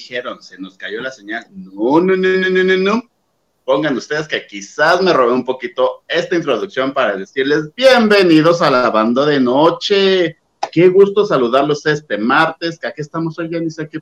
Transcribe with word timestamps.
dijeron? 0.00 0.42
Se 0.42 0.58
nos 0.58 0.78
cayó 0.78 1.02
la 1.02 1.10
señal. 1.10 1.46
No, 1.50 2.00
no, 2.00 2.16
no, 2.16 2.28
no, 2.28 2.48
no, 2.48 2.64
no, 2.64 2.76
no. 2.76 3.02
Pongan 3.66 3.96
ustedes 3.98 4.26
que 4.26 4.46
quizás 4.46 5.02
me 5.02 5.12
robé 5.12 5.32
un 5.32 5.44
poquito 5.44 6.02
esta 6.08 6.34
introducción 6.34 6.94
para 6.94 7.16
decirles 7.16 7.70
bienvenidos 7.76 8.62
a 8.62 8.70
la 8.70 8.88
banda 8.88 9.26
de 9.26 9.38
noche. 9.38 10.38
Qué 10.72 10.88
gusto 10.88 11.26
saludarlos 11.26 11.84
este 11.84 12.16
martes, 12.16 12.78
que 12.78 12.86
aquí 12.86 13.02
estamos 13.02 13.38
hoy, 13.38 13.50
ya 13.50 13.60
ni 13.60 13.70
sé 13.70 13.88
qué 13.90 13.98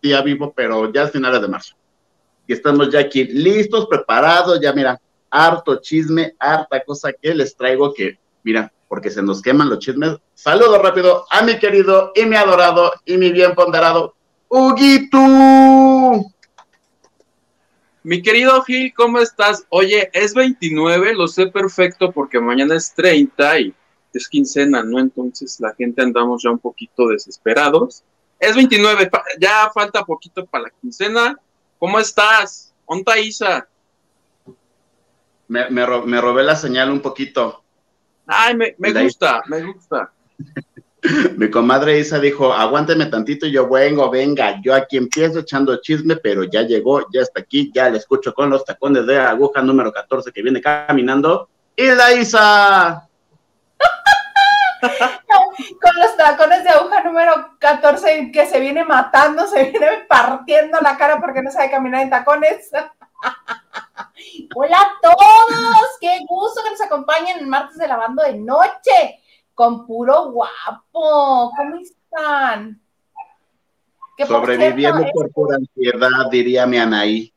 día 0.00 0.22
vivo, 0.22 0.50
pero 0.56 0.90
ya 0.90 1.02
es 1.02 1.12
finales 1.12 1.42
de 1.42 1.48
marzo. 1.48 1.76
Y 2.46 2.54
estamos 2.54 2.90
ya 2.90 3.00
aquí 3.00 3.24
listos, 3.24 3.86
preparados, 3.86 4.58
ya 4.62 4.72
mira, 4.72 4.98
harto 5.30 5.76
chisme, 5.76 6.34
harta 6.38 6.82
cosa 6.82 7.12
que 7.12 7.34
les 7.34 7.54
traigo 7.54 7.92
que, 7.92 8.18
mira, 8.42 8.72
porque 8.88 9.10
se 9.10 9.22
nos 9.22 9.42
queman 9.42 9.68
los 9.68 9.78
chismes. 9.78 10.16
Saludo 10.32 10.78
rápido 10.78 11.26
a 11.30 11.42
mi 11.42 11.58
querido 11.58 12.12
y 12.14 12.24
mi 12.24 12.36
adorado 12.36 12.92
y 13.04 13.18
mi 13.18 13.30
bien 13.30 13.54
ponderado 13.54 14.13
Huguito. 14.56 15.18
Mi 18.04 18.22
querido 18.22 18.62
Gil, 18.62 18.94
¿cómo 18.94 19.18
estás? 19.18 19.66
Oye, 19.68 20.10
es 20.12 20.32
29, 20.32 21.12
lo 21.14 21.26
sé 21.26 21.48
perfecto 21.48 22.12
porque 22.12 22.38
mañana 22.38 22.76
es 22.76 22.94
30 22.94 23.58
y 23.58 23.74
es 24.12 24.28
quincena, 24.28 24.84
¿no? 24.84 25.00
Entonces 25.00 25.58
la 25.58 25.74
gente 25.74 26.02
andamos 26.02 26.44
ya 26.44 26.50
un 26.50 26.60
poquito 26.60 27.08
desesperados. 27.08 28.04
Es 28.38 28.54
29, 28.54 29.10
ya 29.40 29.72
falta 29.74 30.04
poquito 30.04 30.46
para 30.46 30.64
la 30.64 30.70
quincena. 30.80 31.36
¿Cómo 31.80 31.98
estás? 31.98 32.72
¿Onta 32.84 33.18
Isa? 33.18 33.66
Me, 35.48 35.68
me, 35.68 35.84
me, 36.06 36.20
robé 36.20 36.44
la 36.44 36.54
señal 36.54 36.92
un 36.92 37.00
poquito. 37.00 37.64
Ay, 38.24 38.54
me, 38.56 38.76
me 38.78 39.02
gusta, 39.02 39.42
me 39.48 39.64
gusta. 39.64 40.12
Mi 41.36 41.50
comadre 41.50 41.98
Isa 41.98 42.18
dijo, 42.18 42.52
aguánteme 42.52 43.06
tantito, 43.06 43.46
y 43.46 43.52
yo 43.52 43.68
vengo, 43.68 44.08
venga, 44.08 44.58
yo 44.62 44.74
aquí 44.74 44.96
empiezo 44.96 45.40
echando 45.40 45.80
chisme, 45.80 46.16
pero 46.16 46.44
ya 46.44 46.62
llegó, 46.62 47.06
ya 47.12 47.20
está 47.20 47.40
aquí, 47.40 47.70
ya 47.74 47.90
le 47.90 47.98
escucho 47.98 48.32
con 48.32 48.48
los 48.48 48.64
tacones 48.64 49.06
de 49.06 49.18
aguja 49.18 49.60
número 49.60 49.92
14 49.92 50.32
que 50.32 50.42
viene 50.42 50.62
caminando. 50.62 51.48
¡Y 51.76 51.88
la 51.88 52.12
Isa! 52.12 53.08
con 55.82 55.96
los 55.96 56.16
tacones 56.16 56.64
de 56.64 56.70
aguja 56.70 57.02
número 57.02 57.56
14 57.58 58.30
que 58.32 58.46
se 58.46 58.60
viene 58.60 58.84
matando, 58.84 59.46
se 59.46 59.70
viene 59.70 60.06
partiendo 60.08 60.78
la 60.80 60.96
cara 60.96 61.20
porque 61.20 61.42
no 61.42 61.50
sabe 61.50 61.70
caminar 61.70 62.02
en 62.02 62.10
tacones. 62.10 62.70
Hola 64.56 64.78
a 64.78 64.92
todos, 65.02 65.98
qué 66.00 66.20
gusto 66.26 66.62
que 66.62 66.70
nos 66.70 66.80
acompañen 66.80 67.40
el 67.40 67.46
martes 67.46 67.76
de 67.76 67.88
lavando 67.88 68.22
de 68.22 68.34
noche 68.34 69.20
con 69.54 69.86
puro 69.86 70.30
guapo. 70.30 71.52
¿Cómo 71.56 71.76
están? 71.80 72.80
Sobreviviendo 74.26 75.06
por 75.12 75.30
pura 75.32 75.56
ansiedad, 75.56 76.30
diría 76.30 76.66
mi 76.66 76.78
Anaí. 76.78 77.32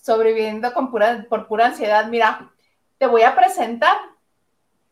Sobreviviendo 0.00 0.72
con 0.72 0.90
pura, 0.90 1.26
por 1.28 1.46
pura 1.46 1.66
ansiedad. 1.66 2.06
Mira, 2.08 2.50
te 2.98 3.06
voy 3.06 3.22
a 3.22 3.34
presentar. 3.34 3.96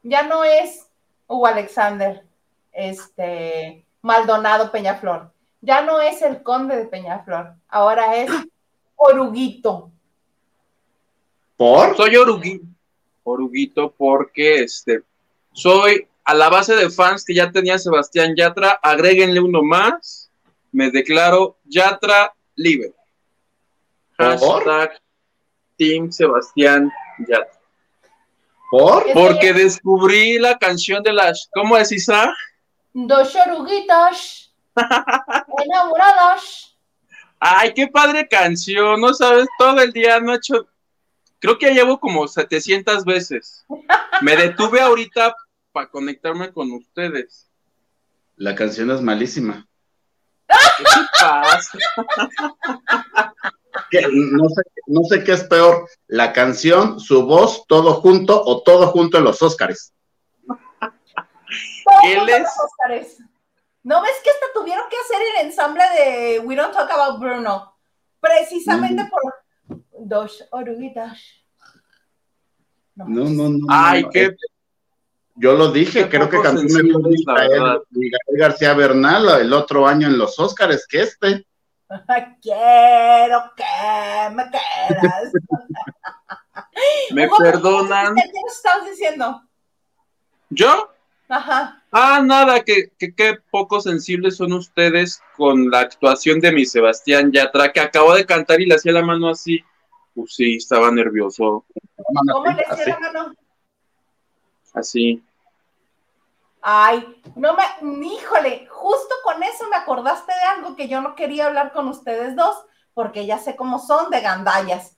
Ya 0.02 0.22
no 0.22 0.44
es 0.44 0.88
Hugo 1.26 1.46
Alexander, 1.46 2.24
este 2.72 3.84
Maldonado 4.02 4.70
Peñaflor. 4.70 5.32
Ya 5.60 5.82
no 5.82 6.00
es 6.00 6.22
el 6.22 6.42
conde 6.42 6.76
de 6.76 6.86
Peñaflor. 6.86 7.54
Ahora 7.69 8.16
es 8.16 8.30
Oruguito. 8.96 9.90
¿Por? 11.56 11.96
Soy 11.96 12.16
Oruguito. 12.16 12.64
Oruguito 13.22 13.92
porque 13.96 14.62
este 14.62 15.02
soy 15.53 16.06
a 16.25 16.34
la 16.34 16.49
base 16.49 16.75
de 16.77 16.91
fans 16.91 17.25
que 17.25 17.34
ya 17.34 17.50
tenía 17.50 17.78
Sebastián 17.78 18.34
Yatra, 18.37 18.78
agréguenle 18.83 19.41
uno 19.41 19.62
más. 19.62 20.31
Me 20.72 20.91
declaro 20.91 21.56
Yatra 21.65 22.33
libre. 22.55 22.93
Hashtag 24.16 25.00
Team 25.77 26.12
Sebastián 26.12 26.93
Yatra. 27.27 27.59
¿Por? 28.71 29.12
Porque 29.12 29.53
descubrí 29.53 30.38
la 30.38 30.56
canción 30.56 31.03
de 31.03 31.12
las. 31.12 31.49
¿Cómo 31.53 31.77
es 31.77 31.91
Isa? 31.91 32.32
Dos 32.93 33.34
oruguitas 33.34 34.53
enamoradas. 35.65 36.77
Ay, 37.41 37.72
qué 37.75 37.88
padre 37.88 38.28
canción, 38.28 39.00
no 39.00 39.15
sabes, 39.15 39.49
todo 39.59 39.81
el 39.81 39.93
día 39.93 40.21
no 40.21 40.34
he 40.34 40.37
hecho 40.37 40.69
creo 41.40 41.58
que 41.58 41.66
ya 41.66 41.72
llevo 41.72 41.98
como 41.98 42.28
700 42.28 43.04
veces. 43.04 43.64
Me 44.20 44.36
detuve 44.36 44.80
ahorita 44.80 45.34
para 45.72 45.90
conectarme 45.90 46.52
con 46.52 46.70
ustedes. 46.72 47.50
La 48.36 48.54
canción 48.54 48.90
es 48.90 49.00
malísima. 49.00 49.66
¿Qué 50.46 50.84
pasa? 51.18 51.78
No, 53.92 54.48
sé, 54.48 54.62
no 54.86 55.02
sé 55.04 55.24
qué 55.24 55.32
es 55.32 55.44
peor, 55.44 55.88
la 56.08 56.32
canción, 56.32 56.98
su 56.98 57.24
voz, 57.24 57.64
todo 57.66 57.94
junto 57.94 58.42
o 58.44 58.62
todo 58.62 58.88
junto 58.88 59.18
en 59.18 59.24
los 59.24 59.40
Óscares. 59.42 59.94
¿Qué 62.02 62.20
les... 62.20 62.48
¿No 63.82 64.02
ves 64.02 64.12
que 64.22 64.30
hasta 64.30 64.46
tuvieron 64.54 64.84
que 64.90 64.96
hacer 64.96 65.22
el 65.22 65.46
ensamble 65.46 65.82
de 65.96 66.40
We 66.40 66.56
Don't 66.56 66.74
Talk 66.74 66.90
About 66.90 67.20
Bruno? 67.20 67.76
Precisamente 68.20 69.04
por 69.06 69.22
dos 69.98 70.47
oruguitas. 70.50 71.20
No, 72.94 73.28
no, 73.28 73.48
no. 73.48 73.66
Ay, 73.69 74.04
qué. 74.12 74.36
Yo 75.36 75.54
lo 75.54 75.72
dije, 75.72 76.08
creo 76.08 76.28
que 76.28 76.41
cantó 76.41 76.62
mejor 76.62 77.03
Miguel, 77.91 78.20
García 78.36 78.75
Bernal 78.75 79.41
el 79.41 79.53
otro 79.53 79.86
año 79.86 80.06
en 80.06 80.19
los 80.19 80.38
Óscares 80.38 80.86
que 80.86 81.00
este. 81.03 81.47
Quiero 82.42 83.50
que 83.56 84.34
me 84.34 84.44
quieras. 84.50 85.32
¿Me 87.12 87.28
perdonan? 87.38 88.14
¿Qué 88.14 88.31
estás 88.48 88.84
diciendo? 88.88 89.42
¿Yo? 90.50 90.92
Ajá. 91.28 91.79
Ah, 91.92 92.22
nada, 92.24 92.62
que, 92.62 92.90
que, 92.98 93.38
poco 93.50 93.80
sensibles 93.80 94.36
son 94.36 94.52
ustedes 94.52 95.20
con 95.36 95.70
la 95.70 95.80
actuación 95.80 96.38
de 96.38 96.52
mi 96.52 96.64
Sebastián 96.64 97.32
Yatra, 97.32 97.72
que 97.72 97.80
acabo 97.80 98.14
de 98.14 98.24
cantar 98.24 98.60
y 98.60 98.66
le 98.66 98.76
hacía 98.76 98.92
la 98.92 99.02
mano 99.02 99.28
así. 99.28 99.64
Pues 100.14 100.34
sí, 100.34 100.56
estaba 100.56 100.90
nervioso. 100.92 101.64
¿Cómo 102.32 102.46
le 102.46 102.64
hacía 102.69 102.87
la 102.87 103.00
mano? 103.00 103.34
Así. 104.72 105.22
Ay, 106.62 107.20
no 107.34 107.56
me, 107.56 108.06
híjole, 108.06 108.66
justo 108.69 109.14
con 109.25 109.43
eso 109.43 109.69
me 109.69 109.76
acordaste 109.76 110.32
de 110.32 110.43
algo 110.43 110.76
que 110.76 110.88
yo 110.88 111.00
no 111.00 111.14
quería 111.14 111.46
hablar 111.46 111.72
con 111.72 111.88
ustedes 111.88 112.36
dos, 112.36 112.56
porque 112.94 113.26
ya 113.26 113.38
sé 113.38 113.56
cómo 113.56 113.78
son 113.78 114.10
de 114.10 114.20
gandallas. 114.20 114.96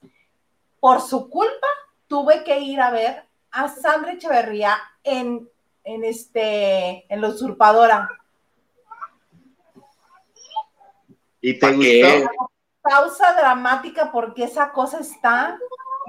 Por 0.79 1.01
su 1.01 1.29
culpa, 1.29 1.67
tuve 2.07 2.43
que 2.43 2.59
ir 2.59 2.81
a 2.81 2.91
ver 2.91 3.23
a 3.51 3.69
Sandra 3.69 4.13
Echeverría 4.13 4.77
en, 5.03 5.49
en 5.83 6.03
este, 6.03 7.11
en 7.13 7.21
la 7.21 7.29
usurpadora. 7.29 8.09
¿Y 11.41 11.59
te 11.59 11.71
gustó? 11.73 12.31
Pausa 12.81 13.33
dramática 13.33 14.11
porque 14.11 14.43
esa 14.43 14.71
cosa 14.71 14.99
está 14.99 15.57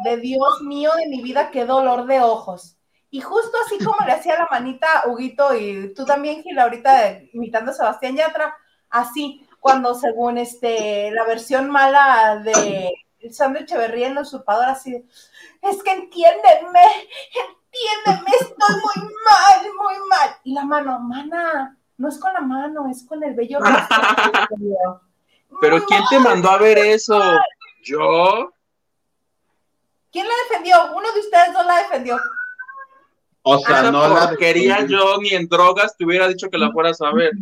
de 0.05 0.17
Dios 0.17 0.63
mío 0.63 0.91
de 0.97 1.07
mi 1.07 1.23
vida, 1.23 1.51
qué 1.51 1.65
dolor 1.65 2.07
de 2.07 2.21
ojos. 2.21 2.77
Y 3.11 3.21
justo 3.21 3.57
así 3.65 3.79
como 3.79 4.05
le 4.05 4.13
hacía 4.13 4.37
la 4.37 4.49
manita 4.51 5.05
Huguito 5.07 5.55
y 5.55 5.95
tú 5.95 6.05
también, 6.05 6.43
Gil, 6.43 6.59
ahorita 6.59 7.21
imitando 7.33 7.71
a 7.71 7.75
Sebastián 7.75 8.17
Yatra, 8.17 8.57
así, 8.91 9.47
cuando 9.61 9.95
según 9.95 10.37
este, 10.39 11.13
la 11.13 11.25
versión 11.25 11.71
mala 11.71 12.43
de 12.45 12.93
Sandro 13.31 13.63
Echeverría 13.63 14.09
en 14.09 14.13
el 14.13 14.23
usurpador, 14.23 14.67
así, 14.67 15.05
es 15.63 15.83
que 15.83 15.93
entiéndeme, 15.93 16.81
entiéndeme, 17.75 18.31
estoy 18.41 18.77
muy 18.77 18.95
mal, 19.25 19.67
muy 19.77 19.97
mal. 20.09 20.37
Y 20.45 20.55
la 20.55 20.65
mano, 20.65 21.01
mana, 21.01 21.77
no 21.97 22.09
es 22.09 22.19
con 22.19 22.33
la 22.33 22.41
mano, 22.41 22.89
es 22.91 23.05
con 23.07 23.23
el 23.23 23.35
bello. 23.35 23.59
Pero 25.61 25.85
¿quién 25.85 26.03
te 26.11 26.19
mandó 26.19 26.51
a 26.51 26.59
ver 26.59 26.79
eso? 26.79 27.21
¿Yo? 27.83 28.53
¿Quién 30.11 30.27
la 30.27 30.35
defendió? 30.49 30.77
Uno 30.95 31.13
de 31.13 31.21
ustedes 31.21 31.53
no 31.53 31.63
la 31.63 31.77
defendió. 31.79 32.19
O 33.43 33.59
sea, 33.59 33.91
no 33.91 34.09
la 34.09 34.35
quería 34.37 34.87
yo 34.87 35.19
ni 35.19 35.29
en 35.31 35.47
drogas 35.47 35.97
te 35.97 36.05
hubiera 36.05 36.29
dicho 36.29 36.49
que 36.49 36.57
la 36.57 36.73
fueras 36.73 37.01
a 37.03 37.13
ver. 37.13 37.33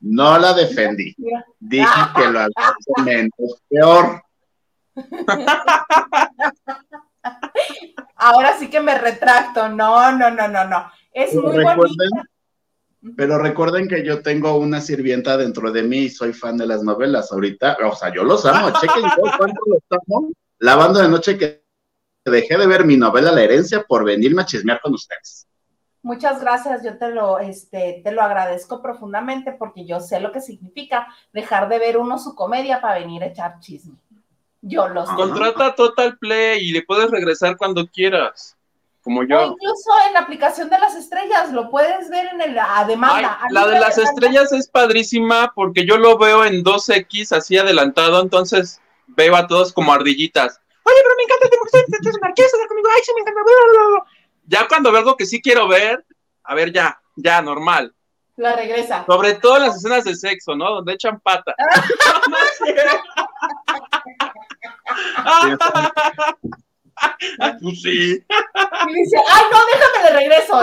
No 0.00 0.38
la 0.38 0.52
defendí. 0.52 1.16
Dije 1.58 2.00
que 2.14 2.28
lo 2.28 2.46
menos 3.04 3.32
peor. 3.68 4.22
Ahora 8.18 8.58
sí 8.58 8.68
que 8.68 8.80
me 8.80 8.98
retracto. 8.98 9.68
No, 9.68 10.12
no, 10.12 10.30
no, 10.30 10.48
no, 10.48 10.64
no. 10.64 10.90
Es 11.12 11.34
muy 11.34 11.62
bonita. 11.62 12.22
Pero 13.16 13.38
recuerden 13.38 13.88
que 13.88 14.04
yo 14.04 14.22
tengo 14.22 14.56
una 14.58 14.80
sirvienta 14.80 15.36
dentro 15.36 15.70
de 15.70 15.82
mí 15.82 15.98
y 15.98 16.10
soy 16.10 16.32
fan 16.32 16.56
de 16.56 16.66
las 16.66 16.82
novelas 16.82 17.32
ahorita. 17.32 17.78
O 17.84 17.94
sea, 17.94 18.12
yo 18.12 18.24
los 18.24 18.44
amo. 18.44 18.70
Chequen 18.70 19.04
cuánto 19.38 19.60
los 19.66 19.82
amo. 19.90 20.30
La 20.58 20.74
banda 20.74 21.02
de 21.02 21.08
noche 21.08 21.38
que 21.38 21.64
dejé 22.24 22.58
de 22.58 22.66
ver 22.66 22.84
mi 22.84 22.96
novela 22.96 23.32
La 23.32 23.42
herencia 23.42 23.84
por 23.84 24.04
venirme 24.04 24.42
a 24.42 24.46
chismear 24.46 24.80
con 24.80 24.94
ustedes. 24.94 25.46
Muchas 26.02 26.40
gracias, 26.40 26.84
yo 26.84 26.96
te 26.96 27.10
lo, 27.10 27.38
este, 27.40 28.00
te 28.04 28.12
lo 28.12 28.22
agradezco 28.22 28.80
profundamente 28.80 29.52
porque 29.52 29.84
yo 29.84 30.00
sé 30.00 30.20
lo 30.20 30.30
que 30.30 30.40
significa 30.40 31.08
dejar 31.32 31.68
de 31.68 31.78
ver 31.78 31.98
uno 31.98 32.18
su 32.18 32.34
comedia 32.34 32.80
para 32.80 33.00
venir 33.00 33.22
a 33.22 33.26
echar 33.26 33.58
chisme. 33.58 33.96
Yo 34.62 34.88
lo 34.88 35.06
sé. 35.06 35.14
Contrata 35.14 35.74
Total 35.74 36.18
Play 36.18 36.68
y 36.68 36.72
le 36.72 36.82
puedes 36.82 37.10
regresar 37.10 37.56
cuando 37.56 37.86
quieras, 37.86 38.56
como 39.02 39.22
yo. 39.22 39.38
O 39.38 39.52
incluso 39.52 39.90
en 40.08 40.14
la 40.14 40.20
aplicación 40.20 40.68
de 40.68 40.78
las 40.78 40.96
estrellas, 40.96 41.52
lo 41.52 41.70
puedes 41.70 42.10
ver 42.10 42.26
en 42.26 42.40
el 42.40 42.58
a 42.58 42.84
demanda. 42.84 43.38
Ay, 43.40 43.48
la 43.50 43.66
de 43.66 43.78
las 43.78 43.98
estrellas 43.98 44.52
es 44.52 44.68
padrísima 44.68 45.52
porque 45.54 45.86
yo 45.86 45.96
lo 45.96 46.18
veo 46.18 46.44
en 46.44 46.64
2X 46.64 47.36
así 47.36 47.56
adelantado, 47.56 48.20
entonces 48.20 48.80
veo 49.06 49.36
a 49.36 49.46
todos 49.46 49.72
como 49.72 49.92
ardillitas. 49.92 50.60
Oye, 50.82 50.96
pero 51.02 51.14
me 51.16 51.22
encanta, 51.24 52.18
marquesa 52.20 52.56
conmigo, 52.66 52.88
ay, 52.94 53.02
sí, 53.04 53.12
me 53.14 53.20
encanta. 53.20 53.40
Ya 54.46 54.66
cuando 54.66 54.90
veo 54.90 55.00
algo 55.00 55.16
que 55.16 55.26
sí 55.26 55.40
quiero 55.40 55.68
ver, 55.68 56.04
a 56.42 56.54
ver, 56.54 56.72
ya, 56.72 57.00
ya, 57.14 57.42
normal. 57.42 57.94
La 58.36 58.56
regresa. 58.56 59.04
Sobre 59.04 59.34
todo 59.34 59.56
en 59.56 59.62
las 59.64 59.76
escenas 59.76 60.04
de 60.04 60.14
sexo, 60.14 60.54
¿no? 60.54 60.70
Donde 60.76 60.94
echan 60.94 61.20
pata. 61.20 61.54
pues 67.62 67.82
sí. 67.82 68.24
Y 68.88 68.94
dice, 68.94 69.16
ay, 69.28 69.42
no, 69.50 69.58
déjame 69.72 70.04
de 70.04 70.10
regreso. 70.18 70.58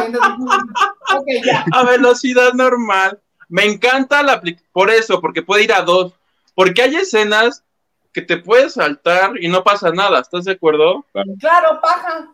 ok, 1.16 1.28
ya. 1.44 1.66
A 1.72 1.84
velocidad 1.84 2.54
normal. 2.54 3.20
Me 3.48 3.66
encanta 3.66 4.24
la 4.24 4.34
aplicación, 4.34 4.70
por 4.72 4.90
eso, 4.90 5.22
porque 5.22 5.44
puede 5.44 5.64
ir 5.64 5.74
a 5.74 5.82
dos. 5.82 6.14
Porque 6.56 6.82
hay 6.82 6.96
escenas 6.96 7.64
que 8.12 8.22
te 8.22 8.38
puedes 8.38 8.74
saltar 8.74 9.34
y 9.40 9.50
no 9.50 9.64
pasa 9.64 9.92
nada, 9.92 10.20
¿estás 10.22 10.46
de 10.46 10.54
acuerdo? 10.54 11.06
Claro, 11.40 11.80
paja. 11.82 12.34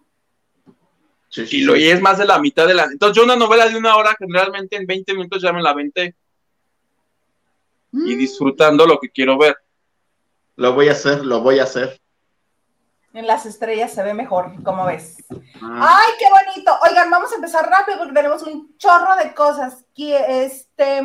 Sí, 1.28 1.48
sí, 1.48 1.66
y, 1.66 1.90
es 1.90 2.02
más 2.02 2.18
de 2.18 2.26
la 2.26 2.40
mitad 2.40 2.68
de 2.68 2.74
la... 2.74 2.84
Entonces 2.84 3.16
yo 3.16 3.24
una 3.24 3.36
novela 3.36 3.68
de 3.68 3.78
una 3.78 3.96
hora 3.96 4.16
generalmente 4.20 4.76
en 4.76 4.86
20 4.86 5.14
minutos 5.14 5.42
ya 5.42 5.52
me 5.52 5.62
la 5.62 5.74
venté. 5.74 6.14
Mm. 7.92 8.08
Y 8.08 8.16
disfrutando 8.16 8.86
lo 8.86 9.00
que 9.00 9.10
quiero 9.10 9.38
ver. 9.38 9.58
Lo 10.56 10.74
voy 10.74 10.90
a 10.90 10.94
hacer, 10.94 11.26
lo 11.26 11.42
voy 11.42 11.60
a 11.60 11.64
hacer. 11.64 12.02
En 13.14 13.28
las 13.28 13.46
estrellas 13.46 13.92
se 13.92 14.04
ve 14.04 14.14
mejor, 14.14 14.64
como 14.64 14.86
ves. 14.86 15.18
Ah. 15.62 16.00
¡Ay, 16.00 16.14
qué 16.18 16.26
bonito! 16.30 16.72
Oigan, 16.88 17.12
vamos 17.12 17.32
a 17.32 17.36
empezar 17.36 17.70
rápido 17.70 17.98
porque 17.98 18.14
tenemos 18.14 18.42
un 18.44 18.78
chorro 18.78 19.16
de 19.18 19.34
cosas. 19.34 19.84
Que 19.94 20.46
este, 20.46 21.02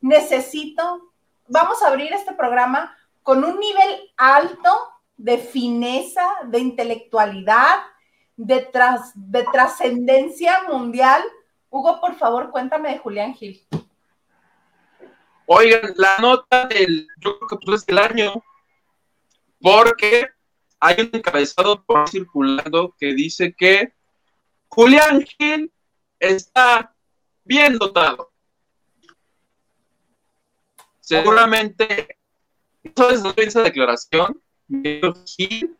necesito, 0.00 1.12
vamos 1.48 1.82
a 1.82 1.88
abrir 1.88 2.12
este 2.12 2.34
programa 2.34 2.94
con 3.22 3.44
un 3.44 3.58
nivel 3.58 4.12
alto 4.16 4.70
de 5.16 5.38
fineza, 5.38 6.22
de 6.44 6.58
intelectualidad, 6.58 7.78
de, 8.36 8.68
de 9.14 9.42
trascendencia 9.50 10.64
mundial. 10.68 11.22
Hugo, 11.70 11.98
por 12.00 12.14
favor, 12.16 12.50
cuéntame 12.50 12.92
de 12.92 12.98
Julián 12.98 13.34
Gil. 13.34 13.66
Oigan, 15.46 15.94
la 15.96 16.16
nota 16.18 16.66
del, 16.66 17.08
yo 17.18 17.38
creo 17.38 17.48
que 17.48 17.56
pues 17.64 17.80
es 17.80 17.86
del 17.86 17.98
año, 17.98 18.42
porque 19.60 20.28
hay 20.80 21.00
un 21.00 21.10
encabezado 21.12 21.84
por 21.84 22.08
circulando 22.08 22.94
que 22.98 23.14
dice 23.14 23.54
que 23.56 23.92
Julián 24.68 25.22
Gil 25.22 25.72
está 26.18 26.94
bien 27.44 27.78
dotado. 27.78 28.32
Seguramente, 31.00 32.18
¿sabes 32.96 33.22
de 33.22 33.42
esa 33.44 33.62
declaración? 33.62 34.42
Gil 34.68 35.76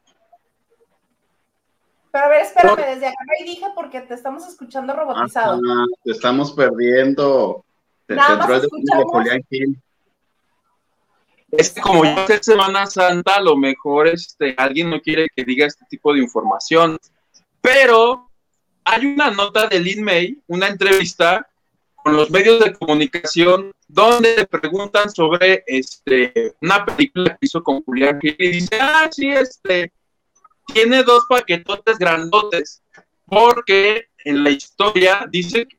pero 2.17 2.29
a 2.29 2.29
ver, 2.31 2.41
espérame, 2.47 2.77
desde 2.77 3.09
acá 3.09 3.17
y 3.41 3.45
dije 3.45 3.67
porque 3.75 4.01
te 4.01 4.15
estamos 4.15 4.49
escuchando 4.49 4.95
robotizado. 4.95 5.61
te 6.03 6.13
estamos 6.13 6.51
perdiendo. 6.53 7.63
Nada 8.09 8.37
más 8.37 8.63
escuchamos. 8.63 9.27
Es 11.51 11.71
que 11.71 11.81
como 11.81 12.05
yo 12.05 12.27
sé 12.27 12.43
Semana 12.43 12.87
Santa, 12.87 13.37
a 13.37 13.41
lo 13.41 13.57
mejor 13.57 14.09
este, 14.09 14.55
alguien 14.57 14.91
no 14.91 15.01
quiere 15.01 15.29
que 15.35 15.45
diga 15.45 15.67
este 15.67 15.85
tipo 15.89 16.13
de 16.13 16.21
información. 16.21 16.99
Pero 17.61 18.31
hay 18.85 19.07
una 19.07 19.31
nota 19.31 19.67
de 19.67 19.81
Lin 19.81 20.03
May, 20.03 20.39
una 20.47 20.69
entrevista 20.69 21.49
con 22.07 22.17
los 22.17 22.31
medios 22.31 22.61
de 22.61 22.73
comunicación, 22.73 23.73
donde 23.89 24.37
le 24.37 24.47
preguntan 24.47 25.11
sobre 25.11 25.65
este, 25.67 26.55
una 26.61 26.85
película 26.85 27.31
que 27.31 27.47
hizo 27.47 27.63
con 27.63 27.83
Julián 27.83 28.21
Gil 28.21 28.37
y 28.39 28.49
dice, 28.49 28.79
ah, 28.81 29.09
sí, 29.11 29.29
este, 29.29 29.93
tiene 30.73 31.03
dos 31.03 31.25
paquetotes 31.29 31.99
grandotes, 31.99 32.83
porque 33.25 34.07
en 34.25 34.45
la 34.45 34.51
historia 34.51 35.27
dice 35.29 35.67
que 35.67 35.76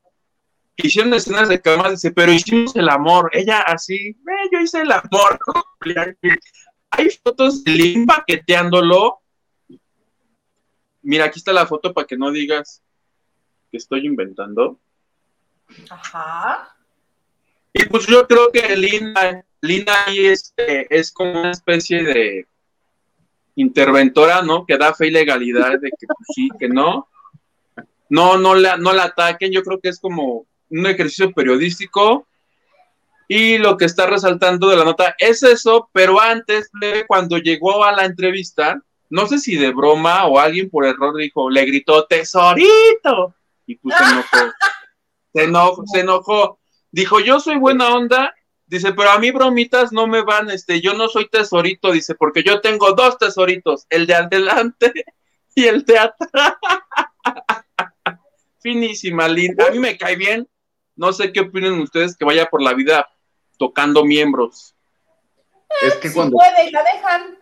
hicieron 0.77 1.13
escenas 1.13 1.49
de 1.49 1.59
cama, 1.59 1.89
dice, 1.89 2.11
pero 2.11 2.31
hicimos 2.31 2.75
el 2.75 2.89
amor. 2.89 3.29
Ella 3.33 3.61
así, 3.61 4.15
yo 4.51 4.59
hice 4.59 4.81
el 4.81 4.91
amor. 4.91 5.39
Hay 6.91 7.09
fotos 7.09 7.63
de 7.63 7.71
Lynn 7.71 8.05
paqueteándolo. 8.05 9.19
Mira, 11.01 11.25
aquí 11.25 11.39
está 11.39 11.51
la 11.53 11.65
foto 11.65 11.93
para 11.93 12.05
que 12.05 12.17
no 12.17 12.31
digas 12.31 12.83
que 13.71 13.77
estoy 13.77 14.05
inventando. 14.05 14.79
Ajá. 15.89 16.75
Y 17.73 17.85
pues 17.85 18.07
yo 18.07 18.27
creo 18.27 18.51
que 18.51 18.75
Lina, 18.75 19.45
Lina 19.61 19.93
ahí 20.05 20.27
es, 20.27 20.53
es 20.57 21.11
como 21.11 21.39
una 21.39 21.51
especie 21.51 22.03
de 22.03 22.47
interventora, 23.55 24.41
¿no? 24.41 24.65
Que 24.65 24.77
da 24.77 24.93
fe 24.93 25.07
y 25.07 25.11
legalidad 25.11 25.79
de 25.79 25.89
que 25.89 26.07
pues, 26.07 26.27
sí, 26.33 26.49
que 26.59 26.69
no. 26.69 27.07
No, 28.09 28.37
no 28.37 28.55
la, 28.55 28.77
no 28.77 28.93
la 28.93 29.05
ataquen. 29.05 29.51
Yo 29.51 29.63
creo 29.63 29.79
que 29.79 29.89
es 29.89 29.99
como 29.99 30.45
un 30.69 30.85
ejercicio 30.87 31.31
periodístico. 31.31 32.27
Y 33.27 33.57
lo 33.57 33.77
que 33.77 33.85
está 33.85 34.05
resaltando 34.05 34.69
de 34.69 34.77
la 34.77 34.85
nota 34.85 35.15
es 35.17 35.43
eso, 35.43 35.89
pero 35.91 36.21
antes, 36.21 36.69
cuando 37.07 37.37
llegó 37.37 37.83
a 37.83 37.91
la 37.91 38.05
entrevista, 38.05 38.81
no 39.09 39.27
sé 39.27 39.39
si 39.39 39.57
de 39.57 39.71
broma 39.71 40.25
o 40.27 40.39
alguien 40.39 40.69
por 40.69 40.85
error 40.85 41.15
dijo, 41.17 41.49
le 41.49 41.65
gritó 41.65 42.05
tesorito. 42.05 43.35
Y 43.65 43.75
pues 43.75 43.95
se 43.97 44.03
enojó. 44.03 44.53
Se 45.33 45.43
enojó, 45.43 45.83
se 45.85 45.99
enojó. 45.99 46.59
Dijo, 46.89 47.19
yo 47.19 47.39
soy 47.39 47.57
buena 47.57 47.93
onda 47.93 48.33
Dice, 48.67 48.91
pero 48.91 49.11
a 49.11 49.19
mí 49.19 49.31
bromitas 49.31 49.93
no 49.93 50.07
me 50.07 50.23
van, 50.23 50.49
este, 50.49 50.81
yo 50.81 50.93
no 50.93 51.07
soy 51.07 51.29
tesorito, 51.29 51.93
dice, 51.93 52.15
porque 52.15 52.43
yo 52.43 52.59
tengo 52.59 52.91
dos 52.91 53.17
tesoritos, 53.17 53.87
el 53.89 54.05
de 54.05 54.15
adelante 54.15 54.91
y 55.55 55.63
el 55.63 55.85
de 55.85 55.99
atrás. 55.99 56.53
Finísima, 58.59 59.29
linda. 59.29 59.67
A 59.67 59.71
mí 59.71 59.79
me 59.79 59.97
cae 59.97 60.17
bien. 60.17 60.45
No 60.97 61.13
sé 61.13 61.31
qué 61.31 61.41
opinan 61.41 61.79
ustedes 61.79 62.17
que 62.17 62.25
vaya 62.25 62.47
por 62.47 62.61
la 62.61 62.73
vida 62.73 63.07
tocando 63.57 64.03
miembros. 64.03 64.75
Es 65.81 65.95
que 65.95 66.11
cuando. 66.11 66.37
puede, 66.37 66.71
la 66.71 66.83
dejan. 66.83 67.37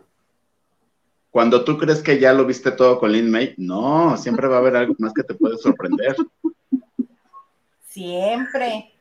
Cuando 1.32 1.64
tú 1.66 1.78
crees 1.78 2.02
que 2.02 2.20
ya 2.20 2.32
lo 2.34 2.46
viste 2.46 2.72
todo 2.72 3.00
con 3.00 3.12
Lin 3.12 3.30
May, 3.30 3.56
no, 3.58 4.16
siempre 4.18 4.48
va 4.48 4.56
a 4.58 4.60
haber 4.60 4.76
algo 4.76 4.96
más 5.00 5.14
que 5.14 5.24
te 5.24 5.34
puede 5.34 5.58
sorprender. 5.58 6.16
Siempre 7.88 8.94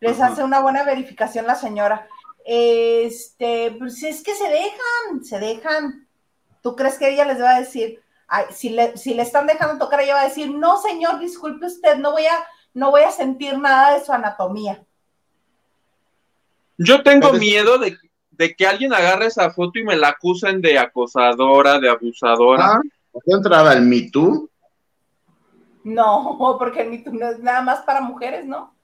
les 0.00 0.20
hace 0.20 0.42
una 0.42 0.60
buena 0.60 0.84
verificación 0.84 1.46
la 1.46 1.54
señora. 1.54 2.08
Este, 2.44 3.74
pues 3.78 4.02
es 4.02 4.22
que 4.22 4.34
se 4.34 4.48
dejan, 4.48 5.24
se 5.24 5.38
dejan. 5.38 6.08
¿Tú 6.62 6.76
crees 6.76 6.98
que 6.98 7.10
ella 7.10 7.24
les 7.24 7.40
va 7.40 7.56
a 7.56 7.60
decir, 7.60 8.00
si, 8.50 8.70
le, 8.70 8.96
si 8.96 9.14
le 9.14 9.22
están 9.22 9.46
dejando 9.46 9.78
tocar, 9.84 10.00
ella 10.00 10.14
va 10.14 10.22
a 10.22 10.28
decir, 10.28 10.50
no, 10.50 10.80
señor, 10.80 11.18
disculpe 11.18 11.66
usted, 11.66 11.96
no 11.96 12.12
voy 12.12 12.24
a, 12.26 12.44
no 12.74 12.90
voy 12.90 13.02
a 13.02 13.10
sentir 13.10 13.58
nada 13.58 13.94
de 13.94 14.04
su 14.04 14.12
anatomía? 14.12 14.84
Yo 16.78 17.02
tengo 17.02 17.32
miedo 17.34 17.78
de, 17.78 17.96
que 18.56 18.66
alguien 18.66 18.92
agarre 18.92 19.26
esa 19.26 19.50
foto 19.50 19.78
y 19.78 19.84
me 19.84 19.96
la 19.96 20.08
acusen 20.08 20.60
de 20.60 20.78
acosadora, 20.78 21.78
de 21.78 21.88
abusadora. 21.88 22.74
Ah, 22.74 22.80
entraba 23.26 23.72
el 23.74 23.82
Me 23.82 24.10
Too? 24.10 24.48
No, 25.84 26.36
porque 26.58 26.82
el 26.82 26.90
Me 26.90 26.98
Too 26.98 27.12
no 27.12 27.30
es 27.30 27.38
nada 27.38 27.62
más 27.62 27.80
para 27.82 28.00
mujeres, 28.00 28.44
¿no? 28.44 28.74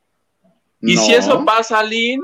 Y 0.80 0.96
si 0.96 1.12
eso 1.12 1.44
pasa, 1.44 1.82
Lynn, 1.82 2.22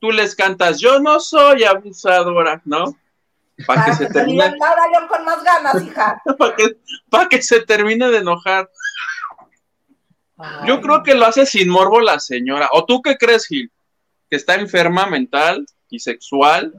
tú 0.00 0.10
les 0.10 0.34
cantas, 0.34 0.78
yo 0.78 0.98
no 0.98 1.20
soy 1.20 1.64
abusadora, 1.64 2.62
¿no? 2.64 2.96
Para, 3.66 3.86
que, 3.86 3.94
se 3.94 4.06
termine. 4.06 4.44
Ahora 4.44 4.82
yo 4.92 5.08
con 5.08 5.24
más 5.24 5.42
ganas, 5.42 5.82
hija. 5.82 6.22
para, 7.10 7.28
que, 7.28 7.42
se 7.42 7.60
termine 7.60 8.08
de 8.08 8.18
enojar. 8.18 8.68
Yo 10.66 10.80
creo 10.80 11.02
que 11.02 11.14
lo 11.14 11.26
hace 11.26 11.46
sin 11.46 11.68
morbo 11.68 12.00
la 12.00 12.20
señora. 12.20 12.68
¿O 12.72 12.84
tú 12.84 13.00
qué 13.00 13.16
crees, 13.16 13.46
Gil? 13.46 13.70
¿Que 14.28 14.36
está 14.36 14.54
enferma 14.56 15.06
mental 15.06 15.66
y 15.88 15.98
sexual? 15.98 16.74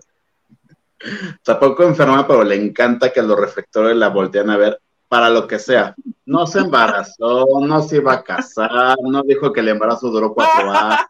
Tampoco 1.43 1.83
enferma, 1.83 2.27
pero 2.27 2.43
le 2.43 2.55
encanta 2.55 3.11
que 3.11 3.21
los 3.21 3.39
reflectores 3.39 3.95
la 3.95 4.09
voltean 4.09 4.49
a 4.49 4.57
ver 4.57 4.79
para 5.07 5.29
lo 5.29 5.47
que 5.47 5.59
sea. 5.59 5.95
No 6.25 6.45
se 6.45 6.59
embarazó, 6.59 7.45
no 7.61 7.81
se 7.81 7.97
iba 7.97 8.13
a 8.13 8.23
casar, 8.23 8.97
no 9.01 9.23
dijo 9.23 9.53
que 9.53 9.61
el 9.61 9.69
embarazo 9.69 10.09
duró 10.09 10.33
cuatro 10.33 10.69
años, 10.71 11.07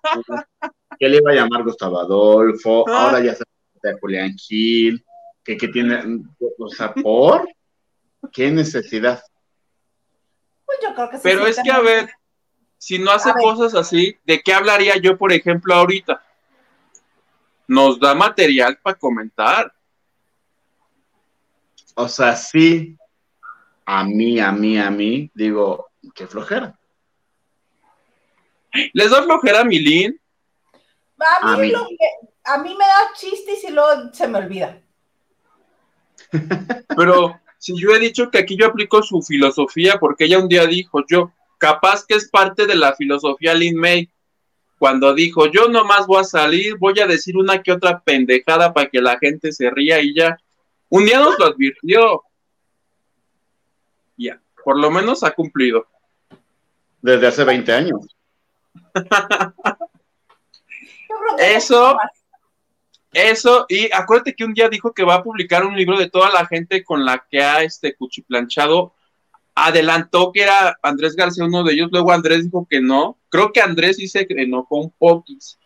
que 1.00 1.10
le 1.10 1.18
iba 1.18 1.32
a 1.32 1.36
llamar 1.36 1.64
Gustavo 1.64 2.00
Adolfo, 2.00 2.88
ahora 2.88 3.20
ya 3.20 3.36
se 3.36 3.44
de 3.82 4.00
Julián 4.00 4.34
Gil, 4.36 5.04
que, 5.44 5.58
que 5.58 5.68
tiene, 5.70 6.24
o 6.58 6.70
sea, 6.70 6.94
¿por? 6.94 7.48
¿Qué 8.32 8.52
necesidad? 8.52 9.22
Pues 10.66 10.80
yo 10.84 10.94
creo 10.94 11.10
que 11.10 11.18
se 11.18 11.24
Pero 11.24 11.48
es 11.48 11.60
que, 11.62 11.72
a 11.72 11.80
ver, 11.80 12.10
si 12.78 13.00
no 13.00 13.12
hace 13.12 13.32
cosas 13.34 13.74
así, 13.76 14.18
¿de 14.26 14.42
qué 14.42 14.54
hablaría 14.54 14.98
yo, 14.98 15.18
por 15.18 15.32
ejemplo, 15.32 15.74
ahorita? 15.74 16.24
Nos 17.68 18.00
da 18.00 18.14
material 18.16 18.78
para 18.82 18.98
comentar. 18.98 19.74
O 21.96 22.08
sea, 22.08 22.36
sí, 22.36 22.96
a 23.86 24.04
mí, 24.04 24.40
a 24.40 24.52
mí, 24.52 24.78
a 24.78 24.90
mí, 24.92 25.32
digo, 25.34 25.88
qué 26.14 26.28
flojera. 26.28 26.78
¿Les 28.94 29.10
da 29.10 29.24
flojera 29.24 29.62
a 29.62 29.64
Milín? 29.64 30.20
A 31.20 31.54
A 31.54 31.58
mí, 31.58 31.68
mí. 31.68 31.72
lo 31.72 31.88
que- 31.88 32.28
a 32.44 32.58
mí 32.60 32.76
me 32.76 32.86
da 32.86 33.12
chistes 33.16 33.64
y 33.64 33.72
luego 33.72 34.14
se 34.14 34.28
me 34.28 34.38
olvida. 34.38 34.80
Pero 36.96 37.40
si 37.58 37.78
yo 37.80 37.90
he 37.92 38.00
dicho 38.00 38.30
que 38.30 38.38
aquí 38.38 38.56
yo 38.56 38.68
aplico 38.68 39.02
su 39.02 39.22
filosofía, 39.22 39.98
porque 40.00 40.26
ella 40.26 40.40
un 40.40 40.48
día 40.48 40.66
dijo, 40.66 41.04
yo, 41.08 41.32
capaz 41.58 42.06
que 42.06 42.16
es 42.16 42.30
parte 42.30 42.66
de 42.66 42.76
la 42.76 42.96
filosofía 42.96 43.54
Lin 43.54 43.78
May, 43.78 44.10
cuando 44.78 45.14
dijo, 45.14 45.48
yo 45.48 45.68
nomás 45.68 46.06
voy 46.06 46.22
a 46.22 46.24
salir, 46.24 46.78
voy 46.78 47.00
a 47.00 47.08
decir 47.08 47.36
una 47.36 47.64
que 47.64 47.72
otra 47.72 48.00
pendejada 48.00 48.74
para 48.74 48.90
que 48.90 49.02
la 49.02 49.18
gente 49.18 49.52
se 49.52 49.70
ría 49.72 50.00
y 50.02 50.14
ya. 50.14 50.38
Un 50.90 51.06
día 51.06 51.20
nos 51.20 51.38
lo 51.40 51.46
advirtió. 51.46 52.24
Ya, 54.18 54.40
por 54.64 54.80
lo 54.80 54.92
menos 54.92 55.24
ha 55.24 55.32
cumplido. 55.32 55.88
Desde 57.02 57.28
hace 57.28 57.44
20 57.44 57.74
años. 57.74 58.16
Eso-. 61.40 61.98
Eso, 63.14 63.66
y 63.68 63.92
acuérdate 63.92 64.36
que 64.36 64.44
un 64.44 64.54
día 64.54 64.70
dijo 64.70 64.94
que 64.94 65.04
va 65.04 65.16
a 65.16 65.24
publicar 65.24 65.66
un 65.66 65.76
libro 65.76 65.98
de 65.98 66.10
toda 66.10 66.30
la 66.30 66.46
gente 66.46 66.84
con 66.84 67.04
la 67.04 67.26
que 67.30 67.42
ha 67.42 67.64
este 67.64 67.96
cuchiplanchado. 67.96 68.94
Adelantó 69.60 70.32
que 70.32 70.44
era 70.44 70.78
Andrés 70.84 71.16
García 71.16 71.46
uno 71.46 71.64
de 71.64 71.74
ellos, 71.74 71.90
luego 71.92 72.12
Andrés 72.12 72.44
dijo 72.44 72.68
que 72.70 72.80
no. 72.80 73.18
Creo 73.30 73.52
que 73.52 73.60
Andrés 73.60 73.98
sí 73.98 74.08
se 74.08 74.28
enojó 74.30 74.78
un 74.78 74.92
poquis 74.92 75.58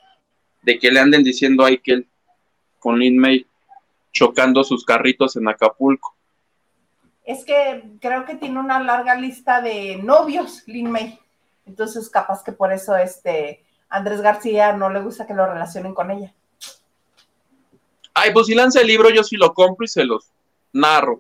de 0.62 0.80
que 0.80 0.90
le 0.90 1.02
anden 1.02 1.26
diciendo 1.26 1.66
ahí 1.66 1.78
que 1.78 1.92
él 1.92 2.08
con 2.80 3.00
Lin 3.00 3.18
May 3.18 3.46
chocando 4.14 4.64
sus 4.64 4.86
carritos 4.86 5.36
en 5.36 5.50
Acapulco. 5.50 6.16
Es 7.26 7.44
que 7.44 7.84
creo 8.00 8.24
que 8.24 8.36
tiene 8.36 8.62
una 8.62 8.82
larga 8.82 9.16
lista 9.16 9.62
de 9.62 9.98
novios, 9.98 10.64
Lin 10.68 10.90
May. 10.90 11.20
Entonces, 11.66 12.10
capaz 12.10 12.46
que 12.46 12.54
por 12.54 12.72
eso 12.72 12.96
este 12.96 13.62
Andrés 13.90 14.22
García 14.22 14.72
no 14.72 14.90
le 14.90 15.02
gusta 15.02 15.28
que 15.28 15.34
lo 15.34 15.46
relacionen 15.46 15.94
con 15.94 16.12
ella. 16.12 16.34
Ay, 18.14 18.32
pues 18.32 18.48
si 18.48 18.56
lanza 18.56 18.80
el 18.80 18.88
libro, 18.88 19.10
yo 19.10 19.22
sí 19.22 19.36
lo 19.36 19.54
compro 19.54 19.84
y 19.84 19.90
se 19.90 20.06
los 20.06 20.32
narro. 20.72 21.20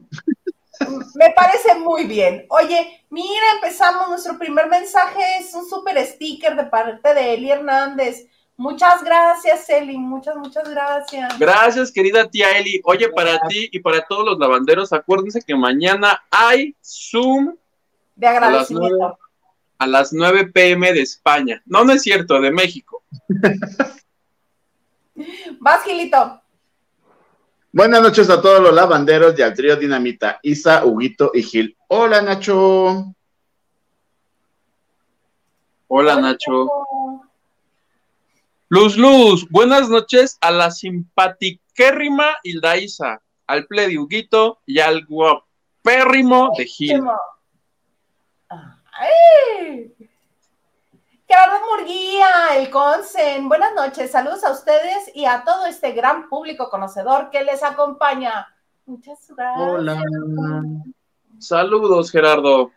Me 1.15 1.31
parece 1.35 1.75
muy 1.75 2.05
bien. 2.05 2.45
Oye, 2.49 3.05
mira, 3.09 3.45
empezamos 3.55 4.09
nuestro 4.09 4.37
primer 4.37 4.67
mensaje. 4.67 5.21
Es 5.39 5.53
un 5.53 5.67
super 5.67 5.97
sticker 6.05 6.55
de 6.55 6.65
parte 6.65 7.13
de 7.13 7.33
Eli 7.33 7.51
Hernández. 7.51 8.27
Muchas 8.57 9.03
gracias, 9.03 9.67
Eli. 9.69 9.97
Muchas, 9.97 10.35
muchas 10.35 10.69
gracias. 10.69 11.39
Gracias, 11.39 11.91
querida 11.91 12.29
tía 12.29 12.57
Eli. 12.57 12.79
Oye, 12.83 13.09
para 13.09 13.39
ti 13.47 13.69
y 13.71 13.79
para 13.79 14.01
todos 14.01 14.25
los 14.25 14.37
lavanderos, 14.37 14.93
acuérdense 14.93 15.41
que 15.41 15.55
mañana 15.55 16.23
hay 16.29 16.75
Zoom 16.83 17.55
De 18.15 18.27
agradecimiento. 18.27 19.17
a 19.77 19.87
las 19.87 20.13
9 20.13 20.51
pm 20.53 20.93
de 20.93 21.01
España. 21.01 21.61
No, 21.65 21.83
no 21.83 21.93
es 21.93 22.03
cierto, 22.03 22.39
de 22.39 22.51
México. 22.51 23.03
Vas, 25.59 25.83
Gilito. 25.83 26.40
Buenas 27.73 28.01
noches 28.01 28.29
a 28.29 28.41
todos 28.41 28.61
los 28.61 28.73
lavanderos 28.73 29.39
y 29.39 29.41
al 29.41 29.53
trío 29.53 29.77
Dinamita, 29.77 30.39
Isa, 30.43 30.83
Huguito 30.85 31.31
y 31.33 31.41
Gil. 31.41 31.77
Hola, 31.87 32.21
Nacho. 32.21 33.15
Hola, 35.87 36.19
Nacho. 36.19 36.67
Luz 38.67 38.97
Luz, 38.97 39.47
buenas 39.49 39.87
noches 39.87 40.37
a 40.41 40.51
la 40.51 40.69
simpatiquérrima 40.69 42.25
Hilda 42.43 42.75
Isa, 42.75 43.21
al 43.47 43.65
plediuguito 43.67 44.59
y 44.65 44.79
al 44.79 45.05
guapérrimo 45.05 46.51
de 46.57 46.65
Gil. 46.65 47.03
¡Ay! 48.49 50.00
Gerardo 51.31 51.65
Murguía, 51.65 52.27
el 52.57 52.69
Consen. 52.69 53.47
Buenas 53.47 53.73
noches. 53.73 54.11
Saludos 54.11 54.43
a 54.43 54.51
ustedes 54.51 55.15
y 55.15 55.23
a 55.23 55.45
todo 55.45 55.65
este 55.65 55.93
gran 55.93 56.27
público 56.27 56.69
conocedor 56.69 57.29
que 57.29 57.41
les 57.45 57.63
acompaña. 57.63 58.53
Muchas 58.85 59.19
gracias. 59.29 59.69
Hola. 59.69 60.03
Saludos, 61.39 62.11
Gerardo. 62.11 62.71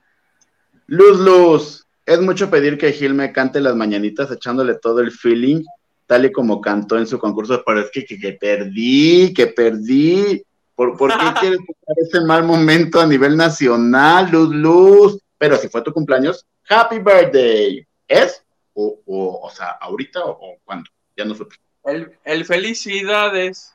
Luz, 0.87 1.19
Luz. 1.19 1.87
Es 2.07 2.21
mucho 2.21 2.49
pedir 2.49 2.79
que 2.79 2.93
Gil 2.93 3.13
me 3.15 3.33
cante 3.33 3.61
las 3.61 3.75
mañanitas 3.75 4.31
echándole 4.31 4.77
todo 4.77 5.01
el 5.01 5.11
feeling, 5.11 5.65
tal 6.07 6.27
y 6.27 6.31
como 6.31 6.61
cantó 6.61 6.97
en 6.97 7.09
su 7.09 7.19
concurso, 7.19 7.61
pero 7.67 7.81
es 7.81 7.91
que, 7.91 8.05
que, 8.05 8.21
que 8.21 8.35
perdí, 8.35 9.35
que 9.35 9.49
perdí. 9.49 10.45
¿Por, 10.77 10.97
por 10.97 11.11
qué 11.11 11.17
quieres 11.41 11.59
tocar 11.59 11.97
ese 11.97 12.21
mal 12.21 12.45
momento 12.45 13.01
a 13.01 13.07
nivel 13.07 13.37
nacional, 13.37 14.31
Luz, 14.31 14.55
Luz? 14.55 15.19
Pero 15.39 15.57
si 15.57 15.69
fue 15.69 15.83
tu 15.83 15.93
cumpleaños, 15.93 16.47
Happy 16.69 17.01
Birthday. 17.01 17.85
¿Es? 18.07 18.44
O, 18.75 19.01
o, 19.07 19.41
o 19.47 19.51
sea, 19.51 19.71
ahorita 19.81 20.25
o, 20.25 20.31
o 20.31 20.59
cuándo? 20.65 20.91
Ya 21.17 21.25
no 21.25 21.35
supe. 21.35 21.57
El, 21.85 22.17
el 22.25 22.45
felicidades. 22.45 23.75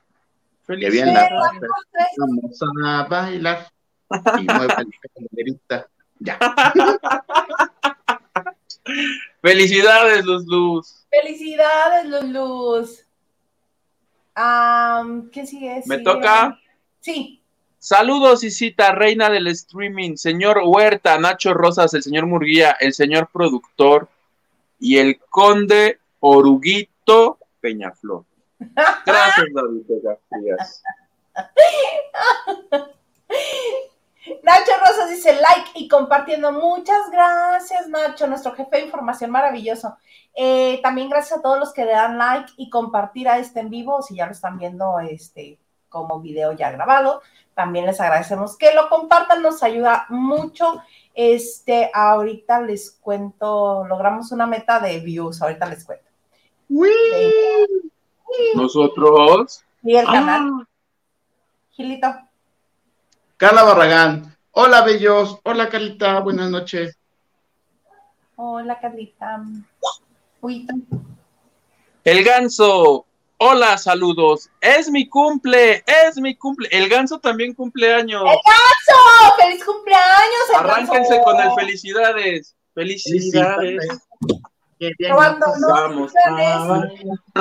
Qué 0.68 0.76
bien 0.90 1.14
la 1.14 1.22
Felicidades. 1.22 2.12
Vamos 2.18 2.60
a 2.86 3.04
bailar. 3.08 3.68
Y 4.40 4.44
mueve 4.46 4.76
la. 5.68 5.88
Ya. 6.20 6.38
Felicidades, 9.42 10.26
Luz 10.26 10.46
Luz. 10.48 11.06
Felicidades, 11.10 12.06
Luz. 12.30 13.06
Am, 14.36 15.30
¿Qué 15.32 15.46
sigue? 15.46 15.76
¿Me 15.86 15.98
Sigue- 15.98 16.04
toca? 16.04 16.60
Sí. 17.00 17.42
Saludos, 17.78 18.44
Isita, 18.44 18.92
reina 18.92 19.30
del 19.30 19.48
streaming, 19.48 20.16
señor 20.18 20.62
Huerta, 20.66 21.18
Nacho 21.18 21.54
Rosas, 21.54 21.94
el 21.94 22.04
señor 22.04 22.26
Murguía, 22.26 22.76
el 22.80 22.94
señor 22.94 23.30
productor 23.32 24.10
y 24.80 24.98
el 24.98 25.20
conde 25.30 26.00
Oruguito 26.20 27.38
Peñaflor. 27.60 28.26
Gracias, 29.06 29.48
David 29.54 29.84
Frías. 30.30 30.84
Nacho 34.44 34.72
Rosas 34.80 35.10
dice 35.10 35.34
like 35.34 35.72
y 35.76 35.88
compartiendo. 35.88 36.52
Muchas 36.52 37.10
gracias, 37.12 37.88
Nacho, 37.88 38.28
nuestro 38.28 38.54
jefe 38.54 38.78
de 38.78 38.86
información 38.86 39.32
maravilloso. 39.32 39.98
Eh, 40.36 40.80
también 40.84 41.10
gracias 41.10 41.40
a 41.40 41.42
todos 41.42 41.60
los 41.60 41.74
que 41.74 41.86
le 41.86 41.92
dan 41.92 42.18
like 42.18 42.52
y 42.58 42.70
compartir 42.70 43.28
a 43.28 43.40
este 43.40 43.60
en 43.60 43.70
vivo, 43.70 44.02
si 44.02 44.16
ya 44.16 44.26
lo 44.26 44.32
están 44.32 44.58
viendo 44.58 45.00
este 45.00 45.60
como 45.90 46.20
video 46.20 46.52
ya 46.54 46.72
grabado. 46.72 47.22
También 47.56 47.86
les 47.86 48.00
agradecemos 48.00 48.58
que 48.58 48.74
lo 48.74 48.88
compartan, 48.90 49.42
nos 49.42 49.64
ayuda 49.64 50.06
mucho. 50.10 50.82
Este, 51.22 51.92
ahorita 51.94 52.62
les 52.62 52.92
cuento, 52.92 53.86
logramos 53.86 54.32
una 54.32 54.48
meta 54.48 54.80
de 54.80 55.02
views, 55.02 55.42
ahorita 55.42 55.66
les 55.66 55.84
cuento. 55.84 56.06
Nosotros. 58.56 59.66
Y 59.84 59.98
el 59.98 60.06
canal, 60.06 60.50
Ah, 60.62 60.68
Gilito. 61.72 62.16
Carla 63.36 63.64
Barragán. 63.64 64.34
Hola, 64.52 64.82
bellos. 64.84 65.40
Hola, 65.44 65.68
Carlita. 65.68 66.22
Buenas 66.22 66.50
noches. 66.50 66.98
Hola, 68.38 68.80
Carlita. 68.80 69.44
Uy, 70.40 70.68
el 72.06 72.24
ganso. 72.24 73.06
Hola, 73.42 73.78
saludos. 73.78 74.50
Es 74.60 74.92
mi 74.92 75.08
cumple, 75.08 75.82
es 75.88 76.18
mi 76.18 76.36
cumple. 76.36 76.68
El 76.74 76.90
ganso 76.90 77.20
también 77.22 77.54
cumple 77.54 77.94
años. 77.94 78.22
¡Oh, 78.26 79.36
¡Feliz 79.40 79.64
cumpleaños! 79.64 80.50
el 80.50 80.56
Arránquense 80.58 81.16
ganso! 81.16 81.24
con 81.24 81.40
el 81.40 81.52
felicidades. 81.54 82.58
Felicidades. 82.74 83.88
Vamos 85.10 86.14
a 86.26 86.36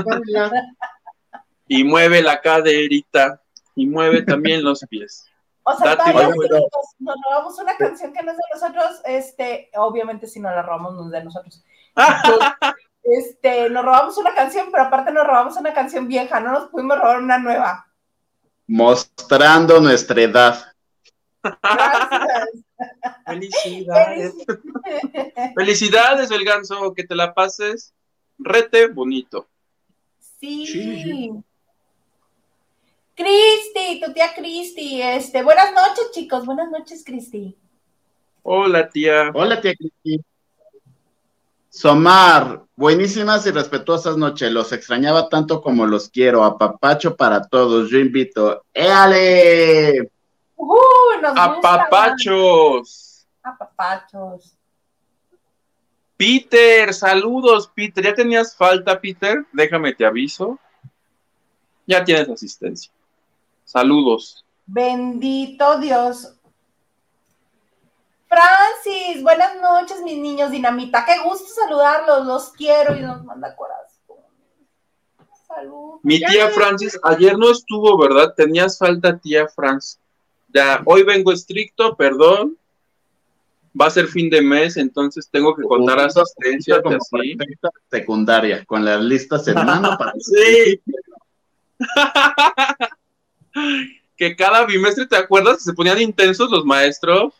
Hola. 0.04 0.62
Y 1.66 1.82
mueve 1.82 2.22
la 2.22 2.40
caderita. 2.40 3.42
Y 3.74 3.88
mueve 3.88 4.22
también 4.22 4.62
los 4.62 4.86
pies. 4.88 5.26
O 5.64 5.76
sea, 5.76 5.96
Date 5.96 6.12
todavía 6.12 6.60
nos 7.00 7.16
robamos 7.24 7.58
una 7.58 7.76
canción 7.76 8.12
que 8.12 8.22
no 8.22 8.30
es 8.30 8.36
de 8.36 8.42
nosotros, 8.54 9.00
este, 9.04 9.70
obviamente 9.74 10.28
si 10.28 10.38
no 10.38 10.48
la 10.48 10.62
robamos 10.62 10.94
no 10.94 11.06
es 11.06 11.10
de 11.10 11.24
nosotros. 11.24 11.64
Este, 13.16 13.70
nos 13.70 13.84
robamos 13.84 14.18
una 14.18 14.34
canción, 14.34 14.68
pero 14.70 14.84
aparte 14.84 15.12
nos 15.12 15.26
robamos 15.26 15.56
una 15.56 15.72
canción 15.72 16.08
vieja, 16.08 16.40
no 16.40 16.52
nos 16.52 16.68
pudimos 16.68 16.98
robar 16.98 17.22
una 17.22 17.38
nueva. 17.38 17.86
Mostrando 18.66 19.80
nuestra 19.80 20.20
edad. 20.20 20.72
Gracias. 21.42 22.64
Felicidades. 23.26 24.34
Felicidades, 25.54 26.30
el 26.30 26.44
ganso. 26.44 26.94
Que 26.94 27.04
te 27.04 27.14
la 27.14 27.34
pases 27.34 27.94
rete 28.38 28.88
bonito. 28.88 29.48
Sí. 30.40 30.66
Sí. 30.66 31.32
Cristi, 33.14 34.00
tu 34.00 34.12
tía 34.12 34.32
Cristi, 34.32 35.02
este, 35.02 35.42
buenas 35.42 35.72
noches, 35.72 36.12
chicos, 36.12 36.46
buenas 36.46 36.70
noches, 36.70 37.02
Cristi. 37.04 37.58
Hola, 38.44 38.88
tía. 38.88 39.32
Hola, 39.34 39.60
tía 39.60 39.74
Cristi. 39.74 40.24
Somar, 41.70 42.64
buenísimas 42.76 43.46
y 43.46 43.50
respetuosas 43.50 44.16
noches. 44.16 44.50
Los 44.50 44.72
extrañaba 44.72 45.28
tanto 45.28 45.60
como 45.60 45.86
los 45.86 46.08
quiero. 46.08 46.44
A 46.44 46.56
papacho 46.58 47.16
para 47.16 47.42
todos. 47.46 47.90
Yo 47.90 47.98
invito. 47.98 48.64
¡Éale! 48.72 50.10
Uh, 50.56 51.20
nos 51.22 51.36
A 51.36 51.46
gusta. 51.54 51.60
papachos. 51.60 53.26
A 53.42 53.56
papachos. 53.56 54.54
Peter, 56.16 56.92
saludos, 56.92 57.70
Peter. 57.72 58.02
¿Ya 58.04 58.14
tenías 58.14 58.56
falta, 58.56 59.00
Peter? 59.00 59.46
Déjame 59.52 59.94
te 59.94 60.04
aviso. 60.04 60.58
Ya 61.86 62.02
tienes 62.04 62.28
asistencia. 62.28 62.90
Saludos. 63.64 64.44
Bendito 64.66 65.78
Dios. 65.78 66.34
Francis, 68.28 69.22
buenas 69.22 69.56
noches, 69.60 70.02
mis 70.02 70.18
niños 70.18 70.50
dinamita. 70.50 71.04
Qué 71.06 71.18
gusto 71.24 71.46
saludarlos, 71.48 72.26
los 72.26 72.50
quiero 72.50 72.94
y 72.94 73.00
nos 73.00 73.24
manda 73.24 73.56
corazón. 73.56 74.18
Salud. 75.46 76.00
Mi 76.02 76.20
tía 76.20 76.50
Francis, 76.50 76.98
ayer 77.02 77.38
no 77.38 77.50
estuvo, 77.50 77.96
¿verdad? 77.96 78.34
Tenías 78.36 78.78
falta, 78.78 79.16
tía 79.16 79.48
Francis. 79.48 79.98
Ya, 80.52 80.82
hoy 80.84 81.04
vengo 81.04 81.32
estricto, 81.32 81.96
perdón. 81.96 82.56
Va 83.80 83.86
a 83.86 83.90
ser 83.90 84.08
fin 84.08 84.28
de 84.28 84.42
mes, 84.42 84.76
entonces 84.76 85.28
tengo 85.30 85.54
que 85.54 85.62
contar 85.62 85.98
asistencia 86.00 86.82
como 86.82 86.96
así. 86.96 87.36
secundaria, 87.90 88.64
con 88.64 88.84
las 88.84 89.00
listas 89.00 89.46
en 89.48 89.54
mano 89.66 89.96
para 89.98 90.12
Sí. 90.18 90.80
que 94.16 94.36
cada 94.36 94.66
bimestre, 94.66 95.06
¿te 95.06 95.16
acuerdas? 95.16 95.62
Se 95.62 95.72
ponían 95.72 96.00
intensos 96.00 96.50
los 96.50 96.64
maestros, 96.64 97.32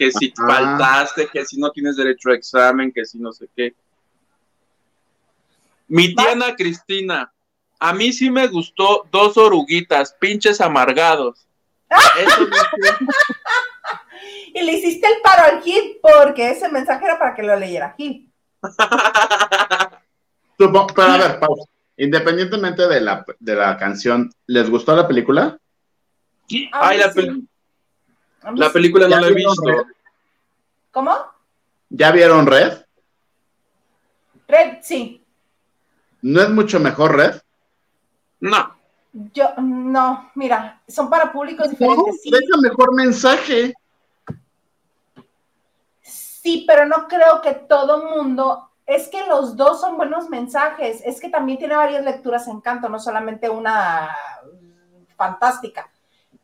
que 0.00 0.10
si 0.10 0.32
Ajá. 0.38 0.78
faltaste, 0.78 1.28
que 1.30 1.44
si 1.44 1.60
no 1.60 1.70
tienes 1.70 1.94
derecho 1.94 2.30
a 2.30 2.34
examen, 2.34 2.90
que 2.90 3.04
si 3.04 3.18
no 3.18 3.32
sé 3.32 3.46
qué. 3.54 3.74
Mi 5.88 6.14
tía 6.14 6.32
Ana 6.32 6.56
Cristina, 6.56 7.30
a 7.78 7.92
mí 7.92 8.10
sí 8.10 8.30
me 8.30 8.46
gustó 8.46 9.06
dos 9.12 9.36
oruguitas, 9.36 10.16
pinches 10.18 10.62
amargados. 10.62 11.46
Eso 12.16 12.40
Y 14.54 14.62
le 14.62 14.72
hiciste 14.72 15.06
el 15.06 15.20
paro 15.22 15.54
al 15.54 15.62
Gil 15.62 15.98
porque 16.00 16.50
ese 16.50 16.70
mensaje 16.70 17.04
era 17.04 17.18
para 17.18 17.34
que 17.34 17.42
lo 17.42 17.54
leyera 17.56 17.92
Gil. 17.94 18.32
Pero 20.56 20.86
a 20.96 21.16
ver, 21.18 21.40
pausa. 21.40 21.64
Independientemente 21.98 22.88
de 22.88 23.02
la, 23.02 23.26
de 23.38 23.54
la 23.54 23.76
canción, 23.76 24.32
¿les 24.46 24.70
gustó 24.70 24.96
la 24.96 25.06
película? 25.06 25.58
Ay, 26.72 26.98
la, 26.98 27.12
sí. 27.12 27.20
pel- 27.20 27.46
La 28.54 28.66
sí. 28.68 28.72
película 28.72 29.04
no 29.06 29.10
¿Ya 29.10 29.20
la 29.20 29.28
he 29.28 29.34
visto. 29.34 29.62
Red? 29.64 29.82
¿Cómo? 30.92 31.16
¿Ya 31.90 32.10
vieron 32.12 32.46
Red? 32.46 32.84
Red, 34.48 34.78
sí. 34.82 35.24
¿No 36.22 36.40
es 36.42 36.50
mucho 36.50 36.80
mejor 36.80 37.16
Red? 37.16 37.40
No. 38.40 38.76
Yo, 39.12 39.50
no, 39.58 40.30
mira, 40.36 40.80
son 40.86 41.10
para 41.10 41.32
públicos 41.32 41.68
diferentes. 41.70 42.22
Sí, 42.22 42.30
Deja 42.30 42.60
mejor 42.60 42.94
mensaje. 42.94 43.74
sí, 46.02 46.64
pero 46.66 46.86
no 46.86 47.06
creo 47.08 47.40
que 47.42 47.52
todo 47.54 48.04
mundo. 48.16 48.70
Es 48.86 49.08
que 49.08 49.24
los 49.26 49.56
dos 49.56 49.80
son 49.80 49.96
buenos 49.96 50.28
mensajes. 50.30 51.00
Es 51.04 51.20
que 51.20 51.28
también 51.28 51.58
tiene 51.58 51.76
varias 51.76 52.04
lecturas 52.04 52.48
en 52.48 52.60
canto, 52.60 52.88
no 52.88 52.98
solamente 52.98 53.48
una 53.48 54.16
fantástica. 55.16 55.88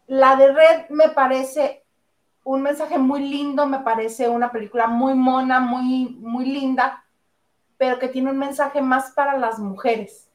La 0.09 0.37
de 0.37 0.53
Red 0.53 0.89
me 0.91 1.09
parece 1.09 1.85
un 2.47 2.63
mensaje 2.63 2.97
muy 2.97 3.29
lindo, 3.29 3.67
me 3.67 3.81
parece 3.81 4.29
una 4.29 4.53
película 4.53 4.87
muy 4.87 5.15
mona, 5.15 5.59
muy, 5.59 6.17
muy 6.21 6.47
linda, 6.47 7.05
pero 7.77 7.99
que 7.99 8.07
tiene 8.07 8.31
un 8.31 8.39
mensaje 8.39 8.81
más 8.81 9.11
para 9.11 9.37
las 9.37 9.59
mujeres. 9.59 10.29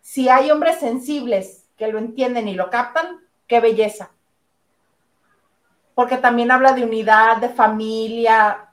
Si 0.00 0.28
hay 0.28 0.52
hombres 0.52 0.78
sensibles 0.78 1.68
que 1.76 1.88
lo 1.88 1.98
entienden 1.98 2.46
y 2.46 2.54
lo 2.54 2.70
captan, 2.70 3.18
qué 3.48 3.58
belleza. 3.58 4.12
Porque 5.96 6.16
también 6.16 6.52
habla 6.52 6.74
de 6.74 6.84
unidad, 6.84 7.38
de 7.38 7.48
familia, 7.48 8.72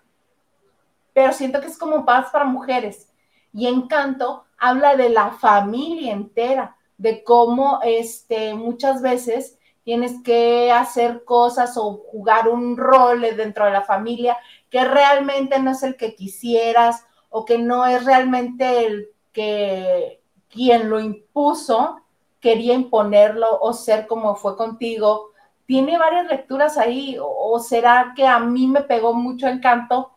pero 1.12 1.34
siento 1.34 1.60
que 1.60 1.68
es 1.68 1.78
como 1.78 2.06
paz 2.06 2.30
para 2.30 2.46
mujeres. 2.46 3.12
Y 3.52 3.66
Encanto 3.66 4.46
habla 4.60 4.96
de 4.96 5.10
la 5.10 5.32
familia 5.32 6.14
entera, 6.14 6.78
de 7.00 7.24
cómo 7.24 7.80
este, 7.82 8.54
muchas 8.54 9.02
veces 9.02 9.59
tienes 9.84 10.22
que 10.24 10.72
hacer 10.72 11.24
cosas 11.24 11.78
o 11.78 12.04
jugar 12.12 12.48
un 12.48 12.78
rol 12.78 13.22
dentro 13.22 13.66
de 13.66 13.72
la 13.72 13.82
familia 13.82 14.38
que 14.70 14.84
realmente 14.84 15.60
no 15.60 15.72
es 15.72 15.84
el 15.84 15.96
que 15.96 16.16
quisieras 16.16 17.06
o 17.30 17.46
que 17.46 17.58
no 17.58 17.86
es 17.86 18.06
realmente 18.06 18.86
el 18.86 19.10
que 19.32 20.22
quien 20.50 20.90
lo 20.90 21.00
impuso 21.00 22.02
quería 22.40 22.74
imponerlo 22.74 23.60
o 23.60 23.74
ser 23.74 24.08
como 24.08 24.36
fue 24.36 24.56
contigo. 24.58 25.32
Tiene 25.66 25.98
varias 25.98 26.28
lecturas 26.28 26.78
ahí, 26.78 27.18
o, 27.22 27.60
será 27.60 28.14
que 28.16 28.26
a 28.26 28.40
mí 28.40 28.66
me 28.66 28.82
pegó 28.82 29.14
mucho 29.14 29.48
encanto 29.48 30.12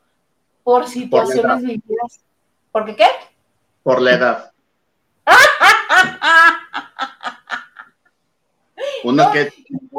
por 0.64 0.86
situaciones 0.86 1.62
vividas. 1.62 2.20
¿Por 2.70 2.86
qué 2.86 2.96
qué? 2.96 3.06
Por 3.82 4.00
la 4.00 4.12
edad. 4.12 4.52
Uno 9.04 9.24
No, 9.24 9.32
que 9.32 9.50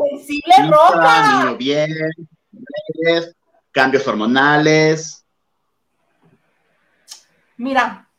Sensible 0.10 0.56
bien, 1.58 1.92
cambios 3.72 4.08
hormonales. 4.08 5.26
Mira, 7.58 8.10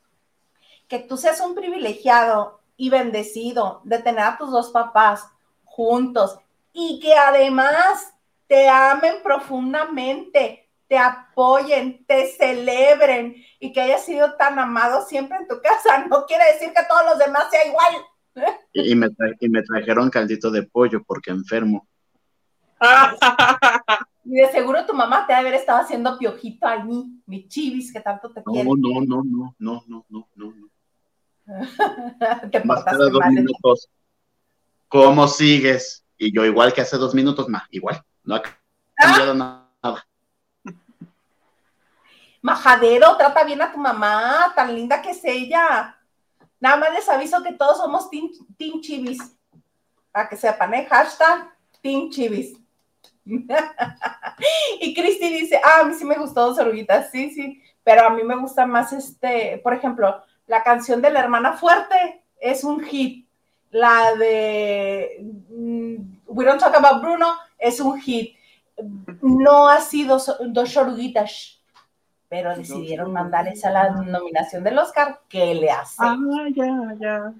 que 0.88 0.98
tú 0.98 1.16
seas 1.16 1.40
un 1.40 1.54
privilegiado 1.54 2.60
y 2.76 2.90
bendecido 2.90 3.80
de 3.84 3.98
tener 3.98 4.24
a 4.24 4.38
tus 4.38 4.50
dos 4.50 4.70
papás 4.70 5.26
juntos 5.64 6.38
y 6.72 7.00
que 7.00 7.14
además 7.14 8.12
te 8.46 8.68
amen 8.68 9.16
profundamente, 9.22 10.68
te 10.88 10.98
apoyen, 10.98 12.04
te 12.06 12.26
celebren 12.26 13.34
y 13.58 13.72
que 13.72 13.80
hayas 13.80 14.04
sido 14.04 14.34
tan 14.34 14.58
amado 14.58 15.04
siempre 15.06 15.38
en 15.38 15.48
tu 15.48 15.60
casa, 15.60 15.98
no 16.08 16.26
quiere 16.26 16.52
decir 16.52 16.72
que 16.72 16.84
todos 16.84 17.04
los 17.06 17.18
demás 17.18 17.48
sea 17.50 17.66
igual. 17.66 17.94
Y, 18.72 18.94
me 18.94 19.08
y 19.40 19.48
me 19.48 19.62
trajeron 19.62 20.10
caldito 20.10 20.50
de 20.50 20.64
pollo 20.64 21.02
porque 21.04 21.30
enfermo. 21.30 21.86
Y 24.26 24.36
de 24.36 24.50
seguro 24.50 24.86
tu 24.86 24.94
mamá 24.94 25.26
te 25.26 25.34
debe 25.34 25.48
haber 25.48 25.60
estado 25.60 25.80
haciendo 25.80 26.16
piojito 26.18 26.66
ahí, 26.66 27.20
mi 27.26 27.46
chivis 27.46 27.92
que 27.92 28.00
tanto 28.00 28.30
te 28.32 28.42
quiere. 28.42 28.64
no, 28.64 28.74
no, 28.74 29.02
no, 29.02 29.22
no, 29.58 29.84
no, 29.86 30.04
no, 30.08 30.28
no. 30.34 30.54
no. 30.54 30.70
te 32.50 32.64
Más 32.64 32.84
cada 32.84 32.96
portaste 32.96 33.10
dos 33.10 33.20
mal. 33.20 33.32
minutos. 33.32 33.90
¿Cómo 34.88 35.28
sigues? 35.28 36.04
Y 36.16 36.34
yo 36.34 36.44
igual 36.46 36.72
que 36.72 36.80
hace 36.80 36.96
dos 36.96 37.14
minutos 37.14 37.48
más, 37.50 37.64
igual. 37.70 38.02
No 38.22 38.36
ha 38.36 38.42
cambiado 38.94 39.34
nada. 39.34 40.06
Majadero, 42.40 43.16
trata 43.16 43.44
bien 43.44 43.60
a 43.60 43.72
tu 43.72 43.78
mamá, 43.78 44.52
tan 44.54 44.74
linda 44.74 45.02
que 45.02 45.10
es 45.10 45.20
ella. 45.24 45.98
Nada 46.64 46.78
más 46.78 46.94
les 46.94 47.06
aviso 47.10 47.42
que 47.42 47.52
todos 47.52 47.76
somos 47.76 48.08
Team, 48.08 48.30
team 48.56 48.80
Chivis. 48.80 49.18
Para 50.10 50.30
que 50.30 50.34
sepan, 50.34 50.72
¿eh? 50.72 50.86
Hashtag 50.88 51.52
Team 51.82 52.08
Chivis. 52.08 52.56
y 54.80 54.94
Cristi 54.94 55.28
dice, 55.28 55.60
ah, 55.62 55.80
a 55.80 55.84
mí 55.84 55.92
sí 55.92 56.06
me 56.06 56.14
gustó 56.14 56.46
dos 56.46 56.58
oruguitas, 56.58 57.10
sí, 57.10 57.30
sí, 57.32 57.62
pero 57.82 58.06
a 58.06 58.10
mí 58.10 58.22
me 58.22 58.36
gusta 58.36 58.64
más 58.64 58.94
este, 58.94 59.60
por 59.62 59.74
ejemplo, 59.74 60.22
la 60.46 60.62
canción 60.62 61.02
de 61.02 61.10
la 61.10 61.20
hermana 61.20 61.52
fuerte 61.52 62.24
es 62.40 62.64
un 62.64 62.82
hit. 62.82 63.28
La 63.70 64.14
de 64.14 65.18
mm, 65.20 65.96
We 66.28 66.46
Don't 66.46 66.60
Talk 66.60 66.76
About 66.76 67.02
Bruno 67.02 67.34
es 67.58 67.78
un 67.78 68.00
hit. 68.00 68.38
No 69.20 69.68
ha 69.68 69.82
sido 69.82 70.18
dos 70.46 70.76
oruguitas, 70.78 71.62
pero 72.34 72.56
decidieron 72.56 73.12
mandar 73.12 73.46
esa 73.46 73.68
a 73.68 73.70
la 73.70 73.90
nominación 73.90 74.64
del 74.64 74.76
Oscar. 74.76 75.20
¿Qué 75.28 75.54
le 75.54 75.70
hace? 75.70 75.98
Ah, 76.00 76.16
ya, 76.52 76.96
ya. 76.98 77.32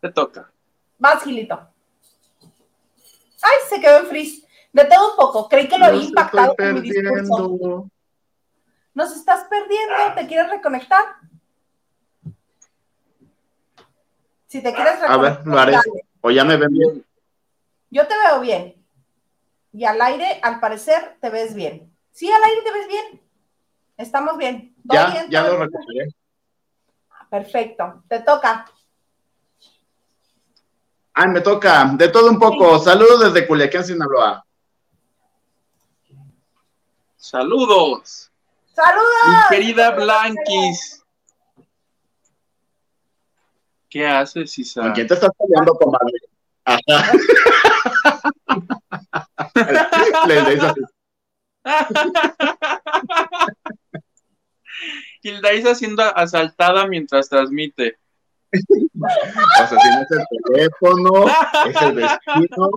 Te 0.00 0.12
toca. 0.12 0.48
Vas, 1.00 1.24
Gilito. 1.24 1.58
Ay, 3.42 3.56
se 3.68 3.80
quedó 3.80 3.98
en 3.98 4.06
freeze. 4.06 4.46
De 4.72 4.84
todo 4.84 5.10
un 5.10 5.16
poco. 5.16 5.48
Creí 5.48 5.66
que 5.66 5.78
lo 5.78 5.86
había 5.86 6.04
impactado 6.04 6.54
con 6.54 6.74
mi 6.74 6.80
discurso. 6.82 7.90
Nos 8.94 9.16
estás 9.16 9.46
perdiendo. 9.50 9.94
¿Te 10.14 10.28
quieres 10.28 10.48
reconectar? 10.48 11.06
Si 14.46 14.62
te 14.62 14.72
quieres 14.72 15.02
A 15.02 15.16
ver, 15.16 15.38
reconectar. 15.38 15.46
lo 15.48 15.58
haré. 15.58 15.72
dale. 15.72 16.06
O 16.20 16.30
ya 16.30 16.44
me 16.44 16.56
ven 16.56 16.70
bien. 16.70 17.04
Yo 17.90 18.06
te 18.06 18.14
veo 18.16 18.38
bien. 18.38 18.76
Y 19.72 19.84
al 19.86 20.00
aire, 20.00 20.38
al 20.40 20.60
parecer, 20.60 21.16
te 21.20 21.30
ves 21.30 21.52
bien. 21.56 21.97
Sí, 22.18 22.28
al 22.32 22.42
aire 22.42 22.62
te 22.62 22.72
ves 22.72 22.88
bien. 22.88 23.20
Estamos 23.96 24.36
bien. 24.36 24.74
¿Todo 24.88 24.98
Ya, 24.98 25.10
bien? 25.12 25.26
ya 25.30 25.42
¿Todo 25.44 25.52
lo 25.52 25.58
bien? 25.58 25.70
recuperé. 25.70 26.08
Perfecto. 27.30 28.02
Te 28.08 28.18
toca. 28.22 28.64
Ay, 31.14 31.28
me 31.28 31.40
toca. 31.42 31.92
De 31.94 32.08
todo 32.08 32.28
un 32.28 32.40
poco. 32.40 32.80
Saludos 32.80 33.32
desde 33.32 33.46
Culiacán, 33.46 33.84
Sinaloa. 33.84 34.44
Saludos. 37.16 38.32
¡Saludos! 38.74 39.24
Mi 39.50 39.56
querida 39.56 39.92
Blanquis. 39.92 41.04
¿Qué 43.88 44.04
haces, 44.08 44.58
Isa? 44.58 44.82
¿Con 44.82 44.92
quién 44.92 45.06
te 45.06 45.14
estás 45.14 45.30
peleando, 45.38 45.72
comadre? 45.74 46.18
Ajá. 46.64 47.12
Le 50.26 50.42
dices. 50.56 50.72
Hilda 55.22 55.74
siendo 55.74 56.02
asaltada 56.02 56.86
mientras 56.86 57.28
transmite. 57.28 57.98
O 58.52 59.66
sea, 59.66 59.68
si 59.68 59.74
no 59.74 60.02
es 60.02 60.10
el 60.10 60.24
teléfono, 60.44 61.26
es 61.66 61.82
el 61.82 61.94
vecino. 61.94 62.70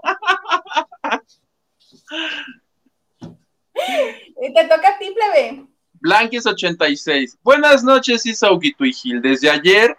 Y 4.41 4.53
te 4.53 4.63
toca 4.65 4.89
a 4.89 4.99
ti, 4.99 5.11
plebe. 5.11 5.65
Blanquis 6.01 6.45
86. 6.45 7.37
Buenas 7.43 7.83
noches, 7.83 8.25
Isauguito 8.25 8.83
y 8.83 8.93
Gil. 8.93 9.21
Desde 9.21 9.49
ayer 9.49 9.97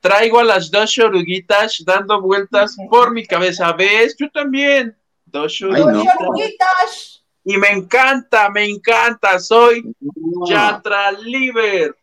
traigo 0.00 0.38
a 0.38 0.44
las 0.44 0.70
dos 0.70 0.96
oruguitas 0.98 1.82
dando 1.84 2.20
vueltas 2.20 2.76
por 2.90 3.12
mi 3.12 3.26
cabeza. 3.26 3.72
¿Ves? 3.72 4.14
Yo 4.18 4.30
también. 4.30 4.96
Dos 5.24 5.58
Ay, 5.62 5.84
no. 5.84 6.04
oruguitas. 6.20 7.24
Y 7.48 7.56
me 7.58 7.68
encanta, 7.70 8.50
me 8.50 8.64
encanta. 8.64 9.38
Soy 9.38 9.94
No. 10.00 10.46
Yatra 10.48 11.12
Liber. 11.12 11.96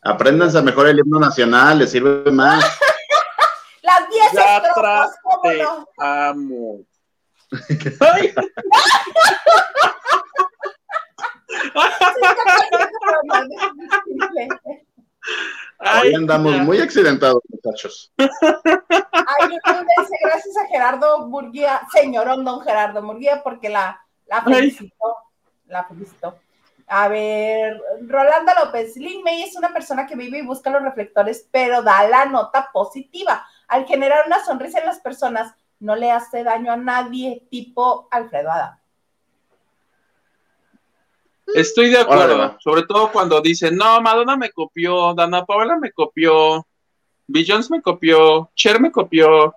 Apréndanse 0.00 0.62
mejor 0.62 0.86
el 0.86 1.00
himno 1.00 1.18
nacional, 1.18 1.80
les 1.80 1.90
sirve 1.90 2.30
más. 2.30 2.64
Las 3.82 4.08
10 4.08 4.32
Yatra, 4.32 4.56
estrofas, 4.68 5.16
¿cómo 5.22 5.40
te 5.42 5.62
no? 5.62 5.88
amo. 5.98 6.80
Ay, 8.00 8.34
ay, 15.78 16.08
Hoy 16.08 16.14
andamos 16.14 16.52
ya. 16.54 16.62
muy 16.62 16.80
accidentados, 16.80 17.42
muchachos. 17.48 18.12
Ay, 18.18 18.28
gracias 20.22 20.56
a 20.64 20.66
Gerardo 20.68 21.26
Murguía, 21.26 21.80
señorón 21.92 22.44
don 22.44 22.60
Gerardo 22.62 23.02
Murguía, 23.02 23.42
porque 23.42 23.68
la, 23.68 24.00
la 24.26 24.42
felicitó. 24.42 25.16
La 25.66 25.84
felicitó. 25.84 26.38
A 26.88 27.08
ver, 27.08 27.80
Rolanda 28.02 28.64
López, 28.64 28.96
Lin 28.96 29.22
May 29.24 29.42
es 29.42 29.56
una 29.56 29.72
persona 29.72 30.06
que 30.06 30.14
vive 30.14 30.38
y 30.38 30.46
busca 30.46 30.70
los 30.70 30.82
reflectores, 30.82 31.48
pero 31.50 31.82
da 31.82 32.06
la 32.08 32.26
nota 32.26 32.70
positiva. 32.72 33.44
Al 33.66 33.86
generar 33.86 34.24
una 34.26 34.44
sonrisa 34.44 34.78
en 34.78 34.86
las 34.86 35.00
personas, 35.00 35.52
no 35.80 35.96
le 35.96 36.12
hace 36.12 36.44
daño 36.44 36.72
a 36.72 36.76
nadie, 36.76 37.42
tipo 37.50 38.08
Alfredo 38.10 38.50
Ada. 38.50 38.80
Estoy 41.54 41.90
de 41.90 41.98
acuerdo, 41.98 42.56
sobre 42.60 42.82
todo 42.82 43.10
cuando 43.12 43.40
dicen, 43.40 43.76
no, 43.76 44.00
Madonna 44.00 44.36
me 44.36 44.50
copió, 44.50 45.14
Dana 45.14 45.44
Paola 45.44 45.76
me 45.76 45.92
copió, 45.92 46.66
Billions 47.26 47.70
me 47.70 47.80
copió, 47.80 48.50
Cher 48.54 48.80
me 48.80 48.90
copió. 48.90 49.54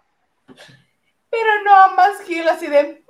Pero 1.30 1.63
no, 1.63 1.96
más 1.96 2.22
Gil 2.26 2.48
así 2.48 2.68
de, 2.68 2.80
"Eh, 2.80 3.06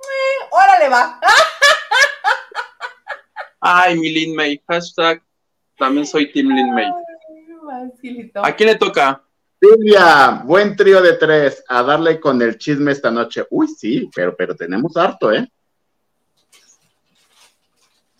órale 0.50 0.88
va. 0.88 1.20
Ay, 3.60 3.98
mi 3.98 4.10
Lin 4.10 4.34
May, 4.34 4.62
hashtag, 4.68 5.22
también 5.76 6.06
soy 6.06 6.32
Team 6.32 6.48
Lin 6.48 6.74
May. 6.74 6.86
Ay. 6.86 8.30
¿A 8.42 8.56
quién 8.56 8.70
le 8.70 8.76
toca? 8.76 9.22
Silvia, 9.60 10.40
buen 10.44 10.74
trío 10.74 11.02
de 11.02 11.12
tres, 11.14 11.62
a 11.68 11.82
darle 11.82 12.18
con 12.18 12.40
el 12.40 12.56
chisme 12.56 12.92
esta 12.92 13.10
noche. 13.10 13.44
Uy, 13.50 13.68
sí, 13.68 14.08
pero, 14.14 14.34
pero 14.34 14.56
tenemos 14.56 14.96
harto, 14.96 15.30
¿eh? 15.30 15.46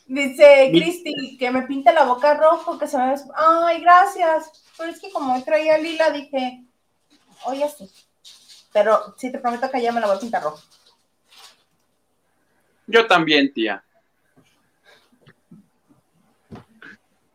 Dice 0.07 0.71
Cristi 0.73 1.37
que 1.39 1.51
me 1.51 1.63
pinta 1.63 1.93
la 1.93 2.05
boca 2.05 2.35
rojo, 2.35 2.79
que 2.79 2.87
se 2.87 2.99
me. 2.99 3.15
Ay, 3.35 3.81
gracias. 3.81 4.51
Pero 4.77 4.91
es 4.91 5.01
que 5.01 5.11
como 5.13 5.43
traía 5.45 5.79
lila, 5.79 6.11
dije, 6.11 6.65
oye, 7.45 7.67
sí. 7.69 7.89
Pero 8.73 9.15
sí 9.17 9.33
te 9.33 9.39
prometo 9.39 9.71
que 9.71 9.83
ya 9.83 9.93
me 9.93 10.01
la 10.01 10.07
voy 10.07 10.17
a 10.17 10.21
pintar 10.21 10.43
rojo. 10.43 10.61
Yo 12.87 13.07
también, 13.07 13.53
tía. 13.53 13.83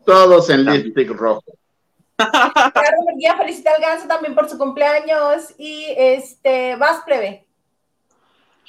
Todos 0.06 0.50
en 0.50 0.66
lipstick 0.66 1.10
rojo. 1.10 1.44
Claro, 2.18 2.98
Murguía 3.02 3.36
felicita 3.36 3.74
al 3.74 3.82
ganso 3.82 4.08
también 4.08 4.36
por 4.36 4.50
su 4.50 4.58
cumpleaños. 4.58 5.54
Y 5.58 5.88
este, 5.98 6.76
vas, 6.76 7.04
plebe. 7.04 7.46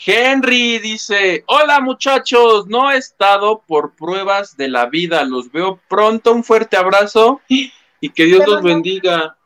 Henry 0.04 0.78
dice, 0.78 1.42
hola 1.46 1.80
muchachos, 1.80 2.66
no 2.66 2.90
he 2.90 2.98
estado 2.98 3.62
por 3.66 3.94
pruebas 3.94 4.56
de 4.56 4.68
la 4.68 4.86
vida, 4.86 5.24
los 5.24 5.50
veo 5.50 5.80
pronto, 5.88 6.32
un 6.32 6.44
fuerte 6.44 6.76
abrazo 6.76 7.40
y 7.48 7.72
que 8.14 8.24
Dios 8.24 8.46
los 8.46 8.62
bendiga. 8.62 9.38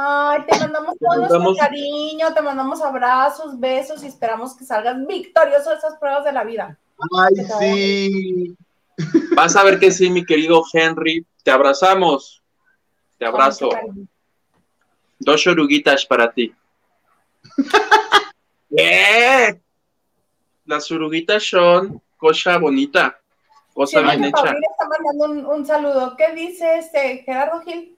Ay, 0.00 0.42
te 0.48 0.58
mandamos 0.60 0.96
todo 0.98 1.08
mandamos- 1.20 1.42
nuestro 1.42 1.66
cariño, 1.66 2.32
te 2.32 2.40
mandamos 2.40 2.80
abrazos, 2.82 3.58
besos 3.58 4.04
y 4.04 4.06
esperamos 4.06 4.56
que 4.56 4.64
salgas 4.64 5.04
victorioso 5.06 5.70
de 5.70 5.76
esas 5.76 5.96
pruebas 5.98 6.24
de 6.24 6.32
la 6.32 6.44
vida. 6.44 6.78
Ay, 7.18 7.34
sí. 7.58 8.56
Vas 9.34 9.56
a 9.56 9.64
ver 9.64 9.80
que 9.80 9.90
sí, 9.90 10.08
mi 10.10 10.24
querido 10.24 10.62
Henry, 10.72 11.26
te 11.42 11.50
abrazamos, 11.50 12.42
te 13.18 13.26
abrazo, 13.26 13.70
dos 15.18 15.46
oruguitas 15.48 16.06
para 16.06 16.30
ti. 16.30 16.54
¿Qué? 18.76 19.60
Las 20.64 20.90
oruguitas 20.92 21.42
son 21.42 22.00
cosa 22.16 22.58
bonita, 22.58 23.18
cosa 23.74 23.98
Siempre 23.98 24.16
bien 24.16 24.28
hecha. 24.28 24.44
Está 24.50 24.88
mandando 24.88 25.24
un, 25.50 25.58
un 25.60 25.66
saludo. 25.66 26.16
¿Qué 26.16 26.32
dice 26.34 26.78
este 26.78 27.18
Gerardo 27.24 27.60
Gil? 27.62 27.97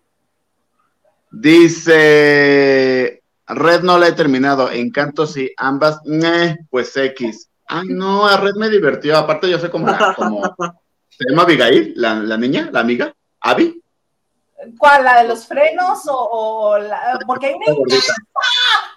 Dice, 1.31 3.23
Red 3.47 3.83
no 3.83 3.99
la 3.99 4.09
he 4.09 4.13
terminado, 4.13 4.71
Encanto 4.71 5.27
sí, 5.27 5.53
ambas, 5.57 6.01
ñe, 6.05 6.59
pues 6.71 6.97
X. 6.97 7.49
Ay, 7.69 7.89
no, 7.89 8.27
a 8.27 8.37
Red 8.37 8.55
me 8.57 8.69
divirtió, 8.69 9.17
aparte 9.17 9.49
yo 9.49 9.59
sé 9.59 9.71
como, 9.71 9.87
como 10.17 10.43
¿se 11.09 11.25
llama 11.29 11.43
Abigail, 11.43 11.93
la, 11.97 12.15
la 12.15 12.37
niña, 12.37 12.69
la 12.73 12.81
amiga? 12.81 13.15
¿Abby? 13.41 13.81
¿Cuál? 14.79 15.05
¿La 15.05 15.23
de 15.23 15.29
los 15.29 15.47
frenos 15.47 16.07
o, 16.09 16.15
o 16.17 16.79
la, 16.79 17.19
porque 17.27 17.47
hay 17.47 17.55
una 17.55 17.75
gordita. 17.75 18.13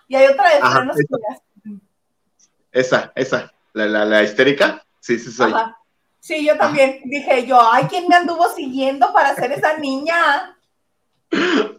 y 0.08 0.16
hay 0.16 0.28
otra 0.28 0.50
de 0.50 0.56
Ajá, 0.62 0.76
frenos 0.78 0.98
esa. 1.00 1.18
que 1.62 2.80
Esa, 2.80 3.12
esa, 3.16 3.54
la, 3.74 3.86
la, 3.86 4.06
la 4.06 4.24
histérica, 4.24 4.84
sí, 5.00 5.20
sí 5.20 5.32
soy. 5.32 5.52
Ajá. 5.54 5.78
Sí, 6.20 6.46
yo 6.46 6.58
también 6.58 7.02
dije 7.04 7.46
yo, 7.46 7.60
ay, 7.70 7.86
¿quién 7.90 8.08
me 8.08 8.16
anduvo 8.16 8.48
siguiendo 8.56 9.12
para 9.12 9.36
ser 9.36 9.52
esa 9.52 9.78
niña? 9.78 10.58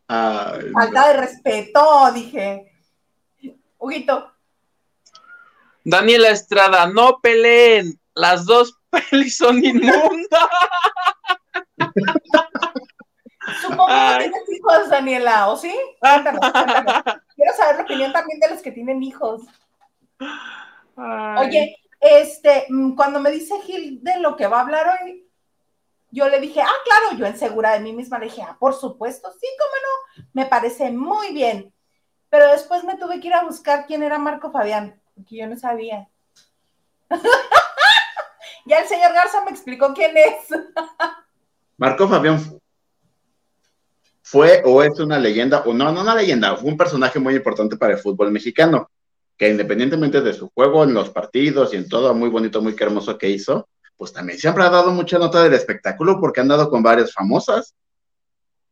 Ay, 0.08 0.64
no. 0.66 0.72
Falta 0.72 1.08
de 1.08 1.14
respeto, 1.14 2.12
dije. 2.12 2.70
Huguito, 3.78 4.34
Daniela 5.84 6.30
Estrada, 6.30 6.86
no 6.86 7.20
peleen, 7.20 8.00
las 8.14 8.46
dos 8.46 8.78
pelis 9.10 9.36
son 9.36 9.62
inmundas. 9.62 10.48
supongo 13.60 13.86
que 13.86 14.18
tienes 14.18 14.50
hijos, 14.50 14.88
Daniela, 14.88 15.48
¿o 15.48 15.56
sí? 15.56 15.74
Cuéntanos, 16.00 16.40
cuéntanos. 16.40 16.94
Quiero 17.36 17.52
saber 17.56 17.76
la 17.76 17.82
opinión 17.82 18.12
también 18.12 18.40
de 18.40 18.48
los 18.48 18.62
que 18.62 18.72
tienen 18.72 19.02
hijos. 19.02 19.42
Ay. 20.96 21.46
Oye, 21.46 21.76
este, 22.00 22.66
mm, 22.70 22.94
cuando 22.94 23.20
me 23.20 23.30
dice 23.30 23.60
Gil 23.62 24.02
de 24.02 24.20
lo 24.20 24.36
que 24.36 24.46
va 24.46 24.58
a 24.58 24.62
hablar 24.62 24.98
hoy, 25.02 25.28
yo 26.14 26.28
le 26.28 26.38
dije, 26.40 26.60
ah, 26.62 26.78
claro, 26.84 27.18
yo 27.18 27.26
en 27.26 27.36
segura 27.36 27.72
de 27.72 27.80
mí 27.80 27.92
misma 27.92 28.18
le 28.20 28.26
dije, 28.26 28.42
ah, 28.42 28.56
por 28.58 28.72
supuesto, 28.74 29.30
sí, 29.32 29.46
cómo 29.58 29.72
no, 29.82 30.28
me 30.32 30.46
parece 30.46 30.90
muy 30.92 31.32
bien. 31.32 31.74
Pero 32.30 32.50
después 32.52 32.84
me 32.84 32.96
tuve 32.96 33.18
que 33.20 33.26
ir 33.28 33.34
a 33.34 33.44
buscar 33.44 33.84
quién 33.86 34.02
era 34.04 34.18
Marco 34.18 34.52
Fabián, 34.52 35.00
porque 35.14 35.36
yo 35.36 35.46
no 35.48 35.56
sabía. 35.56 36.08
ya 38.66 38.78
el 38.78 38.86
señor 38.88 39.12
Garza 39.12 39.44
me 39.44 39.50
explicó 39.50 39.92
quién 39.92 40.16
es. 40.16 40.48
Marco 41.76 42.08
Fabián 42.08 42.38
fu- 42.40 42.60
fue 44.22 44.62
o 44.64 44.82
es 44.82 44.98
una 45.00 45.18
leyenda, 45.18 45.62
o 45.66 45.74
no, 45.74 45.90
no 45.92 46.00
una 46.02 46.14
leyenda, 46.14 46.56
fue 46.56 46.70
un 46.70 46.76
personaje 46.76 47.18
muy 47.18 47.34
importante 47.34 47.76
para 47.76 47.94
el 47.94 47.98
fútbol 47.98 48.30
mexicano, 48.30 48.88
que 49.36 49.50
independientemente 49.50 50.20
de 50.20 50.32
su 50.32 50.48
juego 50.54 50.84
en 50.84 50.94
los 50.94 51.10
partidos 51.10 51.74
y 51.74 51.76
en 51.76 51.88
todo 51.88 52.14
muy 52.14 52.28
bonito, 52.28 52.62
muy 52.62 52.76
hermoso 52.78 53.18
que 53.18 53.30
hizo, 53.30 53.68
pues 53.96 54.12
también 54.12 54.38
siempre 54.38 54.64
ha 54.64 54.70
dado 54.70 54.90
mucha 54.90 55.18
nota 55.18 55.42
del 55.42 55.54
espectáculo 55.54 56.20
porque 56.20 56.40
han 56.40 56.48
dado 56.48 56.68
con 56.70 56.82
varias 56.82 57.12
famosas. 57.12 57.74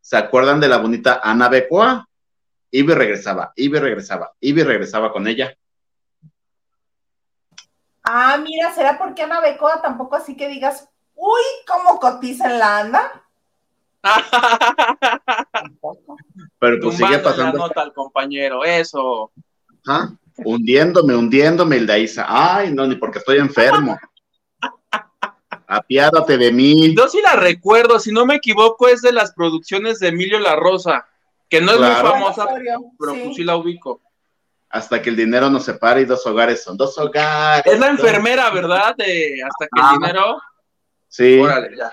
¿Se 0.00 0.16
acuerdan 0.16 0.60
de 0.60 0.68
la 0.68 0.78
bonita 0.78 1.20
Ana 1.22 1.48
Becoa? 1.48 2.08
Ivy 2.70 2.94
regresaba, 2.94 3.52
Ivy 3.54 3.78
regresaba, 3.78 4.32
Ivy 4.40 4.62
regresaba 4.62 5.12
con 5.12 5.28
ella. 5.28 5.56
Ah, 8.02 8.36
mira, 8.42 8.74
¿será 8.74 8.98
porque 8.98 9.22
Ana 9.22 9.40
Becoa 9.40 9.80
tampoco 9.80 10.16
así 10.16 10.36
que 10.36 10.48
digas, 10.48 10.88
uy, 11.14 11.42
cómo 11.66 12.00
cotiza 12.00 12.50
en 12.50 12.58
la 12.58 12.78
anda? 12.78 13.22
Tampoco. 15.52 16.16
Pero 16.58 16.78
pues 16.80 16.96
sigue 16.96 17.18
la 17.18 17.22
pasando, 17.22 17.58
nota 17.58 17.82
al 17.82 17.92
compañero, 17.92 18.64
eso. 18.64 19.30
ajá, 19.86 20.16
hundiéndome, 20.44 21.14
hundiéndome, 21.14 21.76
Isa. 21.98 22.26
Ay, 22.28 22.72
no, 22.72 22.86
ni 22.86 22.96
porque 22.96 23.18
estoy 23.18 23.38
enfermo. 23.38 23.98
Apiádate 25.74 26.36
de 26.38 26.52
mí. 26.52 26.94
Yo 26.96 27.08
sí 27.08 27.20
la 27.22 27.36
recuerdo, 27.36 27.98
si 27.98 28.12
no 28.12 28.26
me 28.26 28.34
equivoco, 28.36 28.88
es 28.88 29.00
de 29.02 29.12
las 29.12 29.32
producciones 29.32 29.98
de 30.00 30.08
Emilio 30.08 30.38
La 30.38 30.54
Rosa, 30.56 31.06
que 31.48 31.60
no 31.60 31.72
es 31.72 31.78
Claro. 31.78 32.02
muy 32.02 32.10
famosa, 32.12 32.46
pero 32.98 33.14
sí. 33.14 33.20
pues 33.24 33.36
sí 33.36 33.44
la 33.44 33.56
ubico. 33.56 34.02
Hasta 34.68 35.00
que 35.02 35.10
el 35.10 35.16
dinero 35.16 35.48
nos 35.50 35.64
separe 35.64 36.02
y 36.02 36.04
dos 36.04 36.26
hogares 36.26 36.62
son 36.62 36.76
dos 36.76 36.96
hogares. 36.98 37.64
Es 37.72 37.78
la 37.78 37.88
enfermera, 37.88 38.50
¿verdad? 38.50 38.94
De 38.96 39.42
hasta 39.42 39.64
que 39.66 39.80
Ah. 39.80 39.90
el 39.94 39.98
dinero. 40.00 40.42
Sí. 41.08 41.38
Órale, 41.40 41.76
ya. 41.76 41.92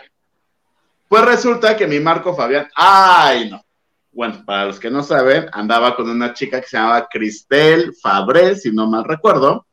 Pues 1.08 1.26
resulta 1.26 1.76
que 1.76 1.88
mi 1.88 2.00
Marco 2.00 2.36
Fabián, 2.36 2.70
ay 2.76 3.50
no. 3.50 3.64
Bueno, 4.12 4.44
para 4.46 4.66
los 4.66 4.80
que 4.80 4.90
no 4.90 5.04
saben, 5.04 5.48
andaba 5.54 5.96
con 5.96 6.10
una 6.10 6.34
chica 6.34 6.60
que 6.60 6.68
se 6.68 6.78
llamaba 6.78 7.08
Cristel 7.10 7.94
Fabré, 8.02 8.56
si 8.56 8.72
no 8.72 8.88
mal 8.88 9.04
recuerdo, 9.06 9.66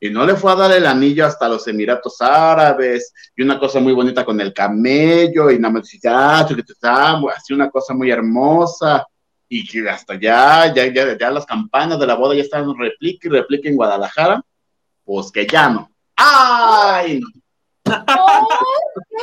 y 0.00 0.10
no 0.10 0.24
le 0.26 0.34
fue 0.34 0.52
a 0.52 0.56
dar 0.56 0.72
el 0.72 0.86
anillo 0.86 1.26
hasta 1.26 1.48
los 1.48 1.66
Emiratos 1.68 2.20
Árabes, 2.20 3.12
y 3.36 3.42
una 3.42 3.58
cosa 3.58 3.80
muy 3.80 3.92
bonita 3.92 4.24
con 4.24 4.40
el 4.40 4.52
camello, 4.52 5.50
y 5.50 5.58
nada 5.58 5.74
más 5.74 5.90
decía, 5.90 6.40
ah, 6.40 7.20
así 7.34 7.52
una 7.52 7.70
cosa 7.70 7.94
muy 7.94 8.10
hermosa, 8.10 9.06
y 9.48 9.66
que 9.66 9.88
hasta 9.88 10.14
ya, 10.14 10.72
ya, 10.74 10.86
ya, 10.86 11.16
ya 11.16 11.30
las 11.30 11.46
campanas 11.46 11.98
de 11.98 12.06
la 12.06 12.14
boda 12.14 12.34
ya 12.34 12.42
estaban 12.42 12.76
replica 12.76 13.28
y 13.28 13.30
replica 13.30 13.68
en 13.68 13.76
Guadalajara, 13.76 14.42
pues 15.04 15.30
que 15.30 15.46
ya 15.46 15.68
no. 15.68 15.90
¡Ay! 16.16 17.20
no! 17.20 17.28
¿Qué 17.84 17.92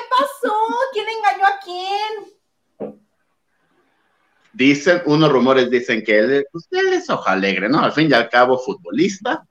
pasó? 0.10 0.53
¿Quién 0.93 1.05
engañó 1.10 1.45
a 1.45 1.60
quién? 1.63 2.93
Dicen, 4.53 5.01
unos 5.05 5.31
rumores 5.31 5.69
dicen 5.69 6.03
que 6.03 6.19
él, 6.19 6.45
pues, 6.51 6.67
él 6.71 6.93
es 6.93 7.10
hoja 7.10 7.31
alegre, 7.31 7.69
¿no? 7.69 7.79
Al 7.79 7.93
fin 7.93 8.10
y 8.10 8.13
al 8.13 8.29
cabo, 8.29 8.60
futbolista, 8.60 9.45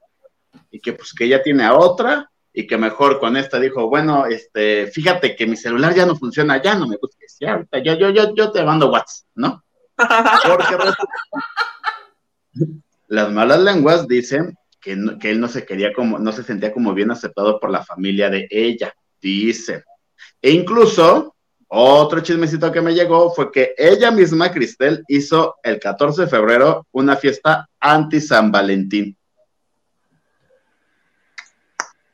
y 0.70 0.80
que 0.80 0.92
pues 0.92 1.12
que 1.12 1.28
ya 1.28 1.42
tiene 1.42 1.64
a 1.64 1.74
otra, 1.74 2.30
y 2.52 2.66
que 2.66 2.76
mejor 2.76 3.20
con 3.20 3.36
esta 3.36 3.60
dijo, 3.60 3.88
bueno, 3.88 4.26
este, 4.26 4.88
fíjate 4.88 5.36
que 5.36 5.46
mi 5.46 5.56
celular 5.56 5.94
ya 5.94 6.06
no 6.06 6.16
funciona, 6.16 6.60
ya 6.60 6.74
no 6.74 6.86
me 6.88 6.96
busques, 7.00 7.36
ya, 7.40 7.52
ahorita 7.52 7.78
yo, 7.78 7.94
yo, 7.94 8.10
yo, 8.10 8.34
yo 8.34 8.50
te 8.50 8.64
mando 8.64 8.90
WhatsApp, 8.90 9.26
¿no? 9.34 9.64
Porque 9.96 10.76
las 13.08 13.30
malas 13.30 13.60
lenguas 13.60 14.08
dicen 14.08 14.56
que, 14.80 14.96
que 15.20 15.30
él 15.30 15.40
no 15.40 15.48
se 15.48 15.64
quería 15.64 15.92
como, 15.92 16.18
no 16.18 16.32
se 16.32 16.42
sentía 16.42 16.72
como 16.72 16.94
bien 16.94 17.10
aceptado 17.10 17.60
por 17.60 17.70
la 17.70 17.84
familia 17.84 18.30
de 18.30 18.48
ella, 18.50 18.94
dicen. 19.20 19.84
E 20.42 20.50
incluso, 20.50 21.36
otro 21.68 22.20
chismecito 22.20 22.72
que 22.72 22.80
me 22.80 22.94
llegó 22.94 23.32
fue 23.32 23.52
que 23.52 23.74
ella 23.76 24.10
misma, 24.10 24.50
Cristel, 24.50 25.04
hizo 25.06 25.56
el 25.62 25.78
14 25.78 26.22
de 26.22 26.28
febrero 26.28 26.86
una 26.92 27.16
fiesta 27.16 27.68
anti 27.78 28.20
San 28.20 28.50
Valentín. 28.50 29.16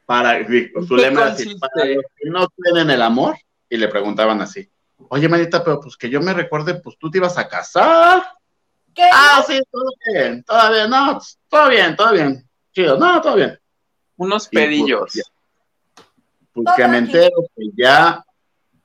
Para, 0.07 0.39
su 0.87 0.97
lema 0.97 1.27
así, 1.27 1.57
para 1.59 1.85
los 1.85 2.05
que 2.17 2.31
no 2.31 2.49
creen 2.49 2.77
en 2.79 2.91
el 2.91 3.03
amor, 3.03 3.37
y 3.69 3.77
le 3.77 3.89
preguntaban 3.89 4.41
así, 4.41 4.71
oye, 5.09 5.29
manita, 5.29 5.63
pero 5.65 5.81
pues 5.81 5.97
que 5.97 6.09
yo 6.09 6.21
me 6.21 6.33
recuerde, 6.33 6.75
pues 6.75 6.97
tú 6.99 7.11
te 7.11 7.19
ibas 7.19 7.37
a 7.37 7.49
casar. 7.49 8.23
¿Qué? 8.95 9.03
Ah, 9.13 9.45
sí, 9.47 9.61
todo 9.71 9.91
bien, 10.13 10.45
todo 10.45 10.73
bien, 10.73 10.89
no, 10.89 11.21
todo 11.49 11.69
bien, 11.69 11.97
todo 11.97 12.13
bien, 12.13 12.49
chido, 12.73 12.97
no, 12.97 13.21
todo 13.21 13.37
bien. 13.37 13.59
Unos 14.17 14.47
Y, 14.47 14.51
pues, 14.53 14.65
pedillos. 14.65 15.13
ya. 15.13 15.23
Pues 16.53 16.65
Todo 16.65 16.77
que 16.77 16.89
me 16.89 16.99
entero 16.99 17.37
que 17.55 17.65
ya 17.77 18.25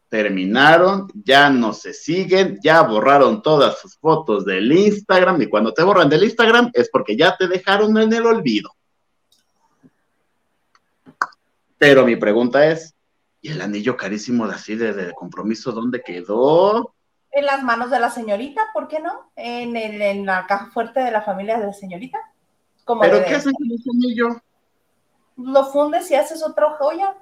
terminaron, 0.09 1.07
ya 1.23 1.49
no 1.49 1.71
se 1.71 1.93
siguen, 1.93 2.59
ya 2.61 2.81
borraron 2.81 3.41
todas 3.41 3.79
sus 3.79 3.95
fotos 3.95 4.43
del 4.43 4.69
Instagram 4.69 5.41
y 5.41 5.47
cuando 5.47 5.73
te 5.73 5.83
borran 5.83 6.09
del 6.09 6.25
Instagram 6.25 6.69
es 6.73 6.89
porque 6.89 7.15
ya 7.15 7.37
te 7.37 7.47
dejaron 7.47 7.97
en 7.97 8.11
el 8.11 8.25
olvido. 8.25 8.71
Pero 11.81 12.05
mi 12.05 12.15
pregunta 12.15 12.63
es, 12.67 12.93
¿y 13.41 13.49
el 13.49 13.59
anillo 13.59 13.97
carísimo 13.97 14.47
de 14.47 14.53
así 14.53 14.75
de, 14.75 14.93
de 14.93 15.13
compromiso 15.15 15.71
dónde 15.71 16.03
quedó? 16.03 16.93
En 17.31 17.47
las 17.47 17.63
manos 17.63 17.89
de 17.89 17.99
la 17.99 18.11
señorita, 18.11 18.61
¿por 18.71 18.87
qué 18.87 18.99
no? 18.99 19.31
En, 19.35 19.75
el- 19.75 19.99
en 19.99 20.27
la 20.27 20.45
caja 20.45 20.67
fuerte 20.67 20.99
de 20.99 21.09
la 21.09 21.23
familia 21.23 21.57
de 21.57 21.65
la 21.65 21.73
señorita. 21.73 22.19
Como 22.85 23.01
¿Pero 23.01 23.17
de- 23.17 23.25
qué 23.25 23.33
hacen 23.33 23.53
con 23.53 23.65
ese 23.71 23.89
anillo? 23.89 24.27
Lo 25.37 25.65
fundes 25.71 26.11
y 26.11 26.15
haces 26.15 26.43
otra 26.43 26.69
joya. 26.77 27.15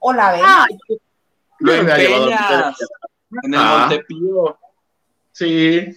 O 0.00 0.12
la 0.12 0.32
vendes. 0.32 0.48
Ah, 0.50 0.66
Lo 1.60 1.72
empeñas 1.74 2.74
en 3.44 3.54
el 3.54 3.60
Ah. 3.60 3.86
Montepío. 3.88 4.58
Sí, 5.30 5.94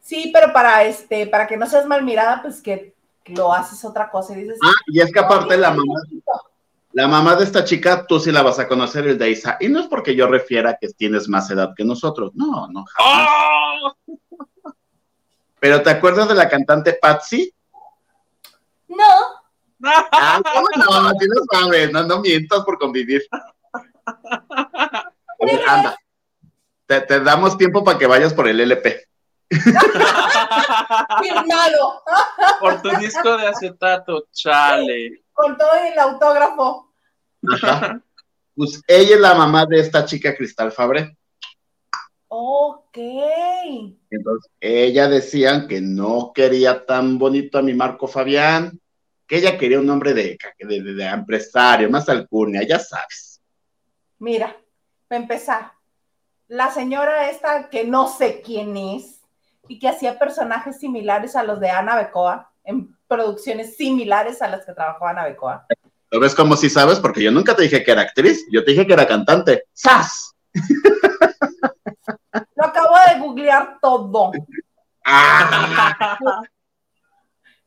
Sí, 0.00 0.30
pero 0.32 0.52
para 0.52 0.84
este, 0.84 1.26
para 1.26 1.48
que 1.48 1.56
no 1.56 1.66
seas 1.66 1.84
mal 1.84 2.04
mirada, 2.04 2.40
pues 2.42 2.62
que 2.62 2.94
lo 3.28 3.52
haces 3.52 3.84
otra 3.84 4.10
cosa 4.10 4.32
y 4.34 4.42
dices. 4.42 4.58
ah, 4.62 4.72
y 4.86 5.00
es 5.00 5.12
que 5.12 5.18
aparte 5.18 5.48
"Oye, 5.54 5.58
la 5.58 5.70
mamá 5.70 5.82
bonito". 6.08 6.32
La 6.92 7.08
mamá 7.08 7.36
de 7.36 7.44
esta 7.44 7.62
chica, 7.62 8.06
tú 8.06 8.18
sí 8.18 8.32
la 8.32 8.42
vas 8.42 8.58
a 8.58 8.66
conocer, 8.66 9.06
el 9.06 9.18
de 9.18 9.30
Isa. 9.30 9.58
Y 9.60 9.68
no 9.68 9.80
es 9.80 9.86
porque 9.86 10.16
yo 10.16 10.26
refiera 10.28 10.78
que 10.80 10.88
tienes 10.88 11.28
más 11.28 11.50
edad 11.50 11.74
que 11.76 11.84
nosotros. 11.84 12.32
No, 12.34 12.68
no, 12.68 12.84
jamás. 12.86 13.28
¡Oh! 13.30 13.96
Pero 15.60 15.82
¿te 15.82 15.90
acuerdas 15.90 16.26
de 16.28 16.34
la 16.34 16.48
cantante 16.48 16.94
Patsy? 16.94 17.52
No, 18.88 19.04
Ah, 19.82 20.40
¿cómo 20.54 20.66
no? 20.76 21.10
Sí 21.18 21.26
lo 21.26 21.44
sabes. 21.60 21.92
No, 21.92 22.02
no 22.04 22.20
mientas 22.20 22.60
por 22.64 22.78
convivir. 22.78 23.26
Oye, 25.38 25.60
anda. 25.66 25.98
Te, 26.86 27.00
te 27.02 27.20
damos 27.20 27.58
tiempo 27.58 27.84
para 27.84 27.98
que 27.98 28.06
vayas 28.06 28.32
por 28.32 28.48
el 28.48 28.60
LP. 28.60 29.06
Firmado, 31.22 32.02
Por 32.60 32.82
tu 32.82 32.90
disco 32.98 33.36
de 33.36 33.46
acetato, 33.48 34.26
chale. 34.32 35.22
con 35.32 35.56
todo 35.56 35.70
el 35.92 35.98
autógrafo. 35.98 36.92
Ajá. 37.52 38.00
Pues 38.54 38.82
ella 38.88 39.14
es 39.16 39.20
la 39.20 39.34
mamá 39.34 39.66
de 39.66 39.80
esta 39.80 40.04
chica 40.04 40.34
Cristal 40.34 40.72
Fabre. 40.72 41.16
Ok. 42.28 42.96
Entonces, 44.10 44.50
ella 44.60 45.08
decían 45.08 45.68
que 45.68 45.80
no 45.80 46.32
quería 46.34 46.84
tan 46.86 47.18
bonito 47.18 47.58
a 47.58 47.62
mi 47.62 47.74
Marco 47.74 48.08
Fabián, 48.08 48.80
que 49.26 49.36
ella 49.38 49.58
quería 49.58 49.78
un 49.80 49.90
hombre 49.90 50.14
de, 50.14 50.38
de, 50.58 50.80
de- 50.82 50.94
de 50.94 51.04
empresario, 51.04 51.90
más 51.90 52.08
alcurnia, 52.08 52.62
ya 52.66 52.78
sabes. 52.78 53.40
Mira, 54.18 54.56
para 55.08 55.20
empezar, 55.20 55.72
la 56.48 56.70
señora 56.70 57.28
esta 57.28 57.68
que 57.68 57.84
no 57.84 58.08
sé 58.08 58.40
quién 58.40 58.76
es 58.76 59.15
y 59.68 59.78
que 59.78 59.88
hacía 59.88 60.18
personajes 60.18 60.78
similares 60.78 61.36
a 61.36 61.42
los 61.42 61.60
de 61.60 61.70
Ana 61.70 61.96
Becoa, 61.96 62.50
en 62.64 62.96
producciones 63.06 63.76
similares 63.76 64.42
a 64.42 64.48
las 64.48 64.64
que 64.64 64.72
trabajó 64.72 65.06
Ana 65.06 65.24
Becoa. 65.24 65.66
¿Lo 66.10 66.20
ves 66.20 66.34
como 66.34 66.56
si 66.56 66.70
sabes? 66.70 67.00
Porque 67.00 67.22
yo 67.22 67.30
nunca 67.30 67.54
te 67.54 67.62
dije 67.62 67.82
que 67.82 67.90
era 67.90 68.02
actriz, 68.02 68.46
yo 68.50 68.64
te 68.64 68.72
dije 68.72 68.86
que 68.86 68.92
era 68.92 69.06
cantante. 69.06 69.64
¡Sas! 69.72 70.34
Lo 72.54 72.64
acabo 72.64 72.94
de 73.08 73.20
googlear 73.20 73.78
todo. 73.80 74.32
¡Ah! 75.04 76.42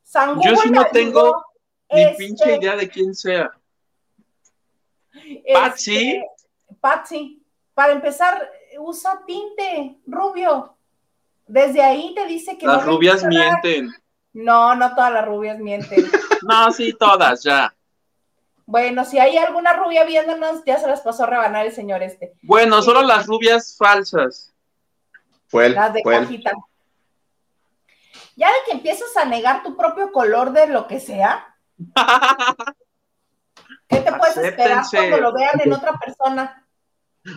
San 0.03 0.41
Yo 0.41 0.55
sí 0.55 0.71
no 0.71 0.85
tengo 0.85 1.45
Ni 1.91 2.01
este, 2.01 2.15
pinche 2.17 2.55
idea 2.55 2.75
de 2.75 2.89
quién 2.89 3.13
sea. 3.13 3.51
este, 5.13 5.53
Patsy. 5.53 6.23
Patsy. 6.81 7.45
Para 7.73 7.93
empezar, 7.93 8.49
usa 8.79 9.21
tinte 9.25 9.99
rubio. 10.07 10.75
Desde 11.49 11.81
ahí 11.81 12.13
te 12.13 12.27
dice 12.27 12.59
que 12.59 12.67
Las 12.67 12.85
no 12.85 12.91
rubias 12.91 13.23
mienten. 13.23 13.89
No, 14.33 14.75
no 14.75 14.93
todas 14.93 15.11
las 15.11 15.25
rubias 15.25 15.57
mienten. 15.59 16.05
No, 16.41 16.71
sí, 16.71 16.95
todas, 16.97 17.43
ya. 17.43 17.75
bueno, 18.65 19.03
si 19.03 19.19
hay 19.19 19.35
alguna 19.35 19.73
rubia 19.73 20.05
viéndonos, 20.05 20.63
ya 20.65 20.79
se 20.79 20.87
las 20.87 21.01
pasó 21.01 21.25
a 21.25 21.27
rebanar 21.27 21.65
el 21.65 21.73
señor 21.73 22.01
este. 22.01 22.33
Bueno, 22.43 22.81
solo 22.81 23.01
las 23.01 23.27
rubias 23.27 23.75
falsas. 23.77 24.53
Fue 25.47 25.67
Las 25.67 25.93
de 25.93 26.01
fue 26.01 26.17
cajita. 26.17 26.53
Ya 28.37 28.47
de 28.47 28.53
que 28.65 28.71
empiezas 28.71 29.17
a 29.17 29.25
negar 29.25 29.63
tu 29.63 29.75
propio 29.75 30.13
color 30.13 30.53
de 30.53 30.67
lo 30.67 30.87
que 30.87 31.01
sea, 31.01 31.57
¿qué 33.89 33.97
te 33.97 34.13
puedes 34.13 34.37
esperar 34.37 34.85
cuando 34.89 35.17
lo 35.17 35.33
vean 35.33 35.59
en 35.61 35.73
otra 35.73 35.99
persona? 35.99 36.65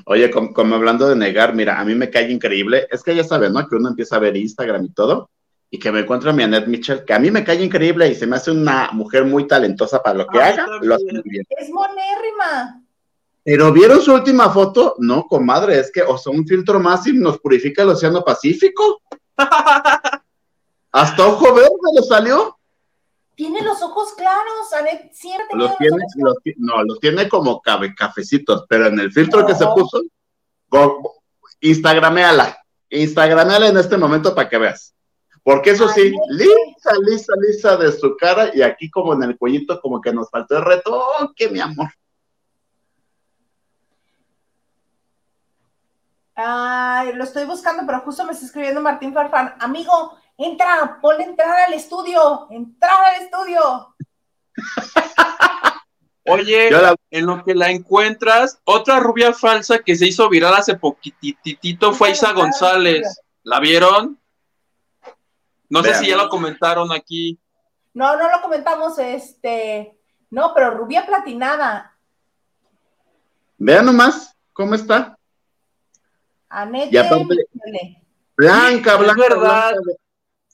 Oye, 0.07 0.31
como, 0.31 0.53
como 0.53 0.75
hablando 0.75 1.09
de 1.09 1.17
negar, 1.17 1.55
mira, 1.55 1.81
a 1.81 1.85
mí 1.85 1.95
me 1.95 2.11
cae 2.11 2.31
increíble. 2.31 2.87
Es 2.91 3.03
que 3.03 3.15
ya 3.15 3.25
sabes, 3.25 3.51
¿no? 3.51 3.67
Que 3.67 3.77
uno 3.77 3.89
empieza 3.89 4.17
a 4.17 4.21
ver 4.21 4.37
Instagram 4.37 4.85
y 4.85 4.91
todo, 4.91 5.31
y 5.71 5.79
que 5.79 5.91
me 5.91 6.01
encuentro 6.01 6.31
a 6.31 6.33
mi 6.33 6.43
Annette 6.43 6.69
Mitchell, 6.69 7.05
que 7.05 7.15
a 7.15 7.19
mí 7.19 7.31
me 7.31 7.45
cae 7.45 7.63
increíble 7.63 8.09
y 8.09 8.15
se 8.15 8.27
me 8.27 8.37
hace 8.37 8.51
una 8.51 8.91
mujer 8.93 9.25
muy 9.25 9.47
talentosa 9.47 10.03
para 10.03 10.19
lo 10.19 10.27
que 10.27 10.39
A 10.39 10.53
mí 10.53 10.61
haga, 10.61 10.67
lo 10.83 10.95
hace 10.95 11.05
muy 11.05 11.23
bien. 11.25 11.45
Es 11.49 11.71
monérrima. 11.71 12.83
Pero 13.45 13.73
¿vieron 13.73 14.01
su 14.01 14.13
última 14.13 14.51
foto? 14.51 14.95
No, 14.99 15.27
comadre, 15.27 15.81
es 15.81 15.91
que, 15.91 16.03
o 16.03 16.17
sea, 16.17 16.33
un 16.33 16.47
filtro 16.47 16.79
más 16.79 17.07
y 17.07 17.13
nos 17.13 17.39
purifica 17.39 17.83
el 17.83 17.89
Océano 17.89 18.23
Pacífico. 18.23 19.03
Hasta 20.93 21.27
ojo 21.27 21.55
verde 21.55 21.71
le 21.95 22.03
salió. 22.03 22.59
Tiene 23.35 23.63
los 23.63 23.83
ojos 23.83 24.13
claros, 24.15 24.73
Anet, 24.79 25.13
siempre 25.13 25.57
los, 25.57 25.77
tiene, 25.79 25.97
No, 26.59 26.83
los 26.85 27.01
tiene 27.01 27.29
como 27.29 27.61
cabe, 27.61 27.95
cafecitos, 27.95 28.67
pero 28.69 28.87
en 28.87 29.01
el 29.01 29.11
filtro 29.11 29.47
que 29.47 29.55
se 29.55 29.67
puso, 29.67 30.03
go, 30.69 31.23
instagrameala, 31.61 32.59
instagrameala 32.91 33.69
en 33.69 33.79
este 33.79 33.97
momento 33.97 34.35
para 34.35 34.49
que 34.49 34.59
veas. 34.59 34.95
Porque 35.43 35.71
eso 35.71 35.89
sí, 35.89 36.13
lisa, 36.29 36.93
lisa, 37.05 37.33
lisa 37.41 37.77
de 37.77 37.91
su 37.93 38.17
cara 38.17 38.51
y 38.55 38.63
aquí 38.63 38.91
como 38.91 39.15
en 39.15 39.25
el 39.25 39.37
cuellito 39.37 39.81
como 39.81 40.01
que 40.01 40.13
nos 40.13 40.31
faltó 40.31 40.59
el 40.59 40.65
retoque, 40.65 41.49
mi 41.49 41.59
amor. 41.59 41.89
Ay, 46.35 47.13
lo 47.15 47.25
estoy 47.25 47.45
buscando, 47.45 47.83
pero 47.87 48.01
justo 48.01 48.25
me 48.25 48.33
está 48.33 48.47
escribiendo 48.47 48.81
Martín 48.81 49.13
Farfán. 49.13 49.55
Amigo, 49.59 50.17
entra, 50.45 50.99
ponle 51.01 51.25
entrar 51.25 51.69
al 51.69 51.75
estudio, 51.75 52.47
entrar 52.51 53.05
al 53.05 53.23
estudio. 53.23 53.95
Oye, 56.25 56.71
en 57.11 57.27
lo 57.27 57.45
que 57.45 57.55
la 57.55 57.71
encuentras, 57.71 58.61
otra 58.65 59.01
rubia 59.01 59.33
falsa 59.33 59.81
que 59.81 59.97
se 59.97 60.07
hizo 60.07 60.29
viral 60.29 60.55
hace 60.55 60.77
poquitito 60.77 61.93
fue 61.93 62.13
Isa 62.13 62.33
González. 62.33 63.21
¿La 63.43 63.59
vieron? 63.59 64.19
No 65.69 65.83
sé 65.83 65.95
si 65.95 66.09
ya 66.09 66.17
lo 66.17 66.29
comentaron 66.29 66.93
aquí. 66.93 67.41
No, 67.95 68.17
no 68.17 68.31
lo 68.31 68.41
comentamos, 68.41 68.99
este, 68.99 69.99
no, 70.31 70.55
pero 70.55 70.71
rubia 70.71 71.05
platinada. 71.05 71.97
Vean 73.59 73.87
nomás 73.87 74.37
cómo 74.53 74.75
está. 74.75 75.19
Anette. 76.49 76.93
Y 76.93 76.97
aparte, 76.99 77.35
blanca, 78.37 78.97
blanca, 78.97 79.35
blanca, 79.35 79.81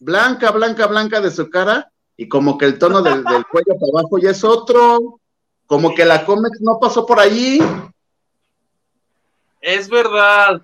blanca, 0.01 0.51
blanca, 0.51 0.87
blanca 0.87 1.21
de 1.21 1.31
su 1.31 1.49
cara 1.51 1.91
y 2.17 2.29
como 2.29 2.59
que 2.59 2.65
el 2.67 2.79
tono 2.79 3.03
del, 3.03 3.23
del 3.25 3.45
cuello 3.51 3.75
para 3.79 4.01
abajo 4.01 4.19
ya 4.19 4.31
es 4.31 4.45
otro. 4.45 5.21
Como 5.67 5.95
que 5.95 6.05
la 6.05 6.25
Comex 6.25 6.61
no 6.63 6.79
pasó 6.81 7.05
por 7.05 7.21
allí. 7.21 7.61
Es 9.61 9.89
verdad. 9.89 10.63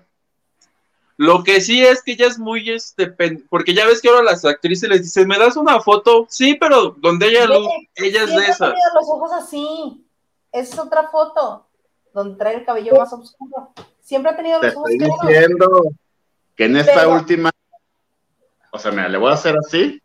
Lo 1.17 1.43
que 1.43 1.61
sí 1.61 1.81
es 1.83 2.01
que 2.03 2.15
ya 2.17 2.25
es 2.27 2.37
muy 2.37 2.69
este 2.69 3.07
porque 3.49 3.73
ya 3.73 3.85
ves 3.85 4.01
que 4.01 4.09
ahora 4.09 4.23
las 4.23 4.43
actrices 4.43 4.89
les 4.89 5.03
dicen, 5.03 5.27
"¿Me 5.27 5.37
das 5.37 5.55
una 5.55 5.79
foto?" 5.79 6.25
Sí, 6.29 6.55
pero 6.59 6.95
donde 6.97 7.27
ella 7.27 7.45
lo, 7.45 7.61
ella 7.95 8.23
es 8.23 8.29
de 8.35 8.45
esa. 8.47 8.67
los 8.69 9.07
ojos 9.09 9.31
así. 9.31 10.05
Es 10.51 10.77
otra 10.77 11.07
foto 11.09 11.67
donde 12.13 12.37
trae 12.37 12.55
el 12.55 12.65
cabello 12.65 12.95
más 12.97 13.13
oscuro. 13.13 13.71
Siempre 14.01 14.31
ha 14.31 14.35
tenido 14.35 14.61
los 14.61 14.71
Te 14.71 14.77
ojos 14.77 14.91
estoy 14.91 15.07
claros. 15.07 15.27
diciendo 15.27 15.83
que 16.55 16.65
en 16.65 16.77
esta 16.77 16.93
Pero- 16.95 17.13
última, 17.13 17.51
o 18.75 18.79
sea, 18.79 18.91
mira, 18.91 19.07
le 19.07 19.17
voy 19.17 19.31
a 19.31 19.35
hacer 19.35 19.55
así. 19.57 20.01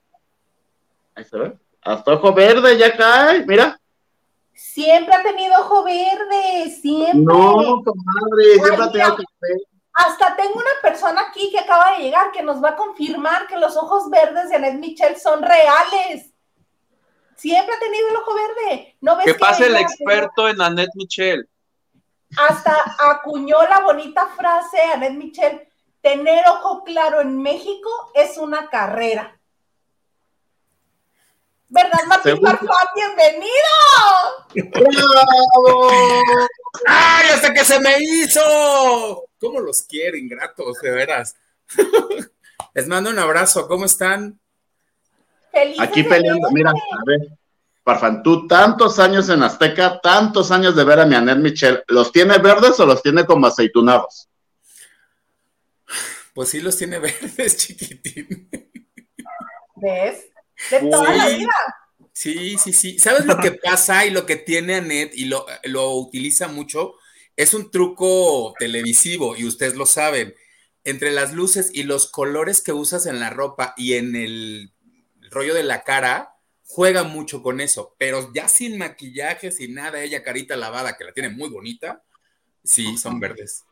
Ahí 1.17 1.25
se 1.25 1.37
ve. 1.37 1.59
Hasta 1.83 2.13
ojo 2.13 2.33
verde 2.33 2.79
ya 2.79 2.97
cae, 2.97 3.45
mira. 3.45 3.77
Siempre 4.55 5.13
ha 5.13 5.23
tenido 5.23 5.59
ojo 5.61 5.83
verde, 5.83 6.71
siempre. 6.81 7.21
No, 7.21 7.83
comadre, 7.83 8.55
siempre 8.63 8.85
ha 8.85 8.93
tenido 8.93 9.17
mira. 9.17 9.17
café. 9.17 9.71
Hasta 9.93 10.37
tengo 10.37 10.55
una 10.55 10.71
persona 10.83 11.21
aquí 11.29 11.51
que 11.51 11.59
acaba 11.59 11.97
de 11.97 12.05
llegar 12.05 12.31
que 12.31 12.45
nos 12.45 12.63
va 12.63 12.71
a 12.71 12.77
confirmar 12.77 13.49
que 13.49 13.59
los 13.59 13.77
ojos 13.77 14.09
verdes 14.09 14.49
de 14.49 14.57
Annette 14.57 14.79
Michel 14.79 15.17
son 15.17 15.43
reales. 15.43 16.31
Siempre 17.35 17.75
ha 17.75 17.81
tenido 17.81 18.09
el 18.09 18.17
ojo 18.17 18.35
verde. 18.35 18.97
¿No 19.01 19.17
ves 19.17 19.27
Que 19.27 19.35
pase 19.35 19.67
el 19.67 19.77
experto 19.77 20.49
en 20.49 20.61
Annette 20.61 20.95
Michel. 20.95 21.49
Hasta 22.37 22.73
acuñó 23.11 23.61
la 23.65 23.81
bonita 23.81 24.29
frase 24.29 24.81
Annette 24.95 25.17
Michel, 25.17 25.69
tener 26.01 26.45
ojo 26.49 26.85
claro 26.85 27.21
en 27.21 27.41
México 27.43 27.91
es 28.15 28.39
una 28.39 28.69
carrera. 28.69 29.37
¿Verdad, 31.69 32.01
Martín 32.09 32.33
Según- 32.35 32.47
Farfán? 32.49 32.87
¡Bienvenido! 32.95 33.51
¡Bravo! 34.75 35.91
¡Ay, 36.87 37.29
hasta 37.33 37.55
que 37.55 37.65
se 37.65 37.79
me 37.79 37.97
hizo! 38.01 39.25
¿Cómo 39.41 39.61
los 39.61 39.83
quiero, 39.83 40.17
ingratos, 40.17 40.79
de 40.81 40.91
veras? 40.91 41.37
Les 42.75 42.87
mando 42.89 43.11
un 43.11 43.19
abrazo, 43.19 43.69
¿cómo 43.69 43.85
están? 43.85 44.39
Felices 45.53 45.81
Aquí 45.81 46.03
peleando, 46.03 46.49
mira, 46.51 46.71
a 46.71 47.05
ver. 47.07 47.21
Parfan, 47.83 48.23
tú 48.23 48.47
tantos 48.47 48.99
años 48.99 49.29
en 49.29 49.43
Azteca, 49.43 50.01
tantos 50.01 50.51
años 50.51 50.77
de 50.77 50.85
ver 50.85 51.01
a 51.01 51.07
mi 51.07 51.15
Annette 51.15 51.39
Michel, 51.39 51.85
¿los 51.89 52.13
tiene 52.13 52.39
verdes 52.39 52.79
o 52.79 52.87
los 52.87 53.03
tiene 53.03 53.25
como 53.25 53.47
aceitunados? 53.47 54.29
Pues 56.35 56.51
sí 56.51 56.61
los 56.61 56.77
tiene 56.79 56.99
verdes, 57.01 57.57
chiquitín. 57.57 58.49
¿Ves? 59.75 60.27
De 60.69 60.81
toda 60.81 61.13
la 61.15 61.29
Sí. 61.29 61.37
vida. 61.39 61.53
Sí, 62.13 62.59
sí, 62.59 62.73
sí. 62.73 62.99
¿Sabes 62.99 63.27
lo 63.27 63.39
que 63.41 63.53
pasa 63.63 64.05
y 64.07 64.11
lo 64.11 64.27
que 64.27 64.37
tiene 64.37 64.77
Annette 64.77 65.15
y 65.17 65.27
lo, 65.27 65.47
lo 65.65 65.93
utiliza 65.97 66.49
mucho? 66.49 66.95
Es 67.37 67.55
un 67.55 67.71
truco 67.71 68.55
televisivo 68.59 69.37
y 69.37 69.47
ustedes 69.47 69.75
lo 69.77 69.87
saben. 69.87 70.35
Entre 70.85 71.13
las 71.13 71.33
luces 71.35 71.71
y 71.75 71.85
los 71.85 72.11
colores 72.11 72.61
que 72.63 72.73
usas 72.73 73.07
en 73.07 73.21
la 73.21 73.31
ropa 73.31 73.75
y 73.77 73.95
en 73.95 74.17
el 74.17 74.73
rollo 75.31 75.55
de 75.55 75.63
la 75.65 75.83
cara, 75.85 76.35
juega 76.67 77.05
mucho 77.05 77.43
con 77.43 77.61
eso. 77.61 77.95
Pero 77.99 78.33
ya 78.35 78.49
sin 78.49 78.79
maquillaje, 78.79 79.53
sin 79.53 79.75
nada, 79.75 80.03
ella 80.03 80.23
carita 80.23 80.57
lavada, 80.57 80.97
que 80.97 81.05
la 81.05 81.13
tiene 81.13 81.31
muy 81.31 81.49
bonita, 81.51 82.05
sí, 82.65 82.97
son 82.99 83.21
verdes. 83.21 83.67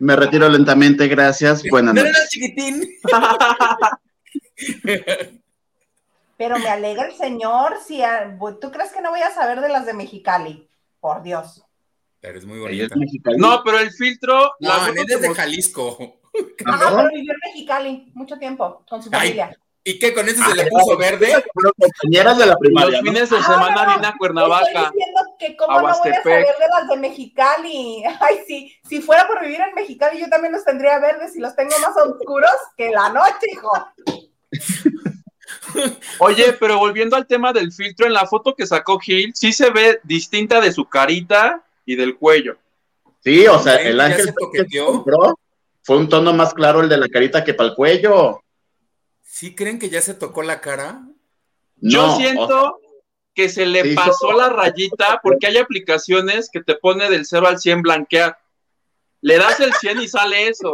Me 0.00 0.16
retiro 0.16 0.48
lentamente, 0.48 1.06
gracias. 1.08 1.62
Buenas 1.70 1.94
No, 1.94 2.02
no, 2.02 2.08
no, 2.08 2.12
noches. 2.12 2.28
chiquitín. 2.30 2.88
Pero 6.36 6.58
me 6.58 6.68
alegra 6.68 7.06
el 7.06 7.14
señor. 7.14 7.76
Si 7.86 8.02
a- 8.02 8.36
¿Tú 8.60 8.70
crees 8.72 8.90
que 8.92 9.00
no 9.02 9.10
voy 9.10 9.20
a 9.20 9.30
saber 9.30 9.60
de 9.60 9.68
las 9.68 9.86
de 9.86 9.94
Mexicali? 9.94 10.68
Por 11.00 11.22
Dios. 11.22 11.62
Pero 12.20 12.38
es 12.38 12.44
muy 12.46 12.56
es 12.56 12.62
bonita. 12.90 13.30
No, 13.36 13.62
pero 13.64 13.78
el 13.78 13.90
filtro. 13.92 14.52
No, 14.60 14.68
la 14.68 14.88
es 14.88 14.94
de 15.20 15.34
Jalisco. 15.34 15.96
¿No? 16.64 16.78
pero 16.96 17.08
vivió 17.12 17.32
en 17.32 17.38
Mexicali 17.44 18.10
mucho 18.14 18.38
tiempo 18.38 18.84
con 18.88 19.02
su 19.02 19.08
Ay, 19.12 19.18
familia. 19.18 19.58
¿Y 19.82 19.98
qué? 19.98 20.12
¿Con 20.12 20.28
eso 20.28 20.44
se 20.44 20.50
Ah, 20.52 20.54
le 20.54 20.66
puso 20.66 20.96
verde? 20.96 21.32
Compañeras 21.78 22.36
de 22.38 22.46
la 22.46 22.56
primaria, 22.56 23.00
Los 23.00 23.00
fines 23.00 23.30
de 23.30 23.36
Ah, 23.38 23.42
semana 23.42 23.86
viene 23.86 24.06
a 24.06 24.14
Cuernavaca. 24.18 24.66
Estoy 24.66 24.82
diciendo 24.92 25.20
que 25.38 25.56
cómo 25.56 25.74
no 25.76 25.80
voy 25.80 25.90
a 25.90 25.94
saber 25.94 26.22
de 26.24 26.68
las 26.68 26.88
de 26.88 26.96
Mexicali. 26.98 28.02
Ay, 28.20 28.40
sí, 28.46 28.74
si 28.88 29.00
fuera 29.00 29.26
por 29.26 29.40
vivir 29.40 29.60
en 29.60 29.74
Mexicali, 29.74 30.20
yo 30.20 30.28
también 30.28 30.52
los 30.52 30.64
tendría 30.64 30.98
verdes 30.98 31.34
y 31.34 31.40
los 31.40 31.56
tengo 31.56 31.72
más 31.80 31.96
oscuros 31.96 32.50
que 32.76 32.90
la 32.90 33.08
noche, 33.08 33.46
hijo. 33.50 33.70
Oye, 36.18 36.52
pero 36.54 36.78
volviendo 36.78 37.16
al 37.16 37.26
tema 37.26 37.52
del 37.52 37.72
filtro, 37.72 38.06
en 38.06 38.12
la 38.12 38.26
foto 38.26 38.54
que 38.54 38.66
sacó 38.66 38.98
Gil, 38.98 39.32
sí 39.34 39.52
se 39.52 39.70
ve 39.70 40.00
distinta 40.04 40.60
de 40.60 40.72
su 40.72 40.84
carita 40.88 41.62
y 41.86 41.96
del 41.96 42.16
cuello. 42.16 42.56
Sí, 43.22 43.46
o 43.46 43.58
sea, 43.58 43.76
el 43.76 44.00
ángel 44.00 44.26
se 44.26 44.66
que 44.68 44.80
compró 44.80 45.38
fue 45.82 45.96
un 45.96 46.08
tono 46.08 46.32
más 46.32 46.52
claro 46.54 46.80
el 46.80 46.88
de 46.88 46.96
la 46.98 47.08
carita 47.08 47.42
que 47.44 47.54
para 47.54 47.70
el 47.70 47.74
cuello. 47.74 48.42
¿Sí 49.32 49.54
creen 49.54 49.78
que 49.78 49.88
ya 49.90 50.00
se 50.02 50.14
tocó 50.14 50.42
la 50.42 50.60
cara? 50.60 51.02
Yo 51.76 52.08
No, 52.08 52.16
siento 52.16 52.80
que 53.34 53.48
se 53.48 53.64
le 53.64 53.82
se 53.82 53.88
hizo- 53.88 53.94
pasó 54.04 54.32
la 54.32 54.48
rayita 54.50 55.20
porque 55.22 55.46
hay 55.46 55.56
aplicaciones 55.56 56.50
que 56.52 56.60
te 56.62 56.74
pone 56.74 57.08
del 57.08 57.24
0 57.24 57.46
al 57.46 57.60
100 57.60 57.82
blanquear. 57.82 58.36
Le 59.20 59.38
das 59.38 59.60
el 59.60 59.72
100 59.74 60.00
y 60.00 60.08
sale 60.08 60.48
eso. 60.48 60.72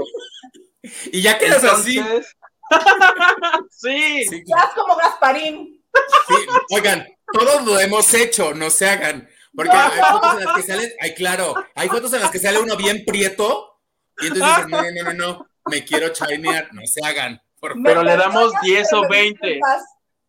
Y 1.12 1.20
ya 1.20 1.38
quedas 1.38 1.62
así. 1.64 2.00
Sí. 3.70 4.24
Sí, 4.28 4.36
Estás 4.44 4.72
como 4.74 4.96
Gasparín. 4.96 5.84
sí. 6.26 6.34
Oigan, 6.70 7.07
todos 7.32 7.64
lo 7.64 7.78
hemos 7.78 8.12
hecho, 8.14 8.54
no 8.54 8.70
se 8.70 8.88
hagan. 8.88 9.28
Porque 9.54 9.70
hay 9.76 10.00
fotos 10.11 10.38
en 10.38 10.44
las 10.44 10.57
que 10.57 10.62
sale, 10.62 10.96
ay, 11.00 11.14
claro, 11.14 11.54
hay 11.74 11.88
fotos 11.88 12.12
en 12.14 12.20
las 12.22 12.30
que 12.30 12.38
sale 12.40 12.59
uno 12.59 12.76
bien 12.76 13.04
prieto 13.07 13.78
y 14.20 14.26
entonces 14.26 14.57
dices, 14.66 14.68
no, 14.68 14.82
no, 14.82 15.02
no, 15.04 15.12
no, 15.14 15.48
me 15.66 15.84
quiero 15.84 16.09
chinear, 16.09 16.68
no 16.74 16.82
se 16.86 17.00
hagan. 17.07 17.40
Por. 17.61 17.74
Pero 17.82 18.02
Me 18.02 18.11
le 18.11 18.16
damos 18.16 18.52
perdonas, 18.52 18.62
10 18.62 18.92
o 18.92 19.00
pero 19.00 19.11
me 19.11 19.16
20. 19.16 19.46
disculpas. 19.46 19.84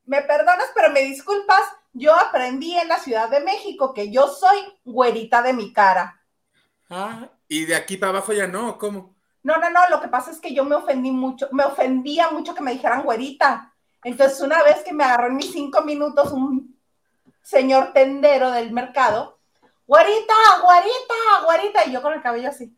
Me 0.05 0.21
perdonas, 0.21 0.67
pero 0.73 0.89
me 0.91 1.01
disculpas. 1.01 1.61
Yo 1.93 2.15
aprendí 2.15 2.78
en 2.78 2.88
la 2.88 2.99
Ciudad 2.99 3.30
de 3.30 3.39
México 3.39 3.93
que 3.93 4.11
yo 4.11 4.28
soy 4.28 4.57
güerita 4.86 5.41
de 5.41 5.53
mi 5.53 5.73
cara. 5.73 6.21
Ah, 6.89 7.28
y 7.47 7.65
de 7.65 7.75
aquí 7.75 7.97
para 7.97 8.11
abajo 8.11 8.34
ya 8.34 8.47
no, 8.47 8.78
¿cómo? 8.78 9.15
No, 9.43 9.57
no, 9.57 9.69
no, 9.69 9.89
lo 9.89 10.01
que 10.01 10.07
pasa 10.07 10.32
es 10.32 10.39
que 10.39 10.53
yo 10.53 10.63
me 10.63 10.75
ofendí 10.75 11.11
mucho, 11.11 11.47
me 11.51 11.63
ofendía 11.63 12.30
mucho 12.30 12.53
que 12.53 12.61
me 12.61 12.73
dijeran 12.73 13.03
güerita. 13.03 13.73
Entonces, 14.03 14.39
una 14.41 14.61
vez 14.63 14.84
que 14.84 14.93
me 14.93 15.03
agarró 15.03 15.28
en 15.28 15.38
mis 15.38 15.51
cinco 15.51 15.82
minutos 15.82 16.32
un 16.32 16.78
señor 17.41 17.93
tendero 17.93 18.51
del 18.51 18.71
mercado, 18.71 19.39
güerita, 19.88 20.34
güerita, 20.61 21.45
güerita, 21.45 21.86
y 21.86 21.93
yo 21.93 22.01
con 22.01 22.13
el 22.13 22.21
cabello 22.21 22.49
así. 22.49 22.76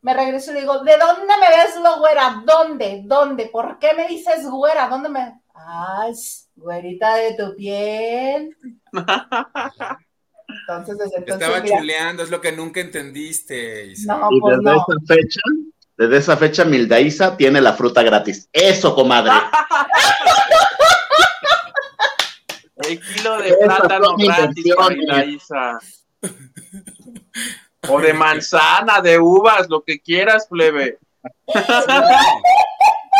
Me 0.00 0.14
regreso 0.14 0.50
y 0.50 0.54
le 0.54 0.60
digo, 0.60 0.78
¿de 0.84 0.96
dónde 0.96 1.34
me 1.40 1.48
ves 1.48 1.74
lo 1.82 1.98
güera? 1.98 2.42
¿Dónde? 2.44 3.02
¿Dónde? 3.04 3.46
¿Por 3.46 3.78
qué 3.78 3.94
me 3.94 4.06
dices 4.08 4.46
güera? 4.48 4.88
¿Dónde 4.88 5.08
me...? 5.08 5.40
Ay, 5.54 6.12
güerita 6.54 7.16
de 7.16 7.34
tu 7.34 7.56
piel. 7.56 8.56
Entonces, 10.48 10.96
desde 10.98 11.10
Te 11.10 11.16
entonces, 11.18 11.42
estaba 11.42 11.60
mira, 11.60 11.78
chuleando, 11.78 12.22
es 12.22 12.30
lo 12.30 12.40
que 12.40 12.52
nunca 12.52 12.80
entendiste. 12.80 13.86
Isa. 13.88 14.16
no, 14.16 14.28
Y 14.30 14.40
pues 14.40 14.56
desde 14.56 14.70
no. 14.70 14.76
esa 14.76 14.86
fecha, 15.06 15.40
desde 15.96 16.16
esa 16.16 16.36
fecha, 16.38 16.64
Mildaísa 16.64 17.36
tiene 17.36 17.60
la 17.60 17.74
fruta 17.74 18.02
gratis. 18.02 18.48
Eso, 18.52 18.94
comadre. 18.94 19.32
El 22.76 23.00
kilo 23.00 23.38
de 23.42 23.54
plátano 23.62 24.16
gratis 24.16 24.74
para 24.74 25.24
Isa. 25.24 25.78
O 27.88 28.00
de 28.00 28.12
manzana, 28.14 29.00
de 29.00 29.18
uvas, 29.18 29.68
lo 29.68 29.82
que 29.82 30.00
quieras, 30.00 30.46
plebe. 30.48 30.98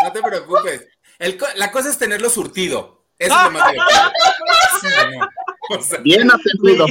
No 0.04 0.12
te 0.12 0.22
preocupes. 0.22 0.88
El 1.18 1.38
la 1.56 1.70
cosa 1.70 1.90
es 1.90 1.98
tenerlo 1.98 2.30
surtido. 2.30 3.02
Eso 3.18 3.34
es 3.34 3.44
lo 3.44 3.50
más 3.50 3.72
divertido. 3.72 4.12
Sí, 4.80 4.86
no. 5.18 5.76
O 5.76 5.82
sea, 5.82 5.98
Bien 6.00 6.30
atendido. 6.30 6.86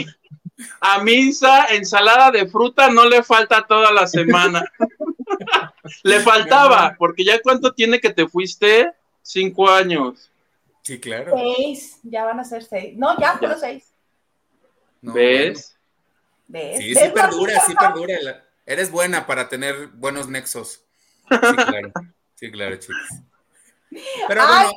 A 0.81 1.03
misa, 1.03 1.67
ensalada 1.67 2.31
de 2.31 2.47
fruta 2.47 2.89
no 2.89 3.05
le 3.05 3.23
falta 3.23 3.65
toda 3.65 3.91
la 3.91 4.07
semana. 4.07 4.63
le 6.03 6.19
faltaba, 6.19 6.95
porque 6.97 7.23
ya 7.23 7.41
cuánto 7.41 7.73
tiene 7.73 7.99
que 7.99 8.11
te 8.11 8.27
fuiste? 8.27 8.91
Cinco 9.21 9.69
años. 9.69 10.31
Sí, 10.81 10.99
claro. 10.99 11.33
Seis, 11.35 11.99
ya 12.03 12.25
van 12.25 12.39
a 12.39 12.43
ser 12.43 12.63
seis. 12.63 12.97
No, 12.97 13.19
ya 13.19 13.37
fueron 13.37 13.59
seis. 13.59 13.93
No, 15.01 15.13
¿Ves? 15.13 15.76
¿Ves? 16.47 16.77
Sí, 16.77 16.93
¿Ves, 16.93 17.03
sí 17.03 17.09
perdura, 17.13 17.59
sí 17.65 17.73
perdura. 17.75 18.15
La- 18.21 18.43
Eres 18.65 18.91
buena 18.91 19.25
para 19.27 19.47
tener 19.47 19.87
buenos 19.87 20.27
nexos. 20.27 20.83
Sí, 21.29 21.55
claro. 21.55 21.91
Sí, 22.35 22.51
claro, 22.51 22.75
chicos. 22.75 22.97
Pero 24.27 24.45
bueno, 24.45 24.71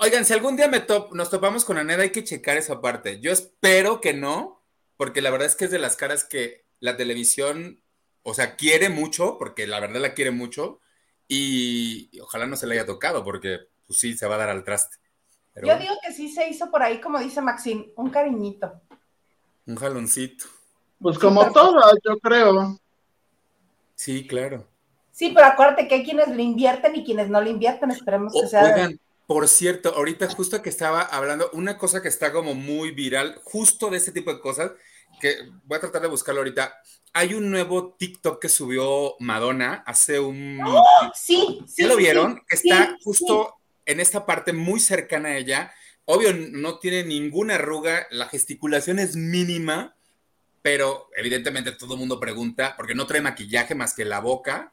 oigan, 0.00 0.24
si 0.26 0.32
algún 0.34 0.56
día 0.56 0.68
me 0.68 0.80
top- 0.80 1.12
nos 1.14 1.30
topamos 1.30 1.64
con 1.64 1.78
Aneda, 1.78 2.02
hay 2.02 2.10
que 2.10 2.22
checar 2.24 2.58
esa 2.58 2.80
parte. 2.82 3.18
Yo 3.20 3.32
espero 3.32 4.00
que 4.02 4.12
no, 4.12 4.62
porque 4.98 5.22
la 5.22 5.30
verdad 5.30 5.46
es 5.48 5.56
que 5.56 5.64
es 5.64 5.70
de 5.70 5.78
las 5.78 5.96
caras 5.96 6.24
que 6.24 6.66
la 6.80 6.96
televisión, 6.98 7.82
o 8.22 8.34
sea, 8.34 8.56
quiere 8.56 8.90
mucho, 8.90 9.38
porque 9.38 9.66
la 9.66 9.80
verdad 9.80 10.00
la 10.02 10.12
quiere 10.14 10.30
mucho, 10.32 10.80
y, 11.26 12.10
ojalá 12.20 12.46
no 12.46 12.56
se 12.56 12.66
le 12.66 12.74
haya 12.74 12.86
tocado, 12.86 13.24
porque 13.24 13.58
pues 13.86 13.98
sí, 13.98 14.16
se 14.16 14.26
va 14.26 14.34
a 14.34 14.38
dar 14.38 14.50
al 14.50 14.64
traste. 14.64 14.98
Pero 15.54 15.66
Yo 15.68 15.78
digo 15.78 15.94
que 16.06 16.12
sí 16.12 16.30
se 16.30 16.46
hizo 16.48 16.70
por 16.70 16.82
ahí, 16.82 17.00
como 17.00 17.18
dice 17.18 17.40
Maxine, 17.40 17.90
un 17.96 18.10
cariñito. 18.10 18.82
un 19.66 19.76
jaloncito. 19.76 20.44
Pues 21.00 21.18
como 21.18 21.50
todas, 21.52 21.94
yo 22.04 22.18
creo. 22.18 22.78
Sí, 23.94 24.26
claro. 24.26 24.66
Sí, 25.12 25.32
pero 25.34 25.46
acuérdate 25.46 25.88
que 25.88 25.96
hay 25.96 26.04
quienes 26.04 26.28
le 26.28 26.42
invierten 26.42 26.94
y 26.96 27.04
quienes 27.04 27.28
no 27.28 27.40
le 27.40 27.50
invierten. 27.50 27.90
Esperemos 27.90 28.32
que 28.32 28.40
O- 28.40 28.48
sea. 28.48 28.62
Oigan, 28.64 29.00
por 29.26 29.48
cierto, 29.48 29.94
ahorita 29.94 30.28
justo 30.30 30.60
que 30.62 30.70
estaba 30.70 31.02
hablando, 31.02 31.50
una 31.52 31.76
cosa 31.78 32.02
que 32.02 32.08
está 32.08 32.32
como 32.32 32.54
muy 32.54 32.90
viral, 32.92 33.40
justo 33.44 33.90
de 33.90 33.98
este 33.98 34.12
tipo 34.12 34.32
de 34.32 34.40
cosas, 34.40 34.72
que 35.20 35.36
voy 35.64 35.76
a 35.76 35.80
tratar 35.80 36.02
de 36.02 36.08
buscarlo 36.08 36.40
ahorita. 36.40 36.74
Hay 37.12 37.34
un 37.34 37.50
nuevo 37.50 37.94
TikTok 37.98 38.40
que 38.40 38.48
subió 38.48 39.16
Madonna 39.18 39.82
hace 39.86 40.20
un... 40.20 40.60
Sí, 41.14 41.60
sí. 41.66 41.82
¿Ya 41.82 41.88
lo 41.88 41.94
sí, 41.96 42.00
vieron? 42.00 42.36
sí, 42.36 42.42
Que 42.48 42.56
está 42.56 42.86
sí, 42.86 42.96
justo 43.04 43.54
en 43.84 44.00
esta 44.00 44.24
parte 44.24 44.52
muy 44.52 44.80
cercana 44.80 45.30
a 45.30 45.36
ella. 45.36 45.72
Obvio, 46.04 46.32
no 46.34 46.78
tiene 46.78 47.04
ninguna 47.04 47.56
arruga, 47.56 48.06
la 48.10 48.26
gesticulación 48.28 48.98
es 49.00 49.16
mínima, 49.16 49.96
pero 50.62 51.08
evidentemente 51.16 51.72
todo 51.72 51.94
el 51.94 52.00
mundo 52.00 52.20
pregunta, 52.20 52.74
porque 52.76 52.94
no 52.94 53.06
trae 53.06 53.20
maquillaje 53.20 53.74
más 53.74 53.94
que 53.94 54.04
la 54.04 54.20
boca. 54.20 54.72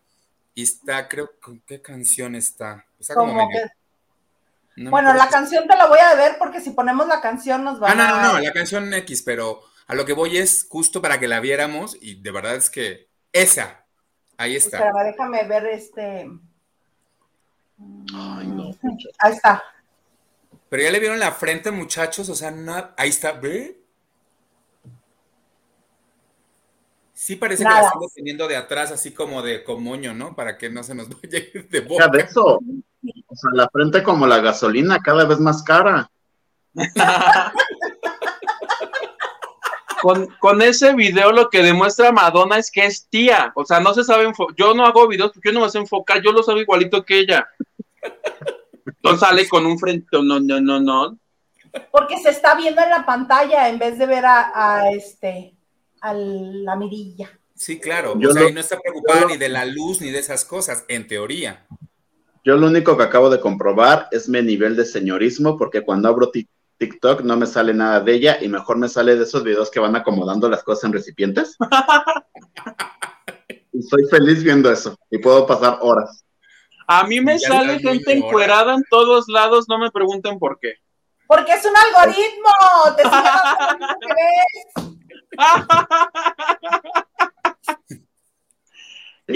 Y 0.54 0.64
está, 0.64 1.08
creo, 1.08 1.32
¿con 1.40 1.60
qué 1.62 1.82
canción 1.82 2.36
está? 2.36 2.86
Está 3.00 3.14
como 3.14 3.34
medio- 3.34 3.48
que- 3.52 4.82
no 4.82 4.92
Bueno, 4.92 5.14
la 5.14 5.28
canción 5.30 5.68
te 5.68 5.76
la 5.76 5.86
voy 5.88 6.00
a 6.00 6.16
ver 6.16 6.38
porque 6.40 6.62
si 6.62 6.72
ponemos 6.72 7.08
la 7.08 7.22
canción 7.22 7.64
nos 7.64 7.82
va 7.82 7.92
Ah, 7.92 7.96
no, 7.96 8.04
a. 8.04 8.22
no, 8.22 8.34
no, 8.34 8.40
la 8.40 8.52
canción 8.54 8.94
X, 8.94 9.22
pero 9.24 9.62
a 9.88 9.96
lo 9.96 10.06
que 10.06 10.14
voy 10.14 10.38
es 10.38 10.68
justo 10.70 11.02
para 11.02 11.20
que 11.20 11.28
la 11.28 11.40
viéramos 11.40 11.98
y 12.02 12.22
de 12.22 12.32
verdad 12.32 12.56
es 12.56 12.70
que 12.70 13.08
esa, 13.32 13.86
ahí 14.38 14.56
está. 14.56 14.78
Espera, 14.78 15.04
déjame 15.04 15.48
ver 15.48 15.66
este. 15.68 16.30
Ay, 18.14 18.48
no. 18.48 18.76
Ahí 19.20 19.34
está. 19.34 19.64
Pero 20.70 20.84
ya 20.84 20.92
le 20.92 21.00
vieron 21.00 21.20
la 21.20 21.32
frente, 21.32 21.72
muchachos, 21.72 22.30
o 22.30 22.36
sea, 22.36 22.52
no- 22.52 22.92
ahí 22.98 23.10
está, 23.10 23.32
¿ve? 23.34 23.80
Sí 27.18 27.36
parece 27.36 27.64
que 27.64 27.70
la 27.70 27.78
Nada. 27.78 27.88
están 27.88 28.02
deteniendo 28.02 28.48
de 28.48 28.56
atrás, 28.56 28.92
así 28.92 29.12
como 29.12 29.42
de 29.42 29.64
comoño, 29.64 30.14
¿no? 30.14 30.36
Para 30.36 30.56
que 30.56 30.70
no 30.70 30.84
se 30.84 30.94
nos 30.94 31.10
vaya 31.22 31.40
a 31.40 31.58
ir 31.58 31.68
de 31.68 31.80
boca. 31.82 32.08
de 32.10 32.20
eso. 32.20 32.60
O 32.60 33.36
sea, 33.36 33.52
la 33.54 33.68
frente 33.70 34.04
como 34.04 34.28
la 34.28 34.38
gasolina, 34.38 35.00
cada 35.00 35.26
vez 35.26 35.40
más 35.40 35.64
cara. 35.64 36.12
con, 40.04 40.28
con 40.40 40.62
ese 40.62 40.94
video 40.94 41.32
lo 41.32 41.50
que 41.50 41.64
demuestra 41.64 42.12
Madonna 42.12 42.60
es 42.60 42.70
que 42.70 42.86
es 42.86 43.08
tía. 43.10 43.52
O 43.56 43.66
sea, 43.66 43.80
no 43.80 43.96
se 43.96 44.04
sabe 44.04 44.32
Yo 44.56 44.76
no 44.76 44.86
hago 44.86 45.08
videos 45.08 45.32
porque 45.34 45.50
yo 45.50 45.54
no 45.54 45.66
me 45.66 45.72
sé 45.72 45.80
enfocar, 45.80 46.22
yo 46.22 46.32
lo 46.32 46.44
sabe 46.44 46.62
igualito 46.62 47.04
que 47.04 47.18
ella. 47.18 47.48
Entonces 48.86 49.22
sale 49.22 49.50
con 49.50 49.66
un 49.66 49.80
frente, 49.80 50.06
no, 50.22 50.40
no, 50.40 50.62
no, 50.62 50.80
no. 50.80 51.18
Porque 51.92 52.20
se 52.20 52.30
está 52.30 52.54
viendo 52.54 52.84
en 52.84 52.92
la 52.92 53.08
pantalla 53.08 53.70
en 53.70 53.80
vez 53.80 53.98
de 53.98 54.06
ver 54.06 54.24
a, 54.24 54.52
a 54.54 54.92
este. 54.92 55.57
A 56.02 56.14
la 56.14 56.76
mirilla. 56.76 57.30
Sí, 57.56 57.80
claro. 57.80 58.16
Yo 58.20 58.30
o 58.30 58.34
sea, 58.34 58.44
lo- 58.44 58.50
y 58.50 58.54
no 58.54 58.60
está 58.60 58.78
preocupada 58.80 59.22
yo 59.22 59.28
ni 59.30 59.38
de 59.38 59.50
la 59.50 59.66
luz 59.66 60.02
ni 60.02 60.12
de 60.12 60.20
esas 60.20 60.46
cosas, 60.46 60.86
en 60.88 61.08
teoría. 61.08 61.66
Yo 62.44 62.56
lo 62.56 62.68
único 62.68 62.96
que 62.96 63.04
acabo 63.04 63.30
de 63.30 63.40
comprobar 63.40 64.08
es 64.12 64.30
mi 64.30 64.42
nivel 64.42 64.76
de 64.76 64.86
señorismo, 64.86 65.58
porque 65.58 65.82
cuando 65.82 66.08
abro 66.08 66.32
Tik- 66.32 66.48
TikTok 66.78 67.22
no 67.22 67.36
me 67.36 67.48
sale 67.48 67.74
nada 67.74 68.00
de 68.00 68.14
ella 68.14 68.38
y 68.40 68.48
mejor 68.48 68.78
me 68.78 68.88
sale 68.88 69.16
de 69.16 69.24
esos 69.24 69.44
videos 69.44 69.72
que 69.72 69.80
van 69.80 69.96
acomodando 69.96 70.48
las 70.50 70.64
cosas 70.64 70.86
en 70.86 70.94
recipientes. 70.94 71.58
y 73.74 73.82
soy 73.82 74.06
feliz 74.10 74.44
viendo 74.44 74.72
eso 74.72 74.98
y 75.10 75.18
puedo 75.18 75.46
pasar 75.46 75.80
horas. 75.82 76.24
A 76.88 77.06
mí 77.06 77.20
me 77.20 77.38
Ya 77.38 77.50
sale 77.50 77.80
gente 77.80 78.14
encuerada 78.14 78.76
en 78.76 78.84
todos 78.90 79.26
lados, 79.28 79.66
no 79.68 79.78
me 79.78 79.92
pregunten 79.92 80.40
por 80.40 80.58
qué. 80.60 80.76
Porque 81.28 81.52
es 81.52 81.66
un 81.66 81.74
algoritmo. 81.76 82.50
Te 82.96 83.04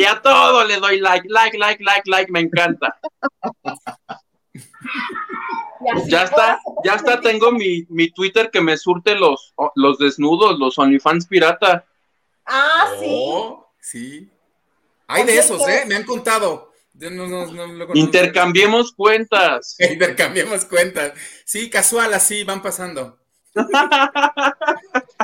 Y 0.01 0.05
a 0.05 0.19
todo 0.21 0.63
le 0.65 0.77
doy 0.77 0.99
like, 0.99 1.27
like, 1.29 1.57
like, 1.57 1.83
like, 1.83 2.09
like, 2.09 2.31
me 2.31 2.39
encanta. 2.39 2.97
Ya 6.07 6.23
está, 6.23 6.59
ya 6.83 6.95
está, 6.95 7.21
tengo 7.21 7.51
mi, 7.51 7.85
mi 7.89 8.09
Twitter 8.11 8.49
que 8.51 8.61
me 8.61 8.77
surte 8.77 9.15
los, 9.15 9.53
los 9.75 9.97
desnudos, 9.97 10.59
los 10.59 10.77
OnlyFans 10.77 11.27
pirata. 11.27 11.85
Ah, 12.45 12.87
sí. 12.99 13.07
Oh, 13.09 13.71
sí. 13.79 14.29
Hay 15.07 15.23
de 15.23 15.37
esos. 15.37 15.67
¿eh? 15.67 15.83
Me 15.87 15.95
han 15.95 16.03
contado. 16.03 16.71
Yo 16.93 17.09
no- 17.09 17.27
no- 17.27 17.45
no. 17.47 17.87
Intercambiemos 17.95 18.93
cuentas. 18.93 19.75
Intercambiamos 19.79 20.65
cuentas. 20.65 21.13
Sí, 21.45 21.69
casual, 21.69 22.13
así 22.13 22.43
van 22.43 22.61
pasando. 22.61 23.17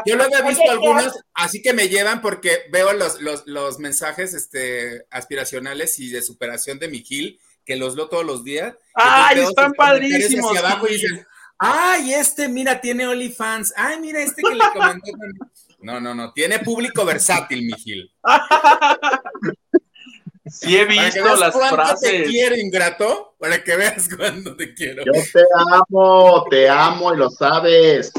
Yo 0.06 0.16
luego 0.16 0.36
he 0.36 0.48
visto 0.48 0.62
Oye, 0.64 0.64
¿qué 0.64 0.70
algunos, 0.70 1.20
así 1.34 1.62
que 1.62 1.74
me 1.74 1.90
llevan 1.90 2.22
porque 2.22 2.64
veo 2.72 2.94
los, 2.94 3.22
los, 3.22 3.46
los 3.48 3.80
mensajes 3.80 4.34
este, 4.34 5.06
aspiracionales 5.10 6.00
y 6.00 6.10
de 6.10 6.22
superación 6.22 6.80
de 6.80 6.88
mi 6.90 7.00
Gil, 7.04 7.40
que 7.66 7.76
los 7.76 7.96
leo 7.96 8.08
todos 8.08 8.26
los 8.26 8.44
días. 8.44 8.76
¡Ay, 8.94 9.40
están 9.40 9.74
padrísimos! 9.74 10.52
hacia 10.52 10.68
abajo 10.68 10.88
y 10.88 10.94
dicen, 10.94 11.26
¡ay, 11.58 12.14
este, 12.14 12.48
mira, 12.50 12.80
tiene 12.82 13.08
OnlyFans! 13.08 13.74
¡Ay, 13.76 14.00
mira 14.00 14.22
este 14.22 14.42
que 14.42 14.56
le 14.56 14.64
comentó! 14.74 15.12
también". 15.12 15.38
No, 15.80 16.02
no, 16.02 16.16
no, 16.16 16.34
tiene 16.34 16.58
público 16.58 17.06
versátil, 17.06 17.62
mi 17.64 17.74
Gil. 17.74 18.12
Sí 20.50 20.78
he 20.78 20.86
Para 20.86 21.12
que 21.12 21.22
visto 21.22 21.36
las 21.38 21.54
cuánto 21.54 21.76
te 21.76 21.76
frases. 21.76 22.28
quiero, 22.28 22.56
ingrato, 22.56 23.36
para 23.40 23.64
que 23.64 23.76
veas 23.76 24.10
cuánto 24.16 24.56
te 24.56 24.74
quiero. 24.74 25.04
Yo 25.06 25.12
te 25.12 25.44
amo, 25.54 26.46
te 26.50 26.70
amo 26.70 27.14
y 27.14 27.18
lo 27.18 27.30
sabes. 27.30 28.12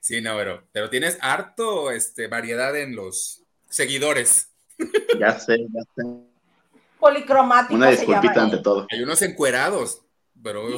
Sí, 0.00 0.20
no, 0.20 0.36
pero, 0.36 0.62
pero 0.72 0.90
tienes 0.90 1.18
harto 1.20 1.90
este, 1.90 2.26
variedad 2.28 2.76
en 2.76 2.94
los 2.96 3.42
seguidores. 3.68 4.50
Ya 5.18 5.38
sé, 5.38 5.58
ya 5.58 5.82
sé. 5.96 6.02
Policromático 6.98 7.74
Una 7.74 7.86
se 7.86 7.92
disculpita 7.92 8.34
llama, 8.34 8.44
ante 8.44 8.56
¿eh? 8.56 8.60
todo. 8.62 8.86
Hay 8.90 9.02
unos 9.02 9.22
encuerados, 9.22 10.02
pero 10.42 10.68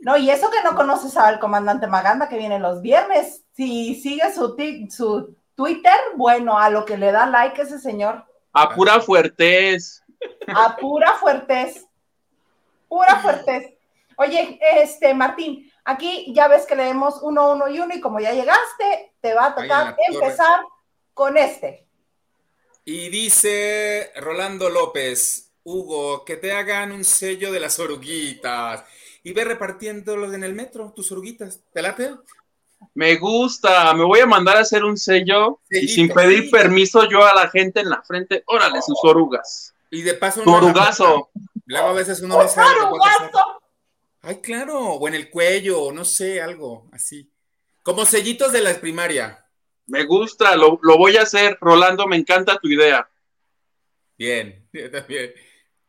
No, 0.00 0.16
y 0.16 0.30
eso 0.30 0.50
que 0.50 0.62
no 0.64 0.74
conoces 0.74 1.16
al 1.16 1.38
comandante 1.38 1.86
Maganda 1.86 2.28
que 2.28 2.38
viene 2.38 2.58
los 2.58 2.80
viernes. 2.80 3.42
Si 3.54 3.94
sigue 4.00 4.32
su, 4.34 4.56
su 4.90 5.36
Twitter, 5.54 5.94
bueno, 6.16 6.58
a 6.58 6.70
lo 6.70 6.84
que 6.84 6.96
le 6.96 7.12
da 7.12 7.26
like 7.26 7.60
ese 7.62 7.78
señor. 7.78 8.24
A 8.52 8.74
pura 8.74 9.00
fuertes. 9.00 10.02
A 10.46 10.76
pura 10.76 11.14
fuertes. 11.14 11.86
Pura 12.88 13.20
fuertes. 13.20 13.72
Oye, 14.16 14.58
este, 14.74 15.14
Martín, 15.14 15.72
aquí 15.84 16.32
ya 16.34 16.48
ves 16.48 16.66
que 16.66 16.76
leemos 16.76 17.22
uno, 17.22 17.52
uno 17.52 17.68
y 17.68 17.80
uno, 17.80 17.94
y 17.94 18.00
como 18.00 18.20
ya 18.20 18.32
llegaste, 18.32 19.14
te 19.20 19.34
va 19.34 19.46
a 19.46 19.54
tocar 19.54 19.96
torre. 19.96 20.02
empezar 20.08 20.60
con 21.14 21.36
este. 21.36 21.86
Y 22.84 23.08
dice 23.08 24.12
Rolando 24.16 24.68
López, 24.68 25.52
Hugo, 25.64 26.24
que 26.24 26.36
te 26.36 26.52
hagan 26.52 26.92
un 26.92 27.04
sello 27.04 27.52
de 27.52 27.60
las 27.60 27.78
oruguitas 27.78 28.84
y 29.22 29.32
ve 29.32 29.44
repartiéndolos 29.44 30.34
en 30.34 30.44
el 30.44 30.54
metro, 30.54 30.92
tus 30.94 31.12
oruguitas. 31.12 31.60
¿Te 31.72 31.80
late? 31.80 32.10
Me 32.94 33.16
gusta. 33.16 33.92
Me 33.94 34.04
voy 34.04 34.20
a 34.20 34.26
mandar 34.26 34.56
a 34.56 34.60
hacer 34.60 34.84
un 34.84 34.96
sello 34.96 35.60
y 35.70 35.88
sin 35.88 36.08
pedir 36.08 36.44
sí. 36.44 36.50
permiso 36.50 37.08
yo 37.08 37.24
a 37.24 37.34
la 37.34 37.48
gente 37.48 37.80
en 37.80 37.90
la 37.90 38.02
frente. 38.02 38.42
Órale, 38.46 38.80
sus 38.82 38.98
orugas. 39.02 39.74
Y 39.90 40.02
de 40.02 40.14
paso, 40.14 40.42
la 40.44 40.52
orugazo. 40.52 41.30
Luego 41.66 41.88
a 41.88 41.92
veces 41.92 42.20
uno 42.20 42.36
no 42.36 42.42
¡Un 42.42 42.48
sabe. 42.48 42.68
Ay, 44.22 44.36
claro, 44.36 44.78
o 44.78 45.08
en 45.08 45.14
el 45.14 45.30
cuello, 45.30 45.82
o 45.82 45.92
no 45.92 46.04
sé, 46.04 46.40
algo 46.40 46.88
así. 46.92 47.30
Como 47.82 48.06
sellitos 48.06 48.52
de 48.52 48.60
la 48.60 48.80
primaria. 48.80 49.44
Me 49.86 50.04
gusta, 50.04 50.54
lo, 50.54 50.78
lo 50.82 50.96
voy 50.96 51.16
a 51.16 51.22
hacer. 51.22 51.58
Rolando, 51.60 52.06
me 52.06 52.16
encanta 52.16 52.58
tu 52.58 52.68
idea. 52.68 53.08
Bien, 54.16 54.68
yo 54.72 54.90
también. 54.90 55.32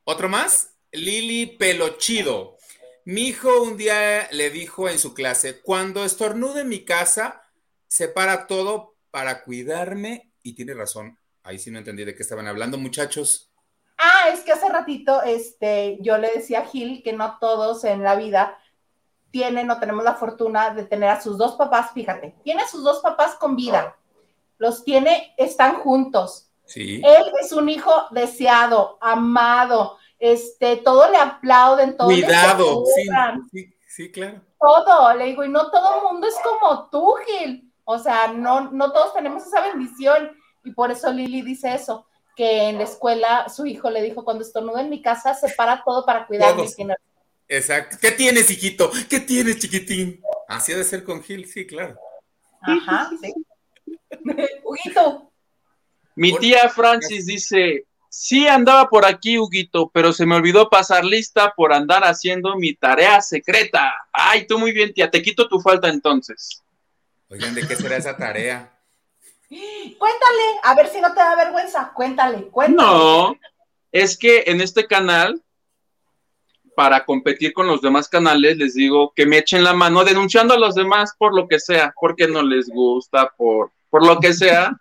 ¿Otro 0.03 0.29
más? 0.29 0.73
Lili 0.91 1.45
Pelochido. 1.45 2.52
Mi 3.05 3.27
hijo 3.27 3.61
un 3.61 3.75
día 3.75 4.29
le 4.31 4.49
dijo 4.49 4.87
en 4.87 4.97
su 4.97 5.13
clase, 5.13 5.61
cuando 5.61 6.05
estornude 6.05 6.61
en 6.61 6.69
mi 6.69 6.85
casa, 6.85 7.43
se 7.87 8.07
para 8.07 8.47
todo 8.47 8.95
para 9.11 9.43
cuidarme 9.43 10.31
y 10.41 10.53
tiene 10.53 10.73
razón. 10.73 11.19
Ahí 11.43 11.59
sí 11.59 11.69
no 11.69 11.79
entendí 11.79 12.05
de 12.05 12.15
qué 12.15 12.23
estaban 12.23 12.47
hablando, 12.47 12.77
muchachos. 12.77 13.51
Ah, 13.97 14.29
es 14.31 14.39
que 14.41 14.53
hace 14.53 14.69
ratito 14.69 15.21
este, 15.21 15.97
yo 16.01 16.17
le 16.17 16.31
decía 16.31 16.59
a 16.59 16.65
Gil 16.65 17.03
que 17.03 17.13
no 17.13 17.37
todos 17.39 17.83
en 17.83 18.03
la 18.03 18.15
vida 18.15 18.57
tienen 19.31 19.69
o 19.69 19.79
tenemos 19.79 20.03
la 20.03 20.15
fortuna 20.15 20.73
de 20.73 20.85
tener 20.85 21.09
a 21.09 21.21
sus 21.21 21.37
dos 21.37 21.55
papás, 21.55 21.91
fíjate, 21.93 22.35
tiene 22.43 22.61
a 22.61 22.67
sus 22.67 22.83
dos 22.83 22.99
papás 23.01 23.35
con 23.35 23.55
vida, 23.55 23.97
los 24.59 24.83
tiene, 24.83 25.33
están 25.37 25.75
juntos. 25.75 26.49
Sí. 26.65 27.01
Él 27.03 27.23
es 27.41 27.51
un 27.51 27.67
hijo 27.67 27.91
deseado, 28.11 28.97
amado, 29.01 29.97
este, 30.23 30.77
todo 30.77 31.11
le 31.11 31.17
aplauden, 31.17 31.97
todo 31.97 32.07
Cuidado, 32.07 32.85
le 32.85 33.01
sí, 33.03 33.09
sí, 33.51 33.75
sí, 33.89 34.09
claro. 34.09 34.39
todo, 34.57 35.13
le 35.15 35.25
digo, 35.25 35.43
y 35.43 35.49
no 35.49 35.69
todo 35.69 35.97
el 35.97 36.03
mundo 36.03 36.27
es 36.27 36.35
como 36.41 36.89
tú, 36.89 37.13
Gil, 37.25 37.69
o 37.83 37.99
sea, 37.99 38.27
no, 38.29 38.71
no 38.71 38.93
todos 38.93 39.13
tenemos 39.13 39.45
esa 39.45 39.59
bendición, 39.59 40.31
y 40.63 40.71
por 40.71 40.91
eso 40.91 41.11
Lili 41.11 41.41
dice 41.41 41.75
eso, 41.75 42.07
que 42.37 42.69
en 42.69 42.77
la 42.77 42.85
escuela 42.85 43.49
su 43.49 43.65
hijo 43.65 43.89
le 43.89 44.01
dijo, 44.01 44.23
cuando 44.23 44.45
estornuda 44.45 44.79
en 44.79 44.89
mi 44.89 45.01
casa, 45.01 45.33
se 45.33 45.49
para 45.55 45.83
todo 45.83 46.05
para 46.05 46.25
cuidarme. 46.25 46.63
Todos. 46.63 46.77
Exacto. 47.49 47.97
¿Qué 47.99 48.11
tienes, 48.11 48.49
hijito? 48.49 48.89
¿Qué 49.09 49.19
tienes, 49.19 49.59
chiquitín? 49.59 50.23
Así 50.47 50.71
ha 50.71 50.77
de 50.77 50.85
ser 50.85 51.03
con 51.03 51.21
Gil, 51.21 51.45
sí, 51.47 51.67
claro. 51.67 51.99
Ajá, 52.61 53.09
sí. 53.21 53.33
Huguito, 54.63 55.29
Mi 56.15 56.37
tía 56.37 56.69
Francis 56.69 57.25
dice, 57.25 57.85
sí 58.13 58.47
andaba 58.47 58.89
por 58.89 59.05
aquí, 59.05 59.39
Huguito, 59.39 59.89
pero 59.91 60.13
se 60.13 60.27
me 60.27 60.35
olvidó 60.35 60.69
pasar 60.69 61.03
lista 61.03 61.51
por 61.55 61.73
andar 61.73 62.03
haciendo 62.03 62.55
mi 62.55 62.75
tarea 62.75 63.19
secreta. 63.21 63.91
Ay, 64.11 64.45
tú 64.45 64.59
muy 64.59 64.71
bien, 64.71 64.93
tía, 64.93 65.09
te 65.09 65.23
quito 65.23 65.47
tu 65.47 65.59
falta 65.59 65.89
entonces. 65.89 66.61
Oigan, 67.27 67.55
¿de 67.55 67.67
qué 67.67 67.75
será 67.75 67.97
esa 67.97 68.15
tarea? 68.15 68.71
cuéntale, 69.49 70.43
a 70.63 70.75
ver 70.75 70.89
si 70.89 71.01
no 71.01 71.11
te 71.13 71.19
da 71.19 71.35
vergüenza, 71.35 71.91
cuéntale, 71.93 72.43
cuéntale. 72.49 72.87
No, 72.87 73.35
es 73.91 74.15
que 74.15 74.43
en 74.45 74.61
este 74.61 74.85
canal, 74.85 75.41
para 76.75 77.05
competir 77.05 77.51
con 77.51 77.65
los 77.65 77.81
demás 77.81 78.07
canales, 78.09 78.57
les 78.57 78.75
digo 78.75 79.11
que 79.15 79.25
me 79.25 79.39
echen 79.39 79.63
la 79.63 79.73
mano 79.73 80.03
denunciando 80.03 80.53
a 80.53 80.59
los 80.59 80.75
demás 80.75 81.15
por 81.17 81.35
lo 81.35 81.47
que 81.47 81.59
sea, 81.59 81.93
porque 81.99 82.27
no 82.27 82.43
les 82.43 82.69
gusta, 82.69 83.31
por, 83.35 83.71
por 83.89 84.05
lo 84.05 84.19
que 84.19 84.33
sea. 84.33 84.79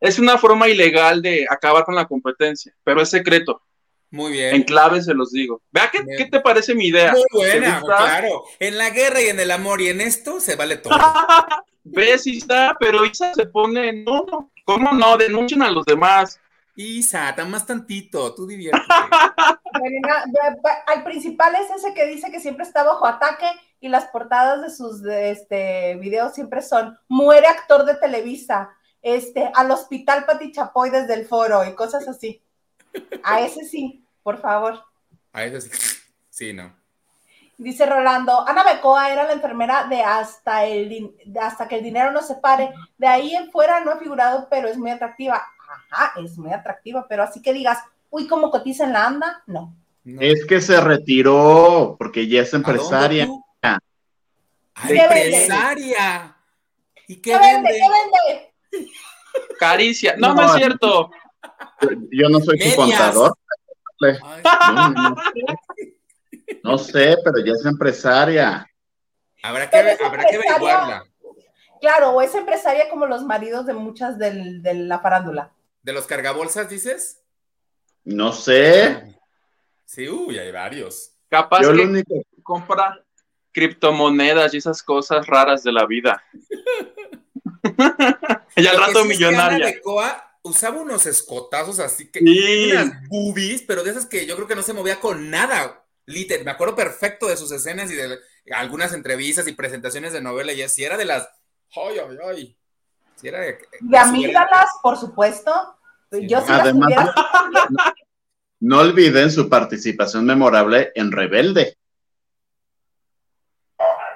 Es 0.00 0.18
una 0.18 0.38
forma 0.38 0.68
ilegal 0.68 1.22
de 1.22 1.46
acabar 1.48 1.84
con 1.84 1.94
la 1.94 2.06
competencia, 2.06 2.74
pero 2.82 3.02
es 3.02 3.10
secreto. 3.10 3.62
Muy 4.10 4.40
En 4.40 4.50
bien. 4.50 4.62
clave 4.64 5.00
se 5.02 5.14
los 5.14 5.30
digo. 5.30 5.62
Vea, 5.70 5.88
¿qué, 5.92 6.04
qué 6.16 6.24
te 6.24 6.40
parece 6.40 6.74
mi 6.74 6.86
idea? 6.86 7.12
Muy 7.12 7.22
¿Te 7.22 7.60
buena, 7.60 7.80
claro. 7.80 8.42
En 8.58 8.76
la 8.76 8.90
guerra 8.90 9.22
y 9.22 9.28
en 9.28 9.38
el 9.38 9.52
amor 9.52 9.80
y 9.80 9.88
en 9.88 10.00
esto 10.00 10.40
se 10.40 10.56
vale 10.56 10.78
todo. 10.78 10.98
Ves, 11.84 12.26
Isa, 12.26 12.76
pero 12.80 13.04
Isa 13.04 13.32
se 13.34 13.46
pone, 13.46 13.92
no, 13.92 14.24
no, 14.30 14.50
¿cómo 14.64 14.92
no? 14.92 15.16
Denuncien 15.16 15.62
a 15.62 15.70
los 15.70 15.84
demás. 15.84 16.40
Isa, 16.74 17.34
tan 17.34 17.50
más 17.50 17.66
tantito, 17.66 18.34
tú 18.34 18.46
diviértete. 18.46 18.86
Al 20.86 21.04
principal 21.04 21.54
es 21.54 21.70
ese 21.70 21.94
que 21.94 22.06
dice 22.06 22.30
que 22.30 22.40
siempre 22.40 22.64
está 22.64 22.82
bajo 22.82 23.06
ataque 23.06 23.46
y 23.80 23.88
las 23.88 24.06
portadas 24.06 24.62
de 24.62 24.70
sus 24.70 25.02
de 25.02 25.30
este, 25.30 25.96
videos 25.96 26.34
siempre 26.34 26.62
son 26.62 26.98
muere 27.08 27.46
actor 27.46 27.84
de 27.84 27.94
Televisa, 27.94 28.70
este, 29.02 29.50
al 29.54 29.70
hospital 29.70 30.24
Pati 30.26 30.52
Chapoy 30.52 30.90
desde 30.90 31.14
el 31.14 31.26
foro 31.26 31.64
y 31.64 31.74
cosas 31.74 32.06
así. 32.08 32.42
A 33.22 33.40
ese 33.40 33.64
sí, 33.64 34.04
por 34.22 34.40
favor. 34.40 34.82
A 35.32 35.44
eso 35.44 35.60
sí. 35.60 35.70
Sí, 36.30 36.54
no. 36.54 36.74
Dice 37.58 37.84
Rolando, 37.84 38.48
Ana 38.48 38.64
Becoa 38.64 39.12
era 39.12 39.24
la 39.24 39.32
enfermera 39.34 39.84
de 39.84 40.00
hasta, 40.00 40.64
el, 40.64 41.14
de 41.26 41.38
hasta 41.40 41.68
que 41.68 41.76
el 41.76 41.82
dinero 41.84 42.12
no 42.12 42.22
se 42.22 42.36
pare. 42.36 42.72
De 42.96 43.06
ahí 43.06 43.34
en 43.34 43.50
fuera 43.50 43.80
no 43.80 43.90
ha 43.90 43.98
figurado, 43.98 44.46
pero 44.48 44.66
es 44.68 44.78
muy 44.78 44.90
atractiva. 44.90 45.42
Ajá, 45.90 46.18
es 46.24 46.38
muy 46.38 46.50
atractiva, 46.50 47.04
pero 47.06 47.24
así 47.24 47.42
que 47.42 47.52
digas, 47.52 47.76
uy, 48.08 48.26
¿cómo 48.26 48.50
cotiza 48.50 48.84
en 48.84 48.94
la 48.94 49.06
anda? 49.06 49.42
No. 49.46 49.76
no. 50.04 50.20
Es 50.22 50.46
que 50.46 50.62
se 50.62 50.80
retiró 50.80 51.96
porque 51.98 52.26
ya 52.26 52.40
es 52.40 52.54
¿A 52.54 52.56
dónde 52.58 52.70
empresaria. 52.72 53.26
tú? 53.26 53.44
Ah. 53.60 53.78
¡Ah, 54.76 54.86
¿Qué 54.88 54.94
vende? 54.94 55.24
empresaria! 55.24 56.36
¿Y 57.06 57.16
qué, 57.16 57.32
¿Qué 57.32 57.38
vende? 57.38 57.68
vende? 57.68 57.70
¿Qué 57.72 57.88
vende? 58.32 58.49
Caricia. 59.58 60.16
No, 60.18 60.28
no, 60.34 60.42
No, 60.42 60.46
es 60.46 60.52
cierto. 60.54 61.10
Yo 62.10 62.28
no 62.28 62.40
soy 62.40 62.60
su 62.60 62.76
contador. 62.76 63.34
No, 64.00 64.72
no, 64.72 64.88
no 65.14 65.16
sé. 65.16 65.98
No 66.64 66.78
sé, 66.78 67.16
pero 67.24 67.44
ya 67.44 67.52
es 67.52 67.64
empresaria. 67.64 68.66
habrá 69.42 69.70
que, 69.70 69.76
habrá 69.78 69.96
que 70.26 70.36
averiguarla. 70.36 71.04
Claro, 71.80 72.10
o 72.10 72.20
es 72.22 72.34
empresaria 72.34 72.90
como 72.90 73.06
los 73.06 73.22
maridos 73.24 73.64
de 73.66 73.72
muchas 73.72 74.18
del- 74.18 74.62
de 74.62 74.74
la 74.74 74.98
farándula. 74.98 75.52
¿De 75.82 75.92
los 75.94 76.06
cargabolsas 76.06 76.68
dices? 76.68 77.22
No 78.04 78.32
sé. 78.32 79.16
Sí, 79.86 80.08
uy, 80.08 80.38
hay 80.38 80.50
varios. 80.52 81.12
Capaz 81.28 81.62
Yo 81.62 81.72
lo 81.72 81.76
que 81.78 81.88
único. 81.88 82.14
compra 82.42 83.02
criptomonedas 83.52 84.52
y 84.54 84.58
esas 84.58 84.82
cosas 84.82 85.26
raras 85.26 85.62
de 85.62 85.72
la 85.72 85.86
vida. 85.86 86.22
y 88.56 88.66
al 88.66 88.78
rato 88.78 89.04
millonaria. 89.04 89.74
Usaba 90.42 90.78
unos 90.80 91.04
escotazos 91.04 91.80
así 91.80 92.10
que 92.10 92.20
Sí. 92.20 92.72
unas 92.72 93.06
boobies, 93.08 93.62
pero 93.62 93.82
de 93.84 93.90
esas 93.90 94.06
que 94.06 94.24
yo 94.24 94.36
creo 94.36 94.48
que 94.48 94.54
no 94.54 94.62
se 94.62 94.72
movía 94.72 94.98
con 94.98 95.28
nada. 95.30 95.84
Liter, 96.06 96.44
me 96.44 96.50
acuerdo 96.50 96.74
perfecto 96.74 97.26
de 97.28 97.36
sus 97.36 97.52
escenas 97.52 97.90
y 97.90 97.94
de 97.94 98.18
algunas 98.52 98.94
entrevistas 98.94 99.46
y 99.46 99.52
presentaciones 99.52 100.12
de 100.14 100.22
novela 100.22 100.52
y 100.54 100.62
así 100.62 100.82
era 100.82 100.96
de 100.96 101.04
las 101.04 101.28
ay 101.76 101.98
ay 101.98 102.16
ay. 102.26 102.56
Sí, 103.16 103.28
era 103.28 103.40
de, 103.40 103.58
De 103.80 103.98
amígdalas, 103.98 104.70
por 104.82 104.96
supuesto. 104.96 105.52
Sí, 106.10 106.26
Yo 106.26 106.40
¿no? 106.40 106.46
sí 106.46 106.52
las 106.52 106.60
Además, 106.62 106.86
hubiera- 106.86 107.14
No 108.60 108.78
olviden 108.80 109.30
su 109.30 109.48
participación 109.48 110.24
memorable 110.24 110.90
en 110.94 111.12
Rebelde. 111.12 111.76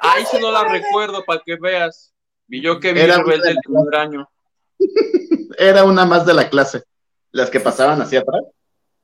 Ahí 0.01 0.25
sí 0.31 0.39
no 0.41 0.51
la 0.51 0.65
recuerdo 0.65 1.23
para 1.25 1.43
que 1.45 1.57
veas. 1.57 2.14
Y 2.49 2.61
yo 2.63 2.79
que 2.81 2.93
vi 2.93 3.01
Era 3.01 3.19
Rebelde 3.19 3.51
el 3.51 3.57
una- 3.69 3.91
primer 3.91 4.01
año. 4.01 4.31
Era 5.59 5.85
una 5.85 6.05
más 6.05 6.27
de 6.27 6.35
la 6.35 6.49
clase. 6.51 6.83
Las 7.31 7.51
que 7.51 7.61
pasaban 7.61 8.01
hacia 8.03 8.21
atrás 8.21 8.43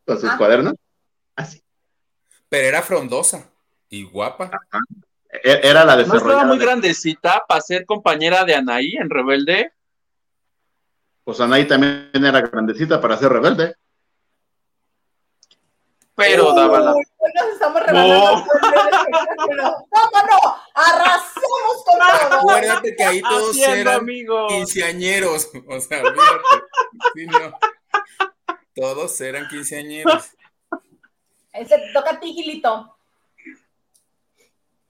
con 0.06 0.20
sus 0.20 0.30
Ah. 0.30 0.36
cuadernos. 0.38 0.74
Así. 1.36 1.62
pero 2.48 2.66
era 2.66 2.82
frondosa 2.82 3.48
y 3.88 4.02
guapa. 4.04 4.50
E- 5.32 5.60
Era 5.62 5.84
la 5.84 5.94
¿No 5.96 6.02
estaba 6.16 6.44
muy 6.44 6.58
de- 6.58 6.64
grandecita 6.64 7.44
para 7.48 7.60
ser 7.60 7.86
compañera 7.86 8.44
de 8.44 8.54
Anaí 8.56 8.96
en 8.96 9.08
Rebelde? 9.08 9.72
Pues 11.24 11.40
Anaí 11.40 11.66
también 11.68 12.10
era 12.12 12.40
grandecita 12.40 13.00
para 13.00 13.16
ser 13.16 13.30
rebelde. 13.32 13.74
Pero 16.16 16.52
daba 16.54 16.80
la... 16.80 16.94
Nos 17.34 17.52
estamos 17.54 17.80
regalando 17.82 18.14
No. 18.14 18.38
espectáculo. 18.38 19.62
No, 19.62 20.10
no, 20.12 20.26
no. 20.26 20.56
Arrasamos 20.74 21.84
con 21.84 21.98
todo. 21.98 22.38
Acuérdate 22.38 22.96
que 22.96 23.04
ahí 23.04 23.20
todos 23.22 23.50
Haciendo 23.50 23.76
eran 23.76 23.94
amigos. 24.00 24.52
quinceañeros. 24.52 25.50
O 25.68 25.80
sea, 25.80 25.98
olvídate. 26.02 26.64
Sí, 27.14 27.26
no. 27.26 27.58
Todos 28.74 29.20
eran 29.20 29.48
quinceañeros. 29.48 30.30
Ese 31.52 31.78
te 31.78 31.92
toca 31.92 32.10
a 32.12 32.20
ti, 32.20 32.32
Gilito. 32.32 32.96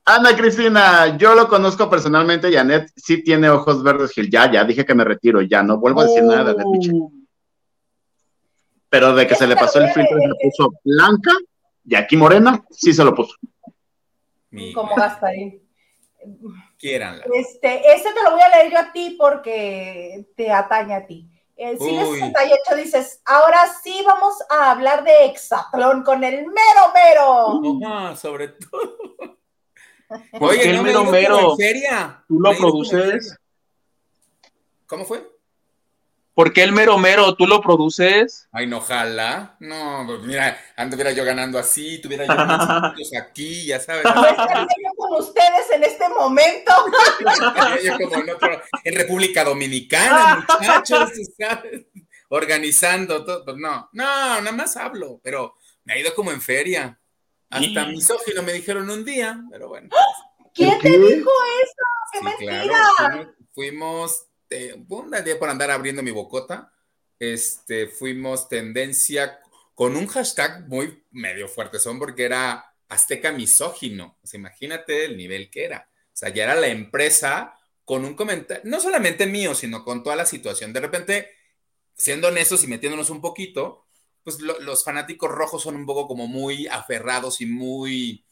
Ana 0.05 0.35
Cristina, 0.37 1.17
yo 1.17 1.35
lo 1.35 1.49
conozco 1.49 1.89
personalmente. 1.89 2.53
Janet 2.53 2.91
sí 2.97 3.23
tiene 3.23 3.49
ojos 3.51 3.83
verdes. 3.83 4.13
Gil. 4.13 4.31
Ya, 4.31 4.51
ya 4.51 4.65
dije 4.65 4.85
que 4.85 4.95
me 4.95 5.05
retiro. 5.05 5.41
Ya 5.43 5.63
no 5.63 5.79
vuelvo 5.79 6.01
a 6.01 6.05
decir 6.05 6.23
nada 6.25 6.53
de. 6.55 6.63
Uh, 6.65 7.11
Pero 8.89 9.15
de 9.15 9.27
que 9.27 9.35
se 9.37 9.47
le 9.47 9.55
pasó 9.57 9.79
el 9.79 9.91
filtro 9.93 10.19
y 10.19 10.23
se 10.23 10.49
puso 10.51 10.73
blanca 10.85 11.33
y 11.91 11.97
aquí 11.97 12.17
morena, 12.17 12.65
sí 12.71 12.95
se 12.95 13.03
lo 13.03 13.13
puso. 13.13 13.35
Como 14.73 14.95
Gasparín. 14.95 15.61
Quiéranla. 16.79 17.25
Este, 17.35 17.93
este 17.93 18.13
te 18.13 18.23
lo 18.23 18.31
voy 18.31 18.41
a 18.43 18.49
leer 18.49 18.73
yo 18.73 18.79
a 18.79 18.93
ti 18.93 19.17
porque 19.19 20.25
te 20.37 20.53
atañe 20.53 20.95
a 20.95 21.05
ti. 21.05 21.29
El 21.57 21.79
Cine 21.79 22.07
Uy. 22.07 22.21
68 22.21 22.77
dices, 22.77 23.21
ahora 23.25 23.59
sí 23.83 24.05
vamos 24.07 24.35
a 24.49 24.71
hablar 24.71 25.03
de 25.03 25.27
Hexatlón 25.27 26.05
con 26.05 26.23
el 26.23 26.47
mero 26.47 26.93
mero. 26.95 27.85
Ajá, 27.85 28.15
sobre 28.15 28.49
todo. 28.49 28.97
¿Por 30.39 30.57
qué 30.57 30.71
el 30.71 30.77
me 30.77 30.83
mero 30.85 31.05
mero? 31.07 31.51
en 31.51 31.57
feria. 31.57 32.25
¿Tú 32.29 32.39
lo 32.39 32.53
Me 32.53 32.57
produces? 32.57 33.37
¿Cómo 34.87 35.05
fue? 35.05 35.29
¿Por 36.41 36.55
qué 36.55 36.63
el 36.63 36.73
mero 36.73 36.97
mero? 36.97 37.35
¿Tú 37.35 37.47
lo 37.47 37.61
produces? 37.61 38.49
Ay, 38.51 38.67
no, 38.67 38.79
ojalá. 38.79 39.57
No, 39.61 40.05
pues 40.07 40.21
mira, 40.23 40.59
anduviera 40.75 41.11
yo 41.13 41.23
ganando 41.23 41.59
así, 41.59 42.01
tuviera 42.01 42.25
yo 42.25 42.33
unos 42.33 43.11
aquí, 43.21 43.67
ya 43.67 43.79
sabes. 43.79 44.05
No 44.05 44.25
estaría 44.27 44.63
yo 44.63 44.91
con 44.97 45.21
ustedes 45.21 45.71
en 45.75 45.85
este 45.85 46.09
momento. 46.09 46.73
Estaría 47.19 47.83
yo 47.99 48.09
como 48.09 48.23
en, 48.23 48.31
otro- 48.31 48.63
en 48.85 48.95
República 48.95 49.45
Dominicana, 49.45 50.47
muchachos, 50.61 51.11
¿sabes? 51.39 51.83
Organizando 52.31 53.23
todo. 53.23 53.45
Pues 53.45 53.59
no, 53.59 53.91
no, 53.93 54.05
nada 54.41 54.53
más 54.53 54.79
hablo, 54.79 55.21
pero 55.23 55.57
me 55.85 55.93
ha 55.93 55.99
ido 55.99 56.15
como 56.15 56.31
en 56.33 56.41
feria. 56.41 56.99
Hasta 57.51 57.85
Sí. 57.85 57.91
misógino 57.91 58.43
me 58.43 58.55
dijeron 58.55 58.89
un 58.89 59.05
día, 59.05 59.39
pero 59.51 59.69
bueno. 59.69 59.91
¿Quién 60.55 60.79
te 60.79 60.89
dijo 60.89 61.31
eso? 61.63 61.85
¡Qué 62.13 62.19
Sí, 62.19 62.25
mentira! 62.25 62.63
claro, 62.63 62.89
fuimos, 62.97 63.35
fuimos 63.53 64.27
eh, 64.51 64.75
un 64.89 65.11
día 65.25 65.39
por 65.39 65.49
andar 65.49 65.71
abriendo 65.71 66.03
mi 66.03 66.11
bocota, 66.11 66.73
este, 67.19 67.87
fuimos 67.87 68.49
tendencia 68.49 69.41
con 69.75 69.97
un 69.97 70.07
hashtag 70.07 70.69
muy 70.69 71.05
medio 71.11 71.49
fuerte, 71.49 71.79
son 71.79 71.99
porque 71.99 72.25
era 72.25 72.75
Azteca 72.89 73.33
misógino. 73.33 74.19
O 74.23 74.27
sea, 74.27 74.39
imagínate 74.39 75.05
el 75.07 75.17
nivel 75.17 75.49
que 75.51 75.65
era. 75.65 75.89
O 75.91 76.17
sea, 76.17 76.29
ya 76.31 76.45
era 76.45 76.55
la 76.55 76.67
empresa 76.67 77.55
con 77.85 78.05
un 78.05 78.15
comentario, 78.15 78.63
no 78.67 78.81
solamente 78.81 79.27
mío, 79.27 79.55
sino 79.55 79.85
con 79.85 80.03
toda 80.03 80.17
la 80.17 80.27
situación. 80.27 80.73
De 80.73 80.81
repente, 80.81 81.31
siendo 81.95 82.29
honestos 82.29 82.63
y 82.65 82.67
metiéndonos 82.67 83.11
un 83.11 83.21
poquito, 83.21 83.87
pues 84.23 84.41
los 84.41 84.85
fanáticos 84.85 85.31
rojos 85.31 85.63
son 85.63 85.77
un 85.77 85.87
poco 85.87 86.07
como 86.07 86.27
muy 86.27 86.67
aferrados 86.67 87.41
y 87.41 87.47
muy 87.47 88.25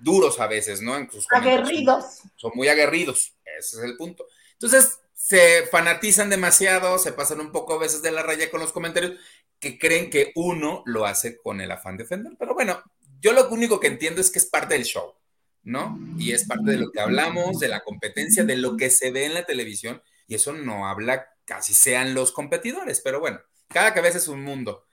duros 0.00 0.40
a 0.40 0.46
veces, 0.46 0.80
¿no? 0.80 0.94
aguerridos. 1.30 2.20
Son, 2.36 2.52
muy 2.54 2.68
aguerridos, 2.68 3.34
ese 3.58 3.78
es 3.78 3.82
el 3.82 3.96
punto. 3.96 4.26
Entonces, 4.52 4.98
se 5.22 5.68
fanatizan 5.68 6.30
demasiado, 6.30 6.98
se 6.98 7.12
pasan 7.12 7.38
un 7.38 7.52
poco 7.52 7.74
a 7.74 7.78
veces 7.78 8.02
de 8.02 8.10
la 8.10 8.24
raya 8.24 8.50
con 8.50 8.58
los 8.58 8.72
comentarios, 8.72 9.12
que 9.60 9.78
creen 9.78 10.10
que 10.10 10.32
uno 10.34 10.82
lo 10.84 11.06
hace 11.06 11.36
con 11.40 11.60
el 11.60 11.70
afán 11.70 11.96
de 11.96 12.02
defender. 12.02 12.32
Pero 12.36 12.54
bueno, 12.54 12.82
yo 13.20 13.32
lo 13.32 13.48
único 13.48 13.78
que 13.78 13.86
entiendo 13.86 14.20
es 14.20 14.32
que 14.32 14.40
es 14.40 14.46
parte 14.46 14.74
del 14.74 14.82
show, 14.82 15.14
¿no? 15.62 15.96
Y 16.18 16.32
es 16.32 16.44
parte 16.44 16.72
de 16.72 16.78
lo 16.78 16.90
que 16.90 16.98
hablamos, 16.98 17.60
de 17.60 17.68
la 17.68 17.84
competencia, 17.84 18.42
de 18.42 18.56
lo 18.56 18.76
que 18.76 18.90
se 18.90 19.12
ve 19.12 19.26
en 19.26 19.34
la 19.34 19.46
televisión, 19.46 20.02
y 20.26 20.34
eso 20.34 20.52
no 20.54 20.88
habla 20.88 21.28
casi 21.44 21.72
sean 21.72 22.14
los 22.14 22.32
competidores, 22.32 23.00
pero 23.00 23.20
bueno, 23.20 23.40
cada 23.68 23.94
cabeza 23.94 24.18
es 24.18 24.26
un 24.26 24.42
mundo. 24.42 24.86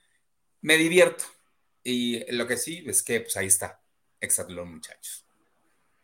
Me 0.60 0.76
divierto. 0.76 1.24
Y 1.82 2.32
lo 2.32 2.46
que 2.46 2.56
sí 2.56 2.84
es 2.86 3.02
que, 3.02 3.20
pues 3.20 3.36
ahí 3.36 3.48
está, 3.48 3.82
Exatlón, 4.20 4.74
muchachos. 4.74 5.26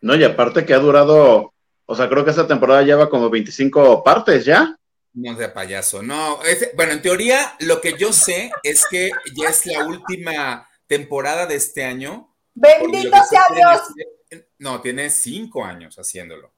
No, 0.01 0.17
y 0.17 0.25
aparte 0.25 0.67
que 0.67 0.75
ha 0.75 0.79
durado, 0.79 1.55
o 1.87 1.95
sea, 1.95 2.09
creo 2.09 2.25
que 2.25 2.31
esta 2.31 2.47
temporada 2.47 2.83
lleva 2.83 3.09
como 3.09 3.31
25 3.31 4.03
partes 4.03 4.45
ya. 4.45 4.77
No 5.15 5.37
sea 5.37 5.55
payaso, 5.55 6.03
no. 6.03 6.41
bueno, 6.75 6.93
en 6.93 7.01
teoría, 7.01 7.57
lo 7.61 7.81
que 7.81 7.97
yo 7.97 8.13
sé 8.13 8.51
es 8.63 8.85
que 8.91 9.11
ya 9.35 9.49
es 9.49 9.65
la 9.65 9.87
última 9.87 10.69
temporada 10.87 11.47
de 11.47 11.55
este 11.55 11.85
año. 11.85 12.35
Bendito 12.53 13.17
sea 13.31 13.45
Dios. 13.55 14.43
no, 14.59 14.81
tiene 14.83 15.09
cinco 15.09 15.65
años 15.65 15.97
haciéndolo. 15.99 16.53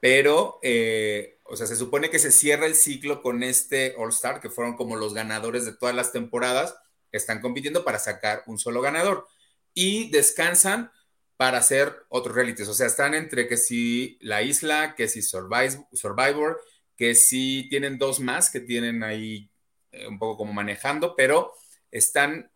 Pero, 0.00 0.58
eh, 0.62 1.38
o 1.44 1.56
sea, 1.56 1.66
se 1.66 1.76
supone 1.76 2.10
que 2.10 2.18
se 2.18 2.30
cierra 2.30 2.66
el 2.66 2.74
ciclo 2.74 3.22
con 3.22 3.42
este 3.42 3.94
All 3.96 4.10
Star, 4.10 4.40
que 4.40 4.50
fueron 4.50 4.76
como 4.76 4.96
los 4.96 5.14
ganadores 5.14 5.64
de 5.64 5.74
todas 5.74 5.94
las 5.94 6.12
temporadas, 6.12 6.76
están 7.10 7.40
compitiendo 7.40 7.84
para 7.84 7.98
sacar 7.98 8.42
un 8.46 8.58
solo 8.58 8.80
ganador 8.80 9.26
y 9.74 10.10
descansan 10.10 10.90
para 11.36 11.58
hacer 11.58 12.04
otros 12.08 12.34
realities. 12.34 12.68
O 12.68 12.74
sea, 12.74 12.86
están 12.86 13.14
entre 13.14 13.48
que 13.48 13.56
si 13.56 14.18
La 14.20 14.42
Isla, 14.42 14.94
que 14.94 15.08
si 15.08 15.22
Survivor, 15.22 16.60
que 16.96 17.14
si 17.14 17.68
tienen 17.68 17.98
dos 17.98 18.20
más 18.20 18.50
que 18.50 18.60
tienen 18.60 19.02
ahí 19.02 19.50
eh, 19.90 20.06
un 20.06 20.18
poco 20.18 20.38
como 20.38 20.52
manejando, 20.52 21.16
pero 21.16 21.52
están, 21.90 22.50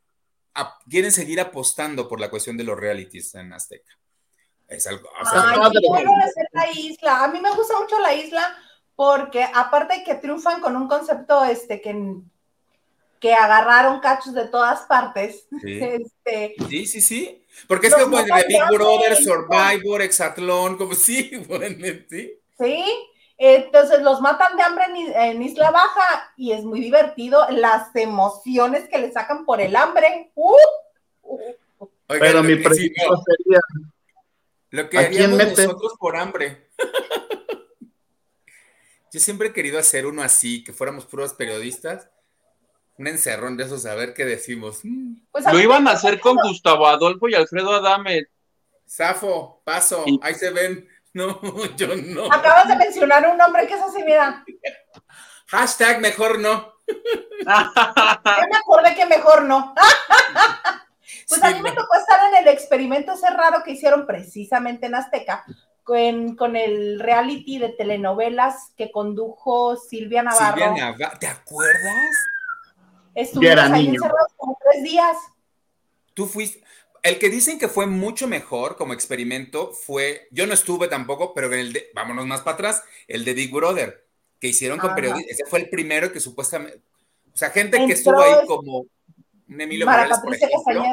quieren 0.89 1.13
seguir 1.13 1.41
apostando 1.41 2.09
por 2.09 2.21
la 2.21 2.31
cuestión 2.31 2.57
de 2.57 2.65
los 2.65 2.79
realities 2.79 3.35
en 3.35 3.53
Azteca. 3.53 3.93
Es 4.69 4.87
algo. 4.87 5.09
la 6.53 6.71
isla. 6.73 7.25
A 7.25 7.29
mí 7.29 7.41
me 7.41 7.51
gusta 7.53 7.79
mucho 7.79 8.01
la 8.01 8.15
isla 8.15 8.57
porque 8.97 9.45
aparte 9.55 10.03
que 10.05 10.15
triunfan 10.17 10.61
con 10.61 10.75
un 10.75 10.89
concepto 10.89 11.45
este 11.45 11.81
que 11.81 11.93
que 13.21 13.35
agarraron 13.35 14.01
cachos 14.01 14.35
de 14.35 14.47
todas 14.49 14.83
partes. 14.83 15.47
Sí, 15.61 15.81
este, 15.83 16.55
sí, 16.69 16.87
sí, 16.87 17.01
sí. 17.01 17.46
Porque 17.67 17.89
es 17.89 17.95
como 17.95 18.19
de 18.19 18.45
Big 18.47 18.63
Brother, 18.71 19.17
Survivor, 19.17 20.03
Exatlón, 20.03 20.77
como 20.77 20.95
sí, 20.95 21.31
bueno, 21.49 21.89
sí. 22.09 22.39
Sí, 22.59 22.85
entonces 23.39 24.03
los 24.03 24.21
matan 24.21 24.57
de 24.57 24.63
hambre 24.63 24.85
en, 25.15 25.43
Isla 25.43 25.71
Baja 25.71 26.33
y 26.37 26.53
es 26.53 26.65
muy 26.65 26.81
divertido 26.81 27.47
las 27.51 27.95
emociones 27.95 28.89
que 28.89 28.99
le 28.99 29.13
sacan 29.13 29.45
por 29.45 29.61
el 29.61 29.77
hambre. 29.77 30.31
Uh, 30.35 30.57
Pero 32.07 32.43
mi 32.43 32.57
pregunta 32.57 33.03
sería: 33.27 33.61
lo 34.71 34.89
que 34.89 34.99
haríamos 34.99 35.39
nosotros 35.39 35.95
por 35.99 36.17
hambre. 36.17 36.69
Yo 39.13 39.21
siempre 39.21 39.49
he 39.49 39.53
querido 39.53 39.79
hacer 39.79 40.07
uno 40.07 40.23
así, 40.23 40.63
que 40.63 40.73
fuéramos 40.73 41.07
puros 41.07 41.33
periodistas 41.33 42.11
un 42.99 43.07
encerrón 43.07 43.57
de 43.57 43.65
esos, 43.65 43.85
a 43.87 43.95
ver 43.95 44.15
qué 44.15 44.25
decimos. 44.25 44.81
Mm. 44.83 45.17
Pues 45.31 45.45
Lo 45.45 45.61
iban 45.61 45.87
a 45.89 45.93
hacer 45.93 46.21
con 46.21 46.37
Gustavo 46.37 46.87
Adolfo 46.87 47.29
y 47.29 47.35
Alfredo 47.35 47.73
Adame. 47.73 48.27
Safo, 48.87 49.61
paso, 49.65 50.05
ahí 50.23 50.35
se 50.35 50.51
ven. 50.51 50.89
No, 51.17 51.41
yo 51.77 51.97
no. 51.97 52.27
Acabas 52.31 52.69
de 52.69 52.77
mencionar 52.77 53.27
un 53.27 53.39
nombre 53.39 53.67
que 53.67 53.73
es 53.73 53.81
así, 53.81 54.03
mira. 54.05 54.45
Hashtag 55.47 55.99
mejor 56.03 56.39
no. 56.39 56.75
Yo 56.87 56.95
me 58.51 58.57
acordé 58.59 58.95
que 58.95 59.07
mejor 59.07 59.45
no. 59.45 59.75
pues 61.29 61.43
a 61.43 61.53
mí 61.53 61.63
me 61.63 61.73
tocó 61.73 61.97
estar 61.97 62.21
en 62.29 62.43
el 62.43 62.49
experimento 62.49 63.13
ese 63.13 63.31
raro 63.31 63.63
que 63.65 63.73
hicieron 63.73 64.07
precisamente 64.07 64.89
en 64.89 64.95
Azteca, 64.95 65.47
con, 65.85 66.37
con, 66.37 66.55
el 66.55 67.01
reality 67.01 67.61
de 67.61 67.71
telenovelas 67.71 68.75
que 68.77 68.91
condujo 68.91 69.77
Silvia 69.77 70.23
Navarro. 70.23 70.67
Silvia 70.67 70.93
Navarro, 70.93 71.19
¿te 71.19 71.29
acuerdas? 71.29 72.15
Estuvimos 73.17 73.59
ahí 73.59 73.89
encerrados 73.89 74.33
como 74.37 74.59
tres 74.63 74.85
días. 74.85 75.17
Tú 76.15 76.27
fuiste. 76.27 76.63
El 77.03 77.19
que 77.19 77.31
dicen 77.31 77.59
que 77.59 77.69
fue 77.69 77.87
mucho 77.87 78.27
mejor 78.27 78.77
como 78.77 78.93
experimento 78.93 79.73
fue, 79.73 80.29
yo 80.33 80.47
no 80.47 80.55
estuve 80.55 80.89
tampoco, 80.89 81.33
pero 81.35 81.47
en 81.53 81.61
el 81.61 81.73
de, 81.73 81.91
vámonos 81.95 82.27
más 82.27 82.41
para 82.41 82.55
atrás, 82.55 82.83
el 83.07 83.25
de 83.25 83.33
Big 83.33 83.53
Brother, 83.53 84.07
que 84.41 84.49
hicieron 84.49 84.79
con 84.79 84.95
periodistas, 84.95 85.39
ese 85.39 85.47
fue 85.47 85.61
el 85.61 85.71
primero 85.71 86.13
que 86.13 86.19
supuestamente, 86.19 86.83
o 87.33 87.37
sea, 87.37 87.51
gente 87.51 87.79
que 87.87 87.93
estuvo 87.93 88.21
ahí 88.21 88.45
como 88.47 88.87
Emilio 89.49 89.87
Morales, 89.87 90.19
por 90.19 90.35
ejemplo, 90.35 90.85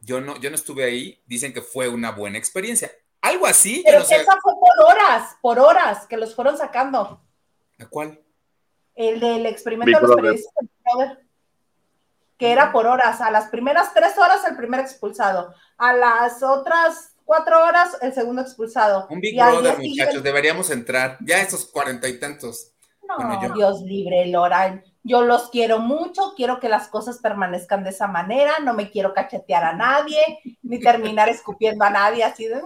yo 0.00 0.20
no, 0.20 0.38
yo 0.40 0.48
no 0.48 0.56
estuve 0.56 0.84
ahí, 0.84 1.20
dicen 1.26 1.52
que 1.52 1.60
fue 1.60 1.88
una 1.88 2.12
buena 2.12 2.38
experiencia. 2.38 2.90
Algo 3.20 3.46
así. 3.46 3.82
Pero 3.84 3.98
esa 3.98 4.38
fue 4.40 4.52
por 4.60 4.86
horas, 4.86 5.36
por 5.42 5.58
horas, 5.58 6.06
que 6.06 6.16
los 6.16 6.34
fueron 6.36 6.56
sacando. 6.56 7.20
¿A 7.80 7.86
cuál? 7.86 8.20
El 8.94 9.18
del 9.18 9.46
experimento 9.46 9.98
de 9.98 10.06
los 10.06 10.14
periodistas 10.14 10.54
que 12.38 12.52
era 12.52 12.72
por 12.72 12.86
horas. 12.86 13.20
A 13.20 13.30
las 13.30 13.48
primeras 13.48 13.92
tres 13.94 14.18
horas 14.18 14.44
el 14.48 14.56
primer 14.56 14.80
expulsado, 14.80 15.54
a 15.78 15.92
las 15.92 16.42
otras 16.42 17.14
cuatro 17.24 17.64
horas 17.64 17.96
el 18.02 18.12
segundo 18.12 18.42
expulsado. 18.42 19.06
Un 19.10 19.20
Big 19.20 19.36
Brother, 19.36 19.78
muchachos, 19.78 20.22
deberíamos 20.22 20.70
entrar. 20.70 21.18
Ya 21.20 21.40
esos 21.40 21.66
cuarenta 21.66 22.08
y 22.08 22.18
tantos. 22.18 22.72
No, 23.06 23.54
Dios 23.54 23.82
libre, 23.82 24.26
Lora. 24.26 24.82
Yo 25.02 25.22
los 25.22 25.50
quiero 25.50 25.80
mucho, 25.80 26.32
quiero 26.34 26.60
que 26.60 26.70
las 26.70 26.88
cosas 26.88 27.18
permanezcan 27.18 27.84
de 27.84 27.90
esa 27.90 28.06
manera, 28.06 28.54
no 28.60 28.72
me 28.72 28.90
quiero 28.90 29.12
cachetear 29.12 29.62
a 29.62 29.74
nadie, 29.74 30.18
ni 30.62 30.80
terminar 30.80 31.28
escupiendo 31.28 31.84
a 31.84 31.90
nadie 31.90 32.24
así 32.24 32.46
de... 32.46 32.62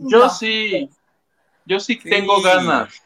Yo 0.00 0.28
sí, 0.28 0.90
yo 1.64 1.80
sí, 1.80 1.98
tengo 1.98 2.42
ganas. 2.42 3.02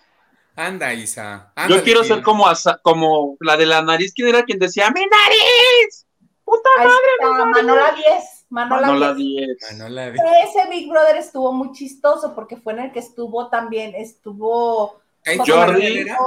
Anda, 0.67 0.93
Isa. 0.93 1.53
Yo 1.69 1.83
quiero 1.83 2.05
ser 2.05 2.23
como, 2.23 2.47
como 2.83 3.37
la 3.41 3.57
de 3.57 3.67
la 3.67 3.83
nariz. 3.83 4.13
¿Quién 4.15 4.29
era 4.29 4.45
quien 4.45 4.59
decía, 4.59 4.91
¡mi 4.91 5.01
nariz! 5.01 6.07
¡Puta 6.45 6.69
madre! 6.79 7.53
Manola 7.53 7.95
10. 7.95 8.41
Manola, 8.51 10.11
10. 10.11 10.21
Ese 10.45 10.69
Big 10.69 10.91
Brother 10.91 11.17
estuvo 11.17 11.53
muy 11.53 11.73
chistoso 11.73 12.35
porque 12.35 12.57
fue 12.57 12.73
en 12.73 12.81
el 12.81 12.93
que 12.93 12.99
estuvo 12.99 13.49
también, 13.49 13.95
estuvo... 13.95 15.01
¿Ahí 15.25 15.39
Jordi 15.39 15.87
Herrera? 15.87 16.19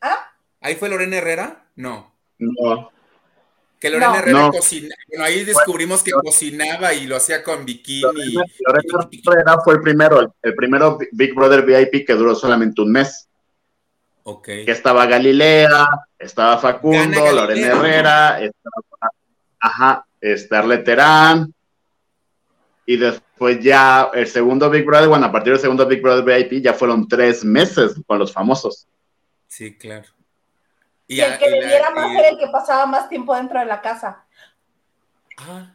¿Ah? 0.00 0.28
¿Ahí 0.60 0.74
fue 0.74 0.88
Lorena 0.88 1.16
Herrera? 1.16 1.66
No. 1.76 2.12
No. 2.38 2.90
Que 3.78 3.90
Lorena 3.90 4.18
Herrera 4.18 4.50
cocinaba. 4.50 4.94
Bueno, 5.08 5.24
ahí 5.24 5.44
descubrimos 5.44 6.02
que 6.02 6.10
cocinaba 6.10 6.92
y 6.94 7.06
lo 7.06 7.16
hacía 7.16 7.44
con 7.44 7.64
bikini. 7.64 8.02
Lorena, 8.66 9.08
Herrera 9.26 9.58
fue 9.62 9.74
el 9.74 9.80
primero, 9.80 10.34
el 10.42 10.54
primero 10.56 10.98
Big 11.12 11.34
Brother 11.34 11.64
VIP 11.64 12.06
que 12.06 12.14
duró 12.14 12.34
solamente 12.34 12.82
un 12.82 12.90
mes. 12.90 13.28
Que 14.44 14.70
estaba 14.70 15.06
Galilea, 15.06 15.86
estaba 16.18 16.58
Facundo, 16.58 17.32
Lorena 17.32 17.66
Herrera, 17.66 18.40
estaba, 18.40 19.12
ajá, 19.58 20.06
Starle 20.22 20.78
Terán, 20.78 21.52
y 22.86 22.96
después 22.96 23.60
ya 23.60 24.10
el 24.14 24.26
segundo 24.26 24.70
Big 24.70 24.84
Brother, 24.84 25.08
bueno, 25.08 25.26
a 25.26 25.32
partir 25.32 25.52
del 25.52 25.60
segundo 25.60 25.86
Big 25.86 26.02
Brother 26.02 26.24
VIP 26.24 26.62
ya 26.62 26.72
fueron 26.72 27.08
tres 27.08 27.44
meses 27.44 27.94
con 28.06 28.18
los 28.18 28.32
famosos. 28.32 28.86
Sí, 29.48 29.76
claro. 29.76 30.08
Y, 31.06 31.20
el 31.20 31.38
que 31.38 31.50
le 31.50 31.66
diera 31.66 31.90
más 31.90 32.10
era 32.12 32.28
el 32.28 32.38
que 32.38 32.46
pasaba 32.48 32.86
más 32.86 33.08
tiempo 33.08 33.34
dentro 33.34 33.58
de 33.58 33.66
la 33.66 33.80
casa. 33.80 34.24
Ah. 35.36 35.74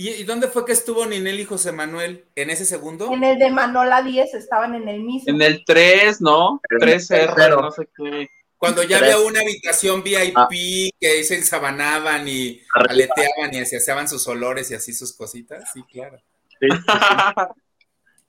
¿Y, 0.00 0.22
dónde 0.22 0.46
fue 0.46 0.64
que 0.64 0.70
estuvo 0.70 1.04
Ninel 1.04 1.40
y 1.40 1.44
José 1.44 1.72
Manuel? 1.72 2.24
¿En 2.36 2.50
ese 2.50 2.64
segundo? 2.64 3.12
En 3.12 3.24
el 3.24 3.36
de 3.36 3.50
Manola 3.50 4.00
10 4.00 4.32
estaban 4.32 4.76
en 4.76 4.86
el 4.86 5.00
mismo. 5.00 5.24
En 5.26 5.42
el 5.42 5.64
3, 5.64 6.20
¿no? 6.20 6.60
3R, 6.70 7.60
no 7.60 7.70
sé 7.72 7.88
qué. 7.96 8.30
Cuando 8.56 8.84
ya 8.84 8.98
había 8.98 9.18
una 9.18 9.40
habitación 9.40 10.04
VIP 10.04 10.36
ah. 10.36 10.48
que 11.00 11.24
se 11.24 11.34
ensabanaban 11.34 12.28
y 12.28 12.62
aleteaban 12.74 13.52
y 13.52 13.66
se 13.66 13.78
hacían 13.78 14.08
sus 14.08 14.24
olores 14.28 14.70
y 14.70 14.74
así 14.74 14.94
sus 14.94 15.12
cositas, 15.14 15.68
sí, 15.74 15.82
claro. 15.90 16.22
Sí, 16.60 16.68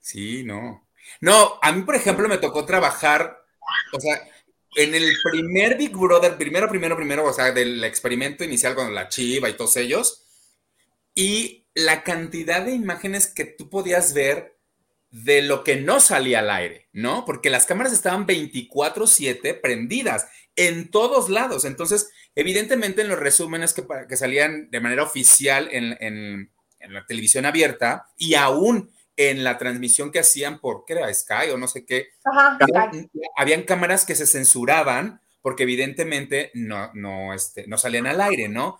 sí, 0.00 0.42
no. 0.44 0.88
No, 1.20 1.60
a 1.62 1.70
mí, 1.70 1.82
por 1.82 1.94
ejemplo, 1.94 2.28
me 2.28 2.38
tocó 2.38 2.64
trabajar, 2.64 3.44
o 3.92 4.00
sea, 4.00 4.20
en 4.74 4.92
el 4.96 5.08
primer 5.30 5.78
Big 5.78 5.96
Brother, 5.96 6.36
primero, 6.36 6.68
primero, 6.68 6.96
primero, 6.96 7.24
o 7.26 7.32
sea, 7.32 7.52
del 7.52 7.84
experimento 7.84 8.42
inicial 8.42 8.74
con 8.74 8.92
la 8.92 9.08
Chiva 9.08 9.48
y 9.48 9.52
todos 9.52 9.76
ellos, 9.76 10.26
y 11.14 11.59
la 11.74 12.02
cantidad 12.02 12.64
de 12.64 12.72
imágenes 12.72 13.26
que 13.26 13.44
tú 13.44 13.70
podías 13.70 14.12
ver 14.12 14.56
de 15.10 15.42
lo 15.42 15.64
que 15.64 15.76
no 15.76 16.00
salía 16.00 16.38
al 16.38 16.50
aire, 16.50 16.88
¿no? 16.92 17.24
Porque 17.24 17.50
las 17.50 17.66
cámaras 17.66 17.92
estaban 17.92 18.26
24/7 18.26 19.54
prendidas 19.54 20.28
en 20.56 20.90
todos 20.90 21.28
lados. 21.28 21.64
Entonces, 21.64 22.10
evidentemente 22.34 23.02
en 23.02 23.08
los 23.08 23.18
resúmenes 23.18 23.72
que, 23.72 23.84
que 24.08 24.16
salían 24.16 24.70
de 24.70 24.80
manera 24.80 25.02
oficial 25.02 25.68
en, 25.72 25.96
en, 26.00 26.50
la 26.88 27.04
televisión 27.06 27.44
abierta 27.44 28.08
y 28.16 28.34
aún 28.34 28.90
en 29.16 29.44
la 29.44 29.58
transmisión 29.58 30.10
que 30.10 30.20
hacían 30.20 30.60
por, 30.60 30.84
¿qué 30.86 30.94
era? 30.94 31.12
Sky 31.12 31.50
o 31.52 31.58
no 31.58 31.68
sé 31.68 31.84
qué. 31.84 32.08
habían, 33.36 33.64
cámaras 33.64 34.06
que 34.06 34.14
se 34.14 34.26
censuraban 34.26 35.20
porque 35.42 35.64
evidentemente 35.64 36.50
no, 36.54 36.90
no, 36.94 37.34
este, 37.34 37.66
no 37.66 37.76
salían 37.76 38.06
al 38.06 38.20
aire, 38.20 38.48
¿no? 38.48 38.78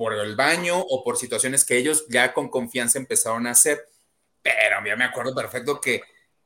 Por 0.00 0.14
el 0.14 0.34
baño 0.34 0.78
o 0.78 1.04
por 1.04 1.18
situaciones 1.18 1.66
que 1.66 1.76
ellos 1.76 2.06
ya 2.08 2.32
con 2.32 2.48
confianza 2.48 2.98
empezaron 2.98 3.46
a 3.46 3.50
hacer. 3.50 3.86
Pero 4.40 4.76
ya 4.86 4.96
me 4.96 5.04
acuerdo 5.04 5.34
perfecto 5.34 5.78
que, 5.78 6.00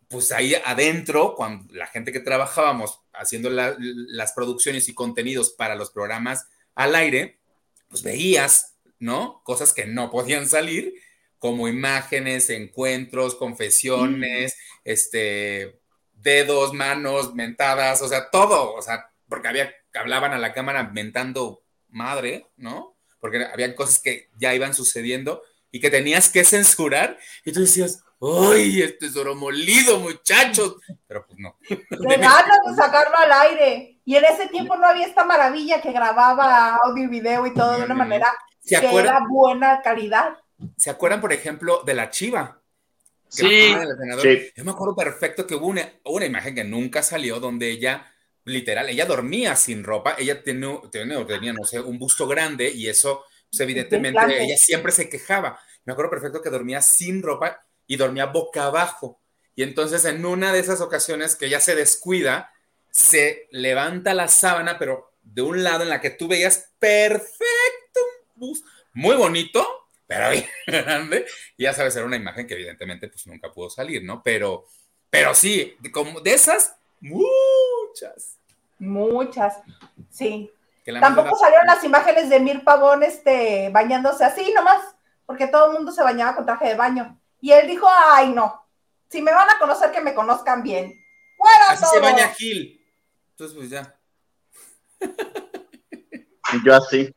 pues 0.09 0.33
ahí 0.33 0.57
adentro, 0.65 1.37
cuando 1.37 1.73
la 1.73 1.87
gente 1.87 2.11
que 2.11 2.19
trabajábamos 2.19 2.99
haciendo 3.13 3.51
las 3.51 4.33
producciones 4.33 4.89
y 4.89 4.95
contenidos 4.95 5.51
para 5.51 5.77
los 5.77 5.93
programas 5.93 6.49
al 6.75 6.97
aire, 6.97 7.39
pues 7.89 8.03
veías, 8.03 8.75
¿no? 8.99 9.41
Cosas 9.45 9.73
que 9.73 9.87
no 9.87 10.11
podían 10.11 10.49
salir, 10.49 10.93
como 11.39 11.69
imágenes, 11.69 12.51
encuentros, 12.51 13.37
confesiones, 13.37 14.57
este, 14.83 15.79
dedos, 16.13 16.73
manos, 16.73 17.37
mentadas, 17.37 18.03
o 18.03 18.09
sea, 18.09 18.31
todo, 18.31 18.75
o 18.75 18.83
sea, 18.83 19.13
porque 19.29 19.47
había, 19.47 19.73
hablaban 19.93 20.33
a 20.33 20.39
la 20.39 20.53
cámara 20.53 20.91
mentando 20.93 21.63
madre, 21.89 22.49
¿no? 22.57 22.94
Porque 23.25 23.43
había 23.43 23.75
cosas 23.75 24.01
que 24.01 24.29
ya 24.37 24.55
iban 24.55 24.75
sucediendo 24.75 25.43
y 25.71 25.81
que 25.81 25.89
tenías 25.89 26.29
que 26.29 26.45
censurar 26.45 27.19
y 27.43 27.53
tú 27.53 27.61
decías, 27.61 28.05
¡ay, 28.21 28.83
este 28.83 29.07
tesoro 29.07 29.35
molido, 29.35 29.99
muchachos! 29.99 30.77
Pero 31.07 31.27
pues 31.27 31.39
no. 31.39 31.57
De 31.71 32.17
ganas 32.19 32.59
de 32.69 32.75
sacarlo 32.77 33.17
al 33.17 33.33
aire. 33.49 33.99
Y 34.05 34.17
en 34.17 34.27
ese 34.27 34.49
tiempo 34.49 34.77
no 34.77 34.87
había 34.87 35.07
esta 35.07 35.25
maravilla 35.25 35.81
que 35.81 35.91
grababa 35.91 36.77
audio 36.85 37.05
y 37.05 37.07
video 37.07 37.47
y 37.47 37.55
todo 37.55 37.79
de 37.79 37.85
una 37.85 37.95
manera 37.95 38.31
que 38.63 38.77
era 38.77 39.21
buena 39.27 39.81
calidad. 39.81 40.37
¿Se 40.77 40.91
acuerdan, 40.91 41.23
por 41.23 41.33
ejemplo, 41.33 41.83
de 41.83 41.95
la 41.95 42.11
chiva? 42.11 42.61
Sí. 43.31 43.75
Yo 44.55 44.65
me 44.65 44.73
acuerdo 44.73 44.95
perfecto 44.95 45.47
que 45.47 45.55
hubo 45.55 45.69
una, 45.69 45.91
una, 46.05 46.27
imagen 46.27 46.55
que 46.55 46.65
nunca 46.65 47.03
salió 47.03 47.41
donde 47.41 47.71
ella, 47.71 48.14
literal, 48.45 48.89
ella 48.89 49.07
dormía 49.07 49.57
sin 49.57 49.85
ropa, 49.85 50.17
ella 50.19 50.43
tenía, 50.43 50.79
tenía, 50.91 51.27
tenía 51.27 51.53
no 51.53 51.65
sé, 51.65 51.81
un 51.81 51.99
busto 51.99 52.27
grande 52.27 52.71
y 52.71 52.89
eso 52.89 53.25
pues, 53.51 53.61
evidentemente 53.61 54.43
ella 54.43 54.57
siempre 54.57 54.93
se 54.93 55.09
quejaba. 55.09 55.59
Me 55.85 55.93
acuerdo 55.93 56.11
perfecto 56.11 56.43
que 56.43 56.51
dormía 56.51 56.81
sin 56.81 57.23
ropa 57.23 57.65
y 57.87 57.97
dormía 57.97 58.27
boca 58.27 58.65
abajo. 58.65 59.21
Y 59.55 59.63
entonces 59.63 60.05
en 60.05 60.25
una 60.27 60.53
de 60.53 60.59
esas 60.61 60.81
ocasiones 60.81 61.37
que 61.37 61.47
ella 61.47 61.61
se 61.61 61.75
descuida, 61.75 62.53
se 62.91 63.49
levanta 63.51 64.15
la 64.15 64.29
sábana, 64.29 64.79
pero 64.79 65.15
de 65.23 65.43
un 65.43 65.63
lado 65.63 65.83
en 65.83 65.89
la 65.89 66.01
que 66.01 66.11
tú 66.11 66.29
veías 66.29 66.73
perfecto, 66.79 68.01
muy 68.93 69.17
bonito, 69.17 69.67
pero 70.07 70.27
grande. 70.67 71.27
Y 71.57 71.65
ya 71.65 71.73
sabes, 71.73 71.97
era 71.97 72.07
una 72.07 72.17
imagen 72.17 72.47
que 72.47 72.55
evidentemente 72.55 73.09
pues 73.09 73.27
nunca 73.27 73.53
pudo 73.53 73.71
salir, 73.71 74.03
¿no? 74.03 74.23
Pero, 74.23 74.67
pero 75.11 75.35
sí, 75.35 75.77
como 75.93 76.21
de 76.21 76.35
esas, 76.35 76.77
muchas. 77.95 78.39
Muchas, 78.79 79.59
sí. 80.11 80.51
Tampoco 81.01 81.37
salieron 81.37 81.67
las 81.67 81.83
imágenes 81.85 82.29
de 82.29 82.41
Mir 82.41 82.65
Pavón 82.65 83.03
este, 83.03 83.71
bañándose 83.71 84.25
así 84.25 84.53
nomás, 84.53 84.83
porque 85.25 85.47
todo 85.47 85.69
el 85.69 85.73
mundo 85.73 85.93
se 85.93 86.03
bañaba 86.03 86.37
con 86.37 86.45
traje 86.45 86.69
de 86.69 86.75
baño. 86.75 87.19
Y 87.41 87.53
él 87.53 87.67
dijo, 87.67 87.87
ay 87.89 88.31
no, 88.31 88.67
si 89.09 89.23
me 89.23 89.33
van 89.33 89.49
a 89.49 89.59
conocer, 89.59 89.93
que 89.93 90.01
me 90.01 90.15
conozcan 90.15 90.63
bien. 90.63 90.93
Bueno, 91.39 91.65
así 91.69 91.85
se 91.87 92.01
baña 92.01 92.29
Gil. 92.29 92.81
Entonces, 93.31 93.57
pues 93.57 93.71
ya. 93.71 93.97
Yo 96.65 96.75
así. 96.75 97.15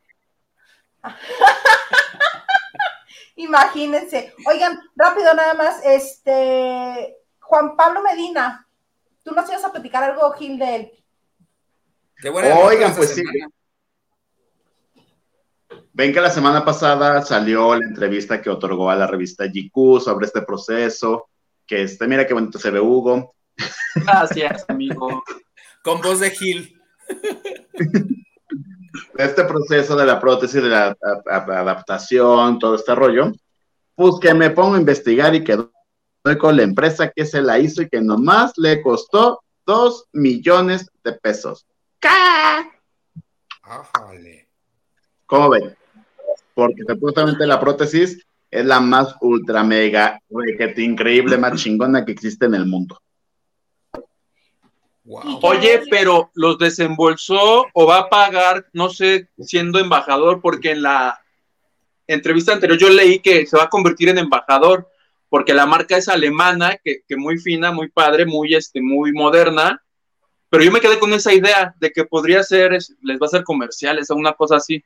Imagínense. 3.35 4.33
Oigan, 4.45 4.79
rápido 4.95 5.33
nada 5.33 5.53
más, 5.53 5.79
este, 5.83 7.17
Juan 7.39 7.75
Pablo 7.75 8.01
Medina, 8.01 8.66
tú 9.27 9.35
nos 9.35 9.49
ibas 9.49 9.65
a 9.65 9.71
platicar 9.73 10.03
algo, 10.03 10.31
Gil, 10.31 10.57
de 10.57 10.75
él. 10.75 10.91
Oigan, 12.63 12.95
pues 12.95 13.13
sí. 13.13 13.23
Ven 15.91 16.13
que 16.13 16.21
la 16.21 16.29
semana 16.29 16.63
pasada 16.63 17.21
salió 17.21 17.75
la 17.75 17.85
entrevista 17.85 18.41
que 18.41 18.49
otorgó 18.49 18.89
a 18.89 18.95
la 18.95 19.05
revista 19.05 19.45
GQ 19.45 19.99
sobre 19.99 20.27
este 20.27 20.43
proceso, 20.43 21.27
que 21.65 21.83
este, 21.83 22.07
mira 22.07 22.25
qué 22.25 22.33
bonito 22.33 22.57
se 22.57 22.71
ve 22.71 22.79
Hugo. 22.79 23.35
Gracias, 23.95 24.63
amigo. 24.69 25.23
Con 25.83 26.01
voz 26.01 26.21
de 26.21 26.31
Gil. 26.31 26.79
Este 29.17 29.43
proceso 29.43 29.95
de 29.95 30.05
la 30.05 30.19
prótesis, 30.19 30.61
de 30.61 30.69
la 30.69 30.95
adaptación, 31.25 32.59
todo 32.59 32.75
este 32.75 32.95
rollo, 32.95 33.31
pues 33.95 34.15
que 34.21 34.33
me 34.33 34.51
pongo 34.51 34.75
a 34.75 34.79
investigar 34.79 35.35
y 35.35 35.43
que 35.43 35.57
doy 36.27 36.37
con 36.37 36.55
la 36.57 36.63
empresa 36.63 37.11
que 37.15 37.25
se 37.25 37.41
la 37.41 37.59
hizo 37.59 37.81
y 37.81 37.89
que 37.89 38.01
nomás 38.01 38.53
le 38.57 38.81
costó 38.81 39.41
dos 39.65 40.05
millones 40.13 40.89
de 41.03 41.13
pesos. 41.13 41.65
¿Cómo 45.25 45.49
ven? 45.49 45.75
Porque 46.53 46.83
supuestamente 46.87 47.45
la 47.45 47.59
prótesis 47.59 48.25
es 48.49 48.65
la 48.65 48.79
más 48.79 49.15
ultra 49.21 49.63
mega, 49.63 50.19
increíble, 50.77 51.37
más 51.37 51.61
chingona 51.61 52.05
que 52.05 52.13
existe 52.13 52.45
en 52.45 52.55
el 52.55 52.65
mundo. 52.65 52.99
Oye, 55.41 55.83
pero 55.89 56.31
los 56.33 56.57
desembolsó 56.57 57.65
o 57.73 57.85
va 57.85 57.99
a 57.99 58.09
pagar, 58.09 58.67
no 58.73 58.89
sé, 58.89 59.29
siendo 59.39 59.79
embajador, 59.79 60.41
porque 60.41 60.71
en 60.71 60.81
la 60.81 61.19
entrevista 62.07 62.53
anterior 62.53 62.77
yo 62.77 62.89
leí 62.89 63.19
que 63.19 63.45
se 63.45 63.57
va 63.57 63.63
a 63.63 63.69
convertir 63.69 64.09
en 64.09 64.17
embajador, 64.17 64.89
porque 65.29 65.53
la 65.53 65.65
marca 65.65 65.97
es 65.97 66.07
alemana, 66.07 66.77
que, 66.83 67.01
que 67.07 67.17
muy 67.17 67.37
fina, 67.37 67.71
muy 67.71 67.89
padre, 67.89 68.25
muy, 68.25 68.55
este, 68.55 68.81
muy 68.81 69.11
moderna, 69.11 69.81
pero 70.49 70.63
yo 70.63 70.71
me 70.71 70.79
quedé 70.79 70.97
con 70.99 71.13
esa 71.13 71.33
idea 71.33 71.75
de 71.79 71.91
que 71.91 72.05
podría 72.05 72.41
ser, 72.43 72.71
les 72.71 73.17
va 73.19 73.25
a 73.25 73.25
hacer 73.25 73.43
comerciales 73.43 74.09
o 74.09 74.15
una 74.15 74.33
cosa 74.33 74.57
así. 74.57 74.83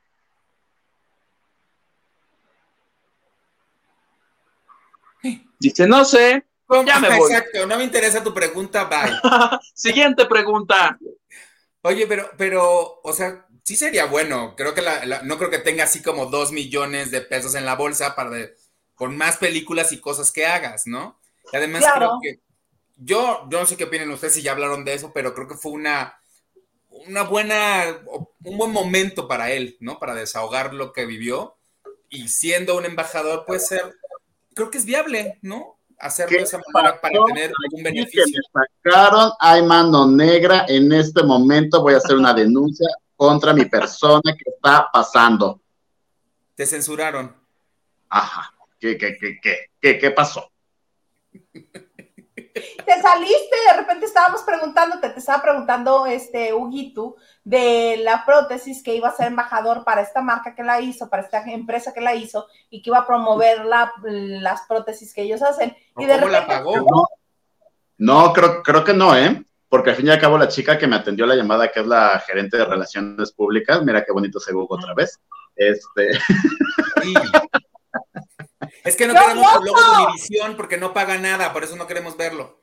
Dice, 5.60 5.86
no 5.86 6.04
sé, 6.04 6.44
ya 6.86 7.00
me 7.00 7.16
voy. 7.16 7.32
Exacto, 7.32 7.68
no 7.68 7.78
me 7.78 7.84
interesa 7.84 8.24
tu 8.24 8.34
pregunta, 8.34 8.86
bye. 8.86 9.12
Siguiente 9.76 10.26
pregunta. 10.26 10.98
Oye, 11.84 12.08
pero, 12.08 12.32
pero, 12.38 13.00
o 13.04 13.14
sea, 13.14 13.46
sí 13.64 13.76
sería 13.76 14.06
bueno. 14.06 14.56
Creo 14.56 14.74
que 14.74 14.82
la, 14.82 15.22
no 15.22 15.38
creo 15.38 15.52
que 15.52 15.60
tenga 15.60 15.84
así 15.84 16.02
como 16.02 16.26
dos 16.26 16.52
millones 16.52 17.12
de 17.12 17.22
pesos 17.22 17.54
en 17.54 17.66
la 17.66 17.76
bolsa 17.76 18.16
para 18.16 18.32
de, 18.32 18.56
con 19.02 19.18
más 19.18 19.38
películas 19.38 19.92
y 19.92 20.00
cosas 20.00 20.32
que 20.32 20.46
hagas, 20.46 20.86
¿no? 20.86 21.18
Y 21.52 21.58
además 21.58 21.84
creo 21.92 22.20
que 22.22 22.40
yo, 22.98 23.48
yo 23.50 23.60
no 23.60 23.66
sé 23.66 23.76
qué 23.76 23.86
opinan 23.86 24.12
ustedes 24.12 24.36
si 24.36 24.44
ya 24.44 24.52
hablaron 24.52 24.86
de 24.86 24.94
eso, 24.94 25.12
pero 25.12 25.34
creo 25.34 25.48
que 25.48 25.56
fue 25.56 25.72
una, 25.72 26.22
una 26.88 27.24
buena, 27.24 27.98
un 28.44 28.58
buen 28.60 28.72
momento 28.72 29.28
para 29.28 29.50
él, 29.50 29.76
¿no? 29.80 29.98
Para 29.98 30.14
desahogar 30.14 30.76
lo 30.76 30.94
que 30.94 31.08
vivió. 31.08 31.58
Y 32.10 32.28
siendo 32.28 32.78
un 32.78 32.86
embajador, 32.86 33.44
puede 33.48 33.62
ser 33.62 33.98
creo 34.54 34.70
que 34.70 34.78
es 34.78 34.86
viable, 34.86 35.40
¿no? 35.42 35.80
Hacerlo 35.98 36.38
de 36.38 36.44
esa 36.44 36.60
manera 36.72 37.02
para 37.02 37.26
tener 37.26 37.52
algún 37.66 37.82
beneficio. 37.82 38.40
me 38.54 38.62
sacaron, 38.84 39.32
hay 39.40 39.64
mano 39.64 40.06
negra, 40.12 40.66
en 40.68 40.92
este 40.92 41.24
momento 41.24 41.82
voy 41.82 41.96
a 41.96 41.98
hacer 41.98 42.18
una 42.18 42.36
denuncia 42.36 42.88
contra 43.16 43.52
mi 43.52 43.66
persona 43.66 44.22
que 44.38 44.52
está 44.52 44.90
pasando. 44.94 45.60
Te 46.54 46.68
censuraron. 46.68 47.36
Ajá. 48.08 48.54
¿Qué, 48.82 48.98
qué, 48.98 49.16
qué, 49.16 49.40
qué, 49.40 49.58
qué, 49.80 50.00
qué 50.00 50.12
pasó? 50.12 50.52
te 51.32 53.02
saliste, 53.02 53.56
de 53.70 53.78
repente 53.78 54.08
estábamos 54.08 54.42
preguntándote, 54.42 55.12
te 55.12 55.20
estaba 55.20 55.44
preguntando 55.44 56.08
este 56.08 56.52
Huguito 56.52 57.16
de 57.44 58.02
la 58.04 58.26
prótesis 58.26 58.82
que 58.84 58.96
iba 58.96 59.08
a 59.08 59.16
ser 59.16 59.28
embajador 59.28 59.84
para 59.84 60.02
esta 60.02 60.22
marca 60.22 60.56
que 60.56 60.64
la 60.64 60.82
hizo, 60.82 61.10
para 61.10 61.22
esta 61.22 61.44
empresa 61.44 61.94
que 61.94 62.02
la 62.02 62.16
hizo 62.16 62.48
y 62.72 62.82
que 62.82 62.90
iba 62.90 62.98
a 62.98 63.08
promover 63.08 63.66
las 63.66 64.62
prótesis 64.68 65.14
que 65.14 65.22
ellos 65.22 65.44
hacen. 65.44 65.78
Y 65.98 66.06
de 66.06 66.18
repente, 66.18 66.32
la 66.32 66.48
pagó? 66.48 67.08
No, 68.00 68.34
creo, 68.34 68.64
creo 68.64 68.84
que 68.84 68.96
no, 68.96 69.16
¿eh? 69.16 69.44
Porque 69.70 69.92
al 69.92 69.96
fin 69.96 70.08
y 70.08 70.10
al 70.10 70.20
cabo 70.20 70.40
la 70.40 70.48
chica 70.48 70.78
que 70.78 70.88
me 70.88 70.96
atendió 70.96 71.28
la 71.28 71.36
llamada, 71.36 71.72
que 71.72 71.82
es 71.82 71.88
la 71.88 72.20
gerente 72.26 72.58
de 72.58 72.66
relaciones 72.66 73.32
públicas, 73.32 73.84
mira 73.84 74.04
qué 74.04 74.12
bonito 74.12 74.40
se 74.40 74.52
Google 74.54 74.80
otra 74.82 74.96
vez. 74.96 75.20
Este. 75.56 76.10
Es 78.84 78.96
que 78.96 79.08
no 79.08 79.14
queremos 79.14 79.46
el 79.60 79.66
logo 79.66 79.80
de 79.80 80.04
Univisión 80.06 80.56
porque 80.56 80.78
no 80.78 80.94
paga 80.94 81.18
nada, 81.18 81.54
por 81.54 81.64
eso 81.64 81.76
no 81.76 81.88
queremos 81.88 82.18
verlo. 82.18 82.62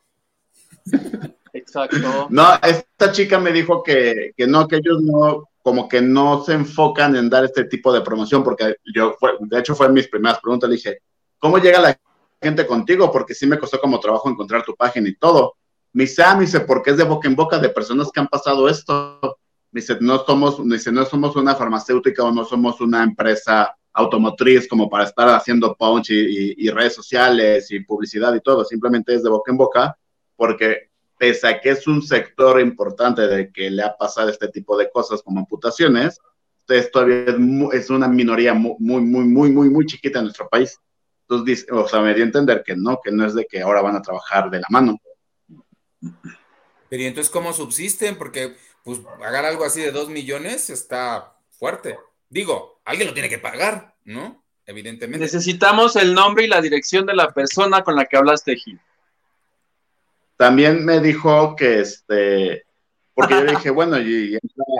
Exacto. 1.52 2.26
No, 2.30 2.54
esta 2.62 3.12
chica 3.12 3.38
me 3.38 3.52
dijo 3.52 3.82
que, 3.82 4.32
que 4.36 4.46
no, 4.46 4.66
que 4.66 4.76
ellos 4.76 5.00
no, 5.02 5.48
como 5.62 5.88
que 5.88 6.00
no 6.00 6.42
se 6.44 6.54
enfocan 6.54 7.14
en 7.16 7.28
dar 7.28 7.44
este 7.44 7.64
tipo 7.64 7.92
de 7.92 8.00
promoción, 8.00 8.42
porque 8.42 8.76
yo, 8.94 9.16
fue, 9.18 9.32
de 9.40 9.58
hecho, 9.58 9.74
fue 9.74 9.86
en 9.86 9.94
mis 9.94 10.08
primeras 10.08 10.40
preguntas, 10.40 10.68
le 10.68 10.76
dije, 10.76 10.98
¿cómo 11.38 11.58
llega 11.58 11.80
la 11.80 11.98
gente 12.40 12.66
contigo? 12.66 13.12
Porque 13.12 13.34
sí 13.34 13.46
me 13.46 13.58
costó 13.58 13.80
como 13.80 14.00
trabajo 14.00 14.28
encontrar 14.28 14.64
tu 14.64 14.74
página 14.74 15.08
y 15.08 15.16
todo. 15.16 15.56
Me 15.92 16.04
dice, 16.04 16.22
ah, 16.22 16.34
me 16.34 16.42
dice, 16.42 16.60
porque 16.60 16.90
es 16.90 16.96
de 16.96 17.04
boca 17.04 17.28
en 17.28 17.36
boca 17.36 17.58
de 17.58 17.68
personas 17.68 18.10
que 18.12 18.20
han 18.20 18.28
pasado 18.28 18.68
esto. 18.68 19.38
Me 19.70 19.80
dice, 19.80 19.98
no 20.00 20.24
somos, 20.24 20.58
me 20.60 20.76
dice, 20.76 20.90
no 20.90 21.04
somos 21.04 21.36
una 21.36 21.54
farmacéutica 21.54 22.24
o 22.24 22.32
no 22.32 22.44
somos 22.44 22.80
una 22.80 23.02
empresa 23.02 23.76
automotriz 23.98 24.68
como 24.68 24.88
para 24.88 25.04
estar 25.04 25.28
haciendo 25.28 25.74
punch 25.76 26.10
y, 26.10 26.14
y, 26.14 26.54
y 26.56 26.70
redes 26.70 26.94
sociales 26.94 27.70
y 27.70 27.80
publicidad 27.80 28.34
y 28.34 28.40
todo, 28.40 28.64
simplemente 28.64 29.14
es 29.14 29.22
de 29.22 29.30
boca 29.30 29.50
en 29.50 29.58
boca, 29.58 29.98
porque 30.36 30.88
pese 31.18 31.48
a 31.48 31.60
que 31.60 31.70
es 31.70 31.86
un 31.86 32.00
sector 32.00 32.60
importante 32.60 33.22
de 33.22 33.52
que 33.52 33.70
le 33.70 33.82
ha 33.82 33.96
pasado 33.96 34.30
este 34.30 34.48
tipo 34.48 34.76
de 34.78 34.90
cosas 34.90 35.20
como 35.22 35.40
amputaciones, 35.40 36.20
entonces 36.60 36.92
todavía 36.92 37.24
es, 37.26 37.38
muy, 37.38 37.76
es 37.76 37.90
una 37.90 38.08
minoría 38.08 38.54
muy, 38.54 38.76
muy, 38.78 39.00
muy, 39.00 39.50
muy, 39.50 39.70
muy, 39.70 39.86
chiquita 39.86 40.18
en 40.18 40.26
nuestro 40.26 40.48
país. 40.48 40.78
Entonces, 41.22 41.66
o 41.70 41.88
sea, 41.88 42.00
me 42.00 42.14
dio 42.14 42.22
a 42.22 42.26
entender 42.26 42.62
que 42.64 42.76
no, 42.76 43.00
que 43.02 43.10
no 43.10 43.26
es 43.26 43.34
de 43.34 43.46
que 43.46 43.62
ahora 43.62 43.82
van 43.82 43.96
a 43.96 44.02
trabajar 44.02 44.50
de 44.50 44.60
la 44.60 44.66
mano. 44.70 44.98
Pero 46.88 47.02
¿y 47.02 47.06
entonces 47.06 47.32
cómo 47.32 47.52
subsisten? 47.52 48.16
Porque, 48.16 48.54
pues, 48.84 48.98
pagar 48.98 49.44
algo 49.44 49.64
así 49.64 49.80
de 49.80 49.92
dos 49.92 50.08
millones 50.08 50.70
está 50.70 51.38
fuerte. 51.50 51.98
Digo, 52.28 52.77
alguien 52.88 53.08
lo 53.08 53.14
tiene 53.14 53.28
que 53.28 53.38
pagar, 53.38 53.94
¿no? 54.04 54.42
Evidentemente. 54.64 55.18
Necesitamos 55.18 55.94
el 55.96 56.14
nombre 56.14 56.44
y 56.44 56.48
la 56.48 56.60
dirección 56.60 57.04
de 57.06 57.14
la 57.14 57.32
persona 57.32 57.84
con 57.84 57.94
la 57.94 58.06
que 58.06 58.16
hablaste, 58.16 58.56
Gil. 58.56 58.80
También 60.36 60.84
me 60.84 61.00
dijo 61.00 61.54
que 61.54 61.80
este, 61.80 62.64
porque 63.14 63.34
yo 63.34 63.44
dije, 63.56 63.70
bueno, 63.70 63.98
y, 64.00 64.36
y 64.36 64.38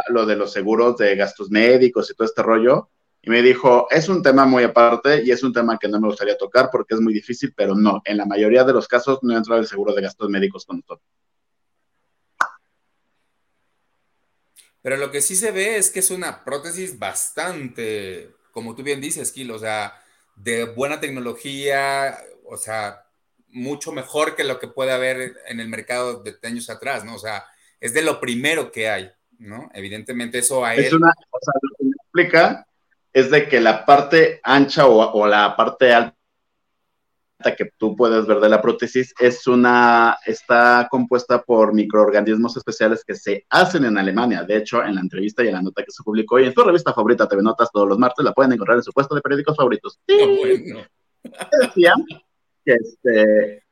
lo 0.09 0.25
de 0.25 0.37
los 0.37 0.53
seguros 0.53 0.97
de 0.97 1.17
gastos 1.17 1.51
médicos 1.51 2.11
y 2.11 2.15
todo 2.15 2.27
este 2.27 2.43
rollo, 2.43 2.89
y 3.21 3.31
me 3.31 3.43
dijo, 3.43 3.89
es 3.91 4.09
un 4.09 4.23
tema 4.23 4.47
muy 4.47 4.65
aparte 4.65 5.23
y 5.23 5.31
es 5.31 5.43
un 5.43 5.53
tema 5.53 5.79
que 5.79 5.89
no 5.89 6.01
me 6.01 6.09
gustaría 6.09 6.39
tocar 6.39 6.71
porque 6.73 6.95
es 6.95 7.01
muy 7.01 7.13
difícil, 7.13 7.53
pero 7.55 7.75
no, 7.75 8.01
en 8.05 8.17
la 8.17 8.25
mayoría 8.25 8.65
de 8.65 8.73
los 8.73 8.89
casos 8.89 9.19
no 9.23 9.37
entra 9.37 9.59
el 9.59 9.67
seguro 9.67 9.93
de 9.93 10.03
gastos 10.03 10.31
médicos 10.31 10.65
con 10.65 10.77
nosotros. 10.77 11.07
Pero 14.83 14.97
lo 14.97 15.11
que 15.11 15.21
sí 15.21 15.37
se 15.37 15.51
ve 15.51 15.77
es 15.77 15.91
que 15.91 16.01
es 16.01 16.11
una 16.11 16.45
prótesis 16.45 16.99
bastante, 16.99 18.35
como 18.53 18.75
tú 18.75 18.83
bien 18.83 19.01
dices, 19.01 19.33
Kilo, 19.33 19.57
o 19.57 19.59
sea, 19.59 19.95
de 20.37 20.65
buena 20.65 21.01
tecnología, 21.01 22.19
o 22.45 22.57
sea, 22.57 23.05
mucho 23.49 23.93
mejor 23.93 24.37
que 24.37 24.45
lo 24.45 24.59
que 24.59 24.69
puede 24.69 24.93
haber 24.93 25.37
en 25.47 25.61
el 25.61 25.69
mercado 25.69 26.23
de 26.23 26.37
años 26.43 26.71
atrás, 26.71 27.05
¿no? 27.05 27.15
O 27.15 27.19
sea, 27.19 27.45
es 27.81 27.95
de 27.95 28.03
lo 28.03 28.21
primero 28.21 28.71
que 28.71 28.89
hay, 28.89 29.11
¿no? 29.39 29.71
Evidentemente 29.75 30.39
eso 30.39 30.65
a 30.65 30.75
él... 30.75 30.85
Es 30.85 30.93
una, 30.93 31.13
o 31.31 31.39
sea, 31.41 31.55
lo 31.61 31.77
que 31.77 31.85
me 31.85 31.91
explica 31.91 32.67
es 33.13 33.31
de 33.31 33.49
que 33.49 33.61
la 33.61 33.85
parte 33.85 34.41
ancha 34.43 34.87
o, 34.87 35.13
o, 35.13 35.27
la 35.27 35.57
parte 35.57 35.93
alta 35.93 36.18
que 37.57 37.71
tú 37.77 37.95
puedes 37.95 38.27
ver 38.27 38.41
de 38.41 38.49
la 38.49 38.61
prótesis 38.61 39.15
es 39.19 39.47
una, 39.47 40.19
está 40.27 40.89
compuesta 40.91 41.43
por 41.43 41.73
microorganismos 41.73 42.57
especiales 42.57 43.05
que 43.05 43.15
se 43.15 43.47
hacen 43.49 43.85
en 43.85 43.97
Alemania. 43.97 44.43
De 44.43 44.57
hecho, 44.57 44.83
en 44.83 44.97
la 44.97 45.01
entrevista 45.01 45.45
y 45.45 45.49
en 45.49 45.55
la 45.55 45.63
nota 45.63 45.85
que 45.85 45.93
se 45.93 46.03
publicó 46.03 46.39
y 46.39 46.47
en 46.47 46.53
su 46.53 46.63
revista 46.63 46.93
favorita 46.93 47.29
TV 47.29 47.43
Notas 47.43 47.71
todos 47.73 47.89
los 47.89 47.99
martes, 47.99 48.25
la 48.25 48.33
pueden 48.33 48.53
encontrar 48.53 48.79
en 48.79 48.83
su 48.83 48.93
puesto 48.93 49.15
de 49.15 49.21
periódicos 49.21 49.57
favoritos. 49.57 50.01
No, 50.09 50.27
bueno. 50.37 50.81
Decía 51.61 51.95
que, 52.65 52.75
este, 52.75 53.63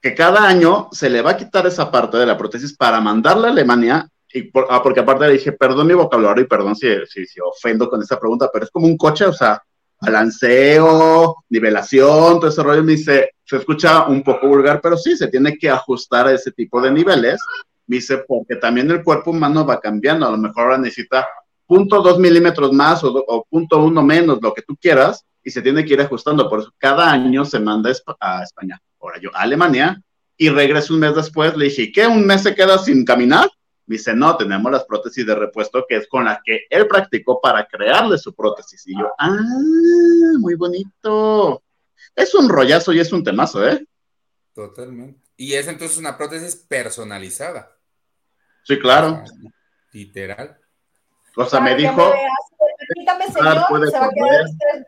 que 0.00 0.14
cada 0.14 0.46
año 0.46 0.88
se 0.92 1.10
le 1.10 1.20
va 1.20 1.32
a 1.32 1.36
quitar 1.36 1.66
esa 1.66 1.90
parte 1.90 2.16
de 2.16 2.26
la 2.26 2.38
prótesis 2.38 2.74
para 2.74 3.00
mandarla 3.00 3.48
a 3.48 3.50
Alemania 3.50 4.08
y 4.32 4.44
por, 4.44 4.66
ah, 4.70 4.82
porque 4.82 5.00
aparte 5.00 5.26
le 5.26 5.34
dije, 5.34 5.52
perdón 5.52 5.86
mi 5.86 5.94
vocabulario 5.94 6.44
y 6.44 6.48
perdón 6.48 6.74
si, 6.74 6.88
si, 7.06 7.26
si, 7.26 7.38
ofendo 7.40 7.90
con 7.90 8.00
esa 8.00 8.18
pregunta, 8.18 8.48
pero 8.50 8.64
es 8.64 8.70
como 8.70 8.86
un 8.86 8.96
coche, 8.96 9.26
o 9.26 9.32
sea, 9.32 9.62
balanceo, 10.02 11.36
nivelación, 11.48 12.40
todo 12.40 12.48
ese 12.48 12.62
rollo, 12.62 12.82
me 12.82 12.92
dice, 12.92 13.30
se 13.44 13.56
escucha 13.56 14.06
un 14.06 14.22
poco 14.22 14.48
vulgar, 14.48 14.80
pero 14.82 14.96
sí, 14.96 15.16
se 15.16 15.28
tiene 15.28 15.56
que 15.56 15.70
ajustar 15.70 16.26
a 16.26 16.32
ese 16.32 16.50
tipo 16.50 16.80
de 16.80 16.90
niveles, 16.90 17.40
me 17.86 17.96
dice, 17.96 18.18
porque 18.26 18.56
también 18.56 18.90
el 18.90 19.02
cuerpo 19.02 19.30
humano 19.30 19.64
va 19.64 19.80
cambiando, 19.80 20.26
a 20.26 20.30
lo 20.30 20.38
mejor 20.38 20.64
ahora 20.64 20.78
necesita 20.78 21.26
punto 21.66 22.02
dos 22.02 22.18
milímetros 22.18 22.72
más 22.72 23.04
o, 23.04 23.12
o 23.12 23.44
punto 23.48 23.82
uno 23.82 24.02
menos, 24.02 24.38
lo 24.42 24.52
que 24.52 24.62
tú 24.62 24.76
quieras, 24.76 25.24
y 25.44 25.50
se 25.50 25.62
tiene 25.62 25.84
que 25.84 25.94
ir 25.94 26.00
ajustando, 26.00 26.48
por 26.48 26.60
eso 26.60 26.72
cada 26.78 27.10
año 27.10 27.44
se 27.44 27.60
manda 27.60 27.90
a 28.20 28.42
España, 28.42 28.80
ahora 29.00 29.20
yo 29.20 29.30
a 29.34 29.42
Alemania, 29.42 30.02
y 30.36 30.48
regreso 30.48 30.94
un 30.94 31.00
mes 31.00 31.14
después, 31.14 31.56
le 31.56 31.66
dije, 31.66 31.92
¿qué? 31.92 32.06
¿Un 32.06 32.26
mes 32.26 32.42
se 32.42 32.54
queda 32.54 32.78
sin 32.78 33.04
caminar? 33.04 33.48
Dice, 33.92 34.14
no, 34.14 34.38
tenemos 34.38 34.72
las 34.72 34.84
prótesis 34.84 35.26
de 35.26 35.34
repuesto 35.34 35.84
que 35.86 35.96
es 35.96 36.08
con 36.08 36.24
las 36.24 36.38
que 36.42 36.62
él 36.70 36.88
practicó 36.88 37.42
para 37.42 37.66
crearle 37.66 38.16
su 38.16 38.34
prótesis. 38.34 38.86
Y 38.86 38.98
yo, 38.98 39.12
ah, 39.18 39.36
muy 40.38 40.54
bonito. 40.54 41.62
Es 42.16 42.34
un 42.34 42.48
rollazo 42.48 42.90
y 42.94 43.00
es 43.00 43.12
un 43.12 43.22
temazo, 43.22 43.68
¿eh? 43.68 43.86
Totalmente. 44.54 45.20
Y 45.36 45.52
es 45.52 45.68
entonces 45.68 45.98
una 45.98 46.16
prótesis 46.16 46.56
personalizada. 46.56 47.76
Sí, 48.64 48.78
claro. 48.78 49.22
Literal. 49.92 50.58
O 51.36 51.44
sea, 51.44 51.60
me 51.60 51.74
dijo. 51.74 52.14
Permítame, 52.88 53.26
señor, 53.26 53.66
puede, 53.68 53.90
se 53.90 53.98
va 53.98 54.06
a 54.06 54.10
quedar 54.10 54.44
usted. 54.44 54.86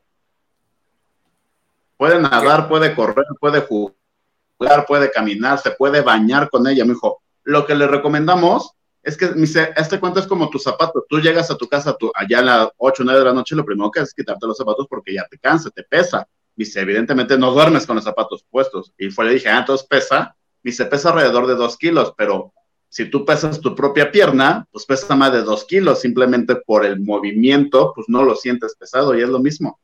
puede 1.98 2.20
nadar, 2.22 2.68
puede 2.68 2.94
correr, 2.94 3.26
puede 3.38 3.60
jugar, 3.60 4.86
puede 4.86 5.10
caminar, 5.10 5.58
se 5.58 5.72
puede 5.72 6.00
bañar 6.00 6.48
con 6.48 6.66
ella. 6.66 6.86
Me 6.86 6.94
dijo, 6.94 7.22
lo 7.42 7.66
que 7.66 7.74
le 7.74 7.86
recomendamos 7.86 8.74
es 9.04 9.16
que, 9.16 9.32
este 9.76 10.00
cuento 10.00 10.18
es 10.18 10.26
como 10.26 10.48
tus 10.48 10.62
zapatos. 10.62 11.04
Tú 11.08 11.20
llegas 11.20 11.50
a 11.50 11.56
tu 11.56 11.68
casa 11.68 11.96
tú, 11.96 12.10
allá 12.14 12.38
a 12.38 12.42
las 12.42 12.68
8 12.78 13.02
o 13.02 13.04
9 13.04 13.18
de 13.18 13.24
la 13.26 13.34
noche, 13.34 13.54
lo 13.54 13.64
primero 13.64 13.90
que 13.90 14.00
haces 14.00 14.10
es 14.10 14.14
quitarte 14.14 14.46
los 14.46 14.56
zapatos 14.56 14.86
porque 14.88 15.14
ya 15.14 15.26
te 15.30 15.38
cansa, 15.38 15.70
te 15.70 15.82
pesa. 15.82 16.26
Dice, 16.56 16.80
evidentemente 16.80 17.36
no 17.36 17.52
duermes 17.52 17.86
con 17.86 17.96
los 17.96 18.04
zapatos 18.04 18.44
puestos. 18.50 18.92
Y 18.96 19.10
fue, 19.10 19.26
le 19.26 19.34
dije, 19.34 19.48
ah, 19.48 19.58
entonces 19.58 19.86
pesa. 19.86 20.36
Dice, 20.62 20.86
pesa 20.86 21.10
alrededor 21.10 21.46
de 21.46 21.54
2 21.54 21.76
kilos, 21.76 22.14
pero 22.16 22.54
si 22.88 23.10
tú 23.10 23.24
pesas 23.26 23.60
tu 23.60 23.74
propia 23.74 24.10
pierna, 24.10 24.66
pues 24.72 24.86
pesa 24.86 25.14
más 25.14 25.32
de 25.32 25.42
2 25.42 25.64
kilos. 25.64 26.00
Simplemente 26.00 26.56
por 26.56 26.86
el 26.86 27.00
movimiento, 27.00 27.92
pues 27.94 28.08
no 28.08 28.22
lo 28.22 28.34
sientes 28.34 28.74
pesado 28.74 29.14
y 29.14 29.22
es 29.22 29.28
lo 29.28 29.38
mismo. 29.38 29.78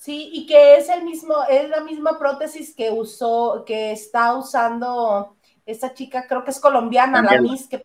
Sí, 0.00 0.30
y 0.32 0.46
que 0.46 0.76
es 0.76 0.88
el 0.88 1.04
mismo, 1.04 1.34
es 1.50 1.68
la 1.68 1.82
misma 1.82 2.18
prótesis 2.18 2.74
que 2.74 2.90
usó, 2.90 3.64
que 3.66 3.90
está 3.90 4.36
usando 4.36 5.35
esta 5.66 5.92
chica, 5.92 6.26
creo 6.28 6.44
que 6.44 6.52
es 6.52 6.60
colombiana, 6.60 7.20
Daniela. 7.20 7.42
la 7.42 7.42
Miss 7.42 7.66
que 7.68 7.82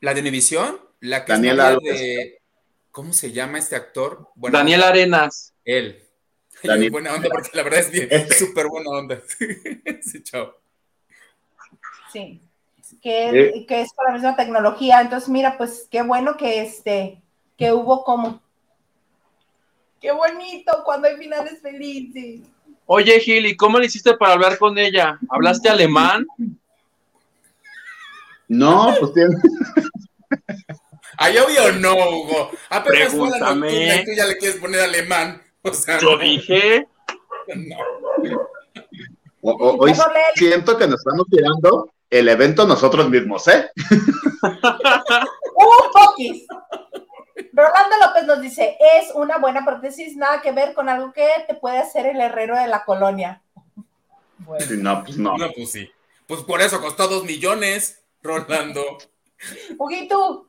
¿La 0.00 0.14
de 0.14 0.20
Univisión? 0.20 0.80
La 1.00 1.24
que 1.24 1.32
Daniela 1.32 1.72
es 1.72 1.78
de. 1.82 2.42
¿Cómo 2.92 3.12
se 3.12 3.32
llama 3.32 3.58
este 3.58 3.76
actor? 3.76 4.30
Bueno, 4.36 4.56
Daniel 4.56 4.84
Arenas. 4.84 5.52
Él. 5.64 6.02
Daniel. 6.62 6.90
buena 6.90 7.14
onda, 7.14 7.28
porque 7.28 7.50
la 7.52 7.62
verdad 7.62 7.80
es 7.80 7.90
bien, 7.90 8.08
súper 8.38 8.68
buena 8.68 8.90
onda. 8.90 9.20
sí, 10.02 10.22
chao. 10.22 10.56
Sí. 12.12 12.40
Que, 13.02 13.52
¿Sí? 13.54 13.66
que 13.66 13.82
es 13.82 13.92
con 13.92 14.06
la 14.06 14.12
misma 14.14 14.36
tecnología. 14.36 15.00
Entonces, 15.00 15.28
mira, 15.28 15.58
pues 15.58 15.86
qué 15.90 16.02
bueno 16.02 16.36
que 16.36 16.62
este, 16.62 17.20
que 17.56 17.72
hubo 17.72 18.04
como. 18.04 18.40
Qué 20.00 20.12
bonito 20.12 20.82
cuando 20.84 21.08
hay 21.08 21.16
finales 21.16 21.60
felices. 21.60 22.40
Oye, 22.90 23.20
Gil, 23.20 23.44
¿y 23.44 23.54
cómo 23.54 23.78
le 23.78 23.84
hiciste 23.86 24.14
para 24.16 24.32
hablar 24.32 24.56
con 24.58 24.78
ella? 24.78 25.18
¿Hablaste 25.28 25.68
alemán? 25.68 26.26
No, 28.48 28.94
pues 28.98 29.12
tiene. 29.12 29.36
¿Ay, 31.18 31.36
obvio 31.36 31.64
o 31.66 31.72
no, 31.72 31.92
Hugo? 31.94 32.50
Apenas 32.70 33.10
fue 33.12 33.28
la 33.28 33.36
Pregúntame. 33.38 33.66
nocturna 33.66 33.96
y 33.96 34.04
tú 34.06 34.10
ya 34.16 34.24
le 34.24 34.38
quieres 34.38 34.56
poner 34.58 34.80
alemán. 34.80 35.42
O 35.62 35.72
sea, 35.74 35.98
Yo 35.98 36.12
no. 36.12 36.18
dije, 36.18 36.86
No. 37.54 37.76
O- 39.42 39.52
o- 39.52 39.76
hoy 39.84 39.92
siento 40.34 40.78
que 40.78 40.86
nos 40.86 40.98
estamos 41.00 41.26
tirando 41.30 41.90
el 42.10 42.28
evento 42.28 42.66
nosotros 42.66 43.08
mismos, 43.10 43.46
¿eh? 43.48 43.70
¡Un 44.42 45.92
poquis! 45.92 46.46
Rolando 47.52 47.96
López 48.04 48.26
nos 48.26 48.40
dice, 48.40 48.76
es 48.98 49.12
una 49.14 49.38
buena 49.38 49.64
prótesis, 49.64 50.16
nada 50.16 50.40
que 50.40 50.52
ver 50.52 50.74
con 50.74 50.88
algo 50.88 51.12
que 51.12 51.28
te 51.46 51.54
puede 51.54 51.78
hacer 51.78 52.06
el 52.06 52.20
herrero 52.20 52.56
de 52.56 52.66
la 52.66 52.84
colonia. 52.84 53.42
Bueno. 54.38 54.66
Sí, 54.66 54.76
no, 54.76 55.04
pues 55.04 55.16
no. 55.18 55.36
No, 55.36 55.50
pues 55.52 55.72
sí. 55.72 55.90
Pues 56.26 56.42
por 56.42 56.60
eso 56.60 56.80
costó 56.80 57.08
dos 57.08 57.24
millones, 57.24 58.02
Rolando. 58.22 58.98
Huguito, 59.78 60.48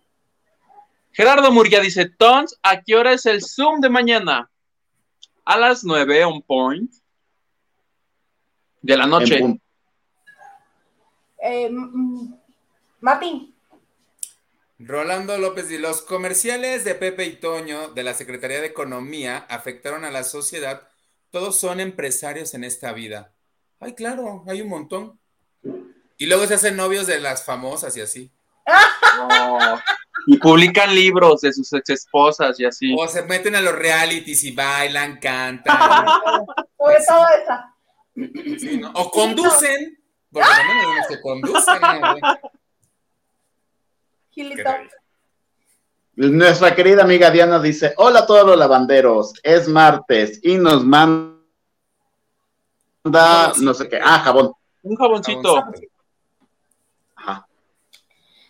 Gerardo 1.12 1.52
Murguía 1.52 1.82
dice, 1.82 2.08
Tons, 2.08 2.58
¿a 2.64 2.82
qué 2.82 2.96
hora 2.96 3.12
es 3.14 3.26
el 3.26 3.44
Zoom 3.44 3.82
de 3.82 3.90
mañana? 3.90 4.50
A 5.44 5.58
las 5.58 5.84
9, 5.84 6.24
on 6.26 6.42
point. 6.42 6.92
De 8.82 8.96
la 8.96 9.06
noche. 9.06 9.60
Eh, 11.42 11.70
mm, 11.70 12.34
Martín, 13.02 13.54
Rolando 14.80 15.38
López 15.38 15.70
y 15.72 15.78
los 15.78 16.02
comerciales 16.02 16.86
de 16.86 16.96
Pepe 16.96 17.26
y 17.26 17.36
Toño 17.36 17.90
de 17.90 18.02
la 18.02 18.14
Secretaría 18.14 18.62
de 18.62 18.68
Economía 18.68 19.46
afectaron 19.50 20.06
a 20.06 20.12
la 20.12 20.24
sociedad. 20.24 20.88
Todos 21.32 21.60
son 21.60 21.82
empresarios 21.82 22.54
en 22.54 22.64
esta 22.64 22.94
vida. 22.94 23.34
Ay, 23.82 23.94
claro, 23.94 24.46
hay 24.48 24.62
un 24.62 24.70
montón. 24.70 25.20
Y 26.18 26.28
luego 26.28 26.48
se 26.48 26.54
hacen 26.54 26.78
novios 26.78 27.08
de 27.08 27.20
las 27.20 27.44
famosas 27.44 27.96
y 27.98 28.02
así. 28.02 28.32
No. 29.18 29.58
Y 30.28 30.38
publican 30.38 30.96
libros 30.96 31.42
de 31.42 31.52
sus 31.52 31.74
ex 31.74 31.90
esposas 31.90 32.58
y 32.58 32.66
así. 32.66 32.96
O 32.98 33.06
se 33.10 33.24
meten 33.24 33.56
a 33.56 33.62
los 33.62 33.76
realities 33.76 34.46
y 34.46 34.52
bailan, 34.52 35.20
cantan. 35.20 35.76
Sobre 36.78 36.96
todo 37.06 37.26
esa. 37.44 37.76
sí, 38.58 38.78
¿no? 38.78 38.92
O 38.94 39.12
conducen. 39.12 40.00
Porque 40.32 40.48
también 40.48 40.78
hay 40.78 40.86
unos 40.86 41.08
que 41.08 41.22
conducen. 41.22 41.82
¿no? 41.82 42.59
Raro. 44.64 44.90
Nuestra 46.16 46.76
querida 46.76 47.04
amiga 47.04 47.32
Diana 47.32 47.60
dice: 47.60 47.94
Hola 47.98 48.20
a 48.20 48.26
todos 48.26 48.46
los 48.46 48.58
lavanderos, 48.58 49.34
es 49.44 49.68
martes 49.68 50.40
y 50.44 50.58
nos 50.58 50.84
manda 50.86 51.40
no 53.04 53.74
sé 53.74 53.90
qué. 53.90 54.00
Ah, 54.02 54.20
jabón. 54.20 54.54
Un 54.84 54.96
jaboncito. 54.96 55.64
Ajá. 57.16 57.48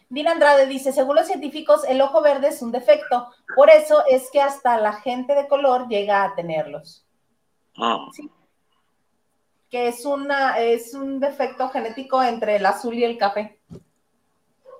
Dina 0.10 0.32
Andrade 0.32 0.66
dice, 0.66 0.92
según 0.92 1.16
los 1.16 1.28
científicos, 1.28 1.84
el 1.88 2.02
ojo 2.02 2.22
verde 2.22 2.48
es 2.48 2.62
un 2.62 2.72
defecto. 2.72 3.28
Por 3.56 3.70
eso 3.70 4.04
es 4.10 4.30
que 4.32 4.42
hasta 4.42 4.80
la 4.80 4.94
gente 4.94 5.36
de 5.36 5.48
color 5.48 5.88
llega 5.88 6.24
a 6.24 6.36
tenerlos. 6.36 7.06
Ah. 7.78 8.08
Que 9.70 9.88
es, 9.88 10.06
una, 10.06 10.60
es 10.60 10.96
un 10.96 11.20
defecto 11.20 11.70
genético 11.70 12.24
entre 12.24 12.56
el 12.56 12.66
azul 12.66 12.96
y 12.96 13.04
el 13.04 13.18
café. 13.20 13.60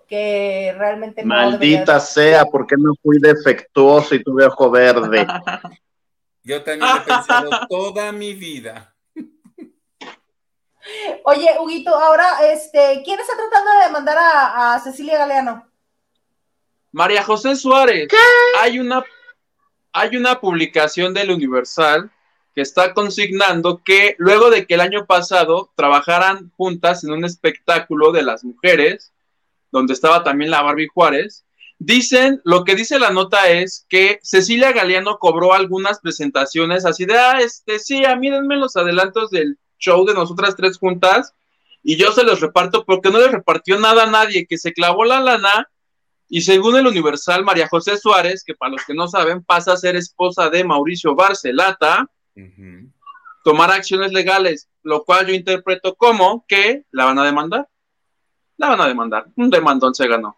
Que 0.10 0.76
realmente 0.76 1.24
Maldita 1.24 2.00
sea, 2.00 2.46
¿por 2.46 2.66
qué 2.66 2.76
no 2.78 2.94
fui 3.02 3.20
defectuoso 3.20 4.16
y 4.16 4.24
tuve 4.24 4.46
ojo 4.46 4.72
verde? 4.72 5.26
Yo 6.44 6.64
también 6.64 6.90
he 6.98 7.02
pensado 7.02 7.50
toda 7.70 8.12
mi 8.12 8.34
vida. 8.34 8.96
Oye, 11.24 11.48
Huguito, 11.62 11.96
ahora, 11.96 12.52
este, 12.52 13.04
¿quién 13.06 13.20
está 13.20 13.34
tratando 13.38 13.72
de 13.78 13.86
demandar 13.86 14.18
a, 14.18 14.74
a 14.74 14.80
Cecilia 14.80 15.20
Galeano? 15.20 15.70
María 16.92 17.24
José 17.24 17.56
Suárez, 17.56 18.08
hay 18.60 18.80
una, 18.80 19.04
hay 19.94 20.18
una 20.18 20.42
publicación 20.42 21.14
del 21.14 21.30
Universal 21.30 22.10
que 22.56 22.62
está 22.62 22.96
consignando 22.96 23.84
que 23.84 24.16
luego 24.18 24.50
de 24.50 24.66
que 24.66 24.74
el 24.74 24.82
año 24.82 25.06
pasado 25.06 25.72
trabajaran 25.76 26.52
juntas 26.58 27.04
en 27.04 27.12
un 27.12 27.26
espectáculo 27.26 28.12
de 28.12 28.24
las 28.24 28.44
mujeres, 28.44 29.14
donde 29.72 29.94
estaba 29.94 30.24
también 30.24 30.52
la 30.52 30.62
Barbie 30.62 30.88
Juárez, 30.88 31.46
dicen, 31.78 32.42
lo 32.44 32.64
que 32.64 32.76
dice 32.76 33.00
la 33.00 33.10
nota 33.10 33.50
es 33.50 33.86
que 33.90 34.20
Cecilia 34.22 34.72
Galeano 34.72 35.18
cobró 35.18 35.54
algunas 35.54 36.00
presentaciones 36.00 36.86
así 36.86 37.06
de, 37.06 37.18
ah, 37.18 37.40
este, 37.40 37.80
sí, 37.80 38.06
a 38.06 38.16
mí 38.16 38.30
denme 38.30 38.58
los 38.58 38.76
adelantos 38.76 39.32
del 39.32 39.58
show 39.78 40.06
de 40.06 40.14
nosotras 40.14 40.56
tres 40.56 40.78
juntas 40.78 41.34
y 41.82 41.96
yo 41.96 42.12
se 42.12 42.24
los 42.24 42.42
reparto 42.42 42.84
porque 42.86 43.10
no 43.10 43.20
le 43.20 43.30
repartió 43.30 43.80
nada 43.80 44.04
a 44.04 44.12
nadie, 44.12 44.46
que 44.46 44.58
se 44.58 44.74
clavó 44.74 45.06
la 45.06 45.22
lana 45.22 45.70
y 46.30 46.42
según 46.42 46.78
el 46.78 46.86
Universal, 46.86 47.44
María 47.44 47.68
José 47.68 47.98
Suárez, 47.98 48.44
que 48.44 48.54
para 48.54 48.74
los 48.74 48.86
que 48.86 48.94
no 48.94 49.08
saben, 49.08 49.44
pasa 49.44 49.74
a 49.74 49.78
ser 49.78 49.96
esposa 49.96 50.50
de 50.50 50.64
Mauricio 50.64 51.16
Barcelata, 51.16 52.08
tomar 53.44 53.72
acciones 53.72 54.14
legales, 54.14 54.70
lo 54.84 55.04
cual 55.04 55.26
yo 55.26 55.34
interpreto 55.34 55.96
como 55.96 56.46
que 56.48 56.84
la 56.92 57.06
van 57.06 57.18
a 57.18 57.26
demandar. 57.26 57.68
La 58.60 58.68
van 58.68 58.82
a 58.82 58.88
demandar. 58.88 59.26
Un 59.38 59.50
demandón 59.50 59.96
se 59.96 60.06
ganó. 60.06 60.38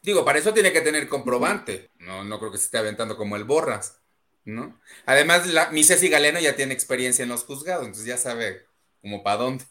Digo, 0.00 0.24
para 0.24 0.38
eso 0.38 0.54
tiene 0.54 0.72
que 0.72 0.80
tener 0.80 1.08
comprobante. 1.08 1.90
No, 1.98 2.22
no 2.22 2.38
creo 2.38 2.52
que 2.52 2.58
se 2.58 2.66
esté 2.66 2.78
aventando 2.78 3.16
como 3.16 3.34
el 3.34 3.42
borras, 3.42 4.00
¿no? 4.44 4.80
Además, 5.04 5.48
la, 5.48 5.68
mi 5.70 5.82
Ceci 5.82 6.08
Galeno 6.08 6.38
ya 6.38 6.54
tiene 6.54 6.74
experiencia 6.74 7.24
en 7.24 7.28
los 7.28 7.44
juzgados, 7.44 7.84
entonces 7.84 8.06
ya 8.06 8.16
sabe 8.16 8.66
como 9.02 9.24
para 9.24 9.38
dónde. 9.38 9.64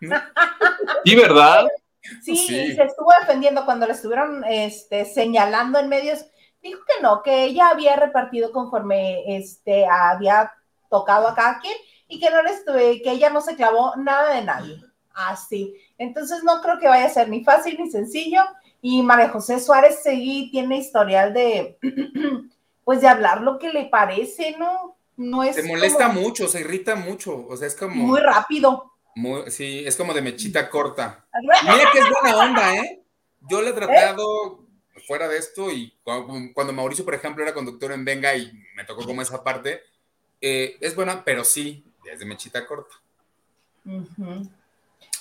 ¿Y 1.04 1.14
verdad? 1.14 1.68
Sí, 2.22 2.34
Sí. 2.34 2.56
y 2.56 2.74
se 2.74 2.84
estuvo 2.84 3.12
defendiendo 3.20 3.66
cuando 3.66 3.86
le 3.86 3.92
estuvieron 3.92 4.42
este, 4.44 5.04
señalando 5.04 5.78
en 5.78 5.90
medios. 5.90 6.24
Dijo 6.62 6.80
que 6.86 7.02
no, 7.02 7.22
que 7.22 7.44
ella 7.44 7.68
había 7.68 7.96
repartido 7.96 8.52
conforme 8.52 9.36
este, 9.36 9.86
había 9.86 10.50
tocado 10.88 11.28
a 11.28 11.34
cada 11.34 11.60
quien 11.60 11.76
y 12.08 12.18
que, 12.18 12.30
no 12.30 12.42
le 12.42 12.52
estuve, 12.52 13.02
que 13.02 13.12
ella 13.12 13.28
no 13.28 13.42
se 13.42 13.54
clavó 13.54 13.94
nada 13.96 14.34
de 14.34 14.42
nadie. 14.42 14.82
Así. 15.12 15.76
Entonces 16.00 16.42
no 16.42 16.62
creo 16.62 16.78
que 16.80 16.88
vaya 16.88 17.04
a 17.04 17.10
ser 17.10 17.28
ni 17.28 17.44
fácil 17.44 17.76
ni 17.78 17.90
sencillo. 17.90 18.40
Y 18.80 19.02
María 19.02 19.28
José 19.28 19.60
Suárez 19.60 20.02
seguí 20.02 20.50
tiene 20.50 20.78
historial 20.78 21.34
de, 21.34 21.78
pues 22.84 23.02
de 23.02 23.08
hablar 23.08 23.42
lo 23.42 23.58
que 23.58 23.68
le 23.70 23.84
parece, 23.84 24.56
¿no? 24.58 24.96
No 25.18 25.44
es 25.44 25.56
Se 25.56 25.62
molesta 25.64 26.06
como 26.08 26.22
mucho, 26.22 26.48
se 26.48 26.60
irrita 26.60 26.96
mucho, 26.96 27.46
o 27.46 27.54
sea, 27.54 27.68
es 27.68 27.74
como... 27.76 27.94
muy 27.94 28.20
rápido. 28.20 28.90
muy- 29.14 29.50
sí, 29.50 29.82
es 29.86 29.94
como 29.96 30.14
de 30.14 30.22
mechita 30.22 30.70
corta. 30.70 31.26
Mira 31.42 31.90
que 31.92 31.98
es 31.98 32.06
buena 32.08 32.36
onda, 32.38 32.74
¿eh? 32.76 33.02
Yo 33.50 33.60
le 33.60 33.70
he 33.70 33.74
tratado 33.74 34.60
fuera 35.06 35.28
de 35.28 35.36
esto 35.36 35.70
y 35.70 35.90
cu- 36.02 36.52
cuando 36.54 36.72
Mauricio, 36.72 37.04
por 37.04 37.14
ejemplo, 37.14 37.42
era 37.42 37.52
conductor 37.52 37.92
en 37.92 38.06
Venga 38.06 38.34
y 38.34 38.50
me 38.74 38.84
tocó 38.84 39.04
como 39.04 39.20
esa 39.20 39.44
parte, 39.44 39.82
eh, 40.40 40.78
es 40.80 40.94
buena, 40.96 41.22
pero 41.22 41.44
sí, 41.44 41.84
es 42.10 42.18
de 42.18 42.24
mechita 42.24 42.66
corta. 42.66 42.94
Ujú. 43.84 44.48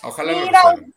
Ojalá 0.04 0.32
lo 0.32 0.40
Mira. 0.40 0.60
resuelvan. 0.64 0.94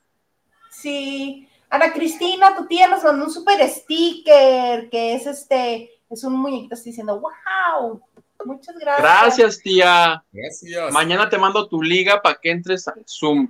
Sí, 0.70 1.48
Ana 1.70 1.92
Cristina, 1.92 2.55
tu 2.57 2.66
tía 2.66 2.88
nos 2.88 3.03
mandó 3.05 3.24
un 3.24 3.30
super 3.30 3.66
sticker 3.68 4.88
que 4.90 5.14
es 5.14 5.26
este, 5.26 5.90
es 6.11 6.24
un 6.24 6.34
muñequito 6.34 6.74
así 6.74 6.90
diciendo, 6.90 7.20
wow, 7.20 8.00
muchas 8.44 8.76
gracias. 8.76 9.03
Gracias, 9.03 9.59
tía. 9.61 10.24
Gracias. 10.32 10.92
Mañana 10.92 11.28
te 11.28 11.38
mando 11.38 11.68
tu 11.68 11.82
liga 11.82 12.20
para 12.20 12.38
que 12.40 12.50
entres 12.50 12.86
al 12.88 13.05
Zoom. 13.07 13.48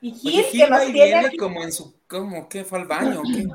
Y 0.00 0.10
Oye, 0.12 0.18
Gil, 0.20 0.44
Gil 0.44 0.60
que 0.64 0.70
nos 0.70 0.80
tiene 0.80 0.92
viene 0.92 1.26
aquí, 1.26 1.36
como 1.36 1.62
en 1.62 1.72
su, 1.72 1.94
¿cómo? 2.06 2.48
¿Qué? 2.48 2.64
¿Fue 2.64 2.78
al 2.78 2.86
baño? 2.86 3.20
o 3.20 3.22
¿Qué? 3.22 3.46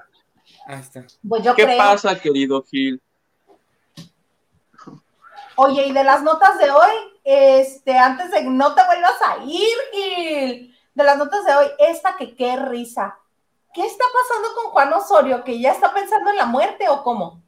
Ahí 0.66 0.80
está. 0.80 1.06
pues 1.28 1.44
yo 1.44 1.54
¿Qué 1.56 1.64
creo. 1.66 1.78
pasa, 1.78 2.20
querido 2.20 2.64
Gil? 2.64 3.02
Oye, 5.56 5.88
y 5.88 5.92
de 5.92 6.04
las 6.04 6.24
notas 6.24 6.58
de 6.58 6.72
hoy, 6.72 6.92
este, 7.24 7.98
antes 7.98 8.32
de 8.32 8.38
que 8.40 8.50
no 8.50 8.74
te 8.74 8.82
vuelvas 8.86 9.22
a 9.22 9.44
ir, 9.44 9.78
Gil, 9.92 10.69
de 10.94 11.04
las 11.04 11.18
notas 11.18 11.46
de 11.46 11.56
hoy, 11.56 11.68
esta 11.80 12.16
que 12.18 12.36
qué 12.36 12.56
risa. 12.58 13.18
¿Qué 13.74 13.86
está 13.86 14.04
pasando 14.12 14.56
con 14.56 14.72
Juan 14.72 14.94
Osorio? 14.94 15.44
¿Que 15.44 15.60
ya 15.60 15.72
está 15.72 15.94
pensando 15.94 16.32
en 16.32 16.38
la 16.38 16.46
muerte 16.46 16.90
o 16.90 17.04
cómo? 17.04 17.42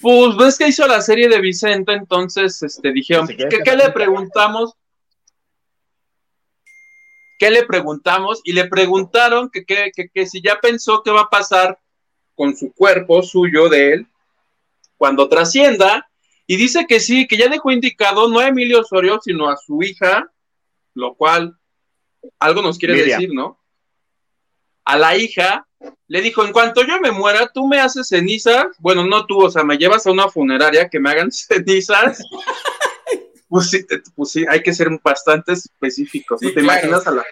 Pues 0.00 0.36
ves 0.36 0.58
que 0.58 0.68
hizo 0.68 0.86
la 0.86 1.00
serie 1.00 1.28
de 1.28 1.40
Vicente, 1.40 1.92
entonces 1.92 2.62
este, 2.62 2.90
dijeron, 2.92 3.26
¿qué, 3.26 3.76
le 3.76 3.90
preguntamos? 3.90 4.74
¿Qué 7.38 7.50
le 7.50 7.64
preguntamos? 7.64 8.40
Y 8.44 8.52
le 8.52 8.66
preguntaron 8.66 9.50
que, 9.50 9.64
que, 9.64 9.92
que, 9.94 10.08
que 10.08 10.26
si 10.26 10.42
ya 10.42 10.58
pensó 10.60 11.02
qué 11.02 11.10
va 11.10 11.22
a 11.22 11.30
pasar 11.30 11.78
con 12.40 12.56
su 12.56 12.72
cuerpo 12.72 13.22
suyo 13.22 13.68
de 13.68 13.92
él 13.92 14.06
cuando 14.96 15.28
trascienda. 15.28 16.10
Y 16.46 16.56
dice 16.56 16.86
que 16.86 16.98
sí, 16.98 17.28
que 17.28 17.36
ya 17.36 17.48
dejó 17.48 17.70
indicado 17.70 18.28
no 18.28 18.38
a 18.38 18.48
Emilio 18.48 18.80
Osorio, 18.80 19.20
sino 19.22 19.50
a 19.50 19.58
su 19.58 19.82
hija, 19.82 20.32
lo 20.94 21.14
cual 21.16 21.58
algo 22.38 22.62
nos 22.62 22.78
quiere 22.78 22.94
Miriam. 22.94 23.20
decir, 23.20 23.34
¿no? 23.34 23.58
A 24.84 24.96
la 24.98 25.16
hija 25.16 25.66
le 26.08 26.20
dijo, 26.20 26.44
en 26.44 26.52
cuanto 26.52 26.82
yo 26.82 27.00
me 27.00 27.10
muera, 27.10 27.50
tú 27.52 27.66
me 27.66 27.80
haces 27.80 28.08
cenizas, 28.08 28.66
bueno, 28.80 29.04
no 29.06 29.26
tú, 29.26 29.44
o 29.44 29.50
sea, 29.50 29.62
me 29.64 29.78
llevas 29.78 30.06
a 30.06 30.10
una 30.10 30.28
funeraria 30.28 30.88
que 30.88 30.98
me 31.00 31.10
hagan 31.10 31.30
cenizas. 31.32 32.18
pues, 33.48 33.70
sí, 33.70 33.86
pues 34.14 34.30
sí, 34.32 34.44
hay 34.48 34.62
que 34.62 34.72
ser 34.72 34.88
bastante 35.02 35.52
específicos. 35.52 36.40
¿no? 36.42 36.48
Sí, 36.48 36.54
¿Te 36.54 36.60
claro. 36.62 36.80
imaginas 36.86 37.06
a 37.06 37.10
la... 37.12 37.24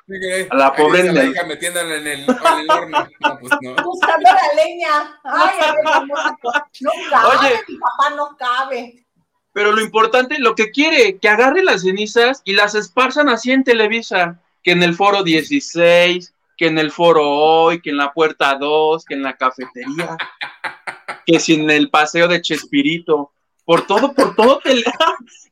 A 0.51 0.57
la 0.57 0.73
pobre 0.75 1.05
la 1.05 1.11
en 1.11 1.17
el- 1.17 1.33
hija 1.33 1.45
metiéndola 1.45 1.97
en 1.97 2.07
el, 2.07 2.21
en 2.21 2.31
el 2.61 2.71
horno. 2.71 3.09
No, 3.21 3.39
pues 3.41 3.53
no. 3.61 3.75
Buscando 3.85 4.31
la 4.31 4.65
leña. 4.65 5.21
Ay, 5.25 5.59
a 5.61 5.73
ver, 5.75 5.85
vamos 5.85 6.19
a- 6.21 6.37
no 6.81 6.91
cabe, 7.11 7.37
Oye. 7.49 7.61
mi 7.69 7.77
papá 7.79 8.11
no 8.17 8.37
cabe. 8.39 9.05
Pero 9.53 9.73
lo 9.73 9.81
importante, 9.81 10.39
lo 10.39 10.55
que 10.55 10.71
quiere, 10.71 11.19
que 11.19 11.29
agarre 11.29 11.63
las 11.65 11.83
cenizas 11.83 12.43
y 12.45 12.53
las 12.53 12.75
esparzan 12.77 13.29
así 13.29 13.51
en 13.51 13.65
Televisa, 13.65 14.41
que 14.63 14.73
en 14.73 14.83
el 14.83 14.95
foro 14.95 15.23
16, 15.23 16.35
que 16.57 16.67
en 16.67 16.79
el 16.79 16.91
foro 16.91 17.29
hoy, 17.29 17.81
que 17.81 17.91
en 17.91 17.97
la 17.97 18.13
puerta 18.13 18.55
2, 18.57 19.05
que 19.05 19.15
en 19.15 19.23
la 19.23 19.37
cafetería, 19.37 20.17
que 21.27 21.39
si 21.41 21.55
en 21.55 21.71
el 21.71 21.91
paseo 21.91 22.27
de 22.29 22.41
Chespirito, 22.43 23.33
por 23.65 23.87
todo, 23.87 24.15
por 24.15 24.35
todo, 24.35 24.61
tele- 24.61 24.83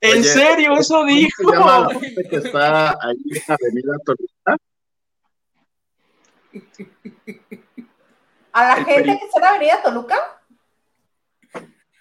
en 0.01 0.13
Oye, 0.21 0.23
serio, 0.25 0.75
eso 0.79 0.97
¿Cómo 0.97 1.09
se 1.09 1.15
dijo. 1.15 1.53
llama 1.53 1.81
la 1.93 2.01
gente 2.01 2.29
que 2.29 2.37
está 2.37 2.91
ahí 2.91 3.17
en 3.31 3.43
Avenida 3.49 3.93
Toluca? 4.05 4.57
A 8.53 8.65
la 8.65 8.75
El 8.79 8.85
gente 8.87 9.19
que 9.19 9.25
está 9.27 9.39
en 9.39 9.43
la 9.43 9.49
Avenida 9.51 9.83
Toluca. 9.83 10.36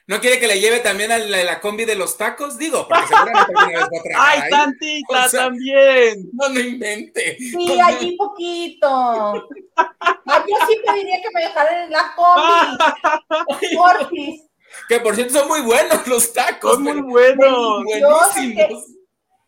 ¿No 0.07 0.19
quiere 0.19 0.39
que 0.39 0.47
le 0.47 0.59
lleve 0.59 0.81
también 0.81 1.11
a 1.11 1.17
la, 1.17 1.43
la 1.43 1.59
combi 1.59 1.83
de 1.83 1.95
los 1.95 2.15
tacos? 2.15 2.59
Digo, 2.59 2.87
porque 2.87 3.07
seguramente 3.07 3.51
alguna 3.55 3.67
vez 3.67 3.79
va 3.79 3.85
a 3.85 4.03
trabajar 4.03 4.43
¡Ay, 4.43 4.49
tantita 4.51 5.25
O 5.25 5.29
sea, 5.29 5.39
también! 5.45 6.29
No, 6.33 6.49
no 6.49 6.59
invente. 6.59 7.37
Sí, 7.39 7.79
allí 7.81 8.15
poquito. 8.15 9.49
Ay, 9.75 10.41
yo 10.47 10.55
sí 10.67 10.77
pediría 10.85 11.21
que 11.21 11.29
me 11.33 11.41
dejaran 11.41 11.83
en 11.85 11.91
la 11.91 12.13
combi. 12.15 13.75
Porfis. 13.75 14.43
Que 14.87 14.99
por 14.99 15.15
cierto 15.15 15.33
son 15.39 15.47
muy 15.47 15.61
buenos 15.61 16.05
los 16.05 16.31
tacos. 16.33 16.73
Son 16.73 16.83
muy 16.83 17.01
buenos. 17.01 17.83
Buenísimos. 17.83 18.85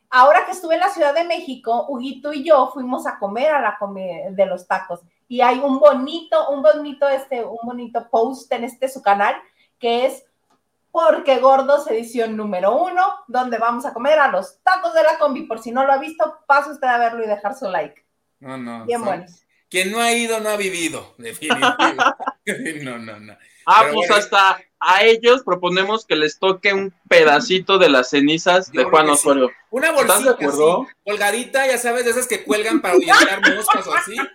ahora 0.10 0.45
que 0.45 0.53
estuve 0.53 0.74
en 0.74 0.82
la 0.82 0.89
Ciudad 0.89 1.14
de 1.14 1.26
México, 1.26 1.86
Huguito 1.88 2.34
y 2.34 2.43
yo 2.43 2.72
fuimos 2.74 3.05
a 3.05 3.20
comer 3.20 3.51
a 3.51 3.62
la 3.62 3.78
comer 3.78 4.32
de 4.32 4.45
los 4.47 4.66
tacos 4.66 5.01
y 5.28 5.41
hay 5.41 5.60
un 5.60 5.80
bonito, 5.80 6.49
un 6.49 6.64
bonito, 6.64 7.08
este, 7.08 7.43
un 7.43 7.60
bonito 7.64 8.10
post 8.10 8.51
en 8.53 8.64
este 8.64 8.88
su 8.88 9.01
canal 9.01 9.36
que 9.78 10.05
es 10.05 10.24
porque 10.98 11.38
Gordos 11.38 11.86
edición 11.91 12.36
número 12.36 12.76
uno, 12.76 13.04
donde 13.28 13.60
vamos 13.60 13.86
a 13.86 13.93
comer 13.93 14.18
a 14.18 14.30
los 14.30 14.58
tacos 14.64 14.95
de 14.95 15.04
la 15.04 15.20
combi. 15.20 15.43
Por 15.43 15.60
si 15.60 15.72
no 15.72 15.86
lo 15.86 15.93
ha 15.93 16.00
visto, 16.00 16.39
pase 16.48 16.72
usted 16.72 16.88
a 16.88 16.98
verlo 16.98 17.24
y 17.24 17.28
dejar 17.28 17.56
su 17.56 17.70
like. 17.70 18.04
No, 18.39 18.58
no. 18.58 18.84
Bien 18.86 19.04
buenos. 19.04 19.43
Quien 19.70 19.91
no 19.91 20.00
ha 20.00 20.12
ido 20.12 20.39
no 20.39 20.50
ha 20.50 20.58
vivido, 20.58 21.14
definitivamente. 21.20 22.04
no, 22.84 22.98
no, 22.98 23.20
no. 23.20 23.38
Ah, 23.68 23.82
Pero 23.82 23.93
pues 23.93 24.10
bueno. 24.10 24.24
hasta 24.24 24.60
a 24.80 25.04
ellos 25.04 25.43
proponemos 25.43 26.04
que 26.04 26.16
les 26.16 26.39
toque 26.39 26.74
un 26.74 26.91
pedacito 27.08 27.78
de 27.78 27.89
las 27.89 28.10
cenizas 28.10 28.72
Yo 28.72 28.82
de 28.82 28.89
Juan 28.89 29.06
sí. 29.06 29.12
Osorio. 29.12 29.52
Una 29.70 29.89
¿Estás 29.89 30.24
de 30.24 30.30
bolsita 30.30 30.32
acuerdo? 30.32 30.82
así, 30.82 30.91
colgadita, 31.06 31.68
ya 31.68 31.78
sabes, 31.78 32.06
de 32.06 32.12
esas 32.12 32.28
que 32.28 32.43
cuelgan 32.43 32.82
para 32.82 32.95
ahuyentar 32.95 33.56
moscas 33.56 33.86
o 33.86 33.93
así. 33.93 34.16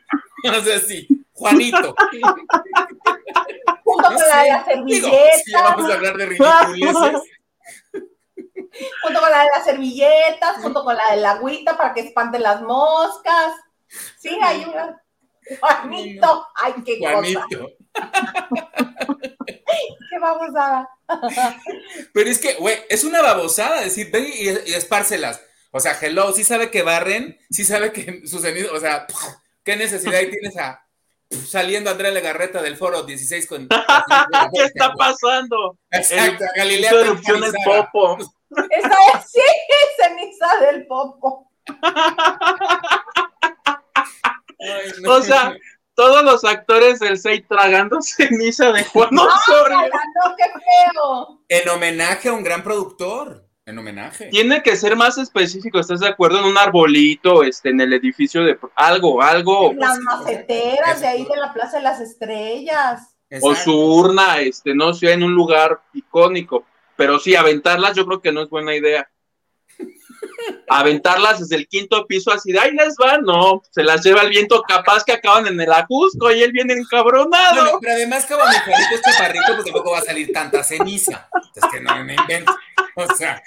O 0.45 0.61
sea, 0.61 0.81
sí. 0.81 1.07
Juanito. 1.43 1.95
Junto 3.84 4.09
con 4.09 4.16
la 4.16 4.43
de 4.43 4.49
las 4.49 4.66
digo, 4.66 5.09
servilletas, 5.09 5.43
sí, 5.45 5.53
vamos 5.53 5.90
a 5.90 5.95
hablar 5.95 6.16
de 6.16 6.26
ridiculeces. 6.26 7.22
junto 9.03 9.20
con 9.20 9.30
la 9.30 9.43
de 9.43 9.49
las 9.55 9.64
servilletas, 9.64 10.57
junto 10.62 10.84
con 10.84 10.97
la 10.97 11.11
del 11.11 11.26
agüita 11.26 11.76
para 11.76 11.93
que 11.93 12.01
espanten 12.01 12.43
las 12.43 12.62
moscas. 12.62 13.55
Sí, 14.18 14.38
hay 14.40 14.64
una. 14.64 15.03
Juanito, 15.61 16.47
ay, 16.55 16.74
qué 16.86 16.99
cosa. 16.99 17.12
Juanito. 17.12 17.68
Qué 20.11 20.18
babosada. 20.20 20.88
Pero 22.12 22.28
es 22.28 22.38
que, 22.38 22.55
güey, 22.55 22.76
es 22.90 23.05
una 23.05 23.22
babosada 23.22 23.80
decir, 23.80 24.11
ven 24.11 24.26
y, 24.26 24.45
y 24.70 24.74
espárcelas. 24.74 25.40
O 25.70 25.80
sea, 25.80 25.99
hello, 26.01 26.32
sí 26.34 26.45
sabe 26.45 26.70
que 26.70 26.82
barren, 26.82 27.38
sí 27.51 27.64
sabe 27.64 27.93
que 27.93 28.26
sus 28.26 28.43
cenizas, 28.43 28.72
o 28.72 28.78
sea, 28.78 29.07
¿qué 29.64 29.76
necesidad 29.76 30.16
ahí 30.16 30.30
tienes 30.30 30.57
a 30.59 30.86
saliendo 31.33 31.91
Andrea 31.91 32.11
Legarreta 32.11 32.61
del 32.62 32.76
foro 32.76 33.03
16 33.03 33.47
con... 33.47 33.68
¿Qué 34.55 34.62
está 34.64 34.93
pasando? 34.95 35.78
Exacto, 35.91 36.45
El- 36.45 36.51
Galilea 36.57 36.91
erupción 36.93 37.41
temporizada. 37.41 37.91
popo. 37.93 38.18
Esa 38.70 38.89
es, 39.14 39.30
sí, 39.33 39.41
ceniza 39.97 40.57
del 40.61 40.87
popo. 40.87 41.51
Ay, 44.61 44.93
no. 45.01 45.12
O 45.14 45.22
sea, 45.22 45.55
todos 45.95 46.22
los 46.24 46.45
actores 46.45 47.01
del 47.01 47.18
6 47.18 47.45
tragando 47.49 48.01
ceniza 48.01 48.72
de 48.72 48.85
Juan 48.85 49.16
Osorio. 49.18 49.78
Ay, 49.78 49.91
no, 49.91 50.37
qué 50.37 50.45
feo. 50.45 51.41
En 51.49 51.68
homenaje 51.68 52.28
a 52.28 52.33
un 52.33 52.43
gran 52.45 52.62
productor. 52.62 53.47
En 53.65 53.79
homenaje. 53.79 54.27
Tiene 54.27 54.61
que 54.61 54.75
ser 54.75 54.97
más 54.97 55.19
específico, 55.19 55.79
¿estás 55.79 56.01
de 56.01 56.09
acuerdo? 56.09 56.41
En 56.41 56.47
un 56.47 56.59
arbolito, 56.59 57.45
este, 57.45 57.71
en 57.71 57.81
el 57.81 57.93
edificio 57.93 58.43
de 58.43 58.59
algo, 58.75 59.23
algo, 59.23 59.73
Las 59.75 60.01
maceteras 60.01 61.01
de 61.01 61.07
ahí 61.07 61.25
de 61.25 61.41
la 61.41 61.53
Plaza 61.53 61.77
de 61.77 61.85
las 61.85 62.01
Estrellas. 62.01 63.15
o 63.41 63.55
su 63.55 63.73
urna, 63.73 64.41
este, 64.41 64.75
no 64.75 64.93
sé, 64.93 65.13
en 65.13 65.23
un 65.23 65.35
lugar 65.35 65.81
icónico. 65.93 66.65
Pero 66.97 67.21
sí, 67.21 67.37
aventarlas 67.37 67.97
yo 67.97 68.05
creo 68.05 68.21
que 68.21 68.33
no 68.33 68.43
es 68.43 68.51
buena 68.51 68.75
idea. 68.75 69.09
Aventarlas 70.68 71.40
desde 71.40 71.57
el 71.57 71.68
quinto 71.68 72.07
piso 72.07 72.32
así 72.32 72.53
de 72.53 72.59
ahí 72.59 72.72
les 72.72 72.97
van, 72.97 73.22
no, 73.22 73.62
se 73.70 73.82
las 73.82 74.05
lleva 74.05 74.22
el 74.22 74.30
viento, 74.30 74.62
capaz 74.62 75.05
que 75.05 75.12
acaban 75.12 75.47
en 75.47 75.61
el 75.61 75.72
ajusco 75.72 76.30
y 76.32 76.43
él 76.43 76.53
viene 76.53 76.74
encabronado. 76.74 77.62
Bueno, 77.62 77.78
pero 77.80 77.95
además 77.95 78.26
como 78.26 78.45
mi 78.45 78.55
Juanito 78.55 78.95
es 78.95 79.03
chaparrito, 79.03 79.55
pues 79.55 79.64
tampoco 79.64 79.90
va 79.93 79.99
a 79.99 80.03
salir 80.03 80.32
tanta 80.32 80.62
ceniza. 80.62 81.28
Es 81.55 81.64
que 81.70 81.80
no 81.80 82.05
me 82.05 82.14
invento. 82.14 82.55
O 82.95 83.14
sea, 83.14 83.43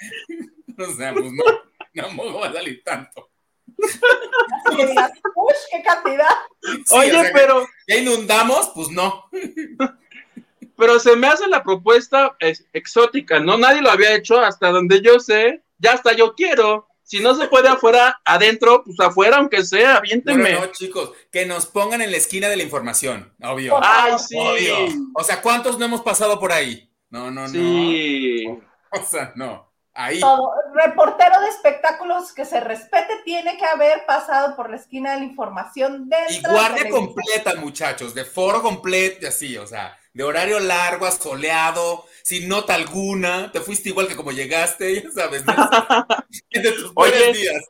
o 0.78 0.92
sea, 0.92 1.12
pues 1.12 1.32
no, 1.32 1.44
tampoco 1.94 2.40
va 2.40 2.48
a 2.48 2.52
salir 2.52 2.82
tanto. 2.84 3.30
Qué 4.76 5.82
cantidad. 5.82 6.30
Sí, 6.62 6.82
Oye, 6.90 7.10
o 7.10 7.14
sea, 7.14 7.22
que 7.24 7.30
pero, 7.32 7.66
¿Ya 7.86 7.96
inundamos? 7.96 8.70
Pues 8.74 8.88
no. 8.88 9.28
pero 10.76 10.98
se 10.98 11.16
me 11.16 11.26
hace 11.26 11.46
la 11.48 11.62
propuesta 11.62 12.36
es, 12.38 12.66
exótica, 12.72 13.40
¿no? 13.40 13.58
Nadie 13.58 13.82
lo 13.82 13.90
había 13.90 14.14
hecho 14.14 14.40
hasta 14.40 14.70
donde 14.70 15.00
yo 15.00 15.18
sé, 15.20 15.62
ya 15.78 15.92
hasta 15.92 16.12
yo 16.12 16.34
quiero. 16.34 16.88
Si 17.02 17.20
no 17.20 17.36
se 17.36 17.46
puede 17.46 17.68
afuera, 17.68 18.20
adentro, 18.24 18.82
pues 18.84 18.98
afuera, 18.98 19.36
aunque 19.36 19.62
sea, 19.64 19.96
aviéntenme. 19.98 20.54
no, 20.54 20.60
no, 20.60 20.66
chicos, 20.72 21.12
que 21.30 21.46
nos 21.46 21.66
pongan 21.66 22.02
en 22.02 22.10
la 22.10 22.16
esquina 22.16 22.48
de 22.48 22.56
la 22.56 22.64
información, 22.64 23.32
obvio. 23.42 23.78
Ay, 23.80 24.14
sí. 24.18 24.36
Obvio. 24.36 24.76
O 25.14 25.22
sea, 25.22 25.40
¿cuántos 25.40 25.78
no 25.78 25.84
hemos 25.84 26.02
pasado 26.02 26.40
por 26.40 26.50
ahí? 26.50 26.90
No, 27.10 27.30
no, 27.30 27.46
Sí. 27.48 28.44
no. 28.46 28.60
O 29.00 29.02
sea, 29.04 29.32
no. 29.36 29.66
Ahí. 29.94 30.20
Todo 30.20 30.52
reportero 30.74 31.40
de 31.40 31.48
espectáculos 31.48 32.32
que 32.32 32.44
se 32.44 32.60
respete 32.60 33.14
tiene 33.24 33.56
que 33.56 33.64
haber 33.64 34.04
pasado 34.04 34.54
por 34.56 34.68
la 34.70 34.76
esquina 34.76 35.12
de 35.12 35.20
la 35.20 35.24
información 35.24 36.08
dentro 36.08 36.50
Y 36.50 36.52
guardia 36.52 36.90
completa, 36.90 37.54
muchachos, 37.56 38.14
de 38.14 38.24
foro 38.24 38.62
completo, 38.62 39.26
así, 39.28 39.56
o 39.56 39.66
sea, 39.66 39.96
de 40.12 40.22
horario 40.22 40.60
largo, 40.60 41.06
asoleado, 41.06 42.04
sin 42.26 42.48
nota 42.48 42.74
alguna, 42.74 43.52
te 43.52 43.60
fuiste 43.60 43.90
igual 43.90 44.08
que 44.08 44.16
como 44.16 44.32
llegaste, 44.32 45.00
ya 45.04 45.10
sabes, 45.12 45.44
de, 45.46 45.52
de 46.60 46.72
tus 46.72 46.90
Oye. 46.96 47.32
días. 47.32 47.62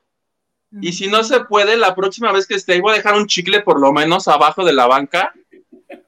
Y 0.80 0.94
si 0.94 1.08
no 1.08 1.22
se 1.24 1.40
puede, 1.40 1.76
la 1.76 1.94
próxima 1.94 2.32
vez 2.32 2.46
que 2.46 2.54
esté 2.54 2.80
voy 2.80 2.92
a 2.92 2.96
dejar 2.96 3.16
un 3.16 3.26
chicle 3.26 3.60
por 3.60 3.78
lo 3.78 3.92
menos 3.92 4.28
abajo 4.28 4.64
de 4.64 4.72
la 4.72 4.86
banca. 4.86 5.34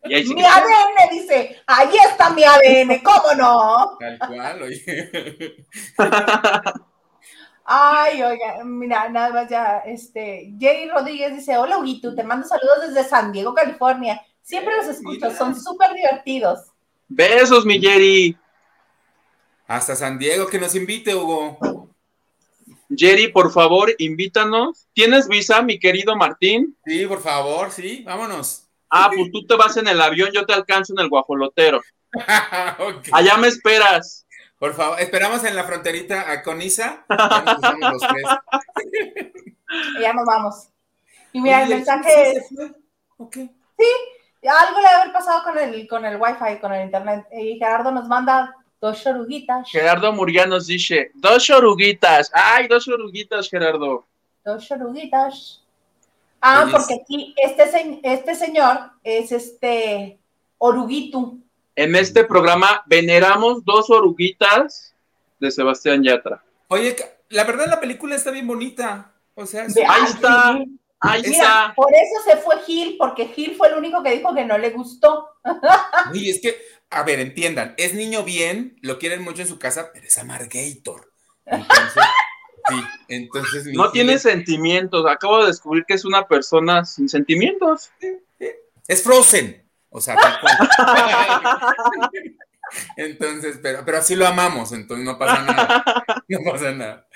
Y 0.04 0.14
ahí 0.14 0.26
sí 0.26 0.34
Mi 0.34 0.40
que- 0.40 0.46
ADN 0.46 1.10
dice, 1.10 1.62
ahí 1.66 1.90
está 2.10 2.30
mi 2.30 2.42
ADN, 2.42 3.02
¿cómo 3.02 3.34
no? 3.36 3.98
Tal 4.00 4.18
cual, 4.18 4.62
oye. 4.62 5.66
Ay, 7.64 8.22
oiga, 8.22 8.64
mira, 8.64 9.10
nada 9.10 9.28
más 9.30 9.48
ya, 9.50 9.82
este, 9.84 10.54
Jerry 10.58 10.88
Rodríguez 10.88 11.34
dice, 11.36 11.58
hola 11.58 11.76
Huguito, 11.76 12.14
te 12.14 12.24
mando 12.24 12.48
saludos 12.48 12.80
desde 12.88 13.06
San 13.06 13.30
Diego, 13.30 13.52
California. 13.52 14.22
Siempre 14.40 14.74
los 14.76 14.86
escucho, 14.86 15.26
Mira. 15.26 15.36
son 15.36 15.54
súper 15.60 15.92
divertidos. 15.92 16.60
Besos, 17.08 17.64
mi 17.64 17.80
Jerry. 17.80 18.36
Hasta 19.66 19.96
San 19.96 20.18
Diego, 20.18 20.46
que 20.46 20.58
nos 20.58 20.74
invite, 20.74 21.14
Hugo. 21.14 21.88
Jerry, 22.94 23.28
por 23.28 23.52
favor, 23.52 23.94
invítanos. 23.98 24.86
¿Tienes 24.92 25.28
visa, 25.28 25.62
mi 25.62 25.78
querido 25.78 26.16
Martín? 26.16 26.76
Sí, 26.86 27.06
por 27.06 27.20
favor, 27.20 27.70
sí, 27.70 28.02
vámonos. 28.04 28.64
Ah, 28.90 29.10
pues 29.14 29.30
tú 29.30 29.46
te 29.46 29.56
vas 29.56 29.76
en 29.76 29.88
el 29.88 30.00
avión, 30.00 30.30
yo 30.32 30.46
te 30.46 30.54
alcanzo 30.54 30.94
en 30.94 31.00
el 31.00 31.08
guajolotero. 31.10 31.82
Allá 33.12 33.36
me 33.36 33.48
esperas. 33.48 34.26
Por 34.58 34.74
favor, 34.74 34.98
esperamos 35.00 35.44
en 35.44 35.54
la 35.54 35.64
fronterita 35.64 36.30
a 36.30 36.42
Conisa. 36.42 37.04
Ya 37.08 37.74
nos 37.78 38.02
ya 40.00 40.12
nos 40.14 40.24
vamos. 40.24 40.68
Y 41.32 41.40
mira, 41.40 41.62
el 41.62 41.68
mensaje 41.68 42.32
¿sí 42.32 42.38
es, 42.38 42.48
fue? 42.48 43.50
Algo 44.48 44.80
le 44.80 44.88
debe 44.88 45.00
haber 45.02 45.12
pasado 45.12 45.42
con 45.44 45.58
el, 45.58 45.86
con 45.88 46.04
el 46.04 46.16
wifi, 46.16 46.58
con 46.60 46.72
el 46.72 46.84
internet. 46.86 47.26
Y 47.32 47.58
Gerardo 47.58 47.90
nos 47.90 48.06
manda 48.08 48.54
dos 48.80 49.02
choruguitas, 49.02 49.68
Gerardo 49.70 50.12
Murguía 50.12 50.46
nos 50.46 50.66
dice, 50.66 51.10
dos 51.14 51.48
oruguitas. 51.50 52.30
Ay, 52.32 52.68
dos 52.68 52.86
oruguitas, 52.88 53.48
Gerardo. 53.50 54.04
dos 54.44 54.66
choruguitas. 54.66 55.62
Ah, 56.40 56.66
porque 56.70 56.94
aquí 57.02 57.34
este, 57.36 57.68
se- 57.68 58.00
este 58.02 58.34
señor 58.36 58.92
es 59.02 59.32
este 59.32 60.18
Oruguito. 60.58 61.34
En 61.76 61.94
este 61.96 62.24
programa 62.24 62.82
veneramos 62.86 63.64
dos 63.64 63.90
oruguitas 63.90 64.94
de 65.40 65.50
Sebastián 65.50 66.02
Yatra. 66.02 66.42
Oye, 66.68 66.96
la 67.30 67.44
verdad 67.44 67.66
la 67.68 67.80
película 67.80 68.14
está 68.16 68.30
bien 68.30 68.46
bonita. 68.46 69.12
O 69.34 69.46
sea, 69.46 69.64
es- 69.64 69.76
Ahí 69.76 70.04
está. 70.04 70.58
Sí. 71.02 71.08
Ahí 71.08 71.22
Mira, 71.22 71.32
está. 71.36 71.72
por 71.76 71.92
eso 71.92 72.22
se 72.30 72.36
fue 72.38 72.60
Gil, 72.64 72.96
porque 72.98 73.26
Gil 73.28 73.54
fue 73.56 73.68
el 73.68 73.74
único 73.74 74.02
que 74.02 74.10
dijo 74.12 74.34
que 74.34 74.44
no 74.44 74.58
le 74.58 74.70
gustó. 74.70 75.28
Oye, 76.12 76.30
es 76.30 76.40
que, 76.40 76.56
a 76.90 77.02
ver, 77.02 77.20
entiendan, 77.20 77.74
es 77.76 77.94
niño 77.94 78.24
bien, 78.24 78.76
lo 78.82 78.98
quieren 78.98 79.22
mucho 79.22 79.42
en 79.42 79.48
su 79.48 79.58
casa, 79.58 79.90
pero 79.92 80.06
es 80.06 80.18
amargator. 80.18 81.12
Entonces, 81.46 82.02
sí, 82.68 82.74
entonces. 83.08 83.66
No 83.66 83.84
Gil 83.84 83.92
tiene 83.92 84.12
es- 84.14 84.22
sentimientos. 84.22 85.06
Acabo 85.06 85.40
de 85.40 85.46
descubrir 85.46 85.84
que 85.86 85.94
es 85.94 86.04
una 86.04 86.26
persona 86.26 86.84
sin 86.84 87.08
sentimientos. 87.08 87.90
Es 88.86 89.02
Frozen. 89.02 89.64
O 89.90 90.00
sea, 90.00 90.16
tal 90.16 90.38
cual. 90.40 90.56
Entonces, 92.96 93.58
pero, 93.62 93.82
pero 93.84 93.98
así 93.98 94.14
lo 94.14 94.26
amamos, 94.26 94.72
entonces 94.72 95.04
no 95.06 95.18
pasa 95.18 95.42
nada. 95.42 95.84
No 96.28 96.38
pasa 96.52 96.72
nada. 96.72 97.07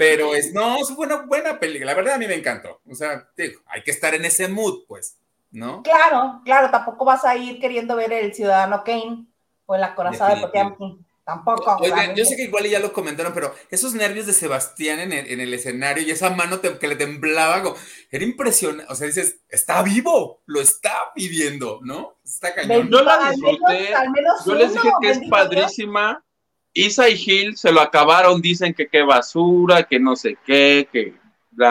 Pero 0.00 0.34
es, 0.34 0.52
no, 0.54 0.76
es 0.78 0.90
buena, 0.96 1.16
buena 1.22 1.60
película. 1.60 1.92
La 1.92 1.96
verdad 1.96 2.14
a 2.14 2.18
mí 2.18 2.26
me 2.26 2.34
encantó. 2.34 2.80
O 2.90 2.94
sea, 2.94 3.28
digo, 3.36 3.60
hay 3.66 3.82
que 3.82 3.90
estar 3.90 4.14
en 4.14 4.24
ese 4.24 4.48
mood, 4.48 4.84
pues, 4.88 5.18
¿no? 5.50 5.82
Claro, 5.82 6.40
claro, 6.44 6.70
tampoco 6.70 7.04
vas 7.04 7.24
a 7.24 7.36
ir 7.36 7.60
queriendo 7.60 7.94
ver 7.96 8.12
el 8.12 8.34
Ciudadano 8.34 8.82
Kane 8.84 9.26
o 9.66 9.74
el 9.74 9.84
acorazado 9.84 10.34
de. 10.34 10.40
Potemkin. 10.42 11.06
Tampoco. 11.22 11.76
Oigan, 11.80 12.16
yo 12.16 12.24
sé 12.24 12.34
que 12.34 12.44
igual 12.44 12.64
ya 12.66 12.80
lo 12.80 12.92
comentaron, 12.92 13.32
pero 13.32 13.54
esos 13.70 13.94
nervios 13.94 14.26
de 14.26 14.32
Sebastián 14.32 14.98
en 14.98 15.12
el, 15.12 15.30
en 15.30 15.38
el 15.38 15.54
escenario 15.54 16.02
y 16.02 16.10
esa 16.10 16.30
mano 16.30 16.58
te- 16.58 16.76
que 16.78 16.88
le 16.88 16.96
temblaba, 16.96 17.62
como- 17.62 17.76
era 18.10 18.24
impresionante. 18.24 18.90
O 18.90 18.96
sea, 18.96 19.06
dices, 19.06 19.38
está 19.48 19.80
vivo, 19.82 20.40
lo 20.46 20.60
está 20.60 20.92
viviendo, 21.14 21.78
¿no? 21.84 22.16
Está 22.24 22.52
cañón. 22.52 22.88
Yo 22.90 23.02
la 23.02 23.14
Al 23.14 23.20
menos- 23.20 23.36
disfruté. 23.60 23.94
al 23.94 24.10
menos 24.10 24.44
Yo 24.44 24.54
les 24.54 24.72
uno, 24.72 24.82
dije 24.82 24.94
que 25.02 25.10
es 25.10 25.20
padrísima. 25.30 26.24
Isa 26.72 27.08
y 27.08 27.16
Gil 27.16 27.56
se 27.56 27.72
lo 27.72 27.80
acabaron, 27.80 28.40
dicen 28.40 28.74
que 28.74 28.88
qué 28.88 29.02
basura, 29.02 29.84
que 29.84 29.98
no 29.98 30.16
sé 30.16 30.36
qué, 30.46 30.88
que... 30.92 31.18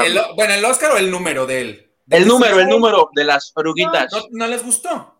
El- 0.05 0.19
bueno, 0.35 0.53
el 0.53 0.65
Oscar 0.65 0.91
o 0.91 0.97
el 0.97 1.09
número 1.09 1.45
de 1.45 1.61
él. 1.61 1.91
El 2.09 2.27
número, 2.27 2.59
el 2.59 2.67
número 2.67 3.09
de 3.13 3.23
las 3.23 3.51
oruguitas. 3.55 4.11
No, 4.11 4.23
no 4.31 4.47
les 4.47 4.63
gustó. 4.63 5.15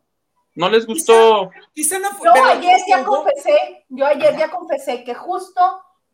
¿No 0.56 0.70
les 0.70 0.86
gustó? 0.86 1.52
Quizá 1.74 2.00
no 2.00 2.10
fue. 2.12 2.28
Yo 2.28 2.34
pero- 2.34 2.46
ayer 2.48 2.78
ya 2.88 3.04
confesé, 3.04 3.86
yo 3.90 4.06
ayer 4.06 4.38
ya 4.38 4.50
confesé 4.50 5.04
que 5.04 5.14
justo 5.14 5.62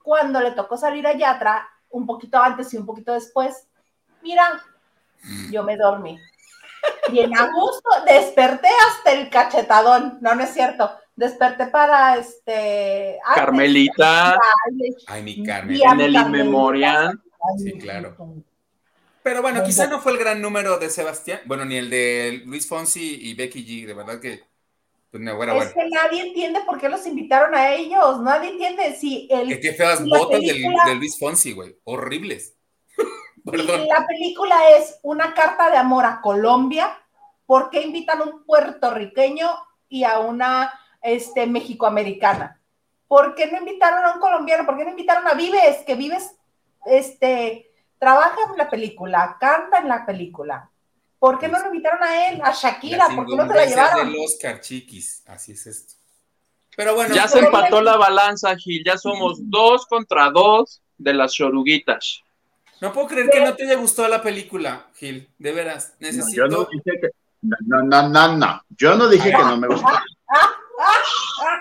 cuando 0.04 0.40
le 0.42 0.52
tocó 0.52 0.78
salir 0.78 1.08
a 1.08 1.14
Yatra, 1.18 1.68
un 1.90 2.06
poquito 2.06 2.38
antes 2.38 2.74
y 2.74 2.78
un 2.78 2.86
poquito 2.86 3.14
después, 3.14 3.68
mira, 4.22 4.62
yo 5.50 5.64
me 5.64 5.78
dormí. 5.78 6.20
Bien 7.10 7.36
a 7.36 7.50
gusto, 7.52 7.90
desperté 8.06 8.68
hasta 8.90 9.14
el 9.14 9.30
cachetadón. 9.30 10.20
No, 10.22 10.36
no 10.36 10.44
es 10.44 10.54
cierto. 10.54 10.92
Desperté 11.16 11.68
para 11.68 12.18
este. 12.18 13.20
antes, 13.26 13.36
Carmelita, 13.36 14.38
ay, 15.08 15.24
mi 15.24 15.44
Carmen. 15.44 15.80
En 15.82 16.02
el. 16.02 16.14
Inmemorial. 16.14 17.22
Sí, 17.58 17.74
claro. 17.74 18.16
Pero 19.24 19.42
bueno, 19.42 19.64
quizá 19.64 19.88
no 19.88 20.00
fue 20.00 20.12
el 20.12 20.18
gran 20.18 20.42
número 20.42 20.78
de 20.78 20.90
Sebastián. 20.90 21.40
Bueno, 21.46 21.64
ni 21.66 21.78
el 21.78 21.90
de 21.90 22.44
Luis 22.46 22.68
Fonsi 22.68 23.18
y 23.22 23.34
Becky 23.34 23.66
G. 23.66 23.86
De 23.88 23.94
verdad 23.94 24.20
que. 24.20 24.44
Pues 25.10 25.24
no, 25.24 25.38
bueno, 25.38 25.54
Es 25.54 25.58
bueno. 25.58 25.72
que 25.74 25.90
nadie 25.90 26.28
entiende 26.28 26.60
por 26.66 26.78
qué 26.78 26.90
los 26.90 27.08
invitaron 27.08 27.56
a 27.56 27.74
ellos. 27.74 28.20
Nadie 28.22 28.50
entiende 28.50 28.94
si 28.96 29.30
el 29.32 29.48
Que 29.48 29.62
qué 29.62 29.74
feas 29.74 30.04
botas 30.06 30.42
del, 30.42 30.62
de 30.62 30.96
Luis 30.96 31.18
Fonsi, 31.18 31.54
güey. 31.54 31.78
Horribles. 31.86 32.56
Perdón. 33.46 33.88
La 33.88 34.06
película 34.06 34.70
es 34.78 35.00
una 35.02 35.34
carta 35.34 35.72
de 35.72 35.78
amor 35.78 36.04
a 36.06 36.20
Colombia, 36.20 36.98
¿por 37.46 37.70
qué 37.70 37.84
invitan 37.84 38.22
a 38.22 38.24
un 38.26 38.46
puertorriqueño 38.46 39.50
y 39.88 40.04
a 40.04 40.20
una 40.20 40.72
este, 41.06 41.48
mexicoamericana? 41.48 42.60
¿Por 43.08 43.36
qué 43.36 43.52
no 43.52 43.60
invitaron 43.60 44.04
a 44.04 44.14
un 44.14 44.20
colombiano? 44.20 44.66
¿Por 44.66 44.78
qué 44.78 44.84
no 44.84 44.90
invitaron 44.90 45.28
a 45.28 45.34
Vives? 45.36 45.84
Que 45.86 45.96
Vives 45.96 46.36
este, 46.86 47.72
trabaja 48.00 48.36
en 48.52 48.58
la 48.58 48.70
película, 48.70 49.38
canta 49.40 49.78
en 49.80 49.88
la 49.88 50.06
película. 50.06 50.70
¿Por 51.20 51.40
qué 51.40 51.48
no 51.48 51.60
lo 51.60 51.68
invitaron 51.68 52.04
a 52.04 52.30
él? 52.30 52.42
A 52.44 52.52
Shakira, 52.52 53.08
¿por 53.16 53.26
qué 53.26 53.36
no 53.36 53.48
se 53.48 53.56
la 53.56 53.66
llevaron? 53.66 54.12
del 54.12 54.22
Oscar, 54.24 54.60
chiquis. 54.60 55.24
Así 55.28 55.54
es 55.54 55.66
esto. 55.66 55.94
Pero 56.76 56.94
bueno, 56.94 57.16
Ya 57.16 57.28
se 57.28 57.40
empató 57.40 57.82
la 57.82 57.96
balanza, 57.96 58.56
Gil. 58.58 58.84
Ya 58.86 58.98
somos 58.98 59.40
dos 59.50 59.86
contra 59.88 60.30
dos 60.30 60.82
de 60.98 61.14
las 61.14 61.34
choruguitas. 61.34 62.22
no 62.82 62.92
puedo 62.92 63.08
creer 63.08 63.30
que 63.30 63.40
no 63.40 63.56
te 63.56 63.64
haya 63.64 63.76
gustado 63.76 64.08
la 64.10 64.22
película, 64.22 64.88
Gil. 64.96 65.30
De 65.38 65.52
veras. 65.52 65.94
No, 66.00 66.08
Necesito. 66.08 66.36
yo 66.36 66.48
no 66.48 66.66
dije 66.66 67.00
que. 67.00 67.10
No, 67.42 67.82
no, 67.84 68.10
no, 68.10 68.38
no. 68.38 68.62
Yo 68.70 68.96
no 68.96 69.08
dije 69.08 69.32
que 69.32 69.38
no 69.38 69.58
me 69.58 69.68
gustó. 69.68 69.88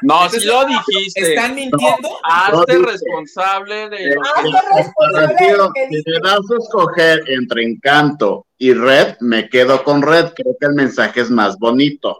No, 0.02 0.28
si 0.28 0.44
lo 0.44 0.64
dijiste. 0.64 1.34
¿Están 1.34 1.54
mintiendo? 1.54 2.18
Hazte 2.22 2.78
No, 2.78 2.86
responsable 2.86 3.88
de 3.88 4.14
lo 4.14 4.22
Hazte 4.22 4.50
que... 4.50 4.82
responsable 4.82 5.46
de 5.46 5.56
lo 5.56 5.72
que 5.72 5.88
Si 5.88 6.10
me 6.10 6.18
das 6.22 6.40
a 6.50 6.56
escoger 6.58 7.24
entre 7.28 7.64
Encanto 7.64 8.46
y 8.58 8.72
Red, 8.72 9.16
me 9.20 9.48
quedo 9.48 9.84
con 9.84 10.02
Red. 10.02 10.32
Creo 10.34 10.56
que 10.58 10.66
el 10.66 10.74
mensaje 10.74 11.20
es 11.20 11.30
más 11.30 11.58
bonito. 11.58 12.18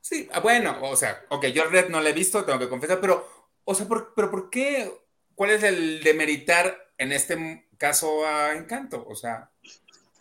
Sí, 0.00 0.28
ah, 0.32 0.40
bueno, 0.40 0.76
o 0.82 0.94
sea, 0.94 1.24
ok, 1.30 1.46
yo 1.46 1.64
Red 1.64 1.88
no 1.88 2.00
la 2.00 2.10
he 2.10 2.12
visto, 2.12 2.44
tengo 2.44 2.60
que 2.60 2.68
confesar, 2.68 3.00
pero, 3.00 3.28
o 3.64 3.74
sea, 3.74 3.88
¿por, 3.88 4.14
pero 4.14 4.30
¿por 4.30 4.50
qué? 4.50 4.88
¿Cuál 5.34 5.50
es 5.50 5.64
el 5.64 6.02
demeritar 6.04 6.78
en 6.96 7.10
este 7.10 7.66
caso 7.76 8.24
a 8.24 8.52
Encanto? 8.52 9.04
O 9.08 9.16
sea, 9.16 9.50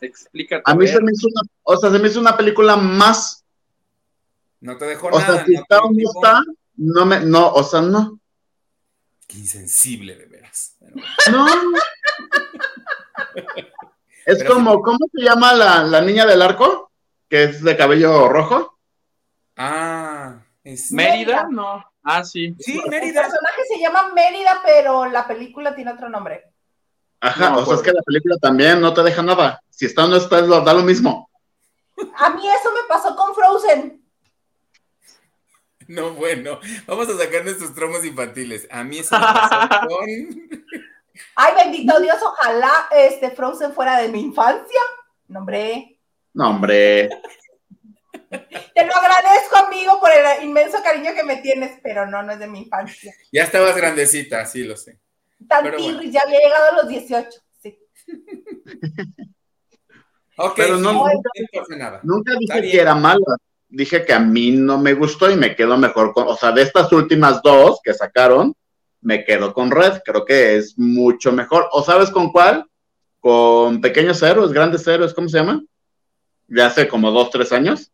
Explícate. 0.01 0.63
A 0.65 0.75
mí 0.75 0.87
se 0.87 1.01
me 1.01 1.11
hizo 1.11 1.27
una, 1.27 1.41
o 1.63 1.77
sea, 1.77 1.91
se 1.91 1.99
me 1.99 2.07
hizo 2.07 2.19
una 2.19 2.35
película 2.35 2.75
más, 2.75 3.44
no 4.61 4.77
te 4.77 4.85
dejó 4.85 5.07
o 5.07 5.19
nada. 5.19 5.35
sea, 5.37 5.45
si 5.45 5.53
no 5.53 5.61
está 5.61 5.79
o 5.81 5.91
no 5.91 5.99
está, 5.99 6.41
no 6.77 7.05
me, 7.05 7.19
no, 7.21 7.49
o 7.53 7.63
sea, 7.63 7.81
no. 7.81 8.19
Qué 9.27 9.37
insensible, 9.39 10.15
de 10.15 10.25
veras. 10.27 10.75
Pero. 10.79 10.95
No. 11.31 11.45
Es 14.25 14.39
Pero 14.39 14.55
como, 14.55 14.81
¿cómo 14.81 14.97
se 15.13 15.21
llama 15.23 15.53
la, 15.53 15.83
la 15.83 16.01
niña 16.01 16.25
del 16.25 16.41
arco? 16.41 16.91
Que 17.29 17.43
es 17.43 17.63
de 17.63 17.77
cabello 17.77 18.27
rojo. 18.27 18.79
Ah, 19.55 20.39
es... 20.63 20.91
¿Mérida? 20.91 21.47
No. 21.49 21.85
Ah, 22.03 22.23
sí. 22.23 22.55
Sí, 22.59 22.81
El 22.83 22.89
Mérida. 22.89 23.21
personaje 23.21 23.61
se 23.71 23.79
llama 23.79 24.11
Mérida, 24.13 24.61
pero 24.65 25.05
la 25.05 25.27
película 25.27 25.75
tiene 25.75 25.91
otro 25.93 26.09
nombre. 26.09 26.43
Ajá, 27.21 27.51
No 27.51 27.59
o 27.59 27.65
sea, 27.65 27.75
es 27.75 27.81
que 27.83 27.91
la 27.93 28.01
película 28.01 28.37
también 28.37 28.81
no 28.81 28.93
te 28.93 29.03
deja 29.03 29.21
nada. 29.21 29.61
Si 29.69 29.85
está 29.85 30.05
o 30.05 30.07
no 30.07 30.15
está, 30.15 30.41
lo- 30.41 30.61
da 30.61 30.73
lo 30.73 30.81
mismo. 30.81 31.29
A 32.17 32.29
mí 32.31 32.47
eso 32.47 32.71
me 32.73 32.81
pasó 32.87 33.15
con 33.15 33.33
Frozen. 33.35 34.03
No, 35.87 36.11
bueno, 36.13 36.59
vamos 36.87 37.07
a 37.09 37.17
sacar 37.17 37.43
nuestros 37.43 37.73
tromos 37.75 38.03
infantiles. 38.05 38.67
A 38.71 38.83
mí 38.83 38.99
eso 38.99 39.15
me 39.15 39.21
pasó 39.25 39.69
con... 39.87 40.05
Ay, 41.35 41.53
bendito 41.55 41.99
Dios, 41.99 42.17
ojalá 42.21 42.87
este 42.95 43.29
Frozen 43.31 43.73
fuera 43.73 43.99
de 43.99 44.09
mi 44.09 44.21
infancia. 44.21 44.79
No, 45.27 45.39
hombre. 45.39 45.99
No, 46.33 46.49
hombre. 46.49 47.09
Te 48.29 48.85
lo 48.85 48.95
agradezco, 48.95 49.55
amigo, 49.65 49.99
por 49.99 50.09
el 50.11 50.43
inmenso 50.43 50.81
cariño 50.83 51.13
que 51.13 51.23
me 51.23 51.37
tienes, 51.37 51.79
pero 51.83 52.05
no, 52.05 52.21
no 52.23 52.33
es 52.33 52.39
de 52.39 52.47
mi 52.47 52.63
infancia. 52.63 53.13
Ya 53.31 53.43
estabas 53.43 53.75
grandecita, 53.77 54.45
sí 54.45 54.63
lo 54.63 54.75
sé. 54.75 54.99
Tan 55.47 55.61
bueno. 55.63 55.77
tirris, 55.77 56.11
ya 56.11 56.21
había 56.21 56.39
llegado 56.39 56.71
a 56.71 56.75
los 56.81 56.87
18. 56.89 57.29
Sí. 57.61 57.79
Ok, 60.37 60.53
Pero 60.57 60.77
no- 60.77 60.91
nunca- 60.93 61.11
no 61.13 61.61
pasa 61.61 61.75
nada. 61.77 61.99
Nunca 62.03 62.33
dije 62.37 62.71
que 62.71 62.81
era 62.81 62.95
mala. 62.95 63.19
Dije 63.75 64.05
que 64.05 64.13
a 64.13 64.19
mí 64.19 64.51
no 64.51 64.77
me 64.77 64.93
gustó 64.93 65.29
y 65.29 65.35
me 65.35 65.53
quedo 65.53 65.77
mejor 65.77 66.13
con, 66.13 66.29
o 66.29 66.37
sea, 66.37 66.53
de 66.53 66.61
estas 66.61 66.89
últimas 66.93 67.41
dos 67.41 67.81
que 67.83 67.93
sacaron, 67.93 68.55
me 69.01 69.25
quedo 69.25 69.53
con 69.53 69.69
Red. 69.69 69.99
Creo 70.05 70.23
que 70.23 70.55
es 70.55 70.79
mucho 70.79 71.33
mejor. 71.33 71.67
¿O 71.73 71.83
sabes 71.83 72.09
con 72.09 72.31
cuál? 72.31 72.65
Con 73.19 73.81
Pequeños 73.81 74.23
Héroes, 74.23 74.53
Grandes 74.53 74.87
Héroes, 74.87 75.13
¿cómo 75.13 75.27
se 75.27 75.39
llama? 75.39 75.61
De 76.47 76.63
hace 76.63 76.87
como 76.87 77.11
dos, 77.11 77.29
tres 77.31 77.51
años, 77.51 77.91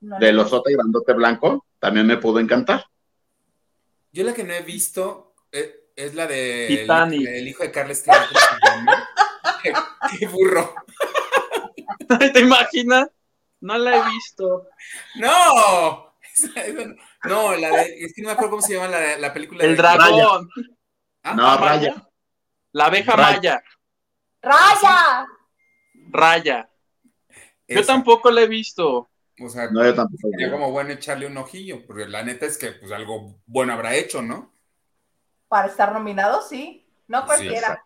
No, 0.00 0.18
de. 0.18 0.32
Los 0.32 0.50
y 0.50 0.72
Grandote 0.72 1.12
Blanco, 1.12 1.66
también 1.78 2.06
me 2.06 2.16
pudo 2.16 2.40
encantar. 2.40 2.86
Yo 4.12 4.24
la 4.24 4.32
que 4.32 4.44
no 4.44 4.54
he 4.54 4.62
visto 4.62 5.34
eh, 5.52 5.90
es 5.94 6.14
la 6.14 6.26
de 6.26 6.68
Titanic. 6.68 7.20
el, 7.20 7.34
el 7.34 7.48
hijo 7.48 7.64
de 7.64 7.70
Carles 7.70 8.02
qué, 9.62 9.74
qué 10.18 10.26
burro. 10.26 10.74
¿Te 12.32 12.40
imaginas? 12.40 13.08
No 13.62 13.78
la 13.78 13.96
he 13.96 14.10
visto. 14.10 14.68
¡No! 15.16 16.14
No. 17.24 17.54
La 17.56 17.70
de, 17.70 18.04
es 18.04 18.12
que 18.14 18.22
no 18.22 18.26
me 18.28 18.32
acuerdo 18.32 18.50
cómo 18.50 18.62
se 18.62 18.74
llama 18.74 18.88
la, 18.88 19.16
la 19.18 19.32
película. 19.32 19.64
El 19.64 19.70
de- 19.70 19.76
dragón. 19.76 20.48
Ah, 21.22 21.34
No, 21.34 21.56
Raya. 21.56 22.08
La 22.72 22.86
abeja 22.86 23.12
Raya. 23.16 23.36
maya. 23.36 23.62
¡Raya! 24.42 25.26
Raya. 26.10 26.68
Yo 27.68 27.86
tampoco 27.86 28.30
la 28.30 28.42
he 28.42 28.48
visto. 28.48 29.08
O 29.40 29.48
sea, 29.48 29.70
No, 29.70 29.84
yo 29.84 29.94
tampoco. 29.94 30.28
sería 30.30 30.50
como 30.50 30.70
bueno 30.72 30.90
echarle 30.90 31.26
un 31.26 31.36
ojillo, 31.36 31.86
porque 31.86 32.06
la 32.06 32.22
neta 32.22 32.46
es 32.46 32.58
que 32.58 32.72
pues 32.72 32.90
algo 32.92 33.40
bueno 33.46 33.72
habrá 33.72 33.94
hecho, 33.94 34.20
¿no? 34.22 34.52
Para 35.48 35.68
estar 35.68 35.92
nominado, 35.92 36.42
sí. 36.42 36.86
No 37.08 37.24
cualquiera. 37.26 37.84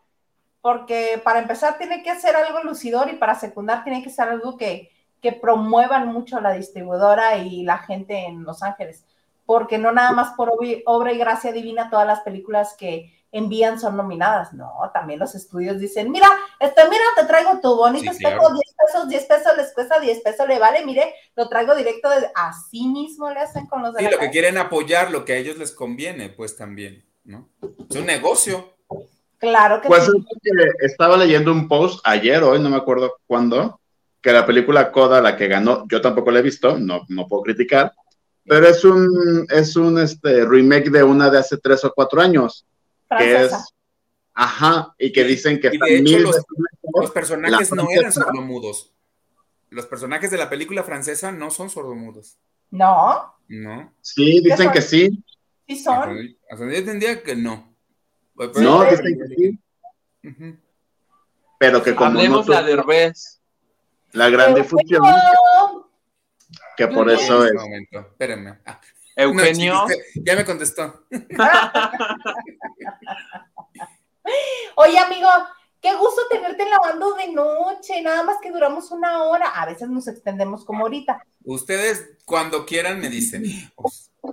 Porque 0.61 1.20
para 1.23 1.39
empezar 1.40 1.78
tiene 1.78 2.03
que 2.03 2.19
ser 2.19 2.35
algo 2.36 2.62
lucidor 2.62 3.11
y 3.11 3.16
para 3.16 3.35
secundar 3.35 3.85
tiene 3.85 4.03
que 4.03 4.11
ser 4.11 4.28
algo 4.28 4.57
que, 4.57 4.90
que 5.27 5.32
promuevan 5.40 6.07
mucho 6.12 6.40
la 6.40 6.53
distribuidora 6.53 7.36
y 7.39 7.65
la 7.65 7.78
gente 7.78 8.27
en 8.27 8.44
Los 8.44 8.62
Ángeles. 8.62 9.05
Porque 9.44 9.77
no 9.77 9.90
nada 9.90 10.12
más 10.12 10.35
por 10.36 10.53
obra 10.86 11.12
y 11.12 11.19
gracia 11.19 11.51
divina 11.51 11.90
todas 11.90 12.07
las 12.07 12.20
películas 12.20 12.77
que 12.78 13.12
envían 13.32 13.81
son 13.81 13.97
nominadas. 13.97 14.53
No, 14.53 14.73
también 14.94 15.19
los 15.19 15.35
estudios 15.35 15.81
dicen, 15.81 16.12
mira, 16.12 16.28
este, 16.61 16.82
mira, 16.89 17.03
te 17.16 17.24
traigo 17.27 17.59
tu 17.61 17.74
bonito 17.74 18.12
Sí, 18.12 18.19
espejo, 18.24 18.39
claro. 18.39 18.55
10 18.55 18.74
pesos, 18.86 19.09
10 19.09 19.24
pesos 19.24 19.57
les 19.57 19.74
cuesta, 19.74 19.98
10 19.98 20.20
pesos 20.20 20.47
le 20.47 20.61
vale, 20.61 20.86
mire, 20.86 21.12
lo 21.35 21.48
traigo 21.48 21.74
directo 21.74 22.09
de... 22.09 22.31
Así 22.36 22.86
mismo 22.86 23.28
le 23.31 23.40
hacen 23.40 23.66
con 23.66 23.82
los 23.82 23.93
de 23.94 23.98
Sí, 23.98 24.05
la 24.05 24.11
lo 24.12 24.19
que 24.20 24.31
quieren 24.31 24.59
apoyar, 24.59 25.11
lo 25.11 25.24
que 25.24 25.32
a 25.32 25.36
ellos 25.39 25.57
les 25.59 25.73
conviene, 25.73 26.28
pues 26.28 26.57
también, 26.57 27.05
¿no? 27.24 27.48
Es 27.90 27.97
un 27.97 28.07
negocio. 28.07 28.74
Claro 29.39 29.81
que 29.81 29.89
Pues 29.89 30.05
sí. 30.05 30.12
es 30.16 30.40
que 30.43 30.86
estaba 30.86 31.16
leyendo 31.16 31.51
un 31.51 31.66
post 31.69 32.01
ayer, 32.05 32.43
hoy, 32.44 32.61
no 32.61 32.70
me 32.70 32.77
acuerdo 32.77 33.16
cuándo, 33.27 33.81
que 34.27 34.32
la 34.32 34.44
película 34.44 34.90
Coda, 34.90 35.20
la 35.23 35.36
que 35.36 35.47
ganó, 35.47 35.86
yo 35.89 36.01
tampoco 36.01 36.32
la 36.32 36.40
he 36.40 36.43
visto, 36.43 36.77
no, 36.81 37.03
no 37.09 37.28
puedo 37.28 37.44
criticar, 37.44 37.93
pero 38.44 38.66
es 38.66 38.85
un, 38.85 39.47
es 39.48 39.77
un 39.77 40.01
este, 40.01 40.44
remake 40.44 40.90
de 40.90 41.05
una 41.05 41.31
de 41.31 41.39
hace 41.39 41.59
tres 41.59 41.85
o 41.85 41.93
cuatro 41.94 42.20
años, 42.20 42.66
que 43.16 43.44
es, 43.44 43.53
ajá, 44.35 44.93
y 44.98 45.12
que 45.12 45.23
dicen 45.23 45.61
que 45.61 45.69
Y 45.69 45.74
está 45.74 45.86
de 45.86 45.94
hecho 45.98 46.03
mil 46.03 46.23
los- 46.24 47.11
personajes 47.12 47.70
La 47.70 47.77
no 47.77 47.89
eran 47.89 48.11
sordomudos. 48.12 48.93
Los 49.70 49.86
personajes 49.86 50.28
de 50.32 50.39
la 50.39 50.51
película 50.51 50.82
francesa 50.82 51.31
no 51.31 51.53
son 51.53 51.70
sordomudos, 51.70 52.36
No, 52.73 53.32
¿no? 53.47 53.94
Sí, 54.01 54.40
dicen 54.43 54.73
que 54.73 54.82
sí, 54.82 55.23
sí 55.69 55.77
son. 55.77 56.19
Hasta 56.51 56.65
yo 56.65 56.73
entendía 56.73 57.23
que 57.23 57.36
no. 57.36 57.77
Pero- 58.36 58.61
no, 58.61 58.82
dicen 58.90 59.19
que 59.20 59.27
sí, 59.36 59.59
pero 61.61 61.81
que 61.81 61.94
como 61.94 62.11
no 62.11 62.19
Hablemos 62.19 62.48
la 62.48 62.59
tuvo 62.59 62.66
Derbez. 62.66 63.35
La 64.12 64.28
gran 64.30 64.54
difusión, 64.54 65.02
que 66.76 66.86
por 66.88 67.10
eso 67.10 67.44
es. 67.44 67.54
momento. 67.54 68.00
Espérenme. 68.00 68.58
Ah, 68.64 68.80
Eugenio. 69.16 69.86
ya 70.14 70.36
me 70.36 70.44
contestó. 70.44 71.06
Oye, 74.76 74.98
amigo, 74.98 75.28
qué 75.80 75.94
gusto 75.94 76.22
tenerte 76.30 76.64
en 76.64 76.70
lavando 76.70 77.14
de 77.14 77.28
noche, 77.28 78.02
nada 78.02 78.22
más 78.24 78.36
que 78.42 78.50
duramos 78.50 78.90
una 78.90 79.22
hora, 79.24 79.48
a 79.48 79.64
veces 79.66 79.88
nos 79.88 80.06
extendemos 80.08 80.64
como 80.64 80.82
ahorita. 80.84 81.24
Ustedes 81.44 82.16
cuando 82.24 82.66
quieran 82.66 83.00
me 83.00 83.08
dicen, 83.08 83.44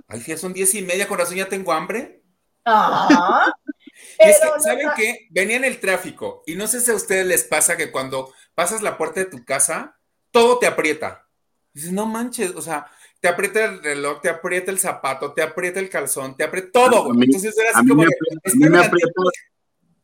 ay, 0.08 0.22
ya 0.26 0.36
son 0.36 0.52
diez 0.52 0.74
y 0.74 0.82
media, 0.82 1.08
corazón, 1.08 1.36
ya 1.36 1.48
tengo 1.48 1.72
hambre. 1.72 2.22
Ajá. 2.64 3.54
es 4.18 4.40
que, 4.40 4.60
¿saben 4.60 4.88
qué? 4.96 5.28
Venía 5.30 5.56
en 5.56 5.64
el 5.64 5.80
tráfico 5.80 6.42
y 6.46 6.56
no 6.56 6.66
sé 6.66 6.80
si 6.80 6.90
a 6.90 6.94
ustedes 6.94 7.26
les 7.26 7.44
pasa 7.44 7.76
que 7.76 7.92
cuando 7.92 8.32
pasas 8.54 8.82
la 8.82 8.96
puerta 8.96 9.20
de 9.20 9.26
tu 9.26 9.44
casa, 9.44 9.98
todo 10.30 10.58
te 10.58 10.66
aprieta. 10.66 11.26
Dices, 11.72 11.92
no 11.92 12.06
manches, 12.06 12.54
o 12.54 12.62
sea, 12.62 12.86
te 13.20 13.28
aprieta 13.28 13.64
el 13.64 13.82
reloj, 13.82 14.20
te 14.20 14.28
aprieta 14.28 14.70
el 14.70 14.78
zapato, 14.78 15.32
te 15.32 15.42
aprieta 15.42 15.80
el 15.80 15.88
calzón, 15.88 16.36
te 16.36 16.44
aprieta 16.44 16.70
todo, 16.72 17.10
Entonces 17.12 17.56
era 17.58 17.70
así 17.78 17.88
como 17.88 18.04
de, 18.04 18.10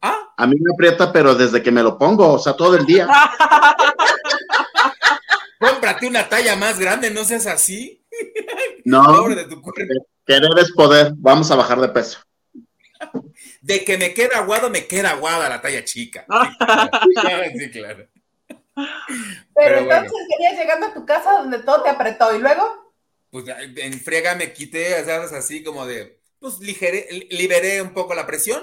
¿Ah? 0.03 0.33
A 0.37 0.47
mí 0.47 0.57
me 0.59 0.73
aprieta, 0.73 1.13
pero 1.13 1.35
desde 1.35 1.63
que 1.63 1.71
me 1.71 1.83
lo 1.83 1.99
pongo, 1.99 2.33
o 2.33 2.39
sea, 2.39 2.55
todo 2.55 2.77
el 2.77 2.87
día. 2.87 3.07
Cómprate 5.61 6.07
una 6.07 6.27
talla 6.27 6.57
más 6.57 6.79
grande, 6.79 7.11
no 7.11 7.23
seas 7.25 7.47
así. 7.47 8.03
No. 8.85 9.29
De 9.29 9.45
tu 9.45 9.63
querer 10.27 10.51
es 10.59 10.73
poder. 10.73 11.13
Vamos 11.17 11.51
a 11.51 11.57
bajar 11.57 11.81
de 11.81 11.89
peso. 11.89 12.21
De 13.61 13.85
que 13.85 13.99
me 13.99 14.15
queda 14.15 14.39
aguado, 14.39 14.71
me 14.71 14.87
queda 14.87 15.11
aguada 15.11 15.49
la 15.49 15.61
talla 15.61 15.85
chica. 15.85 16.25
sí, 17.59 17.71
claro. 17.71 18.09
Pero, 19.55 19.79
entonces 19.79 20.13
querías 20.31 20.59
llegando 20.59 20.87
a 20.87 20.95
tu 20.95 21.05
casa 21.07 21.33
donde 21.33 21.59
todo 21.61 21.83
te 21.83 21.91
apretó 21.91 22.35
y 22.35 22.39
luego. 22.39 22.95
Pues 23.31 23.45
en 23.49 24.01
friega 24.01 24.35
me 24.35 24.53
quité, 24.53 25.05
¿sabes? 25.05 25.33
Así 25.33 25.63
como 25.63 25.87
de, 25.87 26.21
pues 26.39 26.59
liberé 26.59 27.83
un 27.83 27.93
poco 27.93 28.15
la 28.15 28.27
presión 28.27 28.63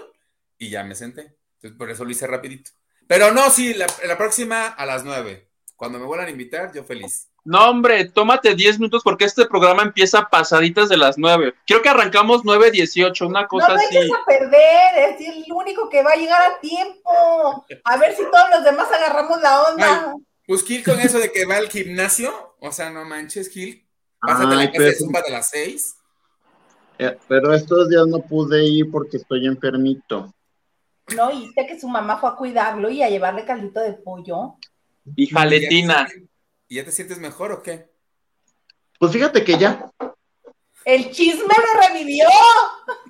y 0.58 0.70
ya 0.70 0.84
me 0.84 0.96
senté. 0.96 1.38
Entonces, 1.56 1.78
por 1.78 1.90
eso 1.90 2.04
lo 2.04 2.12
hice 2.12 2.28
rapidito. 2.28 2.72
Pero 3.08 3.32
no, 3.32 3.50
sí, 3.50 3.74
la, 3.74 4.18
próxima 4.18 4.68
a 4.68 4.86
las 4.86 5.04
nueve. 5.04 5.50
Cuando 5.76 6.00
me 6.00 6.06
vuelvan 6.06 6.28
a 6.28 6.32
invitar, 6.32 6.74
yo 6.74 6.84
feliz. 6.84 7.30
No, 7.48 7.70
hombre, 7.70 8.04
tómate 8.04 8.56
diez 8.56 8.78
minutos 8.78 9.04
porque 9.06 9.24
este 9.24 9.46
programa 9.46 9.82
empieza 9.82 10.28
pasaditas 10.28 10.90
de 10.90 10.98
las 10.98 11.18
nueve. 11.18 11.56
Creo 11.66 11.82
que 11.82 11.88
arrancamos 11.88 12.42
nueve 12.44 12.72
dieciocho, 12.72 13.26
una 13.26 13.48
cosa 13.48 13.76
así. 13.76 14.10
No 14.10 14.16
a 14.18 14.26
perder, 14.26 14.98
es 14.98 15.22
el 15.22 15.46
único 15.54 15.88
que 15.88 16.04
va 16.04 16.12
a 16.12 16.18
llegar 16.18 16.42
a 16.42 16.60
tiempo. 16.60 17.66
A 17.86 17.96
ver 17.96 18.18
si 18.18 18.24
todos 18.24 18.50
los 18.54 18.66
demás 18.66 18.90
agarramos 18.92 19.42
la 19.42 19.62
onda. 19.62 20.14
pues 20.46 20.66
Gil 20.66 20.84
con 20.84 21.00
eso 21.00 21.20
de 21.20 21.32
que 21.32 21.46
va 21.46 21.56
al 21.56 21.70
gimnasio, 21.70 22.58
o 22.60 22.70
sea, 22.74 22.90
no 22.90 23.06
manches, 23.06 23.50
Gil. 23.50 23.88
Pásate 24.20 24.54
la 24.54 24.70
clase 24.70 24.84
de 24.84 24.96
zumba 24.96 25.22
de 25.22 25.32
las 25.32 25.50
seis. 25.50 25.96
Eh, 27.00 27.18
pero 27.30 27.54
estos 27.54 27.88
días 27.88 28.08
no 28.08 28.20
pude 28.20 28.66
ir 28.66 28.92
porque 28.92 29.16
estoy 29.16 29.48
enfermito. 29.48 30.34
¿no? 31.16 31.32
Y 31.32 31.48
sé 31.54 31.66
que 31.66 31.80
su 31.80 31.88
mamá 31.88 32.18
fue 32.18 32.30
a 32.30 32.36
cuidarlo 32.36 32.90
y 32.90 33.04
a 33.04 33.10
llevarle 33.10 33.46
caldito 33.46 33.80
de 33.80 33.94
pollo. 33.94 34.56
Y 35.16 35.28
jaletina. 35.28 36.10
¿Y 36.14 36.28
ya 36.76 36.86
te 36.86 36.92
sientes 36.92 37.20
mejor 37.20 37.52
o 37.52 37.64
qué? 37.64 37.90
Pues 39.00 39.12
fíjate 39.12 39.44
que 39.44 39.58
ya. 39.58 39.90
El 40.86 41.12
chisme 41.12 41.44
lo 41.44 41.88
revivió. 41.88 42.26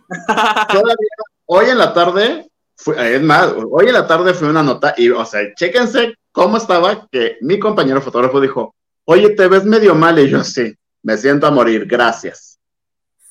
hoy 1.45 1.65
en 1.69 1.77
la 1.77 1.93
tarde, 1.93 2.49
fue, 2.75 3.15
es 3.15 3.21
más, 3.21 3.53
hoy 3.69 3.87
en 3.87 3.93
la 3.93 4.07
tarde 4.07 4.33
fue 4.33 4.49
una 4.49 4.63
nota 4.63 4.93
y, 4.97 5.09
o 5.09 5.25
sea, 5.25 5.53
chéquense 5.55 6.15
cómo 6.31 6.57
estaba 6.57 7.07
que 7.11 7.37
mi 7.41 7.59
compañero 7.59 8.01
fotógrafo 8.01 8.39
dijo, 8.39 8.75
oye, 9.05 9.29
te 9.31 9.47
ves 9.47 9.63
medio 9.63 9.95
mal 9.95 10.19
y 10.19 10.29
yo 10.29 10.43
sí, 10.43 10.75
me 11.03 11.17
siento 11.17 11.47
a 11.47 11.51
morir, 11.51 11.85
gracias. 11.85 12.59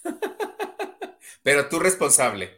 Pero 1.42 1.68
tú 1.68 1.78
responsable. 1.78 2.50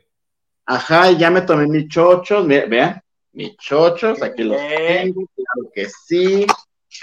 Ajá, 0.65 1.11
ya 1.11 1.31
me 1.31 1.43
tomé 1.43 1.67
mis 1.67 1.89
chochos, 1.89 2.47
vean, 2.47 3.03
mis 3.33 3.57
chochos, 3.57 4.23
aquí 4.23 4.45
los 4.45 4.57
tengo, 4.57 5.27
claro 5.35 5.71
que 5.75 5.89
sí, 5.89 6.47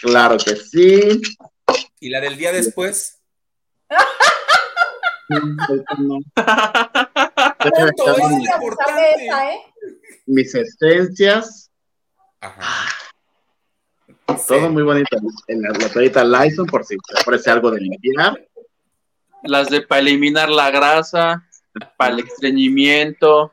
claro 0.02 0.38
que 0.38 0.56
sí. 0.56 1.22
¿Y 2.00 2.10
la 2.10 2.22
del 2.22 2.38
día 2.38 2.52
después? 2.52 3.22
Mis 10.26 10.56
esencias. 10.56 11.72
Ajá. 12.42 12.94
Todo 14.48 14.70
muy 14.70 14.84
bonito. 14.84 15.18
En 15.48 15.62
la 15.62 15.72
botellita 15.74 16.24
Lyson, 16.24 16.66
por 16.66 16.84
si 16.86 16.96
te 16.98 17.22
ofrece 17.22 17.50
algo 17.50 17.72
de 17.72 17.82
limpiar. 17.82 18.48
Las 19.44 19.70
de 19.70 19.82
para 19.82 20.02
eliminar 20.02 20.50
la 20.50 20.72
grasa 20.72 21.48
para 21.98 22.14
el 22.14 22.20
estreñimiento. 22.22 23.52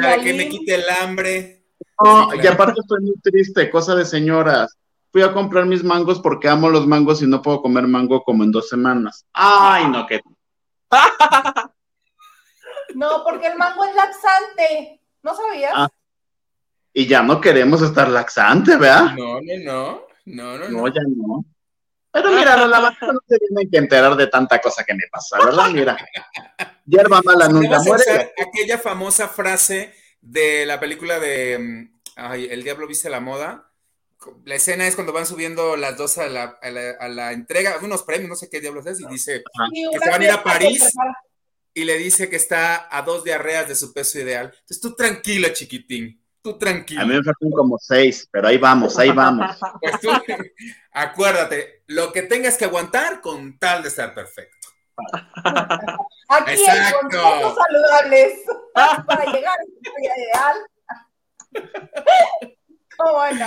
Para 0.00 0.22
que 0.22 0.34
me 0.34 0.48
quite 0.48 0.74
el 0.74 0.84
hambre. 1.00 1.64
y 2.42 2.46
aparte 2.46 2.80
estoy 2.80 3.00
muy 3.00 3.16
triste, 3.22 3.70
cosa 3.70 3.94
de 3.94 4.04
señoras. 4.04 4.76
Fui 5.14 5.22
a 5.22 5.32
comprar 5.32 5.64
mis 5.64 5.84
mangos 5.84 6.18
porque 6.18 6.48
amo 6.48 6.68
los 6.68 6.88
mangos 6.88 7.22
y 7.22 7.26
no 7.28 7.40
puedo 7.40 7.62
comer 7.62 7.86
mango 7.86 8.24
como 8.24 8.42
en 8.42 8.50
dos 8.50 8.68
semanas. 8.68 9.24
Ay, 9.32 9.88
no, 9.88 10.08
que. 10.08 10.20
no, 12.96 13.22
porque 13.22 13.46
el 13.46 13.56
mango 13.56 13.84
es 13.84 13.94
laxante. 13.94 15.00
¿No 15.22 15.36
sabías? 15.36 15.70
Ah. 15.72 15.88
y 16.92 17.06
ya 17.06 17.22
no 17.22 17.40
queremos 17.40 17.80
estar 17.82 18.08
laxante, 18.08 18.76
¿verdad? 18.76 19.14
No, 19.16 19.40
no, 19.40 19.56
no. 19.62 20.06
No, 20.24 20.58
no, 20.58 20.68
no. 20.68 20.88
ya 20.88 21.02
no. 21.06 21.44
Pero 22.10 22.32
mira, 22.32 22.56
los 22.56 22.68
lavaderos 22.70 23.14
no 23.14 23.20
se 23.28 23.38
tienen 23.38 23.70
que 23.70 23.78
enterar 23.78 24.16
de 24.16 24.26
tanta 24.26 24.60
cosa 24.60 24.82
que 24.82 24.94
me 24.94 25.04
pasa, 25.12 25.38
¿verdad? 25.38 25.70
Mira, 25.70 25.96
hierba 26.86 27.22
mala 27.22 27.46
nunca 27.46 27.78
muere. 27.84 28.32
Aquella 28.36 28.78
famosa 28.78 29.28
frase 29.28 29.94
de 30.20 30.66
la 30.66 30.80
película 30.80 31.20
de 31.20 31.56
mm, 31.56 32.00
ay, 32.16 32.48
El 32.50 32.64
Diablo 32.64 32.88
viste 32.88 33.08
la 33.08 33.20
moda. 33.20 33.70
La 34.44 34.54
escena 34.54 34.86
es 34.86 34.94
cuando 34.94 35.12
van 35.12 35.26
subiendo 35.26 35.76
las 35.76 35.96
dos 35.96 36.18
a 36.18 36.28
la, 36.28 36.58
a 36.60 37.08
la, 37.08 37.32
entrega, 37.32 37.78
unos 37.82 38.02
premios, 38.02 38.28
no 38.28 38.36
sé 38.36 38.48
qué 38.48 38.60
diablos 38.60 38.86
es, 38.86 39.00
y 39.00 39.06
dice 39.06 39.42
que 39.92 39.98
se 39.98 40.10
van 40.10 40.20
a 40.20 40.24
ir 40.24 40.30
a 40.30 40.42
París 40.42 40.92
y 41.72 41.84
le 41.84 41.98
dice 41.98 42.28
que 42.28 42.36
está 42.36 42.88
a 42.90 43.02
dos 43.02 43.24
diarreas 43.24 43.68
de 43.68 43.74
su 43.74 43.92
peso 43.92 44.18
ideal. 44.18 44.46
Entonces 44.46 44.80
tú 44.80 44.94
tranquila, 44.94 45.52
chiquitín 45.52 46.20
tú 46.44 46.58
tranquilo. 46.58 47.00
A 47.00 47.06
mí 47.06 47.14
me 47.14 47.22
faltan 47.22 47.50
como 47.50 47.78
seis, 47.78 48.28
pero 48.30 48.48
ahí 48.48 48.58
vamos, 48.58 48.98
ahí 48.98 49.10
vamos. 49.10 49.56
Pues 49.80 50.00
tú, 50.00 50.10
acuérdate, 50.92 51.82
lo 51.86 52.12
que 52.12 52.22
tengas 52.22 52.58
que 52.58 52.66
aguantar 52.66 53.22
con 53.22 53.58
tal 53.58 53.82
de 53.82 53.88
estar 53.88 54.14
perfecto. 54.14 54.68
Aquí 56.28 56.52
Exacto. 56.52 57.18
hay 57.18 57.42
saludables 57.42 58.40
para 58.74 59.32
llegar 59.32 59.58
a 59.58 59.64
su 59.64 59.80
ideal. 60.04 60.56
Oh, 62.98 63.12
bueno. 63.14 63.46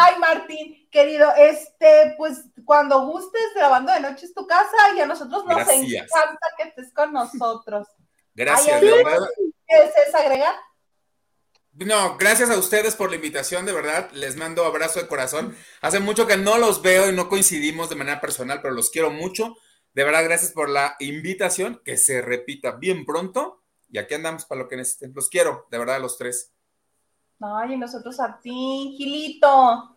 Ay, 0.00 0.18
Martín, 0.18 0.88
querido, 0.90 1.32
este, 1.36 2.14
pues 2.16 2.44
cuando 2.64 3.06
gustes 3.06 3.42
grabando 3.54 3.92
de 3.92 4.00
noche 4.00 4.26
es 4.26 4.34
tu 4.34 4.46
casa 4.46 4.76
y 4.96 5.00
a 5.00 5.06
nosotros 5.06 5.44
nos 5.44 5.68
encanta 5.68 6.46
que 6.56 6.68
estés 6.68 6.92
con 6.92 7.12
nosotros. 7.12 7.88
Gracias. 8.34 8.80
¿Quieres 8.80 10.14
agregar? 10.14 10.54
No, 11.74 12.16
gracias 12.16 12.50
a 12.50 12.56
ustedes 12.56 12.94
por 12.94 13.10
la 13.10 13.16
invitación, 13.16 13.66
de 13.66 13.72
verdad. 13.72 14.08
Les 14.12 14.36
mando 14.36 14.64
abrazo 14.64 15.00
de 15.00 15.08
corazón. 15.08 15.56
Hace 15.80 15.98
mucho 15.98 16.26
que 16.26 16.36
no 16.36 16.56
los 16.56 16.82
veo 16.82 17.08
y 17.08 17.12
no 17.12 17.28
coincidimos 17.28 17.88
de 17.88 17.96
manera 17.96 18.20
personal, 18.20 18.60
pero 18.62 18.74
los 18.74 18.90
quiero 18.90 19.10
mucho. 19.10 19.56
De 19.92 20.04
verdad, 20.04 20.22
gracias 20.22 20.52
por 20.52 20.68
la 20.68 20.94
invitación, 21.00 21.82
que 21.84 21.96
se 21.96 22.22
repita 22.22 22.72
bien 22.72 23.04
pronto. 23.04 23.62
Y 23.88 23.98
aquí 23.98 24.14
andamos 24.14 24.44
para 24.44 24.62
lo 24.62 24.68
que 24.68 24.76
necesiten. 24.76 25.12
Los 25.14 25.28
quiero, 25.28 25.66
de 25.70 25.78
verdad, 25.78 26.00
los 26.00 26.16
tres. 26.16 26.53
Ay, 27.44 27.76
nosotros 27.76 28.18
a 28.20 28.38
ti, 28.40 28.94
Gilito. 28.96 29.90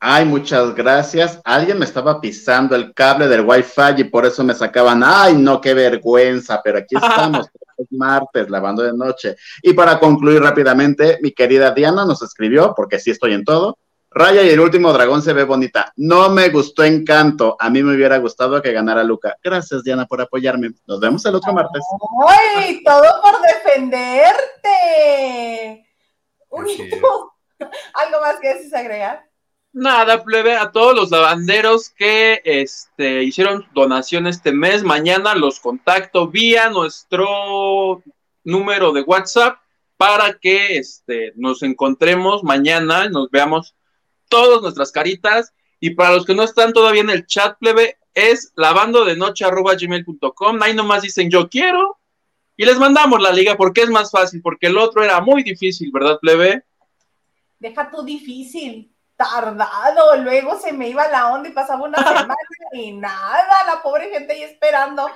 Ay, 0.00 0.24
muchas 0.24 0.74
gracias. 0.74 1.40
Alguien 1.44 1.78
me 1.78 1.84
estaba 1.84 2.20
pisando 2.20 2.74
el 2.74 2.92
cable 2.92 3.28
del 3.28 3.46
Wi-Fi 3.46 4.00
y 4.00 4.04
por 4.04 4.26
eso 4.26 4.42
me 4.42 4.52
sacaban. 4.52 5.00
Ay, 5.04 5.34
no, 5.34 5.60
qué 5.60 5.74
vergüenza, 5.74 6.60
pero 6.62 6.78
aquí 6.78 6.96
estamos. 7.00 7.46
es 7.78 7.86
martes, 7.92 8.50
lavando 8.50 8.82
de 8.82 8.92
noche. 8.92 9.36
Y 9.62 9.74
para 9.74 10.00
concluir 10.00 10.42
rápidamente, 10.42 11.18
mi 11.22 11.30
querida 11.30 11.70
Diana 11.70 12.04
nos 12.04 12.20
escribió, 12.20 12.74
porque 12.74 12.98
sí 12.98 13.12
estoy 13.12 13.34
en 13.34 13.44
todo. 13.44 13.78
Raya 14.10 14.42
y 14.42 14.50
el 14.50 14.58
último 14.58 14.92
dragón 14.92 15.22
se 15.22 15.32
ve 15.32 15.44
bonita. 15.44 15.92
No 15.96 16.30
me 16.30 16.48
gustó 16.48 16.82
Encanto. 16.82 17.56
A 17.60 17.70
mí 17.70 17.80
me 17.82 17.94
hubiera 17.94 18.18
gustado 18.18 18.60
que 18.60 18.72
ganara 18.72 19.04
Luca. 19.04 19.36
Gracias, 19.42 19.84
Diana, 19.84 20.06
por 20.06 20.20
apoyarme. 20.20 20.72
Nos 20.88 20.98
vemos 20.98 21.24
el 21.26 21.36
otro 21.36 21.52
martes. 21.52 21.84
¡Ay! 22.26 22.82
Todo 22.82 23.04
por 23.22 23.40
defenderte. 23.40 25.91
Unito. 26.52 27.32
¿Algo 27.94 28.20
más 28.20 28.38
que 28.40 28.54
desees 28.54 28.74
agregar? 28.74 29.28
Nada, 29.72 30.22
plebe, 30.22 30.54
a 30.54 30.70
todos 30.70 30.94
los 30.94 31.10
lavanderos 31.10 31.88
que 31.88 32.42
este, 32.44 33.22
hicieron 33.22 33.66
donación 33.72 34.26
este 34.26 34.52
mes, 34.52 34.82
mañana 34.82 35.34
los 35.34 35.60
contacto 35.60 36.28
vía 36.28 36.68
nuestro 36.68 38.02
número 38.44 38.92
de 38.92 39.00
WhatsApp 39.00 39.56
para 39.96 40.38
que 40.38 40.76
este, 40.76 41.32
nos 41.36 41.62
encontremos 41.62 42.44
mañana, 42.44 43.08
nos 43.08 43.30
veamos 43.30 43.74
todas 44.28 44.60
nuestras 44.60 44.92
caritas. 44.92 45.54
Y 45.80 45.90
para 45.90 46.16
los 46.16 46.26
que 46.26 46.34
no 46.34 46.42
están 46.42 46.72
todavía 46.72 47.00
en 47.00 47.10
el 47.10 47.26
chat, 47.26 47.56
plebe, 47.58 47.98
es 48.12 48.52
lavandodenoche.gmail.com. 48.56 50.62
Ahí 50.62 50.74
nomás 50.74 51.02
dicen 51.02 51.30
yo 51.30 51.48
quiero 51.48 51.98
y 52.62 52.64
les 52.64 52.78
mandamos 52.78 53.20
la 53.20 53.32
liga 53.32 53.56
porque 53.56 53.82
es 53.82 53.90
más 53.90 54.12
fácil, 54.12 54.40
porque 54.40 54.68
el 54.68 54.78
otro 54.78 55.02
era 55.02 55.20
muy 55.20 55.42
difícil, 55.42 55.90
¿verdad, 55.92 56.20
plebe? 56.20 56.64
Deja 57.58 57.90
tú 57.90 58.04
difícil, 58.04 58.94
tardado, 59.16 60.16
luego 60.18 60.56
se 60.60 60.72
me 60.72 60.88
iba 60.88 61.08
la 61.08 61.32
onda 61.32 61.48
y 61.48 61.52
pasaba 61.52 61.84
una 61.84 61.98
semana 62.04 62.36
y 62.72 62.92
nada, 62.92 63.64
la 63.66 63.82
pobre 63.82 64.10
gente 64.10 64.34
ahí 64.34 64.44
esperando. 64.44 65.10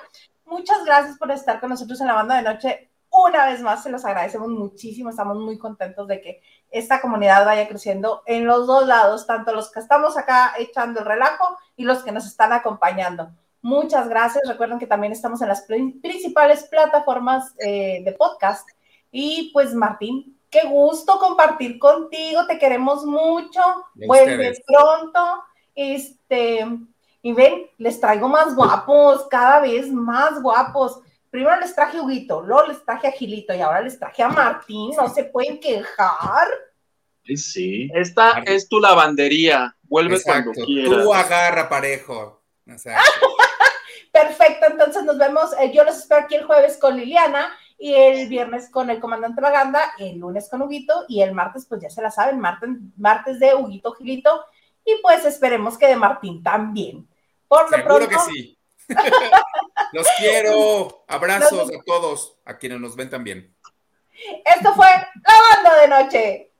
Muchas 0.44 0.84
gracias 0.84 1.18
por 1.18 1.30
estar 1.30 1.60
con 1.60 1.70
nosotros 1.70 2.00
en 2.00 2.08
la 2.08 2.14
banda 2.14 2.34
de 2.34 2.42
noche. 2.42 2.90
Una 3.10 3.46
vez 3.46 3.62
más, 3.62 3.84
se 3.84 3.90
los 3.90 4.04
agradecemos 4.04 4.48
muchísimo, 4.48 5.10
estamos 5.10 5.36
muy 5.36 5.56
contentos 5.56 6.08
de 6.08 6.20
que 6.20 6.42
esta 6.72 7.00
comunidad 7.00 7.46
vaya 7.46 7.68
creciendo 7.68 8.24
en 8.26 8.44
los 8.44 8.66
dos 8.66 8.88
lados, 8.88 9.24
tanto 9.24 9.52
los 9.52 9.70
que 9.70 9.78
estamos 9.78 10.16
acá 10.16 10.54
echando 10.58 10.98
el 10.98 11.06
relajo 11.06 11.56
y 11.76 11.84
los 11.84 12.02
que 12.02 12.10
nos 12.10 12.26
están 12.26 12.52
acompañando. 12.52 13.30
Muchas 13.66 14.08
gracias. 14.08 14.44
Recuerden 14.46 14.78
que 14.78 14.86
también 14.86 15.12
estamos 15.12 15.42
en 15.42 15.48
las 15.48 15.62
principales 15.62 16.62
plataformas 16.70 17.52
eh, 17.58 18.00
de 18.04 18.12
podcast. 18.12 18.68
Y 19.10 19.50
pues 19.52 19.74
Martín, 19.74 20.38
qué 20.48 20.68
gusto 20.68 21.18
compartir 21.18 21.76
contigo. 21.80 22.46
Te 22.46 22.60
queremos 22.60 23.04
mucho. 23.04 23.60
Vuelve 24.06 24.52
pronto. 24.64 25.42
Este, 25.74 26.64
y 27.22 27.32
ven, 27.32 27.66
les 27.78 28.00
traigo 28.00 28.28
más 28.28 28.54
guapos, 28.54 29.26
cada 29.28 29.58
vez 29.62 29.90
más 29.90 30.40
guapos. 30.40 31.00
Primero 31.28 31.58
les 31.58 31.74
traje 31.74 31.98
a 31.98 32.02
Huguito, 32.02 32.42
luego 32.42 32.68
les 32.68 32.84
traje 32.84 33.08
a 33.08 33.10
Gilito 33.10 33.52
y 33.52 33.62
ahora 33.62 33.80
les 33.80 33.98
traje 33.98 34.22
a 34.22 34.28
Martín. 34.28 34.92
No 34.96 35.12
se 35.12 35.24
pueden 35.24 35.58
quejar. 35.58 36.46
Sí, 37.24 37.36
sí. 37.36 37.90
Esta 37.92 38.44
es 38.46 38.68
tu 38.68 38.78
lavandería. 38.78 39.76
Vuelve 39.82 40.22
cuando 40.22 40.52
quieras. 40.52 41.02
Tú 41.02 41.12
agarra 41.12 41.68
parejo. 41.68 42.44
Perfecto, 44.16 44.66
entonces 44.70 45.04
nos 45.04 45.18
vemos. 45.18 45.50
Eh, 45.60 45.72
yo 45.74 45.84
los 45.84 45.98
espero 45.98 46.22
aquí 46.22 46.36
el 46.36 46.46
jueves 46.46 46.78
con 46.78 46.96
Liliana 46.96 47.54
y 47.78 47.92
el 47.92 48.28
viernes 48.28 48.70
con 48.70 48.88
el 48.88 48.98
comandante 48.98 49.42
Maganda, 49.42 49.92
el 49.98 50.16
lunes 50.18 50.48
con 50.48 50.62
Huguito 50.62 51.04
y 51.06 51.20
el 51.20 51.32
martes, 51.32 51.66
pues 51.68 51.82
ya 51.82 51.90
se 51.90 52.00
la 52.00 52.10
saben, 52.10 52.40
martes, 52.40 52.70
martes 52.96 53.38
de 53.38 53.54
Huguito 53.54 53.92
Gilito 53.92 54.42
y 54.86 54.96
pues 55.02 55.26
esperemos 55.26 55.76
que 55.76 55.88
de 55.88 55.96
Martín 55.96 56.42
también. 56.42 57.06
Por 57.46 57.70
lo 57.70 57.76
Seguro 57.76 58.08
que 58.08 58.18
sí. 58.20 58.58
los 59.92 60.06
quiero. 60.18 61.04
Abrazos 61.08 61.68
a 61.68 61.82
todos, 61.84 62.38
a 62.46 62.56
quienes 62.56 62.80
nos 62.80 62.96
ven 62.96 63.10
también. 63.10 63.54
Esto 64.46 64.72
fue 64.72 64.86
La 64.86 65.62
Banda 65.62 65.80
de 65.82 65.88
Noche. 65.88 66.52